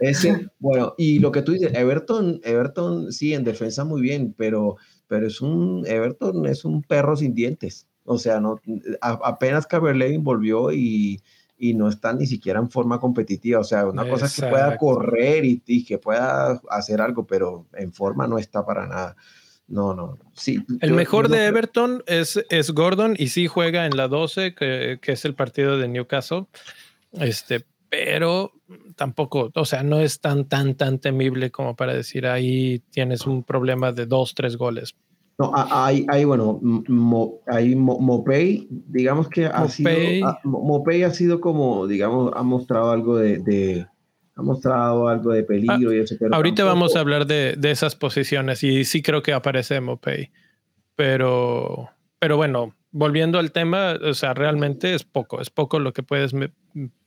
Ese, 0.00 0.48
bueno, 0.58 0.94
y 0.98 1.18
lo 1.18 1.32
que 1.32 1.42
tú 1.42 1.52
dices, 1.52 1.72
Everton, 1.74 2.40
Everton, 2.44 3.12
sí, 3.12 3.34
en 3.34 3.44
defensa 3.44 3.84
muy 3.84 4.00
bien, 4.00 4.34
pero, 4.36 4.76
pero 5.06 5.26
es 5.26 5.40
un, 5.40 5.84
Everton 5.86 6.46
es 6.46 6.64
un 6.64 6.82
perro 6.82 7.16
sin 7.16 7.34
dientes. 7.34 7.86
O 8.04 8.18
sea, 8.18 8.40
no, 8.40 8.60
apenas 9.00 9.66
Caberlevin 9.66 10.24
volvió 10.24 10.72
y 10.72 11.20
y 11.60 11.74
no 11.74 11.88
está 11.88 12.14
ni 12.14 12.26
siquiera 12.26 12.58
en 12.58 12.70
forma 12.70 12.98
competitiva. 12.98 13.60
O 13.60 13.64
sea, 13.64 13.86
una 13.86 14.08
cosa 14.08 14.26
es 14.26 14.34
que 14.34 14.46
pueda 14.46 14.76
correr 14.78 15.44
y, 15.44 15.84
que 15.84 15.98
pueda 15.98 16.60
hacer 16.70 17.02
algo, 17.02 17.26
pero 17.26 17.66
en 17.74 17.92
forma 17.92 18.26
no 18.26 18.38
está 18.38 18.64
para 18.64 18.86
nada. 18.86 19.14
No, 19.68 19.94
no. 19.94 20.18
Sí, 20.32 20.64
el 20.80 20.94
mejor 20.94 21.28
de 21.28 21.46
Everton 21.46 22.02
es, 22.06 22.42
es 22.48 22.70
Gordon 22.70 23.14
y 23.16 23.28
sí 23.28 23.46
juega 23.46 23.84
en 23.84 23.96
la 23.96 24.08
12, 24.08 24.54
que, 24.54 24.98
que, 25.00 25.12
es 25.12 25.24
el 25.26 25.34
partido 25.34 25.76
de 25.76 25.86
Newcastle. 25.86 26.46
Este, 27.12 27.66
pero 27.90 28.52
tampoco, 28.96 29.50
o 29.54 29.64
sea, 29.66 29.82
no 29.82 30.00
es 30.00 30.20
tan, 30.20 30.48
tan, 30.48 30.76
tan 30.76 30.98
temible 30.98 31.50
como 31.50 31.76
para 31.76 31.92
decir 31.92 32.26
ahí 32.26 32.82
tienes 32.90 33.26
un 33.26 33.44
problema 33.44 33.92
de 33.92 34.06
dos, 34.06 34.34
tres 34.34 34.56
goles. 34.56 34.96
No, 35.40 35.52
hay, 35.54 36.04
hay 36.10 36.26
bueno, 36.26 36.60
hay 37.46 37.74
Mopey, 37.74 38.68
digamos 38.68 39.26
que 39.30 39.46
ha 39.46 39.66
sido, 39.68 39.90
Mopey 40.44 41.02
ha 41.02 41.10
sido 41.14 41.40
como, 41.40 41.86
digamos, 41.86 42.30
ha 42.36 42.42
mostrado 42.42 42.90
algo 42.90 43.16
de, 43.16 43.86
ha 44.36 44.42
mostrado 44.42 45.08
algo 45.08 45.32
de 45.32 45.42
peligro 45.42 45.94
y 45.94 46.00
etc. 46.00 46.24
Ahorita 46.32 46.64
vamos 46.64 46.94
a 46.94 47.00
hablar 47.00 47.26
de, 47.26 47.54
de, 47.56 47.70
esas 47.70 47.96
posiciones 47.96 48.62
y 48.62 48.84
sí 48.84 49.00
creo 49.00 49.22
que 49.22 49.32
aparece 49.32 49.80
Mopey, 49.80 50.30
pero, 50.94 51.88
pero 52.18 52.36
bueno, 52.36 52.74
volviendo 52.90 53.38
al 53.38 53.50
tema, 53.50 53.94
o 54.02 54.12
sea, 54.12 54.34
realmente 54.34 54.92
es 54.92 55.04
poco, 55.04 55.40
es 55.40 55.48
poco 55.48 55.78
lo 55.78 55.94
que 55.94 56.02
puedes 56.02 56.34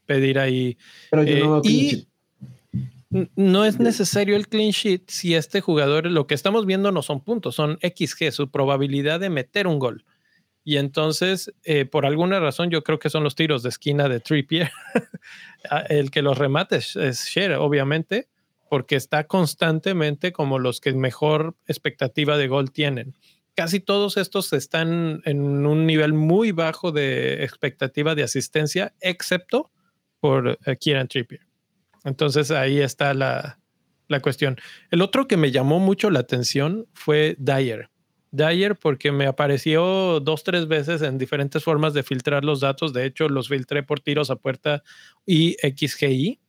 pedir 0.08 0.40
ahí. 0.40 0.76
Pero 1.12 1.22
yo 1.22 1.46
no 1.46 1.58
eh, 1.60 1.62
y, 1.66 2.08
no 3.36 3.66
es 3.66 3.80
necesario 3.80 4.36
el 4.36 4.48
clean 4.48 4.72
sheet 4.72 5.04
si 5.08 5.36
este 5.36 5.62
jugador, 5.62 6.08
lo 6.08 6.28
que 6.28 6.34
estamos 6.34 6.66
viendo 6.66 6.92
no 6.92 7.02
son 7.02 7.24
puntos, 7.24 7.56
son 7.56 7.78
XG, 7.82 8.32
su 8.32 8.50
probabilidad 8.50 9.20
de 9.20 9.30
meter 9.30 9.68
un 9.68 9.80
gol. 9.80 10.06
Y 10.64 10.78
entonces, 10.78 11.54
eh, 11.64 11.86
por 11.86 12.06
alguna 12.06 12.40
razón, 12.40 12.70
yo 12.70 12.84
creo 12.84 12.98
que 13.00 13.10
son 13.10 13.24
los 13.24 13.36
tiros 13.36 13.64
de 13.64 13.70
esquina 13.70 14.08
de 14.08 14.20
Trippier. 14.20 14.72
El 15.90 16.10
que 16.10 16.22
los 16.22 16.38
remate 16.38 16.78
es, 16.78 16.96
es 16.96 17.36
obviamente, 17.60 18.30
porque 18.70 18.96
está 18.96 19.26
constantemente 19.26 20.32
como 20.32 20.60
los 20.60 20.80
que 20.80 20.94
mejor 20.94 21.56
expectativa 21.68 22.38
de 22.38 22.48
gol 22.48 22.72
tienen. 22.72 23.14
Casi 23.56 23.80
todos 23.80 24.18
estos 24.18 24.52
están 24.54 25.22
en 25.26 25.66
un 25.66 25.86
nivel 25.86 26.14
muy 26.14 26.52
bajo 26.52 26.92
de 26.92 27.44
expectativa 27.44 28.16
de 28.16 28.24
asistencia, 28.24 28.94
excepto 29.00 29.70
por 30.20 30.58
eh, 30.66 30.78
Kieran 30.78 31.08
Trippier. 31.08 31.53
Entonces 32.04 32.52
ahí 32.52 32.80
está 32.80 33.14
la, 33.14 33.60
la 34.08 34.22
cuestión. 34.22 34.58
El 34.92 35.02
otro 35.02 35.28
que 35.28 35.38
me 35.38 35.52
llamó 35.52 35.80
mucho 35.80 36.10
la 36.10 36.20
atención 36.20 36.88
fue 36.94 37.36
Dyer. 37.40 37.90
Dyer 38.32 38.76
porque 38.76 39.12
me 39.12 39.28
apareció 39.28 40.20
dos, 40.20 40.44
tres 40.44 40.68
veces 40.68 41.04
en 41.04 41.20
diferentes 41.20 41.64
formas 41.64 41.94
de 41.94 42.02
filtrar 42.02 42.44
los 42.44 42.62
datos. 42.62 42.92
De 42.92 43.06
hecho, 43.06 43.30
los 43.30 43.48
filtré 43.48 43.84
por 43.84 44.00
tiros 44.00 44.32
a 44.32 44.38
puerta 44.38 44.84
y 45.26 45.56
XGI. 45.62 46.40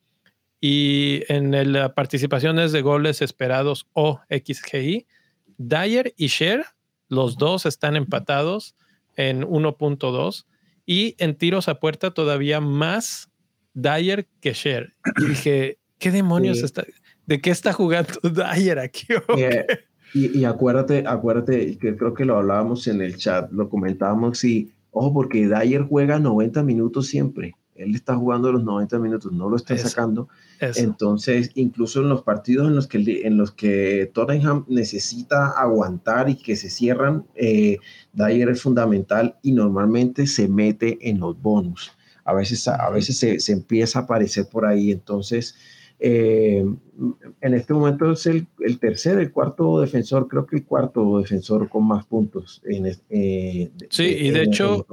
Y 0.60 1.22
en 1.28 1.72
las 1.74 1.93
participaciones 1.93 2.72
de 2.72 2.81
goles 2.81 3.20
esperados 3.20 3.86
o 3.93 4.20
XGI, 4.31 5.06
Dyer 5.59 6.14
y 6.16 6.28
Share, 6.28 6.64
los 7.09 7.36
dos 7.36 7.66
están 7.66 7.97
empatados 7.97 8.74
en 9.16 9.43
1.2. 9.43 10.47
Y 10.86 11.16
en 11.18 11.35
tiros 11.36 11.68
a 11.68 11.81
puerta 11.81 12.12
todavía 12.12 12.60
más 12.60 13.31
Dyer 13.74 14.26
que 14.40 14.52
Share. 14.52 14.94
Y 15.18 15.24
dije, 15.26 15.78
¿qué 15.98 16.10
demonios 16.10 16.62
está? 16.62 16.84
¿De 17.26 17.40
qué 17.40 17.51
está 17.51 17.72
jugando 17.72 18.12
Dyer 18.22 18.78
aquí? 18.78 19.06
Eh, 19.36 19.66
y, 20.14 20.44
acuérdate, 20.44 21.05
acuérdate, 21.06 21.76
que 21.78 21.96
creo 21.96 22.14
que 22.14 22.24
lo 22.24 22.36
hablábamos 22.36 22.86
en 22.86 23.02
el 23.02 23.16
chat, 23.16 23.51
lo 23.51 23.68
comentábamos 23.68 24.44
y, 24.44 24.72
ojo, 24.92 25.12
porque 25.12 25.48
Dyer 25.48 25.82
juega 25.82 26.18
90 26.18 26.62
minutos 26.62 27.09
siempre. 27.09 27.55
Él 27.74 27.96
está 27.96 28.14
jugando 28.14 28.52
los 28.52 28.62
90 28.62 29.01
minutos, 29.01 29.32
no 29.32 29.48
lo 29.48 29.56
está 29.56 29.76
sacando. 29.76 30.28
Entonces, 30.60 31.51
incluso 31.56 32.02
en 32.02 32.09
los 32.09 32.22
partidos 32.22 32.68
en 32.68 32.76
los 32.76 32.86
que, 32.86 33.22
en 33.24 33.36
los 33.36 33.51
que 33.51 34.09
Tottenham 34.14 34.64
necesita 34.68 35.48
aguantar 35.48 36.30
y 36.30 36.36
que 36.36 36.55
se 36.55 36.70
cierran, 36.70 37.26
eh, 37.34 37.78
Dyer 38.12 38.48
es 38.51 38.62
fundamental 38.62 39.36
y 39.42 39.51
normalmente 39.51 40.28
se 40.28 40.46
mete 40.46 40.98
en 41.01 41.18
los 41.18 41.40
bonus 41.42 41.94
a 42.24 42.32
veces, 42.32 42.66
a 42.68 42.90
veces 42.90 43.18
se, 43.18 43.52
empieza 43.52 44.01
a 44.01 44.02
aparecer 44.02 44.46
por 44.51 44.66
ahí. 44.66 44.90
Entonces, 44.90 45.56
eh, 45.98 46.64
en 47.40 47.55
este 47.55 47.74
momento 47.74 48.12
es 48.12 48.26
el, 48.26 48.46
tercer, 48.80 49.18
el 49.18 49.30
cuarto 49.30 49.80
defensor, 49.80 50.28
creo 50.28 50.46
que 50.46 50.56
el 50.56 50.64
cuarto 50.64 51.18
defensor 51.20 51.68
con 51.68 51.86
más 51.86 52.05
puntos. 52.06 52.62
En, 52.64 52.86
eh, 53.10 53.70
sí, 53.90 54.05
y 54.05 54.30
de 54.30 54.42
hecho, 54.42 54.86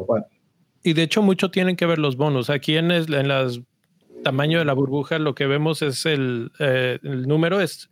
y 0.84 0.94
de 0.94 1.04
hecho 1.04 1.22
mucho 1.22 1.52
tienen 1.52 1.76
que 1.76 1.86
ver 1.86 2.00
los 2.00 2.18
bonos. 2.18 2.50
Aquí 2.50 2.76
en, 2.76 2.92
el, 2.92 3.14
en 3.14 3.28
las 3.28 3.62
tamaño 4.22 4.60
de 4.60 4.66
la 4.66 4.74
burbuja, 4.74 5.20
lo 5.20 5.36
que 5.36 5.48
vemos 5.48 5.82
es 5.82 6.06
el, 6.06 6.52
eh, 6.60 7.00
el, 7.04 7.28
número 7.28 7.60
es 7.62 7.90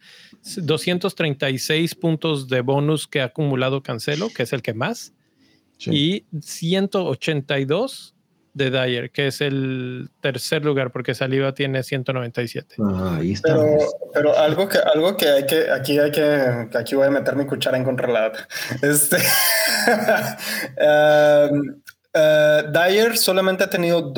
236 0.58 1.96
puntos 1.96 2.48
de 2.48 2.62
bonus 2.62 3.08
que 3.08 3.22
ha 3.22 3.26
acumulado 3.26 3.84
Cancelo, 3.84 4.30
que 4.30 4.44
es 4.44 4.54
el 4.54 4.62
que 4.62 4.74
más, 4.74 5.14
y 5.80 6.26
182 6.42 8.16
de 8.60 8.70
Dyer, 8.70 9.10
que 9.10 9.28
es 9.28 9.42
el 9.42 10.10
tercer 10.22 10.64
lugar, 10.64 10.92
porque 10.92 11.16
Saliva 11.16 11.54
tiene 11.54 11.82
197. 11.82 12.76
Ah, 12.80 13.20
pero, 13.42 13.78
pero 14.14 14.38
algo 14.38 14.68
que 14.68 14.78
algo 14.78 15.18
que 15.18 15.28
hay 15.28 15.46
que, 15.46 15.72
aquí 15.72 15.98
hay 15.98 16.12
que, 16.12 16.68
aquí 16.78 16.96
voy 16.96 17.08
a 17.08 17.10
meter 17.10 17.36
mi 17.36 17.46
cuchara 17.46 17.78
en 17.78 17.84
contralada. 17.84 18.48
Este, 18.84 19.18
um, 20.78 21.60
uh, 22.14 22.72
Dyer 22.72 23.18
solamente 23.18 23.64
ha 23.64 23.70
tenido 23.70 24.14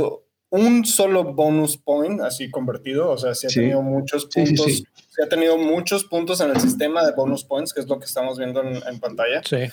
un 0.50 0.86
solo 0.86 1.34
bonus 1.34 1.78
point 1.78 2.20
así 2.22 2.52
convertido, 2.52 3.12
o 3.12 3.18
sea, 3.18 3.34
sí 3.34 3.48
ha 3.48 3.50
tenido 3.50 3.82
muchos 3.82 4.26
puntos, 4.26 4.66
sí, 4.66 4.84
ha 5.24 5.30
tenido 5.30 5.58
muchos 5.58 6.04
puntos 6.04 6.42
en 6.42 6.50
el 6.50 6.60
sistema 6.60 7.06
de 7.06 7.14
bonus 7.14 7.46
points, 7.46 7.74
que 7.74 7.80
es 7.80 7.88
lo 7.88 8.00
que 8.00 8.06
estamos 8.06 8.38
viendo 8.38 8.62
en, 8.62 8.76
en 8.86 9.00
pantalla. 9.00 9.42
Sí. 9.46 9.70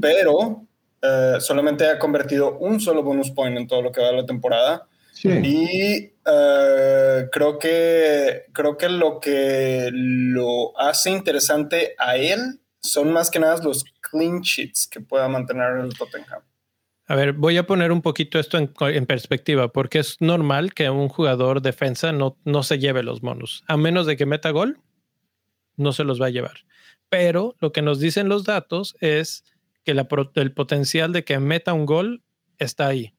Pero 0.00 0.66
eh, 1.02 1.36
solamente 1.40 1.86
ha 1.86 1.98
convertido 1.98 2.58
un 2.58 2.80
solo 2.80 3.02
bonus 3.02 3.30
point 3.30 3.56
en 3.56 3.66
todo 3.66 3.82
lo 3.82 3.92
que 3.92 4.00
va 4.00 4.08
de 4.08 4.16
la 4.16 4.26
temporada. 4.26 4.86
Y 5.24 6.12
eh, 6.24 7.28
creo, 7.32 7.58
que, 7.58 8.44
creo 8.52 8.76
que 8.76 8.88
lo 8.88 9.18
que 9.18 9.90
lo 9.92 10.78
hace 10.78 11.10
interesante 11.10 11.94
a 11.98 12.16
él 12.16 12.60
son 12.80 13.12
más 13.12 13.30
que 13.30 13.40
nada 13.40 13.60
los 13.62 13.84
clean 14.00 14.40
sheets 14.40 14.86
que 14.86 15.00
pueda 15.00 15.28
mantener 15.28 15.78
el 15.78 15.96
Tottenham. 15.96 16.42
A 17.06 17.14
ver, 17.16 17.32
voy 17.32 17.56
a 17.56 17.66
poner 17.66 17.90
un 17.90 18.02
poquito 18.02 18.38
esto 18.38 18.58
en, 18.58 18.72
en, 18.80 19.06
perspectiva, 19.06 19.72
porque 19.72 19.98
es 19.98 20.20
normal 20.20 20.74
que 20.74 20.90
un 20.90 21.08
jugador 21.08 21.62
defensa 21.62 22.12
no, 22.12 22.36
no 22.44 22.62
se 22.62 22.78
lleve 22.78 23.02
los 23.02 23.22
bonus, 23.22 23.64
a 23.66 23.76
menos 23.78 24.06
de 24.06 24.16
que 24.16 24.26
meta 24.26 24.50
gol, 24.50 24.78
no 25.76 25.92
se 25.92 26.04
los 26.04 26.20
va 26.20 26.26
a 26.26 26.30
llevar. 26.30 26.64
Pero 27.08 27.56
lo 27.60 27.72
que 27.72 27.80
nos 27.80 27.98
dicen 27.98 28.28
los 28.28 28.44
datos 28.44 28.94
es 29.00 29.42
que 29.88 30.40
el 30.40 30.52
potencial 30.52 31.12
de 31.12 31.24
que 31.24 31.38
meta 31.38 31.72
un 31.72 31.86
gol 31.86 32.22
está 32.58 32.88
ahí. 32.88 33.14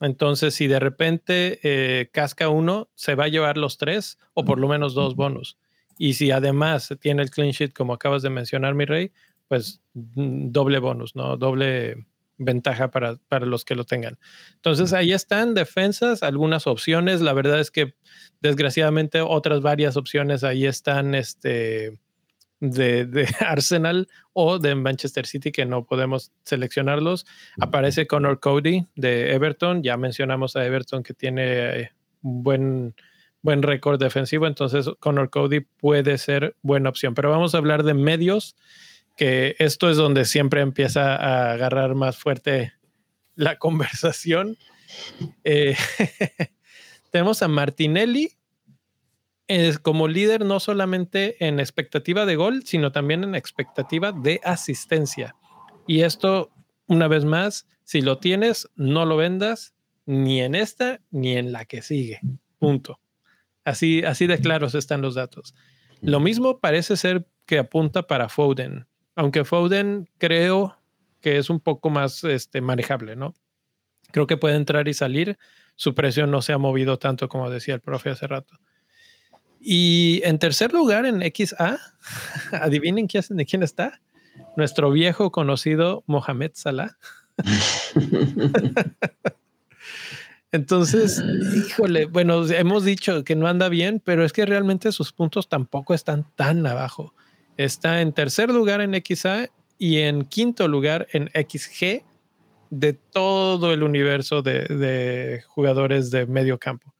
Entonces, 0.00 0.54
si 0.54 0.66
de 0.66 0.78
repente 0.78 1.60
eh, 1.62 2.10
casca 2.12 2.48
uno, 2.48 2.88
se 2.94 3.14
va 3.14 3.24
a 3.24 3.28
llevar 3.28 3.56
los 3.56 3.78
tres 3.78 4.18
o 4.34 4.44
por 4.44 4.58
lo 4.58 4.68
menos 4.68 4.94
dos 4.94 5.16
bonos. 5.16 5.58
Y 5.98 6.14
si 6.14 6.30
además 6.30 6.94
tiene 7.00 7.22
el 7.22 7.30
clean 7.30 7.50
sheet, 7.50 7.72
como 7.72 7.92
acabas 7.94 8.22
de 8.22 8.30
mencionar, 8.30 8.74
mi 8.74 8.84
rey, 8.84 9.12
pues 9.48 9.80
mm, 9.94 10.50
doble 10.50 10.78
bonus, 10.78 11.16
¿no? 11.16 11.36
Doble 11.36 12.06
ventaja 12.36 12.90
para, 12.92 13.16
para 13.28 13.46
los 13.46 13.64
que 13.64 13.74
lo 13.74 13.84
tengan. 13.84 14.18
Entonces, 14.54 14.92
ahí 14.92 15.12
están 15.12 15.54
defensas, 15.54 16.22
algunas 16.22 16.68
opciones. 16.68 17.20
La 17.20 17.32
verdad 17.32 17.58
es 17.58 17.72
que, 17.72 17.94
desgraciadamente, 18.40 19.20
otras 19.20 19.60
varias 19.60 19.96
opciones 19.96 20.44
ahí 20.44 20.66
están, 20.66 21.16
este, 21.16 21.98
de, 22.60 23.28
Arsenal 23.40 24.08
o 24.32 24.58
de 24.58 24.74
Manchester 24.74 25.26
City 25.26 25.52
que 25.52 25.64
no 25.64 25.84
podemos 25.84 26.32
seleccionarlos. 26.44 27.26
Aparece 27.60 28.06
Connor 28.06 28.40
Cody 28.40 28.86
de 28.96 29.32
Everton. 29.34 29.82
Ya 29.82 29.96
mencionamos 29.96 30.56
a 30.56 30.64
Everton 30.64 31.02
que 31.02 31.14
tiene 31.14 31.80
eh, 31.80 31.92
un 32.22 32.42
buen, 32.42 32.94
buen 33.42 33.62
récord 33.62 34.00
defensivo, 34.00 34.46
entonces 34.46 34.88
Connor 35.00 35.30
Cody 35.30 35.60
puede 35.60 36.18
ser 36.18 36.56
buena 36.62 36.88
opción. 36.88 37.14
Pero 37.14 37.30
vamos 37.30 37.54
a 37.54 37.58
hablar 37.58 37.82
de 37.82 37.94
medios, 37.94 38.56
que 39.16 39.56
esto 39.58 39.90
es 39.90 39.96
donde 39.96 40.24
siempre 40.24 40.60
empieza 40.60 41.16
a 41.16 41.52
agarrar 41.52 41.94
más 41.94 42.16
fuerte 42.16 42.72
la 43.34 43.56
conversación. 43.58 44.56
Eh, 45.44 45.76
tenemos 47.10 47.42
a 47.42 47.48
Martinelli, 47.48 48.32
es 49.48 49.78
como 49.78 50.08
líder 50.08 50.44
no 50.44 50.60
solamente 50.60 51.44
en 51.44 51.58
expectativa 51.58 52.26
de 52.26 52.36
gol, 52.36 52.62
sino 52.64 52.92
también 52.92 53.24
en 53.24 53.34
expectativa 53.34 54.12
de 54.12 54.40
asistencia. 54.44 55.34
Y 55.86 56.02
esto, 56.02 56.50
una 56.86 57.08
vez 57.08 57.24
más, 57.24 57.66
si 57.84 58.02
lo 58.02 58.18
tienes, 58.18 58.68
no 58.76 59.06
lo 59.06 59.16
vendas 59.16 59.74
ni 60.04 60.40
en 60.40 60.54
esta 60.54 61.00
ni 61.10 61.36
en 61.36 61.52
la 61.52 61.64
que 61.64 61.82
sigue. 61.82 62.20
Punto. 62.58 63.00
Así, 63.64 64.04
así 64.04 64.26
de 64.26 64.38
claros 64.38 64.74
están 64.74 65.00
los 65.02 65.14
datos. 65.14 65.54
Lo 66.00 66.20
mismo 66.20 66.60
parece 66.60 66.96
ser 66.96 67.26
que 67.46 67.58
apunta 67.58 68.06
para 68.06 68.28
Foden, 68.28 68.86
aunque 69.16 69.44
Foden 69.44 70.08
creo 70.18 70.78
que 71.20 71.38
es 71.38 71.50
un 71.50 71.60
poco 71.60 71.90
más 71.90 72.22
este, 72.24 72.60
manejable, 72.60 73.16
¿no? 73.16 73.34
Creo 74.12 74.26
que 74.26 74.36
puede 74.36 74.56
entrar 74.56 74.88
y 74.88 74.94
salir. 74.94 75.38
Su 75.74 75.94
precio 75.94 76.26
no 76.26 76.40
se 76.42 76.52
ha 76.52 76.58
movido 76.58 76.98
tanto 76.98 77.28
como 77.28 77.50
decía 77.50 77.74
el 77.74 77.80
profe 77.80 78.10
hace 78.10 78.26
rato. 78.26 78.58
Y 79.70 80.22
en 80.24 80.38
tercer 80.38 80.72
lugar, 80.72 81.04
en 81.04 81.20
XA, 81.20 81.78
adivinen 82.52 83.06
quién, 83.06 83.22
de 83.28 83.44
quién 83.44 83.62
está. 83.62 84.00
Nuestro 84.56 84.90
viejo 84.90 85.30
conocido 85.30 86.04
Mohamed 86.06 86.52
Salah. 86.54 86.96
Entonces, 90.52 91.22
híjole, 91.54 92.06
bueno, 92.06 92.46
hemos 92.46 92.82
dicho 92.82 93.24
que 93.24 93.36
no 93.36 93.46
anda 93.46 93.68
bien, 93.68 94.00
pero 94.02 94.24
es 94.24 94.32
que 94.32 94.46
realmente 94.46 94.90
sus 94.90 95.12
puntos 95.12 95.50
tampoco 95.50 95.92
están 95.92 96.26
tan 96.34 96.66
abajo. 96.66 97.12
Está 97.58 98.00
en 98.00 98.14
tercer 98.14 98.48
lugar 98.48 98.80
en 98.80 98.94
XA 98.94 99.50
y 99.76 99.98
en 99.98 100.24
quinto 100.24 100.66
lugar 100.66 101.08
en 101.12 101.28
XG 101.28 102.06
de 102.70 102.94
todo 102.94 103.74
el 103.74 103.82
universo 103.82 104.40
de, 104.40 104.64
de 104.64 105.42
jugadores 105.46 106.10
de 106.10 106.24
medio 106.24 106.58
campo. 106.58 106.94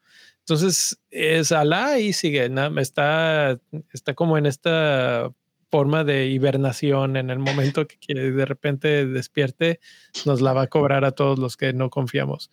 Entonces, 0.49 0.99
es 1.11 1.53
Alá 1.53 1.99
y 1.99 2.15
sigue, 2.15 2.51
está, 2.79 3.61
está 3.93 4.15
como 4.15 4.39
en 4.39 4.47
esta 4.47 5.31
forma 5.70 6.05
de 6.05 6.29
hibernación 6.29 7.19
en 7.19 7.29
el 7.29 7.39
momento 7.39 7.87
que 7.87 8.15
de 8.15 8.47
repente 8.47 9.05
despierte, 9.05 9.79
nos 10.25 10.41
la 10.41 10.55
va 10.55 10.62
a 10.62 10.66
cobrar 10.69 11.05
a 11.05 11.11
todos 11.12 11.39
los 11.39 11.59
que 11.59 11.75
no 11.75 11.91
confiamos. 11.91 12.51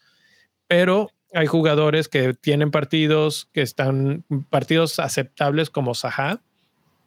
Pero 0.68 1.10
hay 1.34 1.48
jugadores 1.48 2.10
que 2.10 2.34
tienen 2.34 2.70
partidos 2.70 3.48
que 3.54 3.62
están 3.62 4.26
partidos 4.50 5.00
aceptables 5.00 5.70
como 5.70 5.96
Saha, 5.96 6.42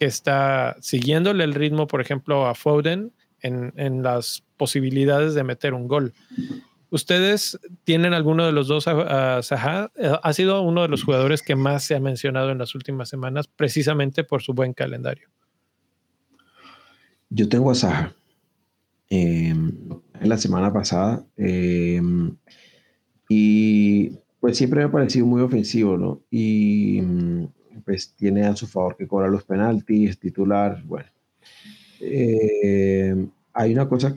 que 0.01 0.06
está 0.06 0.78
siguiéndole 0.81 1.44
el 1.44 1.52
ritmo, 1.52 1.86
por 1.86 2.01
ejemplo, 2.01 2.47
a 2.47 2.55
Foden 2.55 3.12
en, 3.43 3.74
en 3.77 4.02
las 4.02 4.43
posibilidades 4.56 5.35
de 5.35 5.44
meter 5.44 5.74
un 5.74 5.86
gol. 5.86 6.15
¿Ustedes 6.90 7.59
tienen 7.85 8.15
alguno 8.15 8.47
de 8.47 8.52
los 8.52 8.69
dos 8.69 8.89
a, 8.89 9.43
Saha? 9.43 9.90
Eh, 9.97 10.12
ha 10.23 10.32
sido 10.32 10.62
uno 10.62 10.82
de 10.82 10.89
los 10.89 11.05
jugadores 11.05 11.43
que 11.43 11.55
más 11.55 11.85
se 11.85 11.94
ha 11.94 12.01
mencionado 12.01 12.51
en 12.51 12.59
las 12.59 12.74
últimas 12.74 13.09
semanas, 13.09 13.47
precisamente 13.47 14.24
por 14.24 14.43
su 14.43 14.55
buen 14.55 14.73
calendario. 14.73 15.28
Yo 17.31 17.48
tengo 17.48 17.70
a 17.70 17.74
Saha. 17.74 18.15
Em, 19.10 19.73
en 20.20 20.28
la 20.28 20.36
semana 20.36 20.73
pasada. 20.73 21.24
Em, 21.36 22.36
y 23.28 24.10
pues 24.40 24.56
siempre 24.56 24.81
me 24.81 24.86
ha 24.86 24.93
parecido 24.93 25.27
muy 25.27 25.43
ofensivo, 25.43 25.97
¿no? 25.97 26.23
Y 26.31 27.01
pues 27.85 28.15
tiene 28.15 28.44
a 28.47 28.56
su 28.56 28.66
favor 28.66 28.97
que 28.97 29.06
cobra 29.06 29.28
los 29.28 29.44
penaltis, 29.44 30.19
titular, 30.19 30.82
bueno. 30.85 31.09
Em, 32.01 33.31
hay 33.52 33.73
una 33.73 33.89
cosa 33.89 34.15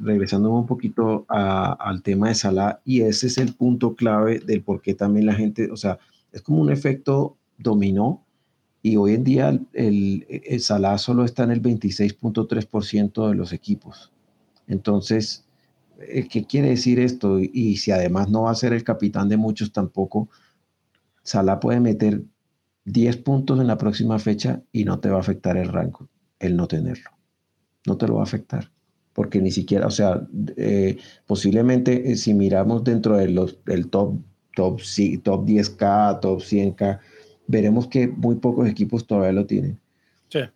regresando 0.00 0.50
un 0.50 0.66
poquito 0.66 1.24
al 1.28 2.02
tema 2.02 2.28
de 2.28 2.34
Salah, 2.34 2.80
y 2.84 3.02
ese 3.02 3.26
es 3.26 3.38
el 3.38 3.54
punto 3.54 3.94
clave 3.94 4.40
del 4.40 4.62
por 4.62 4.80
qué 4.80 4.94
también 4.94 5.26
la 5.26 5.34
gente, 5.34 5.70
o 5.70 5.76
sea, 5.76 5.98
es 6.32 6.42
como 6.42 6.60
un 6.60 6.70
efecto 6.70 7.36
dominó, 7.58 8.24
y 8.82 8.96
hoy 8.96 9.14
en 9.14 9.24
día 9.24 9.60
el, 9.74 10.26
el 10.28 10.60
Salah 10.60 10.96
solo 10.96 11.24
está 11.24 11.44
en 11.44 11.50
el 11.50 11.62
26.3% 11.62 13.28
de 13.28 13.34
los 13.34 13.52
equipos. 13.52 14.10
Entonces, 14.66 15.44
eh, 16.00 16.26
¿qué 16.28 16.44
quiere 16.44 16.70
decir 16.70 16.98
esto? 16.98 17.38
Y, 17.40 17.76
si 17.76 17.90
además 17.90 18.30
no 18.30 18.42
va 18.42 18.52
a 18.52 18.54
ser 18.54 18.72
el 18.72 18.84
capitán 18.84 19.28
de 19.28 19.36
muchos 19.36 19.72
tampoco, 19.72 20.28
Salah 21.22 21.60
puede 21.60 21.80
meter 21.80 22.22
10 22.86 23.18
puntos 23.18 23.60
en 23.60 23.66
la 23.66 23.76
próxima 23.76 24.18
fecha 24.18 24.62
y 24.72 24.84
no 24.84 25.00
te 25.00 25.10
va 25.10 25.18
a 25.18 25.20
afectar 25.20 25.56
el 25.56 25.68
rango, 25.68 26.08
el 26.38 26.56
no 26.56 26.66
tenerlo. 26.66 27.10
No 27.86 27.96
te 27.98 28.08
lo 28.08 28.14
va 28.14 28.20
a 28.20 28.24
afectar 28.24 28.70
porque 29.20 29.42
ni 29.42 29.50
siquiera, 29.50 29.86
o 29.86 29.90
sea, 29.90 30.26
eh, 30.56 30.96
posiblemente 31.26 32.10
eh, 32.10 32.16
si 32.16 32.32
miramos 32.32 32.84
dentro 32.84 33.18
de 33.18 33.28
los, 33.28 33.62
del 33.66 33.90
top, 33.90 34.14
top, 34.56 34.80
top 35.22 35.46
10K, 35.46 36.20
top 36.20 36.40
100K, 36.40 37.00
veremos 37.46 37.86
que 37.88 38.08
muy 38.08 38.36
pocos 38.36 38.66
equipos 38.66 39.06
todavía 39.06 39.32
lo 39.32 39.44
tienen. 39.44 39.78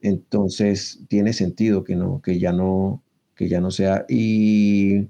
Entonces, 0.00 0.98
tiene 1.08 1.34
sentido 1.34 1.84
que, 1.84 1.94
no, 1.94 2.22
que, 2.22 2.38
ya 2.38 2.52
no, 2.52 3.02
que 3.34 3.50
ya 3.50 3.60
no 3.60 3.70
sea. 3.70 4.06
Y 4.08 5.08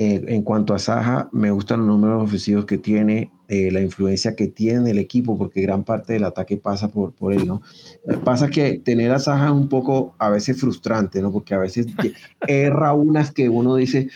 eh, 0.00 0.24
en 0.28 0.42
cuanto 0.42 0.74
a 0.74 0.78
Saja, 0.78 1.28
me 1.32 1.50
gustan 1.50 1.80
los 1.80 1.88
números 1.88 2.22
ofensivos 2.22 2.66
que 2.66 2.78
tiene, 2.78 3.32
eh, 3.48 3.72
la 3.72 3.80
influencia 3.80 4.36
que 4.36 4.46
tiene 4.46 4.92
el 4.92 4.98
equipo, 4.98 5.36
porque 5.36 5.60
gran 5.60 5.82
parte 5.82 6.12
del 6.12 6.22
ataque 6.22 6.56
pasa 6.56 6.88
por, 6.88 7.12
por 7.12 7.32
él, 7.32 7.48
¿no? 7.48 7.62
Eh, 8.06 8.16
pasa 8.22 8.48
que 8.48 8.78
tener 8.78 9.10
a 9.10 9.18
Saja 9.18 9.46
es 9.46 9.50
un 9.50 9.68
poco 9.68 10.14
a 10.18 10.30
veces 10.30 10.60
frustrante, 10.60 11.20
¿no? 11.20 11.32
Porque 11.32 11.52
a 11.52 11.58
veces 11.58 11.88
erra 12.46 12.92
unas 12.92 13.32
que 13.32 13.48
uno 13.48 13.74
dice, 13.74 14.08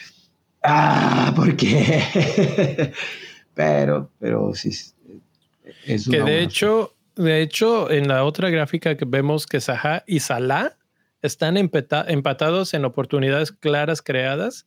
ah, 0.63 1.33
¿por 1.35 1.57
qué? 1.57 2.93
pero, 3.55 4.09
pero 4.21 4.55
sí. 4.55 4.71
Es 5.85 6.09
que 6.09 6.23
de 6.23 6.45
hecho, 6.45 6.95
de 7.17 7.43
hecho, 7.43 7.91
en 7.91 8.07
la 8.07 8.23
otra 8.23 8.51
gráfica 8.51 8.97
que 8.97 9.05
vemos 9.05 9.49
que 9.49 9.61
Saja 9.61 10.05
y 10.07 10.21
Salah 10.21 10.77
están 11.23 11.57
empatados 11.57 12.73
en 12.73 12.85
oportunidades 12.85 13.51
claras 13.51 14.01
creadas 14.01 14.65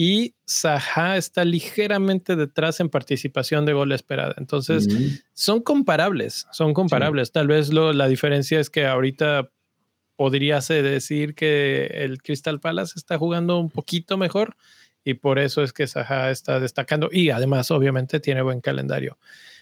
y 0.00 0.36
Saha 0.44 1.16
está 1.16 1.44
ligeramente 1.44 2.36
detrás 2.36 2.78
en 2.78 2.88
participación 2.88 3.66
de 3.66 3.72
gol 3.72 3.90
esperada. 3.90 4.32
Entonces, 4.36 4.86
son 5.34 5.60
comparables, 5.60 6.46
son 6.52 6.72
comparables. 6.72 7.32
Tal 7.32 7.48
vez 7.48 7.72
lo, 7.72 7.92
la 7.92 8.06
diferencia 8.06 8.60
es 8.60 8.70
que 8.70 8.86
ahorita 8.86 9.50
podría 10.14 10.60
ser 10.60 10.84
decir 10.84 11.34
que 11.34 11.86
el 11.86 12.22
Crystal 12.22 12.60
Palace 12.60 12.92
está 12.94 13.18
jugando 13.18 13.58
un 13.58 13.70
poquito 13.70 14.16
mejor 14.16 14.54
y 15.02 15.14
por 15.14 15.40
eso 15.40 15.64
es 15.64 15.72
que 15.72 15.88
Saha 15.88 16.30
está 16.30 16.60
destacando 16.60 17.08
y 17.10 17.30
además 17.30 17.72
obviamente 17.72 18.20
tiene 18.20 18.42
buen 18.42 18.60
calendario. 18.60 19.18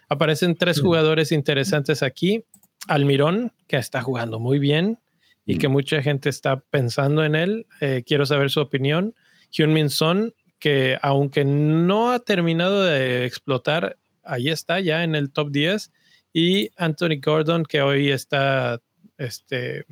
Aparecen 0.07 0.55
tres 0.55 0.83
jugadores 0.83 1.33
interesantes 1.33 2.03
aquí. 2.03 2.45
Almirón, 2.89 3.53
que 3.67 3.79
está 3.79 4.03
jugando 4.03 4.39
muy 4.39 4.59
bien 4.59 4.99
y 5.47 5.57
que 5.57 5.69
mucha 5.69 6.03
gente 6.03 6.29
está 6.29 6.61
pensando 6.61 7.25
en 7.25 7.37
él. 7.37 7.67
Eh, 7.81 8.03
quiero 8.05 8.27
saber 8.27 8.51
su 8.51 8.61
opinión. 8.61 9.15
Hyun-Min 9.51 9.90
Son, 9.90 10.35
que 10.59 10.98
aunque 11.02 11.44
no 11.44 12.12
ha 12.12 12.20
terminado 12.20 12.85
de 12.85 13.24
explotar, 13.24 13.98
ahí 14.23 14.48
está 14.48 14.81
ya 14.81 15.05
en 15.05 15.14
el 15.14 15.31
top 15.31 15.51
10. 15.51 15.93
Y 16.32 16.70
Anthony 16.77 17.20
Gordon, 17.23 17.64
que 17.64 17.82
hoy 17.82 18.10
está 18.10 18.81
este, 19.18 19.86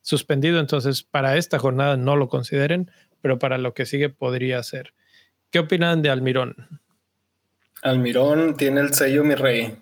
suspendido, 0.00 0.60
entonces 0.60 1.02
para 1.02 1.36
esta 1.36 1.58
jornada 1.58 1.96
no 1.96 2.16
lo 2.16 2.28
consideren, 2.28 2.90
pero 3.20 3.38
para 3.38 3.58
lo 3.58 3.74
que 3.74 3.86
sigue 3.86 4.08
podría 4.08 4.62
ser. 4.62 4.94
¿Qué 5.50 5.58
opinan 5.58 6.00
de 6.02 6.10
Almirón? 6.10 6.54
Almirón 7.82 8.56
tiene 8.56 8.80
el 8.80 8.94
sello 8.94 9.24
mi 9.24 9.34
rey. 9.34 9.76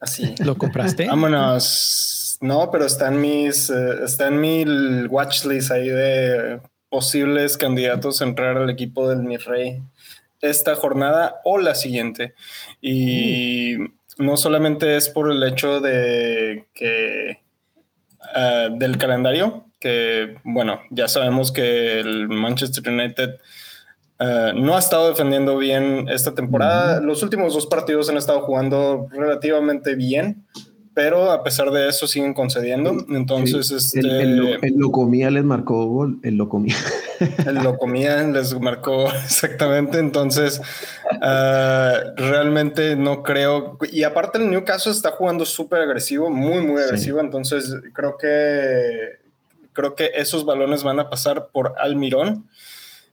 Así. 0.00 0.34
¿Lo 0.44 0.56
compraste? 0.56 1.06
Vámonos. 1.08 2.38
No, 2.40 2.70
pero 2.70 2.84
está 2.84 3.08
en 3.08 3.20
mis, 3.20 3.70
eh, 3.70 4.04
está 4.04 4.28
en 4.28 4.40
mi 4.40 4.64
watchlist 5.06 5.70
ahí 5.70 5.88
de 5.88 6.60
posibles 6.94 7.58
candidatos 7.58 8.22
a 8.22 8.24
entrar 8.24 8.56
al 8.56 8.70
equipo 8.70 9.08
del 9.08 9.24
Mi 9.24 9.36
Rey 9.36 9.82
esta 10.40 10.76
jornada 10.76 11.40
o 11.42 11.58
la 11.58 11.74
siguiente. 11.74 12.34
Y 12.80 13.78
no 14.16 14.36
solamente 14.36 14.94
es 14.94 15.08
por 15.08 15.28
el 15.32 15.42
hecho 15.42 15.80
de 15.80 16.66
que 16.72 17.40
ah, 18.32 18.68
del 18.70 18.96
calendario, 18.96 19.66
que 19.80 20.36
bueno, 20.44 20.82
ya 20.90 21.08
sabemos 21.08 21.50
que 21.50 21.98
el 21.98 22.28
Manchester 22.28 22.88
United 22.88 23.40
ah, 24.20 24.52
no 24.54 24.76
ha 24.76 24.78
estado 24.78 25.08
defendiendo 25.08 25.58
bien 25.58 26.06
esta 26.08 26.32
temporada. 26.32 27.00
Los 27.00 27.24
últimos 27.24 27.54
dos 27.54 27.66
partidos 27.66 28.08
han 28.08 28.18
estado 28.18 28.42
jugando 28.42 29.08
relativamente 29.10 29.96
bien, 29.96 30.46
pero 30.94 31.32
a 31.32 31.42
pesar 31.42 31.72
de 31.72 31.88
eso 31.88 32.06
siguen 32.06 32.34
concediendo. 32.34 32.96
Entonces, 33.10 33.72
este, 33.72 33.98
el, 33.98 34.58
el, 34.62 34.74
Locomía 34.76 35.28
les 35.28 35.42
marcó 35.42 35.84
gol, 35.86 36.20
el 36.22 36.36
Locomía. 36.36 36.76
El 37.46 37.56
Locomía 37.56 38.22
les 38.22 38.58
marcó 38.60 39.08
exactamente. 39.24 39.98
Entonces, 39.98 40.60
ah, 41.20 41.98
realmente 42.16 42.94
no 42.96 43.22
creo. 43.22 43.76
Y 43.90 44.04
aparte, 44.04 44.38
el 44.38 44.50
Newcastle 44.50 44.92
está 44.92 45.10
jugando 45.10 45.44
súper 45.44 45.82
agresivo, 45.82 46.30
muy, 46.30 46.64
muy 46.64 46.82
agresivo. 46.82 47.20
Entonces, 47.20 47.74
creo 47.92 48.16
que 48.16 49.24
creo 49.72 49.94
que 49.96 50.12
esos 50.14 50.44
balones 50.44 50.84
van 50.84 51.00
a 51.00 51.10
pasar 51.10 51.48
por 51.52 51.74
Almirón. 51.78 52.48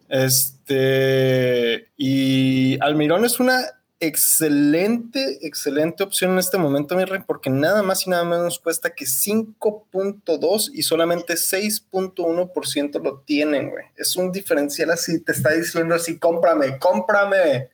Este, 0.07 1.89
y 1.97 2.77
Almirón 2.81 3.25
es 3.25 3.39
una 3.39 3.61
excelente, 4.01 5.45
excelente 5.45 6.03
opción 6.03 6.31
en 6.31 6.39
este 6.39 6.57
momento, 6.57 6.95
mi 6.95 7.05
rey, 7.05 7.21
porque 7.25 7.51
nada 7.51 7.83
más 7.83 8.05
y 8.05 8.09
nada 8.09 8.25
menos 8.25 8.57
cuesta 8.59 8.89
que 8.95 9.05
5.2 9.05 10.71
y 10.73 10.81
solamente 10.81 11.35
6.1% 11.35 13.01
lo 13.01 13.19
tienen, 13.19 13.69
güey. 13.69 13.85
Es 13.95 14.15
un 14.15 14.31
diferencial 14.31 14.89
así, 14.89 15.21
te 15.21 15.31
está 15.31 15.51
diciendo 15.51 15.93
así, 15.93 16.17
cómprame, 16.17 16.79
cómprame, 16.79 17.69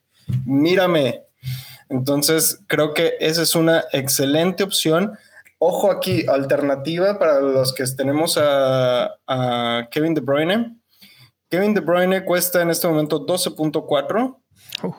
mírame. 0.45 1.23
Entonces, 1.87 2.59
creo 2.67 2.93
que 2.93 3.15
esa 3.21 3.43
es 3.43 3.55
una 3.55 3.85
excelente 3.93 4.63
opción. 4.63 5.17
Ojo 5.59 5.89
aquí, 5.89 6.25
alternativa 6.27 7.17
para 7.17 7.39
los 7.39 7.73
que 7.73 7.85
tenemos 7.85 8.37
a, 8.37 9.15
a 9.25 9.87
Kevin 9.89 10.13
De 10.13 10.19
Bruyne. 10.19 10.77
Kevin 11.49 11.73
De 11.73 11.79
Bruyne 11.79 12.25
cuesta 12.25 12.61
en 12.61 12.69
este 12.69 12.85
momento 12.89 13.25
12.4 13.25 14.37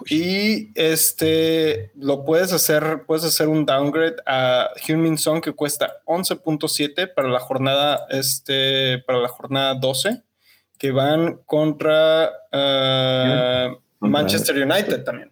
y 0.07 0.71
este 0.75 1.93
lo 1.95 2.25
puedes 2.25 2.53
hacer, 2.53 3.05
puedes 3.07 3.25
hacer 3.25 3.49
un 3.49 3.65
downgrade 3.65 4.17
a 4.27 4.71
Human 4.89 5.19
Song 5.19 5.41
que 5.41 5.53
cuesta 5.53 6.03
11.7 6.07 7.15
para 7.15 7.29
la 7.29 7.41
jornada 7.41 8.07
este 8.11 8.99
para 9.07 9.19
la 9.19 9.29
jornada 9.29 9.75
12 9.75 10.23
que 10.79 10.91
van 10.93 11.41
contra 11.45 12.31
uh, 12.53 14.07
Manchester 14.07 14.57
United 14.57 15.05
también. 15.05 15.31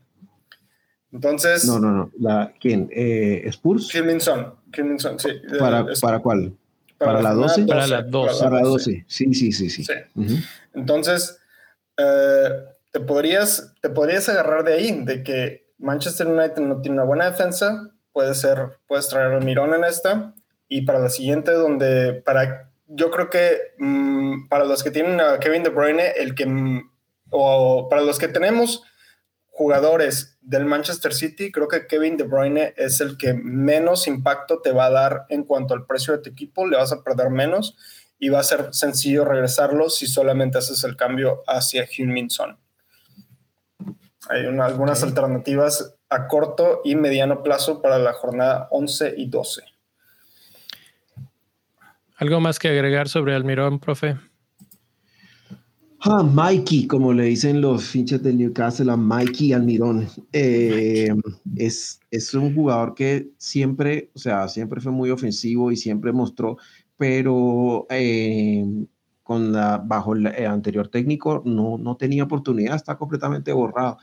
Entonces, 1.12 1.64
no, 1.66 1.78
no, 1.78 1.92
no. 1.92 2.10
La, 2.18 2.52
¿Quién? 2.60 2.90
Eh, 2.92 3.42
¿Spurs? 3.46 3.94
Human 3.94 4.20
Song. 4.20 4.52
Song, 4.98 5.18
sí. 5.18 5.30
¿Para, 5.58 5.86
¿Para 6.02 6.18
cuál? 6.18 6.54
¿Para, 6.98 7.22
la 7.22 7.32
12? 7.32 7.64
Para 7.64 7.86
la 7.86 8.02
12. 8.02 8.44
Para 8.44 8.56
la 8.56 8.62
12. 8.62 9.04
Sí, 9.06 9.32
sí, 9.32 9.52
sí, 9.52 9.70
sí. 9.70 9.84
sí. 9.84 9.92
Entonces, 10.74 11.38
eh, 11.96 12.50
te 12.96 13.00
podrías, 13.00 13.74
te 13.82 13.90
podrías 13.90 14.26
agarrar 14.30 14.64
de 14.64 14.72
ahí, 14.72 15.04
de 15.04 15.22
que 15.22 15.66
Manchester 15.76 16.28
United 16.28 16.62
no 16.62 16.80
tiene 16.80 16.96
una 16.96 17.04
buena 17.04 17.30
defensa, 17.30 17.90
puede 18.10 18.34
ser, 18.34 18.78
puedes 18.86 19.06
traer 19.10 19.32
al 19.32 19.44
Mirón 19.44 19.74
en 19.74 19.84
esta, 19.84 20.32
y 20.66 20.86
para 20.86 21.00
la 21.00 21.10
siguiente, 21.10 21.52
donde 21.52 22.14
para, 22.14 22.70
yo 22.86 23.10
creo 23.10 23.28
que 23.28 23.74
mm, 23.76 24.48
para 24.48 24.64
los 24.64 24.82
que 24.82 24.90
tienen 24.90 25.20
a 25.20 25.38
Kevin 25.40 25.62
De 25.62 25.68
Bruyne, 25.68 26.12
el 26.16 26.34
que, 26.34 26.46
o 27.28 27.86
para 27.90 28.00
los 28.00 28.18
que 28.18 28.28
tenemos 28.28 28.82
jugadores 29.48 30.38
del 30.40 30.64
Manchester 30.64 31.12
City, 31.12 31.52
creo 31.52 31.68
que 31.68 31.86
Kevin 31.86 32.16
De 32.16 32.24
Bruyne 32.24 32.72
es 32.78 33.02
el 33.02 33.18
que 33.18 33.34
menos 33.34 34.06
impacto 34.06 34.62
te 34.62 34.72
va 34.72 34.86
a 34.86 34.90
dar 34.90 35.26
en 35.28 35.44
cuanto 35.44 35.74
al 35.74 35.84
precio 35.84 36.16
de 36.16 36.22
tu 36.22 36.30
equipo, 36.30 36.66
le 36.66 36.78
vas 36.78 36.92
a 36.92 37.04
perder 37.04 37.28
menos 37.28 37.76
y 38.18 38.30
va 38.30 38.40
a 38.40 38.42
ser 38.42 38.72
sencillo 38.72 39.26
regresarlo 39.26 39.90
si 39.90 40.06
solamente 40.06 40.56
haces 40.56 40.82
el 40.84 40.96
cambio 40.96 41.42
hacia 41.46 41.84
Heung-Min 41.84 42.30
Son. 42.30 42.58
Hay 44.28 44.44
algunas 44.44 45.02
alternativas 45.02 45.94
a 46.08 46.26
corto 46.28 46.80
y 46.84 46.94
mediano 46.96 47.42
plazo 47.42 47.80
para 47.80 47.98
la 47.98 48.12
jornada 48.12 48.68
11 48.70 49.14
y 49.16 49.26
12. 49.28 49.62
¿Algo 52.16 52.40
más 52.40 52.58
que 52.58 52.68
agregar 52.68 53.08
sobre 53.08 53.34
Almirón, 53.34 53.78
profe? 53.78 54.16
Ah, 56.00 56.22
Mikey, 56.22 56.86
como 56.86 57.12
le 57.12 57.24
dicen 57.24 57.60
los 57.60 57.94
hinchas 57.94 58.22
del 58.22 58.38
Newcastle 58.38 58.90
a 58.92 58.96
Mikey 58.96 59.52
Almirón. 59.52 60.08
Eh, 60.32 61.08
es, 61.56 62.00
es 62.10 62.32
un 62.34 62.54
jugador 62.54 62.94
que 62.94 63.30
siempre, 63.38 64.10
o 64.14 64.18
sea, 64.18 64.48
siempre 64.48 64.80
fue 64.80 64.92
muy 64.92 65.10
ofensivo 65.10 65.72
y 65.72 65.76
siempre 65.76 66.12
mostró, 66.12 66.58
pero 66.96 67.86
eh, 67.90 68.64
con 69.22 69.52
la, 69.52 69.78
bajo 69.78 70.14
el 70.14 70.26
anterior 70.26 70.88
técnico 70.88 71.42
no, 71.44 71.76
no 71.76 71.96
tenía 71.96 72.24
oportunidad, 72.24 72.76
está 72.76 72.96
completamente 72.96 73.52
borrado. 73.52 73.98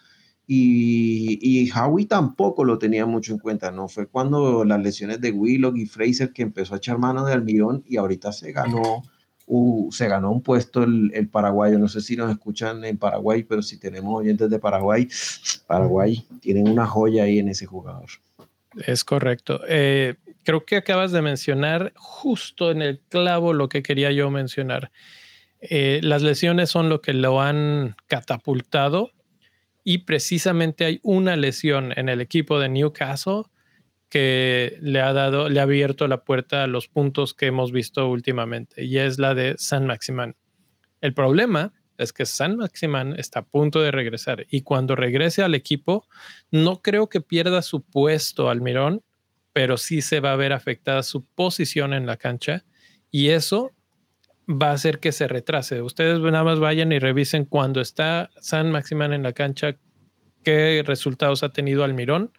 Y, 0.45 1.39
y 1.41 1.71
Howie 1.71 2.05
tampoco 2.05 2.65
lo 2.65 2.77
tenía 2.77 3.05
mucho 3.05 3.33
en 3.33 3.39
cuenta, 3.39 3.71
¿no? 3.71 3.87
Fue 3.87 4.07
cuando 4.07 4.65
las 4.65 4.81
lesiones 4.81 5.21
de 5.21 5.31
Willock 5.31 5.77
y 5.77 5.85
Fraser 5.85 6.33
que 6.33 6.41
empezó 6.41 6.73
a 6.73 6.77
echar 6.77 6.97
mano 6.97 7.25
de 7.25 7.33
Almirón 7.33 7.83
y 7.87 7.97
ahorita 7.97 8.31
se 8.33 8.51
ganó 8.51 9.03
se 9.91 10.07
ganó 10.07 10.31
un 10.31 10.41
puesto 10.41 10.83
el, 10.83 11.11
el, 11.13 11.27
paraguayo. 11.27 11.77
No 11.77 11.87
sé 11.87 12.01
si 12.01 12.15
nos 12.15 12.31
escuchan 12.31 12.83
en 12.85 12.97
Paraguay, 12.97 13.43
pero 13.43 13.61
si 13.61 13.77
tenemos 13.77 14.19
oyentes 14.19 14.49
de 14.49 14.59
Paraguay, 14.59 15.07
Paraguay 15.67 16.25
tienen 16.41 16.67
una 16.67 16.87
joya 16.87 17.23
ahí 17.23 17.39
en 17.39 17.49
ese 17.49 17.65
jugador. 17.65 18.09
Es 18.87 19.03
correcto. 19.03 19.61
Eh, 19.67 20.15
creo 20.43 20.65
que 20.65 20.77
acabas 20.77 21.11
de 21.11 21.21
mencionar 21.21 21.93
justo 21.95 22.71
en 22.71 22.81
el 22.81 22.99
clavo 23.09 23.53
lo 23.53 23.69
que 23.69 23.83
quería 23.83 24.11
yo 24.11 24.31
mencionar. 24.31 24.91
Eh, 25.61 25.99
las 26.03 26.21
lesiones 26.21 26.69
son 26.69 26.89
lo 26.89 27.01
que 27.01 27.13
lo 27.13 27.41
han 27.41 27.95
catapultado 28.07 29.11
y 29.83 29.99
precisamente 29.99 30.85
hay 30.85 30.99
una 31.03 31.35
lesión 31.35 31.93
en 31.97 32.09
el 32.09 32.21
equipo 32.21 32.59
de 32.59 32.69
Newcastle 32.69 33.43
que 34.09 34.77
le 34.81 35.01
ha 35.01 35.11
dado, 35.11 35.49
le 35.49 35.59
ha 35.59 35.63
abierto 35.63 36.07
la 36.07 36.23
puerta 36.23 36.63
a 36.63 36.67
los 36.67 36.87
puntos 36.87 37.33
que 37.33 37.47
hemos 37.47 37.71
visto 37.71 38.07
últimamente, 38.07 38.83
y 38.85 38.99
es 38.99 39.17
la 39.17 39.33
de 39.33 39.55
San 39.57 39.87
Maximán. 39.87 40.35
El 41.01 41.13
problema 41.13 41.73
es 41.97 42.13
que 42.13 42.25
San 42.25 42.57
Maximán 42.57 43.15
está 43.17 43.39
a 43.39 43.45
punto 43.45 43.81
de 43.81 43.91
regresar 43.91 44.45
y 44.49 44.61
cuando 44.61 44.95
regrese 44.95 45.43
al 45.43 45.55
equipo, 45.55 46.07
no 46.51 46.81
creo 46.81 47.09
que 47.09 47.21
pierda 47.21 47.61
su 47.61 47.81
puesto 47.83 48.49
al 48.49 48.61
Mirón, 48.61 49.03
pero 49.51 49.77
sí 49.77 50.01
se 50.01 50.19
va 50.19 50.33
a 50.33 50.37
ver 50.37 50.53
afectada 50.53 51.03
su 51.03 51.25
posición 51.25 51.93
en 51.93 52.05
la 52.05 52.17
cancha 52.17 52.65
y 53.11 53.29
eso 53.29 53.71
va 54.47 54.69
a 54.69 54.73
hacer 54.73 54.99
que 54.99 55.11
se 55.11 55.27
retrase. 55.27 55.81
Ustedes 55.81 56.19
nada 56.19 56.43
más 56.43 56.59
vayan 56.59 56.91
y 56.91 56.99
revisen 56.99 57.45
cuando 57.45 57.81
está 57.81 58.29
San 58.39 58.71
Maximán 58.71 59.13
en 59.13 59.23
la 59.23 59.33
cancha, 59.33 59.77
qué 60.43 60.83
resultados 60.85 61.43
ha 61.43 61.49
tenido 61.49 61.83
Almirón 61.83 62.31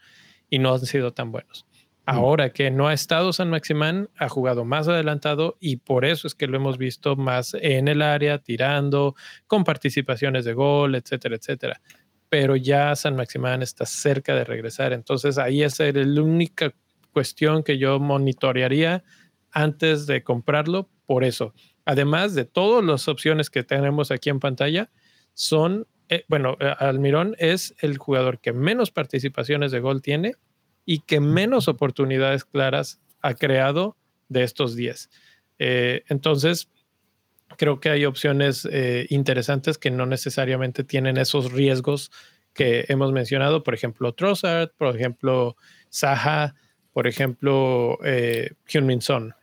y 0.51 0.59
no 0.59 0.75
han 0.75 0.81
sido 0.81 1.13
tan 1.13 1.33
buenos. 1.33 1.67
Mm. 2.07 2.11
Ahora 2.11 2.53
que 2.53 2.71
no 2.71 2.89
ha 2.89 2.93
estado 2.93 3.33
San 3.33 3.51
Maximán, 3.51 4.11
ha 4.19 4.29
jugado 4.29 4.65
más 4.65 4.89
adelantado 4.89 5.57
y 5.61 5.77
por 5.77 6.05
eso 6.05 6.27
es 6.27 6.35
que 6.35 6.47
lo 6.47 6.57
hemos 6.57 6.77
visto 6.77 7.17
más 7.17 7.57
en 7.61 7.89
el 7.89 8.03
área, 8.03 8.39
tirando, 8.39 9.15
con 9.47 9.65
participaciones 9.65 10.45
de 10.45 10.53
gol, 10.53 10.95
etcétera, 10.95 11.37
etcétera. 11.37 11.81
Pero 12.29 12.57
ya 12.57 12.95
San 12.97 13.17
Maximán 13.17 13.63
está 13.63 13.87
cerca 13.87 14.35
de 14.35 14.45
regresar. 14.45 14.93
Entonces 14.93 15.39
ahí 15.39 15.63
es 15.63 15.79
la 15.79 16.23
única 16.23 16.75
cuestión 17.13 17.63
que 17.63 17.79
yo 17.79 17.99
monitorearía 18.01 19.05
antes 19.53 20.07
de 20.07 20.23
comprarlo 20.23 20.91
por 21.07 21.25
eso. 21.25 21.55
Además 21.85 22.35
de 22.35 22.45
todas 22.45 22.85
las 22.85 23.09
opciones 23.09 23.51
que 23.51 23.63
tenemos 23.63 24.11
aquí 24.11 24.31
en 24.31 24.41
pantalla, 24.41 24.91
son 25.35 25.87
eh, 26.09 26.25
bueno, 26.29 26.57
eh, 26.61 26.73
Almirón 26.79 27.35
es 27.39 27.75
el 27.81 27.99
jugador 27.99 28.39
que 28.39 28.53
menos 28.53 28.91
participaciones 28.91 29.73
de 29.73 29.81
gol 29.81 30.03
tiene 30.03 30.35
y 30.85 31.01
que 31.01 31.21
menos 31.21 31.67
oportunidades 31.69 32.45
claras 32.45 33.01
ha 33.23 33.35
creado 33.35 33.97
de 34.29 34.43
estos 34.43 34.77
10. 34.77 35.11
Eh, 35.59 36.05
entonces, 36.09 36.69
creo 37.57 37.81
que 37.81 37.89
hay 37.89 38.05
opciones 38.05 38.69
interesantes 39.09 39.79
que 39.79 39.91
no 39.91 40.07
necesariamente 40.07 40.83
tienen 40.83 41.17
esos 41.17 41.53
riesgos 41.53 42.11
que 42.53 42.85
hemos 42.89 43.13
mencionado, 43.13 43.63
por 43.63 43.75
ejemplo, 43.75 44.13
Trossard, 44.13 44.71
por 44.77 44.95
ejemplo, 44.95 45.57
Saha, 45.89 46.55
por 46.93 47.07
ejemplo, 47.07 47.99
eh, 48.05 48.53
Hyun 48.67 49.01
Son. 49.01 49.35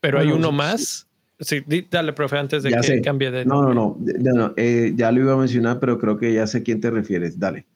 Pero 0.00 0.20
hay 0.20 0.28
uno 0.28 0.52
más 0.52 1.07
Sí, 1.40 1.64
dale, 1.90 2.12
profe, 2.12 2.36
antes 2.36 2.64
de 2.64 2.70
que 2.70 3.00
cambie 3.00 3.30
de. 3.30 3.44
No, 3.44 3.62
no, 3.62 3.96
no, 3.98 4.32
no, 4.32 4.54
eh, 4.56 4.92
ya 4.96 5.12
lo 5.12 5.20
iba 5.20 5.34
a 5.34 5.36
mencionar, 5.36 5.78
pero 5.78 5.98
creo 5.98 6.18
que 6.18 6.32
ya 6.32 6.46
sé 6.46 6.58
a 6.58 6.62
quién 6.62 6.80
te 6.80 6.90
refieres. 6.90 7.38
Dale. 7.38 7.66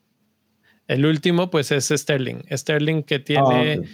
El 0.89 1.07
último, 1.07 1.49
pues, 1.51 1.71
es 1.71 1.89
Sterling. 1.89 2.43
Sterling 2.51 3.03
que 3.05 3.21
tiene. 3.21 3.81
Ah, 3.83 3.89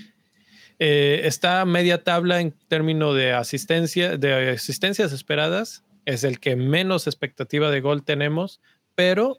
eh, 0.78 1.22
está 1.24 1.64
media 1.64 2.02
tabla 2.02 2.40
en 2.40 2.54
términos 2.68 3.14
de 3.14 3.32
asistencia, 3.32 4.16
de 4.16 4.50
asistencias 4.50 5.12
esperadas. 5.12 5.84
Es 6.06 6.24
el 6.24 6.40
que 6.40 6.56
menos 6.56 7.06
expectativa 7.06 7.70
de 7.70 7.80
gol 7.80 8.04
tenemos, 8.04 8.60
pero 8.94 9.38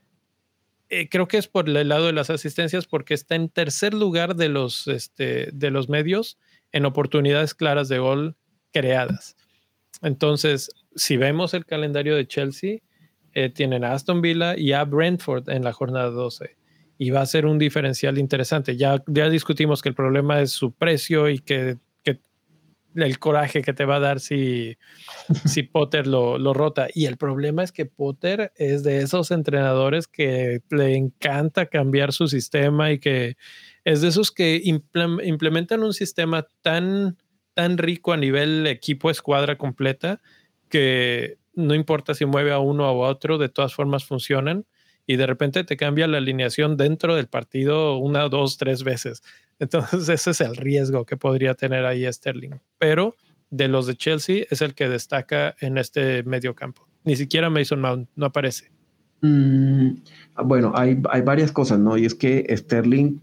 eh, 0.89 1.09
creo 1.09 1.27
que 1.27 1.37
es 1.37 1.47
por 1.47 1.67
el 1.69 1.89
lado 1.89 2.07
de 2.07 2.13
las 2.13 2.29
asistencias 2.29 2.85
porque 2.85 3.13
está 3.13 3.35
en 3.35 3.49
tercer 3.49 3.93
lugar 3.93 4.35
de 4.35 4.49
los, 4.49 4.87
este, 4.87 5.49
de 5.53 5.71
los 5.71 5.89
medios 5.89 6.37
en 6.71 6.85
oportunidades 6.85 7.55
claras 7.55 7.89
de 7.89 7.99
gol 7.99 8.35
creadas. 8.71 9.35
Entonces, 10.01 10.71
si 10.95 11.17
vemos 11.17 11.53
el 11.53 11.65
calendario 11.65 12.15
de 12.15 12.27
Chelsea, 12.27 12.79
eh, 13.33 13.49
tienen 13.49 13.83
a 13.83 13.93
Aston 13.93 14.21
Villa 14.21 14.57
y 14.57 14.73
a 14.73 14.83
Brentford 14.83 15.49
en 15.49 15.63
la 15.63 15.73
jornada 15.73 16.09
12. 16.09 16.57
Y 16.97 17.11
va 17.11 17.21
a 17.21 17.25
ser 17.25 17.45
un 17.45 17.57
diferencial 17.57 18.17
interesante. 18.17 18.75
Ya, 18.75 19.01
ya 19.07 19.29
discutimos 19.29 19.81
que 19.81 19.89
el 19.89 19.95
problema 19.95 20.41
es 20.41 20.51
su 20.51 20.71
precio 20.73 21.29
y 21.29 21.39
que, 21.39 21.77
el 22.95 23.19
coraje 23.19 23.61
que 23.61 23.71
te 23.71 23.85
va 23.85 23.97
a 23.97 23.99
dar 23.99 24.19
si, 24.19 24.75
si 25.45 25.63
Potter 25.63 26.07
lo, 26.07 26.39
lo, 26.39 26.53
rota. 26.53 26.87
Y 26.93 27.05
el 27.05 27.17
problema 27.17 27.63
es 27.63 27.71
que 27.71 27.85
Potter 27.85 28.51
es 28.55 28.83
de 28.83 29.01
esos 29.01 29.29
entrenadores 29.31 30.07
que 30.07 30.61
le 30.71 30.95
encanta 30.95 31.67
cambiar 31.67 32.13
su 32.13 32.27
sistema 32.27 32.91
y 32.91 32.99
que 32.99 33.37
es 33.85 34.01
de 34.01 34.09
esos 34.09 34.31
que 34.31 34.59
implementan 34.63 35.83
un 35.83 35.93
sistema 35.93 36.47
tan 36.61 37.17
tan 37.59 37.77
rico 37.77 38.13
a 38.13 38.17
nivel 38.17 38.65
equipo, 38.67 39.09
escuadra 39.09 39.57
completa, 39.57 40.21
que 40.69 41.39
no 41.55 41.75
importa 41.75 42.13
si 42.13 42.25
mueve 42.25 42.53
a 42.53 42.59
uno 42.59 42.89
o 42.89 43.03
a 43.03 43.09
otro, 43.09 43.37
de 43.37 43.49
todas 43.49 43.73
formas 43.73 44.05
funcionan 44.05 44.65
y 45.05 45.17
de 45.17 45.27
repente 45.27 45.65
te 45.65 45.75
cambia 45.75 46.07
la 46.07 46.19
alineación 46.19 46.77
dentro 46.77 47.17
del 47.17 47.27
partido 47.27 47.97
una, 47.97 48.29
dos, 48.29 48.57
tres 48.57 48.85
veces. 48.85 49.23
Entonces 49.59 50.07
ese 50.07 50.31
es 50.31 50.39
el 50.39 50.55
riesgo 50.55 51.05
que 51.05 51.17
podría 51.17 51.53
tener 51.53 51.85
ahí 51.85 52.09
Sterling. 52.09 52.61
Pero 52.77 53.17
de 53.49 53.67
los 53.67 53.87
de 53.87 53.97
Chelsea 53.97 54.45
es 54.49 54.61
el 54.61 54.73
que 54.73 54.87
destaca 54.87 55.53
en 55.59 55.77
este 55.77 56.23
medio 56.23 56.55
campo. 56.55 56.87
Ni 57.03 57.17
siquiera 57.17 57.49
Mason 57.49 57.81
Mount 57.81 58.07
no 58.15 58.27
aparece. 58.27 58.71
Mm, 59.19 59.95
bueno, 60.45 60.71
hay, 60.75 60.97
hay, 61.09 61.21
varias 61.23 61.51
cosas, 61.51 61.77
¿no? 61.77 61.97
Y 61.97 62.05
es 62.05 62.15
que 62.15 62.45
Sterling 62.55 63.19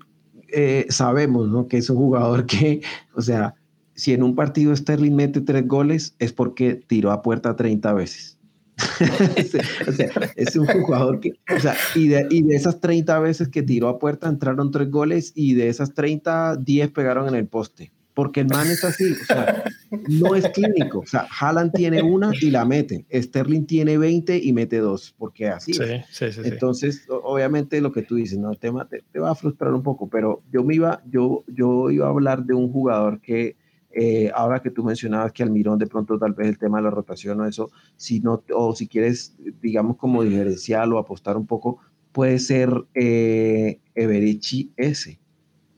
eh, 0.52 0.84
sabemos, 0.90 1.48
¿no? 1.48 1.68
Que 1.68 1.78
es 1.78 1.88
un 1.88 1.96
jugador 1.96 2.44
que, 2.44 2.82
o 3.14 3.22
sea, 3.22 3.54
si 3.96 4.12
en 4.12 4.22
un 4.22 4.34
partido 4.34 4.76
Sterling 4.76 5.14
mete 5.14 5.40
tres 5.40 5.66
goles, 5.66 6.14
es 6.18 6.32
porque 6.32 6.74
tiró 6.74 7.10
a 7.10 7.22
puerta 7.22 7.56
30 7.56 7.92
veces. 7.94 8.38
o 9.88 9.92
sea, 9.92 10.10
es 10.36 10.54
un 10.54 10.66
jugador 10.66 11.18
que, 11.20 11.32
o 11.54 11.58
sea, 11.58 11.74
y 11.94 12.08
de, 12.08 12.26
y 12.30 12.42
de 12.42 12.56
esas 12.56 12.78
30 12.80 13.18
veces 13.20 13.48
que 13.48 13.62
tiró 13.62 13.88
a 13.88 13.98
puerta 13.98 14.28
entraron 14.28 14.70
tres 14.70 14.90
goles 14.90 15.32
y 15.34 15.54
de 15.54 15.68
esas 15.68 15.94
30, 15.94 16.56
10 16.56 16.90
pegaron 16.90 17.26
en 17.26 17.34
el 17.34 17.46
poste. 17.46 17.92
Porque 18.12 18.40
el 18.40 18.48
man 18.48 18.66
es 18.66 18.82
así, 18.82 19.12
o 19.12 19.24
sea, 19.26 19.64
no 20.08 20.34
es 20.34 20.48
clínico. 20.48 21.00
O 21.00 21.06
sea, 21.06 21.26
Haaland 21.38 21.72
tiene 21.72 22.02
una 22.02 22.30
y 22.40 22.50
la 22.50 22.64
mete. 22.64 23.04
Sterling 23.12 23.66
tiene 23.66 23.98
20 23.98 24.38
y 24.42 24.54
mete 24.54 24.78
dos, 24.78 25.14
porque 25.18 25.48
así. 25.48 25.74
Sí, 25.74 25.84
sí, 26.08 26.32
sí, 26.32 26.40
Entonces, 26.44 27.04
obviamente 27.10 27.78
lo 27.82 27.92
que 27.92 28.00
tú 28.00 28.14
dices, 28.14 28.38
¿no? 28.38 28.50
El 28.50 28.58
tema 28.58 28.88
te, 28.88 29.04
te, 29.12 29.18
va 29.18 29.32
a 29.32 29.34
frustrar 29.34 29.74
un 29.74 29.82
poco, 29.82 30.08
pero 30.08 30.42
yo 30.50 30.64
me 30.64 30.74
iba, 30.74 31.02
yo, 31.10 31.44
yo 31.46 31.90
iba 31.90 32.06
a 32.06 32.10
hablar 32.10 32.44
de 32.46 32.54
un 32.54 32.72
jugador 32.72 33.20
que, 33.20 33.56
eh, 33.98 34.30
ahora 34.34 34.60
que 34.60 34.70
tú 34.70 34.84
mencionabas 34.84 35.32
que 35.32 35.42
Almirón 35.42 35.78
de 35.78 35.86
pronto 35.86 36.18
tal 36.18 36.34
vez 36.34 36.48
el 36.48 36.58
tema 36.58 36.76
de 36.76 36.84
la 36.84 36.90
rotación 36.90 37.40
o 37.40 37.46
eso, 37.46 37.70
si 37.96 38.20
no, 38.20 38.44
o 38.54 38.74
si 38.74 38.86
quieres, 38.86 39.34
digamos, 39.62 39.96
como 39.96 40.22
diferencial 40.22 40.92
o 40.92 40.98
apostar 40.98 41.34
un 41.38 41.46
poco, 41.46 41.78
puede 42.12 42.38
ser 42.38 42.70
eh, 42.94 43.80
Everechi 43.94 44.70
S. 44.76 45.18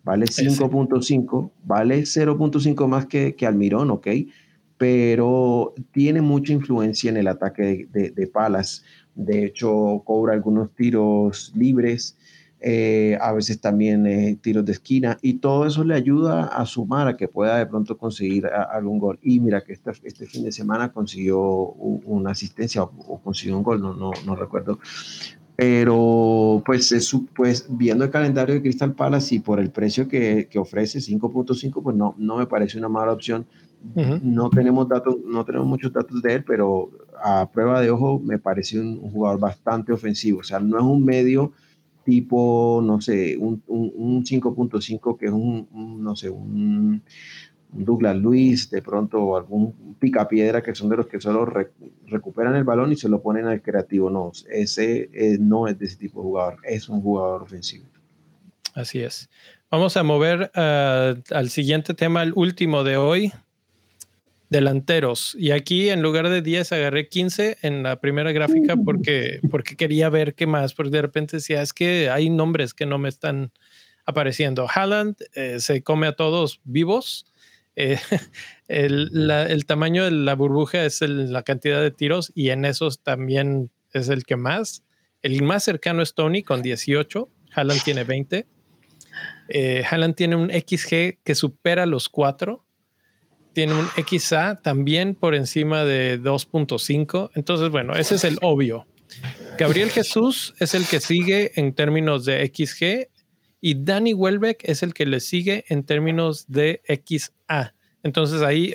Vale 0.02 0.26
5.5, 0.26 1.52
vale 1.62 2.00
0.5 2.00 2.88
más 2.88 3.06
que, 3.06 3.36
que 3.36 3.46
Almirón, 3.46 3.92
ok, 3.92 4.08
pero 4.76 5.74
tiene 5.92 6.20
mucha 6.20 6.52
influencia 6.52 7.10
en 7.10 7.18
el 7.18 7.28
ataque 7.28 7.86
de, 7.92 8.10
de, 8.10 8.26
Palas. 8.26 8.82
De 9.14 9.44
hecho, 9.44 10.02
cobra 10.04 10.32
algunos 10.32 10.74
tiros 10.74 11.52
libres. 11.54 12.17
Eh, 12.60 13.16
a 13.20 13.32
veces 13.32 13.60
también 13.60 14.04
eh, 14.06 14.36
tiros 14.40 14.64
de 14.64 14.72
esquina, 14.72 15.16
y 15.22 15.34
todo 15.34 15.66
eso 15.66 15.84
le 15.84 15.94
ayuda 15.94 16.46
a 16.46 16.66
sumar 16.66 17.06
a 17.06 17.16
que 17.16 17.28
pueda 17.28 17.56
de 17.56 17.66
pronto 17.66 17.96
conseguir 17.96 18.46
algún 18.46 18.98
gol. 18.98 19.18
Y 19.22 19.38
mira 19.38 19.60
que 19.60 19.72
este, 19.72 19.92
este 20.02 20.26
fin 20.26 20.44
de 20.44 20.52
semana 20.52 20.92
consiguió 20.92 21.38
una 21.40 22.32
asistencia 22.32 22.82
o, 22.82 23.20
consiguió 23.22 23.56
un 23.56 23.62
gol, 23.62 23.80
no, 23.80 23.94
no, 23.94 24.10
no 24.26 24.34
recuerdo. 24.34 24.80
Pero 25.54 26.62
pues, 26.64 26.92
es, 26.92 27.16
pues 27.34 27.66
viendo 27.68 28.04
el 28.04 28.10
calendario 28.10 28.54
de 28.54 28.62
Crystal 28.62 28.92
Palace 28.92 29.36
y 29.36 29.38
por 29.40 29.60
el 29.60 29.70
precio 29.70 30.08
que, 30.08 30.48
que 30.50 30.58
ofrece 30.58 30.98
5.5, 30.98 31.82
pues 31.82 31.96
no, 31.96 32.14
no 32.18 32.36
me 32.36 32.46
parece 32.46 32.78
una 32.78 32.88
mala 32.88 33.12
opción. 33.12 33.46
No 34.22 34.50
tenemos 34.50 34.88
datos, 34.88 35.16
no 35.24 35.44
tenemos 35.44 35.68
muchos 35.68 35.92
datos 35.92 36.20
de 36.22 36.34
él, 36.34 36.44
pero 36.44 36.90
a 37.22 37.48
prueba 37.50 37.80
de 37.80 37.90
ojo 37.90 38.18
me 38.18 38.38
parece 38.38 38.80
un, 38.80 38.98
un 39.00 39.12
jugador 39.12 39.38
bastante 39.38 39.92
ofensivo. 39.92 40.40
O 40.40 40.42
sea, 40.42 40.58
no 40.58 40.76
es 40.76 40.82
un 40.82 41.04
medio 41.04 41.52
tipo, 42.08 42.80
no 42.82 43.02
sé, 43.02 43.36
un, 43.36 43.62
un, 43.66 44.24
5.5 44.24 45.18
que 45.18 45.26
es 45.26 45.30
un, 45.30 45.68
no 46.02 46.16
sé, 46.16 46.30
un, 46.30 47.02
Douglas 47.70 48.16
Luis, 48.16 48.70
de 48.70 48.80
pronto 48.80 49.36
algún 49.36 49.94
picapiedra 49.98 50.62
que 50.62 50.74
son 50.74 50.88
de 50.88 50.96
los 50.96 51.06
que 51.06 51.20
solo 51.20 51.44
recuperan 52.06 52.54
el 52.54 52.64
balón 52.64 52.92
y 52.92 52.96
se 52.96 53.10
lo 53.10 53.20
ponen 53.20 53.44
al 53.44 53.60
creativo. 53.60 54.08
No, 54.08 54.32
ese 54.50 55.10
no 55.38 55.68
es 55.68 55.78
de 55.78 55.84
ese 55.84 55.96
tipo 55.96 56.20
de 56.20 56.24
jugador, 56.28 56.56
es 56.64 56.88
un 56.88 57.02
jugador 57.02 57.42
ofensivo. 57.42 57.84
Así 58.72 59.00
es. 59.00 59.28
Vamos 59.70 59.98
a 59.98 60.02
mover 60.02 60.50
ah, 60.54 61.14
al 61.30 61.50
siguiente 61.50 61.92
tema, 61.92 62.22
el 62.22 62.32
último 62.34 62.84
de 62.84 62.96
hoy, 62.96 63.32
delanteros. 64.50 65.34
Y 65.38 65.50
aquí 65.50 65.90
en 65.90 66.02
lugar 66.02 66.28
de 66.28 66.42
10 66.42 66.72
agarré 66.72 67.08
15 67.08 67.58
en 67.62 67.82
la 67.82 68.00
primera 68.00 68.32
gráfica 68.32 68.74
uh. 68.74 68.84
porque, 68.84 69.40
porque 69.50 69.76
quería 69.76 70.08
ver 70.08 70.34
qué 70.34 70.46
más, 70.46 70.74
porque 70.74 70.90
de 70.90 71.02
repente 71.02 71.36
decía, 71.36 71.62
es 71.62 71.72
que 71.72 72.10
hay 72.10 72.30
nombres 72.30 72.74
que 72.74 72.86
no 72.86 72.98
me 72.98 73.08
están 73.08 73.52
apareciendo. 74.06 74.66
Haaland 74.68 75.16
eh, 75.34 75.60
se 75.60 75.82
come 75.82 76.06
a 76.06 76.12
todos 76.12 76.60
vivos. 76.64 77.26
Eh, 77.76 77.98
el, 78.68 79.64
tamaño 79.66 80.04
de 80.04 80.10
la 80.10 80.34
burbuja 80.34 80.84
es 80.84 81.00
la 81.02 81.42
cantidad 81.42 81.82
de 81.82 81.90
tiros 81.90 82.32
y 82.34 82.50
en 82.50 82.64
esos 82.64 83.02
también 83.02 83.70
es 83.92 84.08
el 84.08 84.24
que 84.24 84.36
más. 84.36 84.82
El 85.20 85.42
más 85.42 85.64
cercano 85.64 86.00
es 86.00 86.14
Tony 86.14 86.42
con 86.42 86.62
18, 86.62 87.28
Haaland 87.54 87.82
tiene 87.82 88.04
20. 88.04 88.46
Eh, 89.50 89.84
Haaland 89.88 90.14
tiene 90.14 90.36
un 90.36 90.50
XG 90.50 91.18
que 91.22 91.34
supera 91.34 91.86
los 91.86 92.08
4 92.08 92.64
tiene 93.52 93.74
un 93.74 93.86
XA 93.96 94.60
también 94.62 95.14
por 95.14 95.34
encima 95.34 95.84
de 95.84 96.20
2.5. 96.20 97.30
Entonces, 97.34 97.70
bueno, 97.70 97.94
ese 97.94 98.16
es 98.16 98.24
el 98.24 98.38
obvio. 98.42 98.86
Gabriel 99.58 99.90
Jesús 99.90 100.54
es 100.58 100.74
el 100.74 100.86
que 100.86 101.00
sigue 101.00 101.52
en 101.56 101.74
términos 101.74 102.24
de 102.24 102.46
XG 102.46 103.08
y 103.60 103.82
Danny 103.84 104.14
Welbeck 104.14 104.60
es 104.62 104.82
el 104.82 104.94
que 104.94 105.06
le 105.06 105.20
sigue 105.20 105.64
en 105.68 105.84
términos 105.84 106.46
de 106.48 106.82
XA. 106.86 107.74
Entonces 108.02 108.42
ahí 108.42 108.74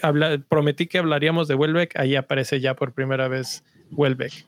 prometí 0.49 0.87
que 0.87 0.97
hablaríamos 0.97 1.47
de 1.47 1.55
Welbeck, 1.55 1.97
ahí 1.97 2.15
aparece 2.15 2.59
ya 2.59 2.75
por 2.75 2.93
primera 2.93 3.27
vez 3.27 3.63
Welbeck. 3.91 4.45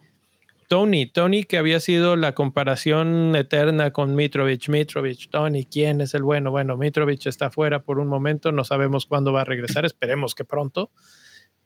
Tony, 0.67 1.05
Tony 1.05 1.43
que 1.43 1.57
había 1.57 1.79
sido 1.79 2.15
la 2.15 2.33
comparación 2.33 3.35
eterna 3.35 3.91
con 3.91 4.15
Mitrovic, 4.15 4.67
Mitrovic, 4.69 5.29
Tony, 5.29 5.65
¿quién 5.65 6.01
es 6.01 6.13
el 6.15 6.23
bueno? 6.23 6.49
Bueno, 6.49 6.75
Mitrovic 6.75 7.27
está 7.27 7.51
fuera 7.51 7.83
por 7.83 7.99
un 7.99 8.07
momento, 8.07 8.51
no 8.51 8.63
sabemos 8.63 9.05
cuándo 9.05 9.31
va 9.31 9.41
a 9.41 9.45
regresar, 9.45 9.85
esperemos 9.85 10.33
que 10.33 10.43
pronto, 10.43 10.89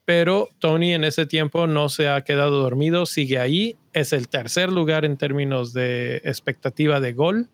pero 0.03 0.49
Tony 0.59 0.93
en 0.93 1.05
ese 1.05 1.25
tiempo 1.25 1.65
no 1.65 1.87
se 1.87 2.09
ha 2.09 2.21
quedado 2.23 2.61
dormido, 2.61 3.05
sigue 3.05 3.39
ahí, 3.39 3.77
es 3.93 4.11
el 4.11 4.27
tercer 4.27 4.69
lugar 4.69 5.05
en 5.05 5.15
términos 5.15 5.71
de 5.71 6.17
expectativa 6.25 6.99
de 6.99 7.13
gol 7.13 7.49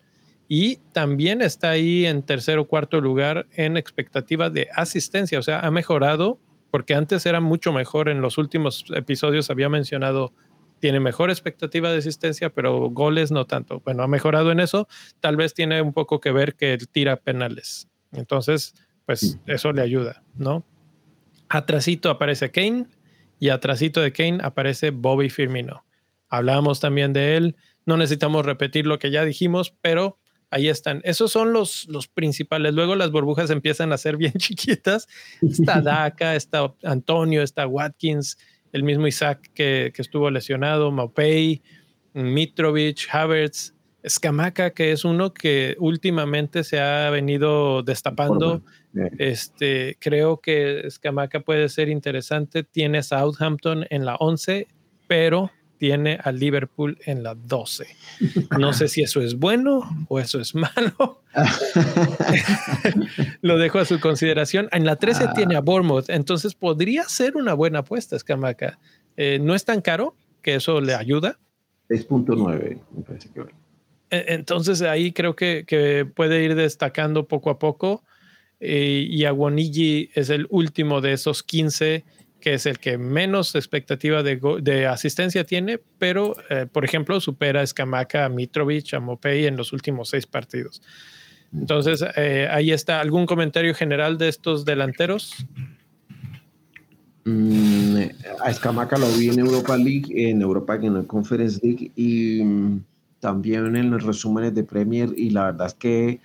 y 0.48 0.76
también 0.92 1.42
está 1.42 1.70
ahí 1.70 2.06
en 2.06 2.22
tercer 2.22 2.58
o 2.58 2.66
cuarto 2.66 3.00
lugar 3.00 3.46
en 3.52 3.76
expectativa 3.76 4.50
de 4.50 4.68
asistencia, 4.74 5.38
o 5.38 5.42
sea, 5.42 5.60
ha 5.60 5.70
mejorado 5.70 6.40
porque 6.72 6.94
antes 6.94 7.24
era 7.24 7.40
mucho 7.40 7.72
mejor, 7.72 8.08
en 8.08 8.20
los 8.20 8.36
últimos 8.36 8.84
episodios 8.94 9.48
había 9.48 9.68
mencionado 9.68 10.32
tiene 10.78 11.00
mejor 11.00 11.30
expectativa 11.30 11.90
de 11.90 11.98
asistencia, 11.98 12.50
pero 12.50 12.90
goles 12.90 13.30
no 13.30 13.46
tanto. 13.46 13.80
Bueno, 13.80 14.02
ha 14.02 14.08
mejorado 14.08 14.52
en 14.52 14.60
eso. 14.60 14.88
Tal 15.20 15.36
vez 15.36 15.54
tiene 15.54 15.80
un 15.82 15.92
poco 15.92 16.20
que 16.20 16.32
ver 16.32 16.54
que 16.54 16.74
él 16.74 16.88
tira 16.88 17.16
penales. 17.16 17.88
Entonces, 18.12 18.74
pues 19.04 19.38
eso 19.46 19.72
le 19.72 19.82
ayuda, 19.82 20.22
¿no? 20.34 20.64
Atrasito 21.48 22.10
aparece 22.10 22.50
Kane 22.50 22.86
y 23.38 23.50
atrasito 23.50 24.00
de 24.00 24.12
Kane 24.12 24.38
aparece 24.42 24.90
Bobby 24.90 25.30
Firmino. 25.30 25.84
Hablábamos 26.28 26.80
también 26.80 27.12
de 27.12 27.36
él. 27.36 27.56
No 27.84 27.96
necesitamos 27.96 28.44
repetir 28.44 28.86
lo 28.86 28.98
que 28.98 29.10
ya 29.10 29.24
dijimos, 29.24 29.74
pero 29.80 30.18
ahí 30.50 30.68
están. 30.68 31.00
Esos 31.04 31.30
son 31.30 31.52
los, 31.52 31.86
los 31.88 32.08
principales. 32.08 32.74
Luego 32.74 32.96
las 32.96 33.10
burbujas 33.10 33.50
empiezan 33.50 33.92
a 33.92 33.98
ser 33.98 34.16
bien 34.18 34.34
chiquitas. 34.34 35.06
Está 35.40 35.80
Daka, 35.82 36.34
está 36.34 36.74
Antonio, 36.82 37.42
está 37.42 37.66
Watkins, 37.66 38.38
el 38.72 38.82
mismo 38.82 39.06
Isaac 39.06 39.50
que, 39.54 39.92
estuvo 39.96 40.30
lesionado, 40.30 40.90
Maupay, 40.90 41.62
Mitrovic, 42.14 43.08
Havertz, 43.10 43.74
Escamaca, 44.02 44.70
que 44.70 44.92
es 44.92 45.04
uno 45.04 45.34
que 45.34 45.76
últimamente 45.78 46.62
se 46.62 46.80
ha 46.80 47.10
venido 47.10 47.82
destapando. 47.82 48.62
Este, 49.18 49.96
creo 50.00 50.40
que 50.40 50.86
Escamaca 50.86 51.40
puede 51.40 51.68
ser 51.68 51.88
interesante. 51.88 52.62
Tiene 52.62 53.02
Southampton 53.02 53.84
en 53.90 54.04
la 54.04 54.14
11, 54.16 54.68
pero 55.08 55.50
tiene 55.78 56.18
a 56.22 56.32
Liverpool 56.32 56.98
en 57.04 57.22
la 57.22 57.34
12. 57.34 57.86
No 58.58 58.72
sé 58.72 58.88
si 58.88 59.02
eso 59.02 59.20
es 59.20 59.38
bueno 59.38 59.82
o 60.08 60.18
eso 60.18 60.40
es 60.40 60.54
malo. 60.54 61.22
Lo 63.42 63.58
dejo 63.58 63.78
a 63.78 63.84
su 63.84 64.00
consideración. 64.00 64.68
En 64.72 64.84
la 64.84 64.96
13 64.96 65.24
ah. 65.24 65.32
tiene 65.34 65.56
a 65.56 65.60
Bournemouth, 65.60 66.08
entonces 66.08 66.54
podría 66.54 67.04
ser 67.04 67.36
una 67.36 67.54
buena 67.54 67.80
apuesta, 67.80 68.16
Escamaca. 68.16 68.78
Eh, 69.16 69.38
no 69.40 69.54
es 69.54 69.64
tan 69.64 69.80
caro, 69.80 70.14
que 70.42 70.54
eso 70.54 70.80
le 70.80 70.94
ayuda. 70.94 71.38
6.9, 71.88 72.80
me 72.96 73.02
parece 73.02 73.30
que 73.30 73.40
e, 74.10 74.34
Entonces 74.34 74.82
ahí 74.82 75.12
creo 75.12 75.36
que, 75.36 76.06
puede 76.14 76.44
ir 76.44 76.54
destacando 76.54 77.26
poco 77.26 77.50
a 77.50 77.58
poco. 77.58 78.02
Eh, 78.58 79.06
y 79.10 79.24
Aguanigi 79.24 80.10
es 80.14 80.30
el 80.30 80.46
último 80.48 81.02
de 81.02 81.12
esos 81.12 81.42
15 81.42 82.04
que 82.46 82.54
es 82.54 82.64
el 82.66 82.78
que 82.78 82.96
menos 82.96 83.56
expectativa 83.56 84.22
de, 84.22 84.86
asistencia 84.86 85.42
tiene, 85.42 85.80
pero, 85.98 86.36
eh, 86.48 86.68
por 86.70 86.84
ejemplo, 86.84 87.20
supera 87.20 87.58
a 87.58 87.64
Escamaca, 87.64 88.24
a 88.24 88.28
Mitrovic, 88.28 88.94
a 88.94 89.00
Mopey 89.00 89.46
en 89.46 89.56
los 89.56 89.72
últimos 89.72 90.10
seis 90.10 90.28
partidos. 90.28 90.80
Entonces, 91.52 92.04
eh, 92.16 92.46
ahí 92.48 92.70
está. 92.70 93.00
¿Algún 93.00 93.26
comentario 93.26 93.74
general 93.74 94.16
de 94.16 94.28
estos 94.28 94.64
delanteros? 94.64 95.44
Mm, 97.24 97.96
a 98.40 98.48
Escamaca 98.48 98.96
lo 98.96 99.10
vi 99.18 99.30
en 99.30 99.40
Europa 99.40 99.76
League, 99.76 100.30
en 100.30 100.40
Europa 100.40 100.76
en 100.76 100.94
el 100.94 101.06
Conference 101.08 101.58
League 101.60 101.90
y 101.96 102.44
mm, 102.44 102.84
también 103.18 103.74
en 103.74 103.90
los 103.90 104.04
resúmenes 104.04 104.54
de 104.54 104.62
Premier 104.62 105.08
y 105.16 105.30
la 105.30 105.46
verdad 105.46 105.66
es 105.66 105.74
que 105.74 106.20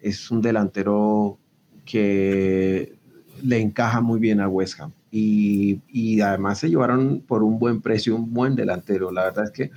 es 0.00 0.32
un 0.32 0.42
delantero 0.42 1.38
que 1.84 2.98
le 3.42 3.60
encaja 3.60 4.00
muy 4.00 4.20
bien 4.20 4.40
a 4.40 4.48
West 4.48 4.80
Ham. 4.80 4.92
Y, 5.10 6.20
además 6.20 6.58
se 6.58 6.68
llevaron 6.68 7.22
por 7.26 7.42
un 7.42 7.58
buen 7.58 7.80
precio 7.80 8.14
un 8.14 8.32
buen 8.32 8.54
delantero. 8.54 9.10
La 9.10 9.24
verdad 9.24 9.44
es 9.44 9.50
que 9.50 9.70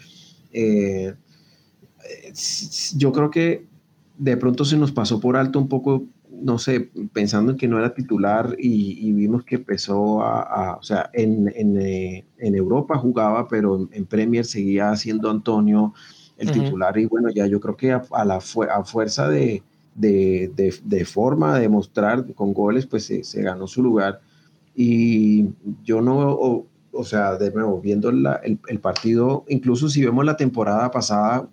eh, 0.51 1.15
yo 2.95 3.11
creo 3.11 3.31
que 3.31 3.65
de 4.17 4.37
pronto 4.37 4.65
se 4.65 4.77
nos 4.77 4.91
pasó 4.91 5.19
por 5.19 5.35
alto 5.35 5.59
un 5.59 5.67
poco, 5.67 6.03
no 6.29 6.59
sé, 6.59 6.91
pensando 7.13 7.51
en 7.51 7.57
que 7.57 7.67
no 7.67 7.79
era 7.79 7.93
titular 7.93 8.55
y, 8.59 9.11
vimos 9.13 9.43
que 9.43 9.55
empezó 9.55 10.21
a, 10.21 10.77
o 10.77 10.83
sea, 10.83 11.09
en, 11.13 11.47
eh, 11.79 12.25
en, 12.37 12.55
Europa 12.55 12.97
jugaba, 12.97 13.47
pero 13.47 13.87
en, 13.91 14.05
Premier 14.05 14.45
seguía 14.45 14.95
siendo 14.95 15.29
Antonio 15.29 15.93
el 16.37 16.51
titular. 16.51 16.97
Y 16.97 17.05
bueno, 17.05 17.29
ya 17.29 17.47
yo 17.47 17.59
creo 17.59 17.75
que 17.75 17.91
a, 17.91 18.25
la 18.25 18.35
a 18.35 18.83
fuerza 18.83 19.29
de, 19.29 19.63
de, 19.95 20.51
de, 20.83 21.05
forma 21.05 21.59
de 21.59 21.69
mostrar 21.69 22.33
con 22.33 22.53
goles, 22.53 22.85
pues 22.87 23.05
se 23.05 23.41
ganó 23.41 23.67
su 23.67 23.83
lugar 23.83 24.21
y 24.75 25.49
yo 25.83 26.01
no, 26.01 26.65
o, 26.91 27.03
sea, 27.03 27.37
de 27.37 27.51
nuevo, 27.51 27.79
viendo 27.79 28.09
el, 28.09 28.25
el, 28.67 28.79
partido, 28.79 29.45
incluso 29.47 29.87
si 29.87 30.03
vemos 30.03 30.25
la 30.25 30.35
temporada 30.35 30.89
pasada 30.89 31.47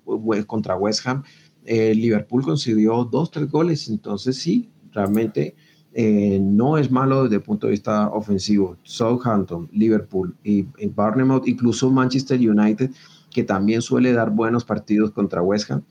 contra 0.47 0.77
West 0.77 1.07
Ham, 1.07 1.23
eh, 1.65 1.95
Liverpool 1.95 2.43
consiguió 2.43 3.05
dos, 3.05 3.31
tres 3.31 3.51
goles, 3.51 3.89
entonces 3.89 4.37
sí, 4.37 4.71
realmente 4.93 5.55
eh, 5.93 6.39
no 6.41 6.79
es 6.79 6.91
malo 6.91 7.25
desde 7.25 7.37
el 7.37 7.43
punto 7.43 7.67
de 7.67 7.73
vista 7.73 8.09
ofensivo. 8.09 8.77
Southampton, 8.85 9.69
Liverpool 9.73 10.35
y, 10.43 10.67
y 10.79 10.87
Barnemouth, 10.87 11.47
incluso 11.47 11.91
Manchester 11.91 12.39
United, 12.39 12.91
que 13.31 13.45
también 13.45 13.83
suele 13.83 14.13
dar 14.13 14.31
buenos 14.31 14.65
partidos 14.65 15.11
contra 15.11 15.43
West 15.43 15.71
Ham 15.71 15.83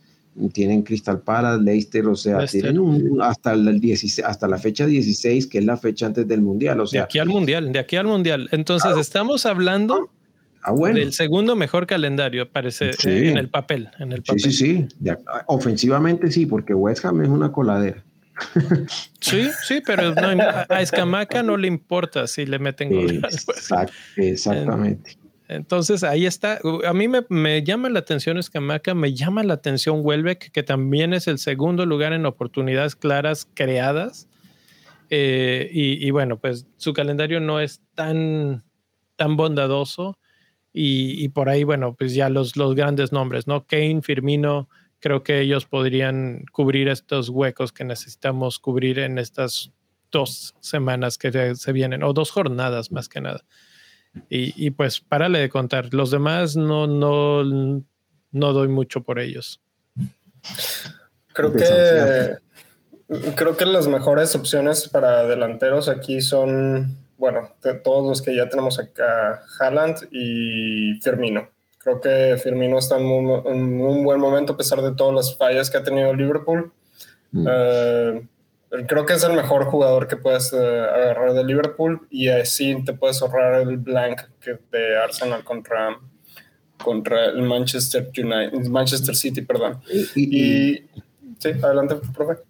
tienen 0.53 0.83
Crystal 0.83 1.19
Palace, 1.21 1.61
Leicester, 1.63 2.05
o 2.07 2.15
sea, 2.15 2.45
tienen 2.45 2.79
un, 2.79 3.21
hasta, 3.21 3.53
el 3.53 3.79
16, 3.81 4.25
hasta 4.25 4.47
la 4.47 4.57
fecha 4.57 4.85
16, 4.85 5.47
que 5.47 5.57
es 5.59 5.65
la 5.65 5.75
fecha 5.77 6.05
antes 6.05 6.27
del 6.27 6.41
Mundial. 6.41 6.79
O 6.79 6.87
sea, 6.87 7.01
de 7.01 7.03
aquí 7.05 7.19
al 7.19 7.27
Mundial, 7.27 7.71
de 7.71 7.79
aquí 7.79 7.95
al 7.97 8.07
Mundial. 8.07 8.47
Entonces, 8.51 8.95
estamos 8.97 9.45
hablando 9.45 10.09
Ah, 10.61 10.71
bueno. 10.71 10.97
El 10.99 11.13
segundo 11.13 11.55
mejor 11.55 11.87
calendario, 11.87 12.49
parece, 12.51 12.91
Sí. 12.91 13.09
eh, 13.09 13.29
en 13.31 13.37
el 13.37 13.47
papel. 13.47 13.89
En 13.97 14.11
el 14.11 14.17
Sí, 14.17 14.23
papel. 14.27 14.41
sí, 14.41 14.51
sí. 14.51 14.87
De- 14.99 15.17
ofensivamente 15.47 16.29
sí, 16.31 16.45
porque 16.45 16.73
West 16.73 17.05
Ham 17.05 17.21
es 17.21 17.29
una 17.29 17.49
coladera. 17.49 18.03
Sí, 19.21 19.49
sí, 19.67 19.81
pero 19.85 20.13
no, 20.15 20.21
a 20.43 20.65
a 20.69 20.81
Escamaca 20.81 21.43
no 21.43 21.55
le 21.57 21.67
importa 21.67 22.27
si 22.27 22.45
le 22.45 22.59
meten 22.59 22.89
gol. 22.93 23.21
Exact- 23.21 23.91
exactamente. 24.17 25.17
Entonces 25.49 26.03
ahí 26.03 26.27
está. 26.27 26.59
A 26.85 26.93
mí 26.93 27.07
me, 27.07 27.63
llama 27.63 27.89
la 27.89 27.99
atención 27.99 28.37
Escamaca, 28.37 28.93
me 28.93 29.15
llama 29.15 29.43
la 29.43 29.55
atención 29.55 30.01
Welbeck, 30.03 30.51
que 30.51 30.61
también 30.61 31.11
es 31.11 31.27
el 31.27 31.39
segundo 31.39 31.87
lugar 31.87 32.13
en 32.13 32.27
oportunidades 32.27 32.95
claras 32.95 33.47
creadas. 33.55 34.29
Eh, 35.09 35.67
y, 35.71 36.11
bueno, 36.11 36.37
pues 36.37 36.67
su 36.77 36.93
calendario 36.93 37.39
no 37.39 37.59
es 37.59 37.81
tan, 37.95 38.63
tan 39.15 39.37
bondadoso. 39.37 40.19
Y, 40.71 41.23
y 41.23 41.29
por 41.29 41.49
ahí, 41.49 41.63
bueno, 41.63 41.95
pues 41.95 42.13
ya 42.13 42.29
los, 42.29 42.55
los 42.55 42.75
grandes 42.75 43.11
nombres, 43.11 43.47
¿no? 43.47 43.65
Kane, 43.65 44.03
Firmino, 44.03 44.69
creo 44.99 45.23
que 45.23 45.41
ellos 45.41 45.65
podrían 45.65 46.43
cubrir 46.51 46.89
estos 46.89 47.29
huecos 47.29 47.71
que 47.71 47.85
necesitamos 47.85 48.59
cubrir 48.59 48.99
en 48.99 49.17
estas 49.17 49.71
dos 50.11 50.53
semanas 50.59 51.17
que 51.17 51.55
se 51.55 51.71
vienen, 51.73 52.03
o 52.03 52.13
dos 52.13 52.29
jornadas 52.29 52.91
más 52.91 53.09
que 53.09 53.19
nada. 53.19 53.43
Y, 54.29 54.53
y 54.65 54.71
pues 54.71 54.99
párale 54.99 55.39
de 55.39 55.49
contar. 55.49 55.93
Los 55.93 56.11
demás 56.11 56.55
no, 56.55 56.87
no, 56.87 57.43
no 57.43 58.53
doy 58.53 58.67
mucho 58.67 59.01
por 59.01 59.19
ellos. 59.19 59.61
Creo 61.33 61.53
que 61.53 62.37
creo 63.35 63.57
que 63.57 63.65
las 63.65 63.87
mejores 63.87 64.35
opciones 64.35 64.87
para 64.87 65.23
delanteros 65.25 65.89
aquí 65.89 66.21
son, 66.21 66.95
bueno, 67.17 67.49
de 67.63 67.73
todos 67.73 68.07
los 68.07 68.21
que 68.21 68.35
ya 68.35 68.49
tenemos 68.49 68.79
acá, 68.79 69.41
Haaland 69.59 70.07
y 70.11 70.99
Firmino. 71.01 71.49
Creo 71.79 72.01
que 72.01 72.37
Firmino 72.41 72.77
está 72.77 72.97
en 72.99 73.05
un, 73.05 73.47
en 73.47 73.81
un 73.81 74.03
buen 74.03 74.19
momento 74.19 74.53
a 74.53 74.57
pesar 74.57 74.81
de 74.81 74.93
todas 74.93 75.15
las 75.15 75.37
fallas 75.37 75.69
que 75.69 75.77
ha 75.77 75.83
tenido 75.83 76.13
Liverpool. 76.13 76.71
Mm. 77.31 77.47
Eh, 77.49 78.27
creo 78.87 79.05
que 79.05 79.13
es 79.13 79.23
el 79.23 79.33
mejor 79.35 79.65
jugador 79.65 80.07
que 80.07 80.15
puedes 80.17 80.53
eh, 80.53 80.57
agarrar 80.57 81.33
de 81.33 81.43
Liverpool 81.43 82.07
y 82.09 82.27
así 82.29 82.75
te 82.85 82.93
puedes 82.93 83.21
ahorrar 83.21 83.61
el 83.61 83.77
blank 83.77 84.21
que 84.41 84.57
de 84.71 84.97
Arsenal 84.97 85.43
contra, 85.43 85.97
contra 86.83 87.25
el 87.25 87.41
Manchester 87.43 88.09
United, 88.17 88.67
Manchester 88.69 89.15
City, 89.15 89.41
perdón. 89.41 89.79
Y, 90.15 90.21
y- 90.37 90.71
Y 90.71 90.89
sí, 91.39 91.49
adelante, 91.61 91.95
profe. 92.15 92.41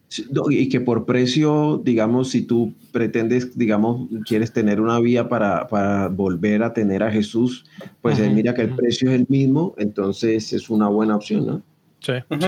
Y 0.50 0.68
que 0.70 0.82
por 0.82 1.06
precio, 1.06 1.80
digamos, 1.84 2.32
si 2.32 2.42
tú 2.42 2.74
pretendes, 2.92 3.56
digamos, 3.58 4.10
quieres 4.26 4.52
tener 4.52 4.82
una 4.82 5.00
vía 5.00 5.30
para, 5.30 5.68
para 5.68 6.08
volver 6.08 6.64
a 6.64 6.74
tener 6.74 7.04
a 7.04 7.12
Jesús, 7.12 7.66
pues 8.02 8.20
eh, 8.20 8.30
mira 8.30 8.54
que 8.56 8.62
el 8.64 8.76
precio 8.76 9.10
es 9.12 9.16
el 9.20 9.26
mismo, 9.30 9.76
entonces 9.78 10.52
es 10.54 10.70
una 10.72 10.88
buena 10.88 11.16
opción, 11.16 11.46
¿no? 11.46 11.62
Sí, 12.02 12.14
sí. 12.30 12.48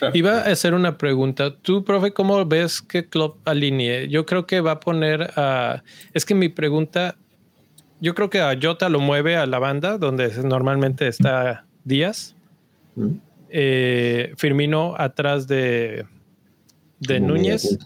Sí. 0.00 0.06
Iba 0.14 0.38
a 0.38 0.50
hacer 0.50 0.74
una 0.74 0.96
pregunta. 0.96 1.54
Tú, 1.56 1.84
profe, 1.84 2.12
¿cómo 2.12 2.44
ves 2.46 2.80
que 2.80 3.08
Klopp 3.08 3.46
alinee? 3.48 4.08
Yo 4.08 4.24
creo 4.26 4.46
que 4.46 4.60
va 4.60 4.72
a 4.72 4.80
poner 4.80 5.30
a... 5.36 5.82
Es 6.14 6.24
que 6.24 6.34
mi 6.34 6.48
pregunta, 6.48 7.16
yo 8.00 8.14
creo 8.14 8.30
que 8.30 8.40
a 8.40 8.56
Jota 8.60 8.88
lo 8.88 9.00
mueve 9.00 9.36
a 9.36 9.46
la 9.46 9.58
banda, 9.58 9.98
donde 9.98 10.30
normalmente 10.44 11.08
está 11.08 11.64
Díaz. 11.84 12.36
Eh, 13.50 14.32
Firmino 14.36 14.94
atrás 14.96 15.46
de, 15.46 16.06
de 17.00 17.18
Como 17.18 17.28
Núñez 17.34 17.78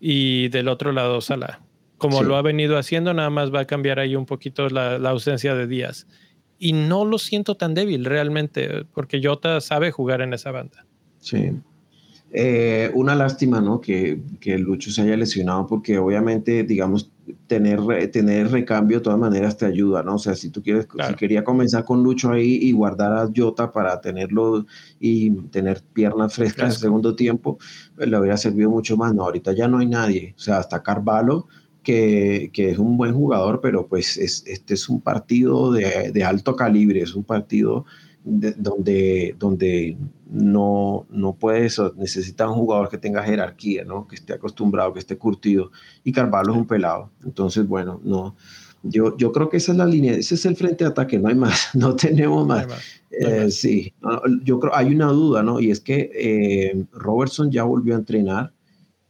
y 0.00 0.48
del 0.48 0.68
otro 0.68 0.92
lado 0.92 1.20
Salah. 1.20 1.60
Como 1.98 2.20
Sí. 2.20 2.24
lo 2.24 2.36
ha 2.36 2.42
venido 2.42 2.78
haciendo, 2.78 3.12
nada 3.12 3.30
más 3.30 3.52
va 3.54 3.60
a 3.60 3.64
cambiar 3.66 3.98
ahí 3.98 4.16
un 4.16 4.26
poquito 4.26 4.68
la, 4.68 4.98
la 4.98 5.10
ausencia 5.10 5.54
de 5.54 5.66
Díaz. 5.66 6.06
Y 6.62 6.74
no 6.74 7.06
lo 7.06 7.16
siento 7.18 7.56
tan 7.56 7.72
débil 7.72 8.04
realmente, 8.04 8.84
porque 8.92 9.18
Jota 9.24 9.60
sabe 9.62 9.90
jugar 9.90 10.20
en 10.20 10.34
esa 10.34 10.52
banda. 10.52 10.84
Sí. 11.18 11.52
Eh, 12.32 12.90
una 12.94 13.14
lástima, 13.16 13.60
¿no? 13.60 13.80
Que, 13.80 14.20
que 14.38 14.56
Lucho 14.58 14.90
se 14.92 15.02
haya 15.02 15.16
lesionado, 15.16 15.66
porque 15.66 15.98
obviamente, 15.98 16.62
digamos, 16.62 17.10
tener, 17.46 17.80
tener 18.12 18.50
recambio 18.50 18.98
de 18.98 19.04
todas 19.04 19.18
maneras 19.18 19.56
te 19.56 19.64
ayuda, 19.64 20.02
¿no? 20.02 20.16
O 20.16 20.18
sea, 20.18 20.34
si 20.36 20.50
tú 20.50 20.62
quieres, 20.62 20.86
Claro. 20.86 21.10
si 21.10 21.16
quería 21.16 21.42
comenzar 21.42 21.84
con 21.84 22.02
Lucho 22.02 22.30
ahí 22.30 22.58
y 22.62 22.72
guardar 22.72 23.12
a 23.14 23.28
Jota 23.34 23.72
para 23.72 24.00
tenerlo 24.00 24.66
y 25.00 25.30
tener 25.48 25.82
piernas 25.94 26.34
frescas 26.34 26.74
en 26.74 26.80
segundo 26.80 27.16
tiempo, 27.16 27.58
pues, 27.96 28.06
le 28.08 28.18
hubiera 28.18 28.36
servido 28.36 28.68
mucho 28.70 28.96
más. 28.98 29.14
No, 29.14 29.22
ahorita 29.24 29.52
ya 29.52 29.66
no 29.66 29.78
hay 29.78 29.86
nadie. 29.86 30.34
O 30.36 30.40
sea, 30.40 30.58
hasta 30.58 30.82
Carvalho, 30.82 31.48
que, 31.90 32.50
que 32.52 32.70
es 32.70 32.78
un 32.78 32.96
buen 32.96 33.14
jugador, 33.14 33.60
pero 33.60 33.86
pues 33.86 34.16
es, 34.16 34.44
este 34.46 34.74
es 34.74 34.88
un 34.88 35.00
partido 35.00 35.72
de, 35.72 36.10
de 36.12 36.24
alto 36.24 36.54
calibre, 36.56 37.00
es 37.02 37.14
un 37.14 37.24
partido 37.24 37.84
de- 38.24 38.52
donde, 38.52 39.34
donde 39.38 39.96
no, 40.30 41.06
no 41.10 41.34
puedes, 41.34 41.80
necesita 41.96 42.48
un 42.48 42.54
jugador 42.56 42.88
que 42.88 42.98
tenga 42.98 43.22
jerarquía, 43.22 43.84
¿no? 43.84 44.06
que 44.06 44.16
esté 44.16 44.32
acostumbrado, 44.34 44.92
que 44.92 45.00
esté 45.00 45.16
curtido. 45.18 45.70
Y 46.04 46.12
Carvalho 46.12 46.52
es 46.52 46.58
un 46.58 46.66
pelado. 46.66 47.10
Entonces, 47.24 47.66
bueno, 47.66 48.00
no. 48.04 48.36
Yo, 48.82 49.16
yo 49.18 49.30
creo 49.32 49.48
que 49.50 49.58
esa 49.58 49.72
es 49.72 49.78
la 49.78 49.84
línea, 49.86 50.12
ese 50.14 50.34
es 50.36 50.46
el 50.46 50.56
frente 50.56 50.84
de 50.84 50.90
ataque, 50.90 51.18
no 51.18 51.28
hay 51.28 51.34
más, 51.34 51.70
no 51.74 51.94
tenemos 51.96 52.46
más. 52.46 52.66
No 52.66 52.74
Eh, 53.28 53.50
sí, 53.50 53.92
yo 54.44 54.58
creo, 54.60 54.74
hay 54.74 54.94
una 54.94 55.08
duda, 55.08 55.42
¿no? 55.42 55.60
Y 55.60 55.70
es 55.70 55.80
que 55.80 56.10
eh, 56.14 56.84
Robertson 56.92 57.50
ya 57.50 57.64
volvió 57.64 57.94
a 57.94 57.98
entrenar 57.98 58.52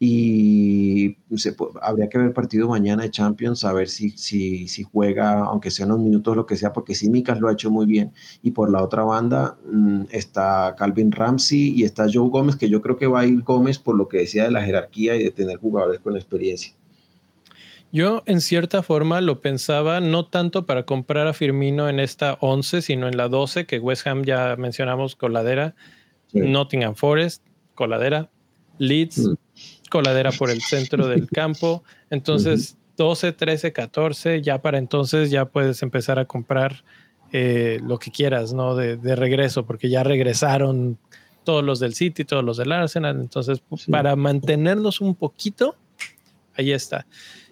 y 0.03 1.19
se 1.37 1.55
habría 1.83 2.09
que 2.09 2.17
ver 2.17 2.33
partido 2.33 2.67
mañana 2.67 3.03
de 3.03 3.11
Champions, 3.11 3.65
a 3.67 3.75
ver 3.75 3.87
si, 3.87 4.09
si, 4.11 4.67
si 4.67 4.83
juega, 4.83 5.45
aunque 5.45 5.71
sean 5.71 5.93
unos 5.93 6.03
minutos, 6.03 6.35
lo 6.35 6.47
que 6.47 6.57
sea, 6.57 6.73
porque 6.73 6.95
Simicas 6.95 7.39
lo 7.39 7.49
ha 7.49 7.53
hecho 7.53 7.71
muy 7.71 7.85
bien. 7.85 8.11
Y 8.43 8.53
por 8.53 8.71
la 8.73 8.83
otra 8.83 9.05
banda 9.05 9.59
mm, 9.71 10.05
está 10.11 10.75
Calvin 10.79 11.13
Ramsey 11.13 11.75
y 11.77 11.85
está 11.85 12.07
Joe 12.11 12.31
Gómez, 12.31 12.57
que 12.57 12.71
yo 12.71 12.81
creo 12.81 12.97
que 12.97 13.07
va 13.09 13.21
a 13.21 13.27
ir 13.27 13.43
Gómez 13.43 13.79
por 13.79 13.95
lo 13.95 14.09
que 14.09 14.17
decía 14.17 14.45
de 14.45 14.51
la 14.51 14.65
jerarquía 14.65 15.17
y 15.17 15.23
de 15.23 15.33
tener 15.33 15.59
jugadores 15.59 16.01
con 16.01 16.17
experiencia. 16.17 16.73
Yo 17.93 18.23
en 18.25 18.41
cierta 18.41 18.83
forma 18.83 19.21
lo 19.21 19.43
pensaba 19.43 20.01
no 20.01 20.25
tanto 20.25 20.65
para 20.65 20.85
comprar 20.85 21.27
a 21.27 21.35
Firmino 21.35 21.91
en 21.91 22.01
esta 22.01 22.39
11, 22.41 22.81
sino 22.81 23.07
en 23.07 23.19
la 23.19 23.29
12, 23.29 23.67
que 23.67 23.79
West 23.81 24.07
Ham 24.07 24.25
ya 24.25 24.57
mencionamos, 24.57 25.15
coladera, 25.15 25.75
Sí. 26.29 26.39
Nottingham 26.41 26.95
Forest, 26.95 27.45
coladera, 27.75 28.31
Leeds, 28.79 29.19
Mm. 29.19 29.35
Coladera 29.91 30.33
por 30.33 30.51
el 30.51 30.63
centro 30.63 31.07
del 31.07 31.29
campo. 31.31 31.85
Entonces, 32.09 32.79
12, 32.97 33.33
13, 33.33 33.73
14, 33.75 34.41
ya 34.41 34.63
para 34.63 34.79
entonces 34.79 35.31
ya 35.31 35.45
puedes 35.45 35.83
empezar 35.83 36.19
a 36.19 36.25
comprar 36.25 36.83
eh, 37.33 37.79
lo 37.83 37.99
que 37.99 38.11
quieras, 38.11 38.55
¿no? 38.55 38.75
De, 38.75 38.97
de 38.97 39.15
regreso, 39.17 39.67
porque 39.67 39.91
ya 39.91 40.03
regresaron 40.03 40.99
todos 41.45 41.63
los 41.65 41.79
del 41.81 41.95
City, 41.95 42.25
todos 42.25 42.45
los 42.45 42.57
del 42.57 42.73
Arsenal. 42.73 43.21
Entonces, 43.21 43.63
Sí. 43.77 43.91
para 43.91 44.17
mantenernos 44.17 45.01
un 45.01 45.15
poquito, 45.15 45.77
ahí 46.57 46.73
está. 46.73 47.07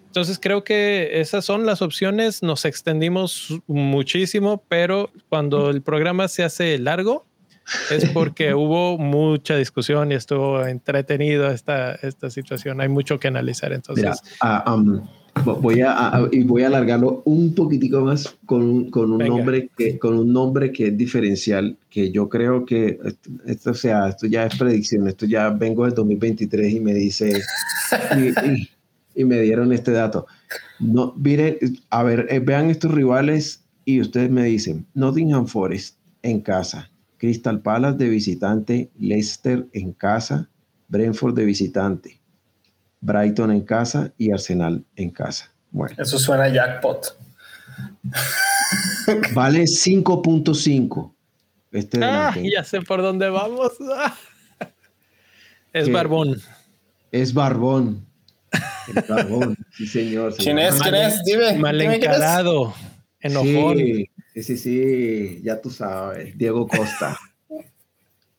Entonces 0.07 0.39
creo 0.41 0.65
que 0.65 1.21
esas 1.21 1.45
son 1.45 1.65
las 1.67 1.83
opciones. 1.83 2.43
Nos 2.43 2.65
extendimos 2.65 3.61
muchísimo, 3.67 4.65
pero 4.69 5.11
cuando 5.29 5.71
el 5.71 5.83
programa 5.83 6.29
se 6.29 6.43
hace 6.45 6.79
largo 6.79 7.27
es 7.91 8.09
porque 8.15 8.55
hubo 8.55 8.99
mucha 8.99 9.57
discusión 9.57 10.13
y 10.13 10.15
estuvo 10.15 10.65
entretenido 10.67 11.49
esta, 11.51 11.93
esta 11.95 12.31
situación. 12.31 12.81
Hay 12.81 12.89
mucho 12.89 13.19
que 13.19 13.29
analizar. 13.29 13.73
Entonces, 13.73 14.05
Mira, 14.05 14.17
ah, 14.41 14.75
um, 14.75 15.01
vo- 15.45 15.61
voy 15.61 15.81
a, 15.81 16.09
a- 16.17 16.29
y 16.33 16.43
voy 16.45 16.63
a 16.63 16.69
alargarlo 16.69 17.23
un 17.25 17.55
poquitico 17.55 18.01
más 18.01 18.35
con, 18.47 18.91
con 18.91 19.13
un 19.13 19.19
Venga. 19.19 19.37
nombre 19.37 19.69
que 19.77 19.99
con 19.99 20.19
un 20.19 20.33
nombre 20.33 20.73
que 20.73 20.89
es 20.89 20.97
diferencial, 20.97 21.77
que 21.91 22.11
yo 22.11 22.29
creo 22.29 22.65
que 22.65 22.99
esto, 23.05 23.31
esto, 23.47 23.71
o 23.71 23.75
sea, 23.75 24.09
esto 24.09 24.27
ya 24.27 24.47
es 24.47 24.57
predicción, 24.57 25.07
esto 25.09 25.27
ya 25.27 25.51
vengo 25.51 25.85
del 25.85 25.95
2023 25.95 26.73
y 26.75 26.81
me 26.81 26.95
dice 26.95 27.41
y, 28.17 28.29
y- 28.51 28.69
y 29.15 29.25
me 29.25 29.41
dieron 29.41 29.73
este 29.73 29.91
dato. 29.91 30.27
No, 30.79 31.13
miren, 31.17 31.59
a 31.91 32.03
ver, 32.05 32.27
eh, 32.31 32.39
vean 32.39 32.71
estos 32.71 32.93
rivales 32.93 33.65
y 33.85 34.01
ustedes 34.01 34.31
me 34.31 34.45
dicen, 34.45 34.87
Nottingham 34.95 35.47
Forest 35.49 35.97
en 36.23 36.41
casa, 36.41 36.89
Crystal 37.19 37.61
Palace 37.61 37.99
de 37.99 38.09
visitante, 38.09 38.91
Leicester 38.99 39.67
en 39.73 39.93
casa, 39.93 40.49
Brentford 40.89 41.35
de 41.35 41.45
visitante, 41.45 42.21
Brighton 43.01 43.51
en 43.51 43.63
casa 43.63 44.13
y 44.17 44.31
Arsenal 44.31 44.85
en 44.97 45.11
casa. 45.11 45.53
Bueno, 45.71 45.97
Eso 45.99 46.19
suena 46.19 46.45
a 46.45 46.49
jackpot. 46.49 47.19
vale 49.35 49.65
5.5. 49.65 51.13
Este 51.71 52.01
ah, 52.03 52.35
ya 52.43 52.65
sé 52.65 52.81
por 52.81 53.03
dónde 53.03 53.29
vamos. 53.29 53.73
Ah. 53.95 54.17
Es 55.73 55.87
¿Qué? 55.87 55.93
Barbón. 55.93 56.41
Es 57.13 57.35
Barbón. 57.35 58.07
Es 58.89 59.07
Barbón, 59.07 59.55
sí 59.77 59.87
señor. 59.87 60.33
se 60.33 60.43
¿Quién 60.43 60.59
es? 60.59 60.81
¿Quién 60.81 60.95
es? 60.95 61.23
Dime. 61.25 61.59
Mal 61.59 61.81
encarado. 61.81 62.75
Enojón. 63.21 63.77
Sí, 63.77 64.09
sí, 64.43 64.57
sí, 64.57 64.57
sí, 64.59 65.43
ya 65.43 65.61
tú 65.61 65.71
sabes, 65.71 66.37
Diego 66.37 66.67
Costa. 66.67 67.17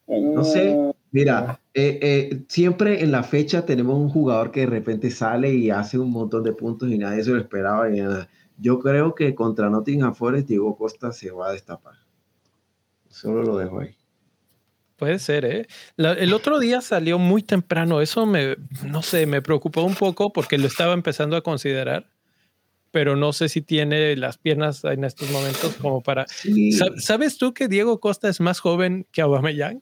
No 0.08 0.44
sé, 0.44 0.74
Uh, 0.76 0.94
mira, 1.12 1.60
eh, 1.74 2.00
eh, 2.02 2.44
siempre 2.48 3.04
en 3.04 3.12
la 3.12 3.24
fecha 3.24 3.66
tenemos 3.66 3.98
un 3.98 4.10
jugador 4.10 4.52
que 4.52 4.62
de 4.62 4.66
repente 4.66 5.12
sale 5.12 5.54
y 5.54 5.70
hace 5.70 6.00
un 6.00 6.12
montón 6.12 6.44
de 6.44 6.52
puntos 6.54 6.90
y 6.90 6.98
nadie 6.98 7.24
se 7.24 7.32
lo 7.32 7.40
esperaba. 7.40 7.90
Y, 7.90 8.00
nada. 8.00 8.28
yo 8.58 8.80
creo 8.80 9.14
que 9.14 9.36
contra 9.36 9.70
Nottingham 9.70 10.16
Forest 10.16 10.48
Diego 10.48 10.76
Costa 10.78 11.12
se 11.12 11.30
va 11.32 11.50
a 11.50 11.52
destapar. 11.52 11.94
Solo 13.10 13.44
lo 13.44 13.58
dejo 13.58 13.82
ahí. 13.82 13.96
Puede 14.96 15.20
ser, 15.20 15.46
¿eh? 15.46 15.68
el 15.98 16.34
otro 16.34 16.60
día 16.60 16.82
salió 16.82 17.20
muy 17.20 17.42
temprano. 17.42 18.02
Eso 18.02 18.26
me, 18.26 18.58
no 18.86 19.02
sé, 19.02 19.26
me 19.26 19.42
preocupó 19.42 19.84
un 19.84 19.96
poco 19.96 20.34
porque 20.34 20.58
lo 20.58 20.68
estaba 20.68 20.94
empezando 20.94 21.38
a 21.38 21.42
considerar, 21.42 22.10
pero 22.91 23.16
no 23.16 23.34
sé 23.34 23.49
si 23.49 23.61
tiene 23.61 24.16
las 24.16 24.38
piernas 24.38 24.84
en 24.84 25.03
estos 25.03 25.30
momentos 25.32 25.76
como 25.76 26.02
para. 26.02 26.26
¿Sabes 26.98 27.38
tú 27.38 27.53
que 27.53 27.68
Diego 27.68 27.99
Costa 27.99 28.30
es 28.30 28.40
más 28.40 28.60
joven 28.60 29.07
que 29.11 29.22
Aubameyang? 29.22 29.82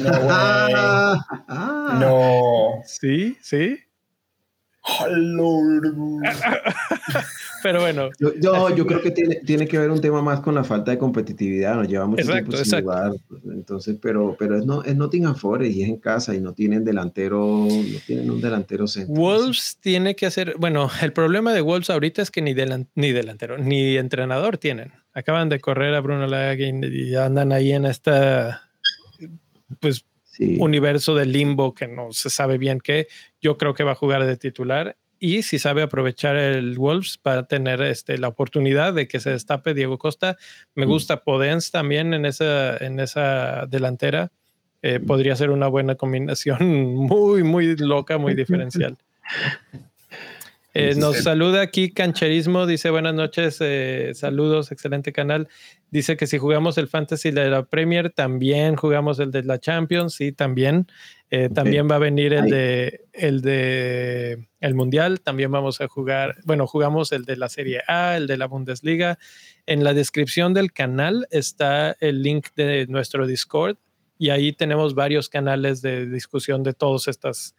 No, 0.00 0.10
ah. 0.30 1.96
no. 2.00 2.82
Sí, 2.84 3.36
sí. 3.42 3.78
Pero 7.62 7.80
bueno. 7.80 8.10
Yo, 8.18 8.34
yo, 8.74 8.86
creo 8.86 9.00
que 9.00 9.10
tiene, 9.10 9.36
tiene, 9.36 9.66
que 9.66 9.78
ver 9.78 9.90
un 9.90 10.02
tema 10.02 10.20
más 10.20 10.40
con 10.40 10.54
la 10.54 10.62
falta 10.62 10.90
de 10.90 10.98
competitividad. 10.98 11.76
Nos 11.76 11.88
llevamos 11.88 12.18
mucho 12.18 12.30
tiempo 12.30 12.52
sin 12.52 12.82
jugar. 12.82 13.12
Entonces, 13.50 13.96
pero, 14.00 14.36
pero 14.38 14.58
es, 14.58 14.66
no, 14.66 14.82
es 14.82 14.94
Nottingham 14.94 15.36
Forest 15.36 15.74
y 15.74 15.82
es 15.82 15.88
en 15.88 15.96
casa 15.96 16.34
y 16.34 16.42
no 16.42 16.52
tienen 16.52 16.84
delantero, 16.84 17.66
no 17.66 17.98
tienen 18.06 18.30
un 18.30 18.42
delantero 18.42 18.86
centro. 18.86 19.14
Wolves 19.14 19.78
tiene 19.80 20.14
que 20.14 20.26
hacer, 20.26 20.56
bueno, 20.58 20.90
el 21.00 21.14
problema 21.14 21.54
de 21.54 21.62
Wolves 21.62 21.88
ahorita 21.88 22.20
es 22.20 22.30
que 22.30 22.42
ni, 22.42 22.54
ni 22.94 23.12
delantero, 23.12 23.56
ni 23.56 23.96
entrenador 23.96 24.58
tienen. 24.58 24.92
Acaban 25.14 25.48
de 25.48 25.60
correr 25.60 25.94
a 25.94 26.00
Bruno 26.00 26.26
Lagin 26.26 26.84
y 26.84 27.14
andan 27.14 27.52
ahí 27.52 27.72
en 27.72 27.86
esta, 27.86 28.68
pues 29.80 30.04
universo 30.38 31.14
de 31.14 31.26
limbo 31.26 31.74
que 31.74 31.88
no 31.88 32.12
se 32.12 32.30
sabe 32.30 32.58
bien 32.58 32.80
qué. 32.80 33.08
Yo 33.44 33.58
creo 33.58 33.74
que 33.74 33.84
va 33.84 33.92
a 33.92 33.94
jugar 33.94 34.24
de 34.24 34.38
titular 34.38 34.96
y 35.18 35.42
si 35.42 35.58
sabe 35.58 35.82
aprovechar 35.82 36.36
el 36.36 36.78
Wolves 36.78 37.18
para 37.18 37.46
tener 37.46 37.82
este, 37.82 38.16
la 38.16 38.28
oportunidad 38.28 38.94
de 38.94 39.06
que 39.06 39.20
se 39.20 39.30
destape 39.30 39.74
Diego 39.74 39.98
Costa. 39.98 40.38
Me 40.74 40.86
mm. 40.86 40.88
gusta 40.88 41.22
Podence 41.24 41.70
también 41.70 42.14
en 42.14 42.24
esa, 42.24 42.78
en 42.78 42.98
esa 43.00 43.66
delantera. 43.66 44.32
Eh, 44.80 44.98
podría 44.98 45.36
ser 45.36 45.50
una 45.50 45.68
buena 45.68 45.94
combinación 45.94 46.58
muy, 46.94 47.42
muy 47.42 47.76
loca, 47.76 48.16
muy 48.16 48.34
diferencial. 48.42 48.96
Eh, 50.76 50.96
nos 50.96 51.18
saluda 51.18 51.62
aquí 51.62 51.92
Cancherismo, 51.92 52.66
dice 52.66 52.90
buenas 52.90 53.14
noches, 53.14 53.58
eh, 53.60 54.10
saludos, 54.12 54.72
excelente 54.72 55.12
canal. 55.12 55.46
Dice 55.92 56.16
que 56.16 56.26
si 56.26 56.36
jugamos 56.36 56.78
el 56.78 56.88
Fantasy 56.88 57.30
de 57.30 57.48
la 57.48 57.64
Premier, 57.64 58.10
también 58.10 58.74
jugamos 58.74 59.20
el 59.20 59.30
de 59.30 59.44
la 59.44 59.60
Champions, 59.60 60.14
sí, 60.14 60.32
también. 60.32 60.88
Eh, 61.30 61.48
también 61.48 61.88
va 61.88 61.94
a 61.94 62.00
venir 62.00 62.32
el 62.32 62.50
de 62.50 63.02
el 63.12 63.40
de 63.40 64.48
el 64.58 64.74
Mundial, 64.74 65.20
también 65.20 65.52
vamos 65.52 65.80
a 65.80 65.86
jugar, 65.86 66.38
bueno, 66.44 66.66
jugamos 66.66 67.12
el 67.12 67.24
de 67.24 67.36
la 67.36 67.48
Serie 67.48 67.82
A, 67.86 68.16
el 68.16 68.26
de 68.26 68.36
la 68.36 68.46
Bundesliga. 68.46 69.20
En 69.66 69.84
la 69.84 69.94
descripción 69.94 70.54
del 70.54 70.72
canal 70.72 71.28
está 71.30 71.96
el 72.00 72.20
link 72.24 72.48
de 72.56 72.88
nuestro 72.88 73.28
Discord 73.28 73.76
y 74.18 74.30
ahí 74.30 74.52
tenemos 74.52 74.96
varios 74.96 75.28
canales 75.28 75.82
de 75.82 76.06
discusión 76.06 76.64
de 76.64 76.72
todos 76.72 77.06
estas 77.06 77.54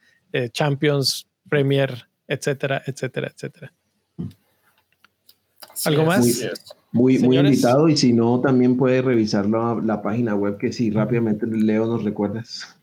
Champions, 0.51 1.27
Premier, 1.47 2.09
etcétera, 2.27 2.81
etcétera, 2.85 3.31
etcétera. 3.33 3.73
¿Algo 5.85 6.05
más? 6.05 6.25
Muy, 6.91 7.19
muy, 7.19 7.37
invitado 7.37 7.89
y 7.89 7.97
si 7.97 8.13
no, 8.13 8.39
también 8.39 8.77
puede 8.77 9.01
revisar 9.01 9.47
la, 9.47 10.01
página 10.01 10.33
web 10.33 10.57
que 10.57 10.71
si 10.71 10.91
rápidamente 10.91 11.45
Leo 11.45 11.85
nos 11.85 12.03
recuerdas. 12.03 12.77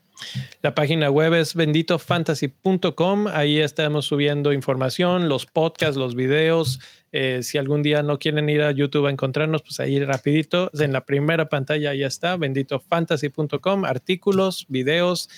La 0.61 0.75
página 0.75 1.09
web 1.09 1.33
es 1.33 1.55
benditofantasy.com. 1.55 3.27
Ahí 3.27 3.59
estamos 3.59 4.05
subiendo 4.05 4.53
información, 4.53 5.29
los 5.29 5.47
podcasts, 5.47 5.97
los 5.97 6.13
videos. 6.15 6.79
Eh, 7.15 7.43
si 7.43 7.59
algún 7.59 7.83
día 7.83 8.01
no 8.01 8.17
quieren 8.17 8.49
ir 8.49 8.63
a 8.63 8.71
YouTube 8.71 9.05
a 9.05 9.11
encontrarnos, 9.11 9.61
pues 9.61 9.79
ahí 9.79 10.03
rapidito, 10.03 10.71
en 10.73 10.91
la 10.91 11.05
primera 11.05 11.47
pantalla 11.47 11.93
ya 11.93 12.07
está, 12.07 12.37
benditofantasy.com, 12.37 13.85
artículos, 13.85 14.65
videos, 14.67 15.29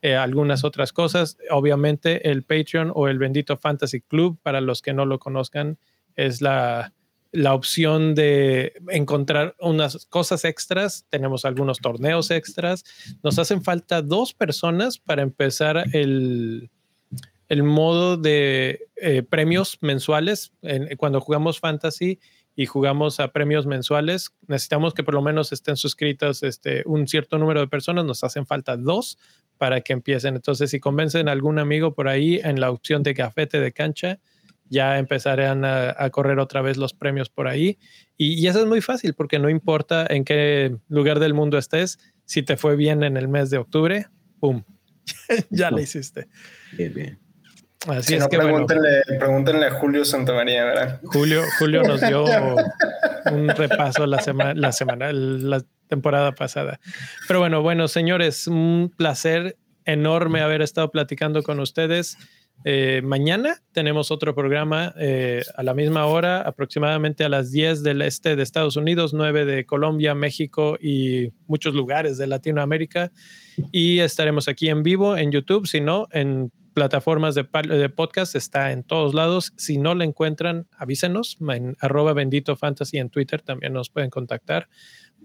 eh, 0.00 0.16
algunas 0.16 0.64
otras 0.64 0.90
cosas. 0.94 1.36
Obviamente 1.50 2.30
el 2.30 2.44
Patreon 2.44 2.92
o 2.94 3.08
el 3.08 3.18
Bendito 3.18 3.58
Fantasy 3.58 4.00
Club, 4.00 4.38
para 4.42 4.62
los 4.62 4.80
que 4.80 4.94
no 4.94 5.04
lo 5.04 5.18
conozcan, 5.18 5.76
es 6.16 6.40
la, 6.40 6.94
la 7.30 7.52
opción 7.52 8.14
de 8.14 8.72
encontrar 8.88 9.54
unas 9.60 10.06
cosas 10.06 10.46
extras. 10.46 11.04
Tenemos 11.10 11.44
algunos 11.44 11.78
torneos 11.80 12.30
extras. 12.30 12.84
Nos 13.22 13.38
hacen 13.38 13.62
falta 13.62 14.00
dos 14.00 14.32
personas 14.32 14.96
para 14.96 15.20
empezar 15.20 15.84
el, 15.92 16.70
el 17.48 17.62
modo 17.62 18.16
de 18.16 18.88
eh, 18.96 19.22
premios 19.22 19.78
mensuales. 19.80 20.52
cuando 20.96 21.20
jugamos 21.20 21.60
fantasy 21.60 22.20
y 22.54 22.66
jugamos 22.66 23.20
a 23.20 23.32
premios 23.32 23.66
mensuales, 23.66 24.32
necesitamos 24.46 24.92
que 24.92 25.04
por 25.04 25.14
lo 25.14 25.22
menos 25.22 25.52
estén 25.52 25.76
suscritas 25.76 26.42
este, 26.42 26.82
un 26.86 27.06
cierto 27.06 27.38
número 27.38 27.60
de 27.60 27.68
personas. 27.68 28.04
Nos 28.04 28.24
hacen 28.24 28.46
falta 28.46 28.76
dos 28.76 29.18
para 29.58 29.80
que 29.80 29.92
empiecen. 29.92 30.36
Entonces, 30.36 30.70
si 30.70 30.80
convencen 30.80 31.28
a 31.28 31.32
algún 31.32 31.58
amigo 31.58 31.94
por 31.94 32.08
ahí 32.08 32.40
en 32.42 32.60
la 32.60 32.70
opción 32.70 33.02
de 33.02 33.14
cafete 33.14 33.60
de 33.60 33.72
cancha, 33.72 34.18
ya 34.70 34.98
empezarán 34.98 35.64
a, 35.64 36.10
correr 36.10 36.38
otra 36.38 36.62
vez 36.62 36.76
los 36.76 36.92
premios 36.92 37.28
por 37.28 37.48
ahí. 37.48 37.78
Y, 38.16 38.46
eso 38.46 38.60
es 38.60 38.66
muy 38.66 38.80
fácil 38.80 39.14
porque 39.14 39.38
no 39.38 39.48
importa 39.48 40.06
en 40.08 40.24
qué 40.24 40.76
lugar 40.88 41.20
del 41.20 41.34
mundo 41.34 41.58
estés, 41.58 41.98
si 42.24 42.42
te 42.42 42.56
fue 42.56 42.76
bien 42.76 43.02
en 43.02 43.16
el 43.16 43.28
mes 43.28 43.50
de 43.50 43.58
octubre, 43.58 44.06
¡pum! 44.40 44.64
ya 45.50 45.70
lo 45.70 45.80
hiciste. 45.80 46.28
Bien, 46.72 46.92
bien. 46.92 47.27
Así 47.86 48.14
es 48.14 48.26
que 48.26 48.36
pregúntenle, 48.36 49.02
pregúntenle, 49.18 49.66
a 49.66 49.70
Julio 49.70 50.04
Santamaría, 50.04 50.64
¿verdad? 50.64 51.00
Julio, 51.04 51.42
Julio 51.58 51.82
nos 51.84 52.00
dio 52.00 52.24
un 53.32 53.48
repaso 53.48 54.04
la 54.06 54.20
semana, 54.20 54.54
la 54.54 54.72
semana, 54.72 55.12
la 55.12 55.62
temporada 55.86 56.32
pasada. 56.32 56.80
Pero 57.28 57.38
bueno, 57.38 57.62
bueno, 57.62 57.86
señores, 57.86 58.48
un 58.48 58.92
placer 58.96 59.56
enorme 59.84 60.40
haber 60.40 60.60
estado 60.60 60.90
platicando 60.90 61.42
con 61.42 61.60
ustedes. 61.60 62.18
Eh, 62.64 63.00
mañana 63.04 63.62
tenemos 63.72 64.10
otro 64.10 64.34
programa 64.34 64.92
eh, 64.98 65.42
a 65.56 65.62
la 65.62 65.74
misma 65.74 66.06
hora, 66.06 66.40
aproximadamente 66.40 67.24
a 67.24 67.28
las 67.28 67.52
10 67.52 67.84
del 67.84 68.02
este 68.02 68.34
de 68.34 68.42
Estados 68.42 68.76
Unidos, 68.76 69.14
9 69.14 69.44
de 69.44 69.64
Colombia, 69.64 70.14
México 70.16 70.76
y 70.80 71.32
muchos 71.46 71.74
lugares 71.74 72.18
de 72.18 72.26
Latinoamérica. 72.26 73.12
Y 73.70 74.00
estaremos 74.00 74.48
aquí 74.48 74.68
en 74.68 74.82
vivo 74.82 75.16
en 75.16 75.30
YouTube, 75.30 75.68
si 75.68 75.80
no, 75.80 76.08
en 76.10 76.50
plataformas 76.78 77.34
de, 77.34 77.42
podcast, 77.42 78.36
está 78.36 78.70
en 78.70 78.84
todos 78.84 79.12
lados. 79.12 79.52
Si 79.56 79.78
no 79.78 79.96
la 79.96 80.04
encuentran, 80.04 80.68
avísenos 80.78 81.36
en 81.48 81.76
arroba 81.80 82.12
bendito 82.12 82.54
fantasy 82.54 82.98
en 82.98 83.10
Twitter, 83.10 83.42
también 83.42 83.72
nos 83.72 83.90
pueden 83.90 84.10
contactar 84.10 84.68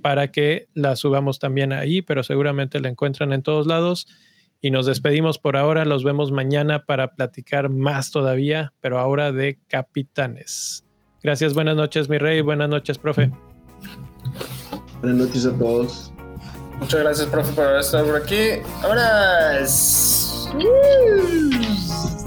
para 0.02 0.32
que 0.32 0.68
la 0.74 0.96
subamos 0.96 1.38
también 1.38 1.72
ahí, 1.72 2.02
pero 2.02 2.24
seguramente 2.24 2.80
la 2.80 2.90
encuentran 2.90 3.34
en 3.34 3.44
todos 3.44 3.68
lados. 3.68 4.08
Y 4.62 4.72
nos 4.72 4.88
despedimos 4.88 5.38
por 5.38 5.56
ahora. 5.56 5.86
Los 5.86 6.04
vemos 6.04 6.32
mañana 6.32 6.86
para 6.86 7.14
platicar 7.14 7.70
más 7.70 8.10
todavía, 8.10 8.74
pero 8.82 8.98
ahora 8.98 9.32
de 9.32 9.60
capitanes. 9.68 10.86
Gracias, 11.22 11.54
buenas 11.54 11.76
noches, 11.76 12.10
mi 12.10 12.18
rey. 12.18 12.42
Buenas 12.42 12.70
noches, 12.70 12.98
profe. 12.98 13.30
Buenas 15.02 15.28
noches 15.28 15.46
a 15.46 15.56
todos. 15.56 16.12
Muchas 16.80 17.00
gracias, 17.00 17.28
profe, 17.28 17.54
por 17.54 17.66
haber 17.66 17.82
estado 17.82 18.08
por 18.08 18.16
aquí. 18.16 18.60
Ahora 18.82 19.60
es... 20.60 22.26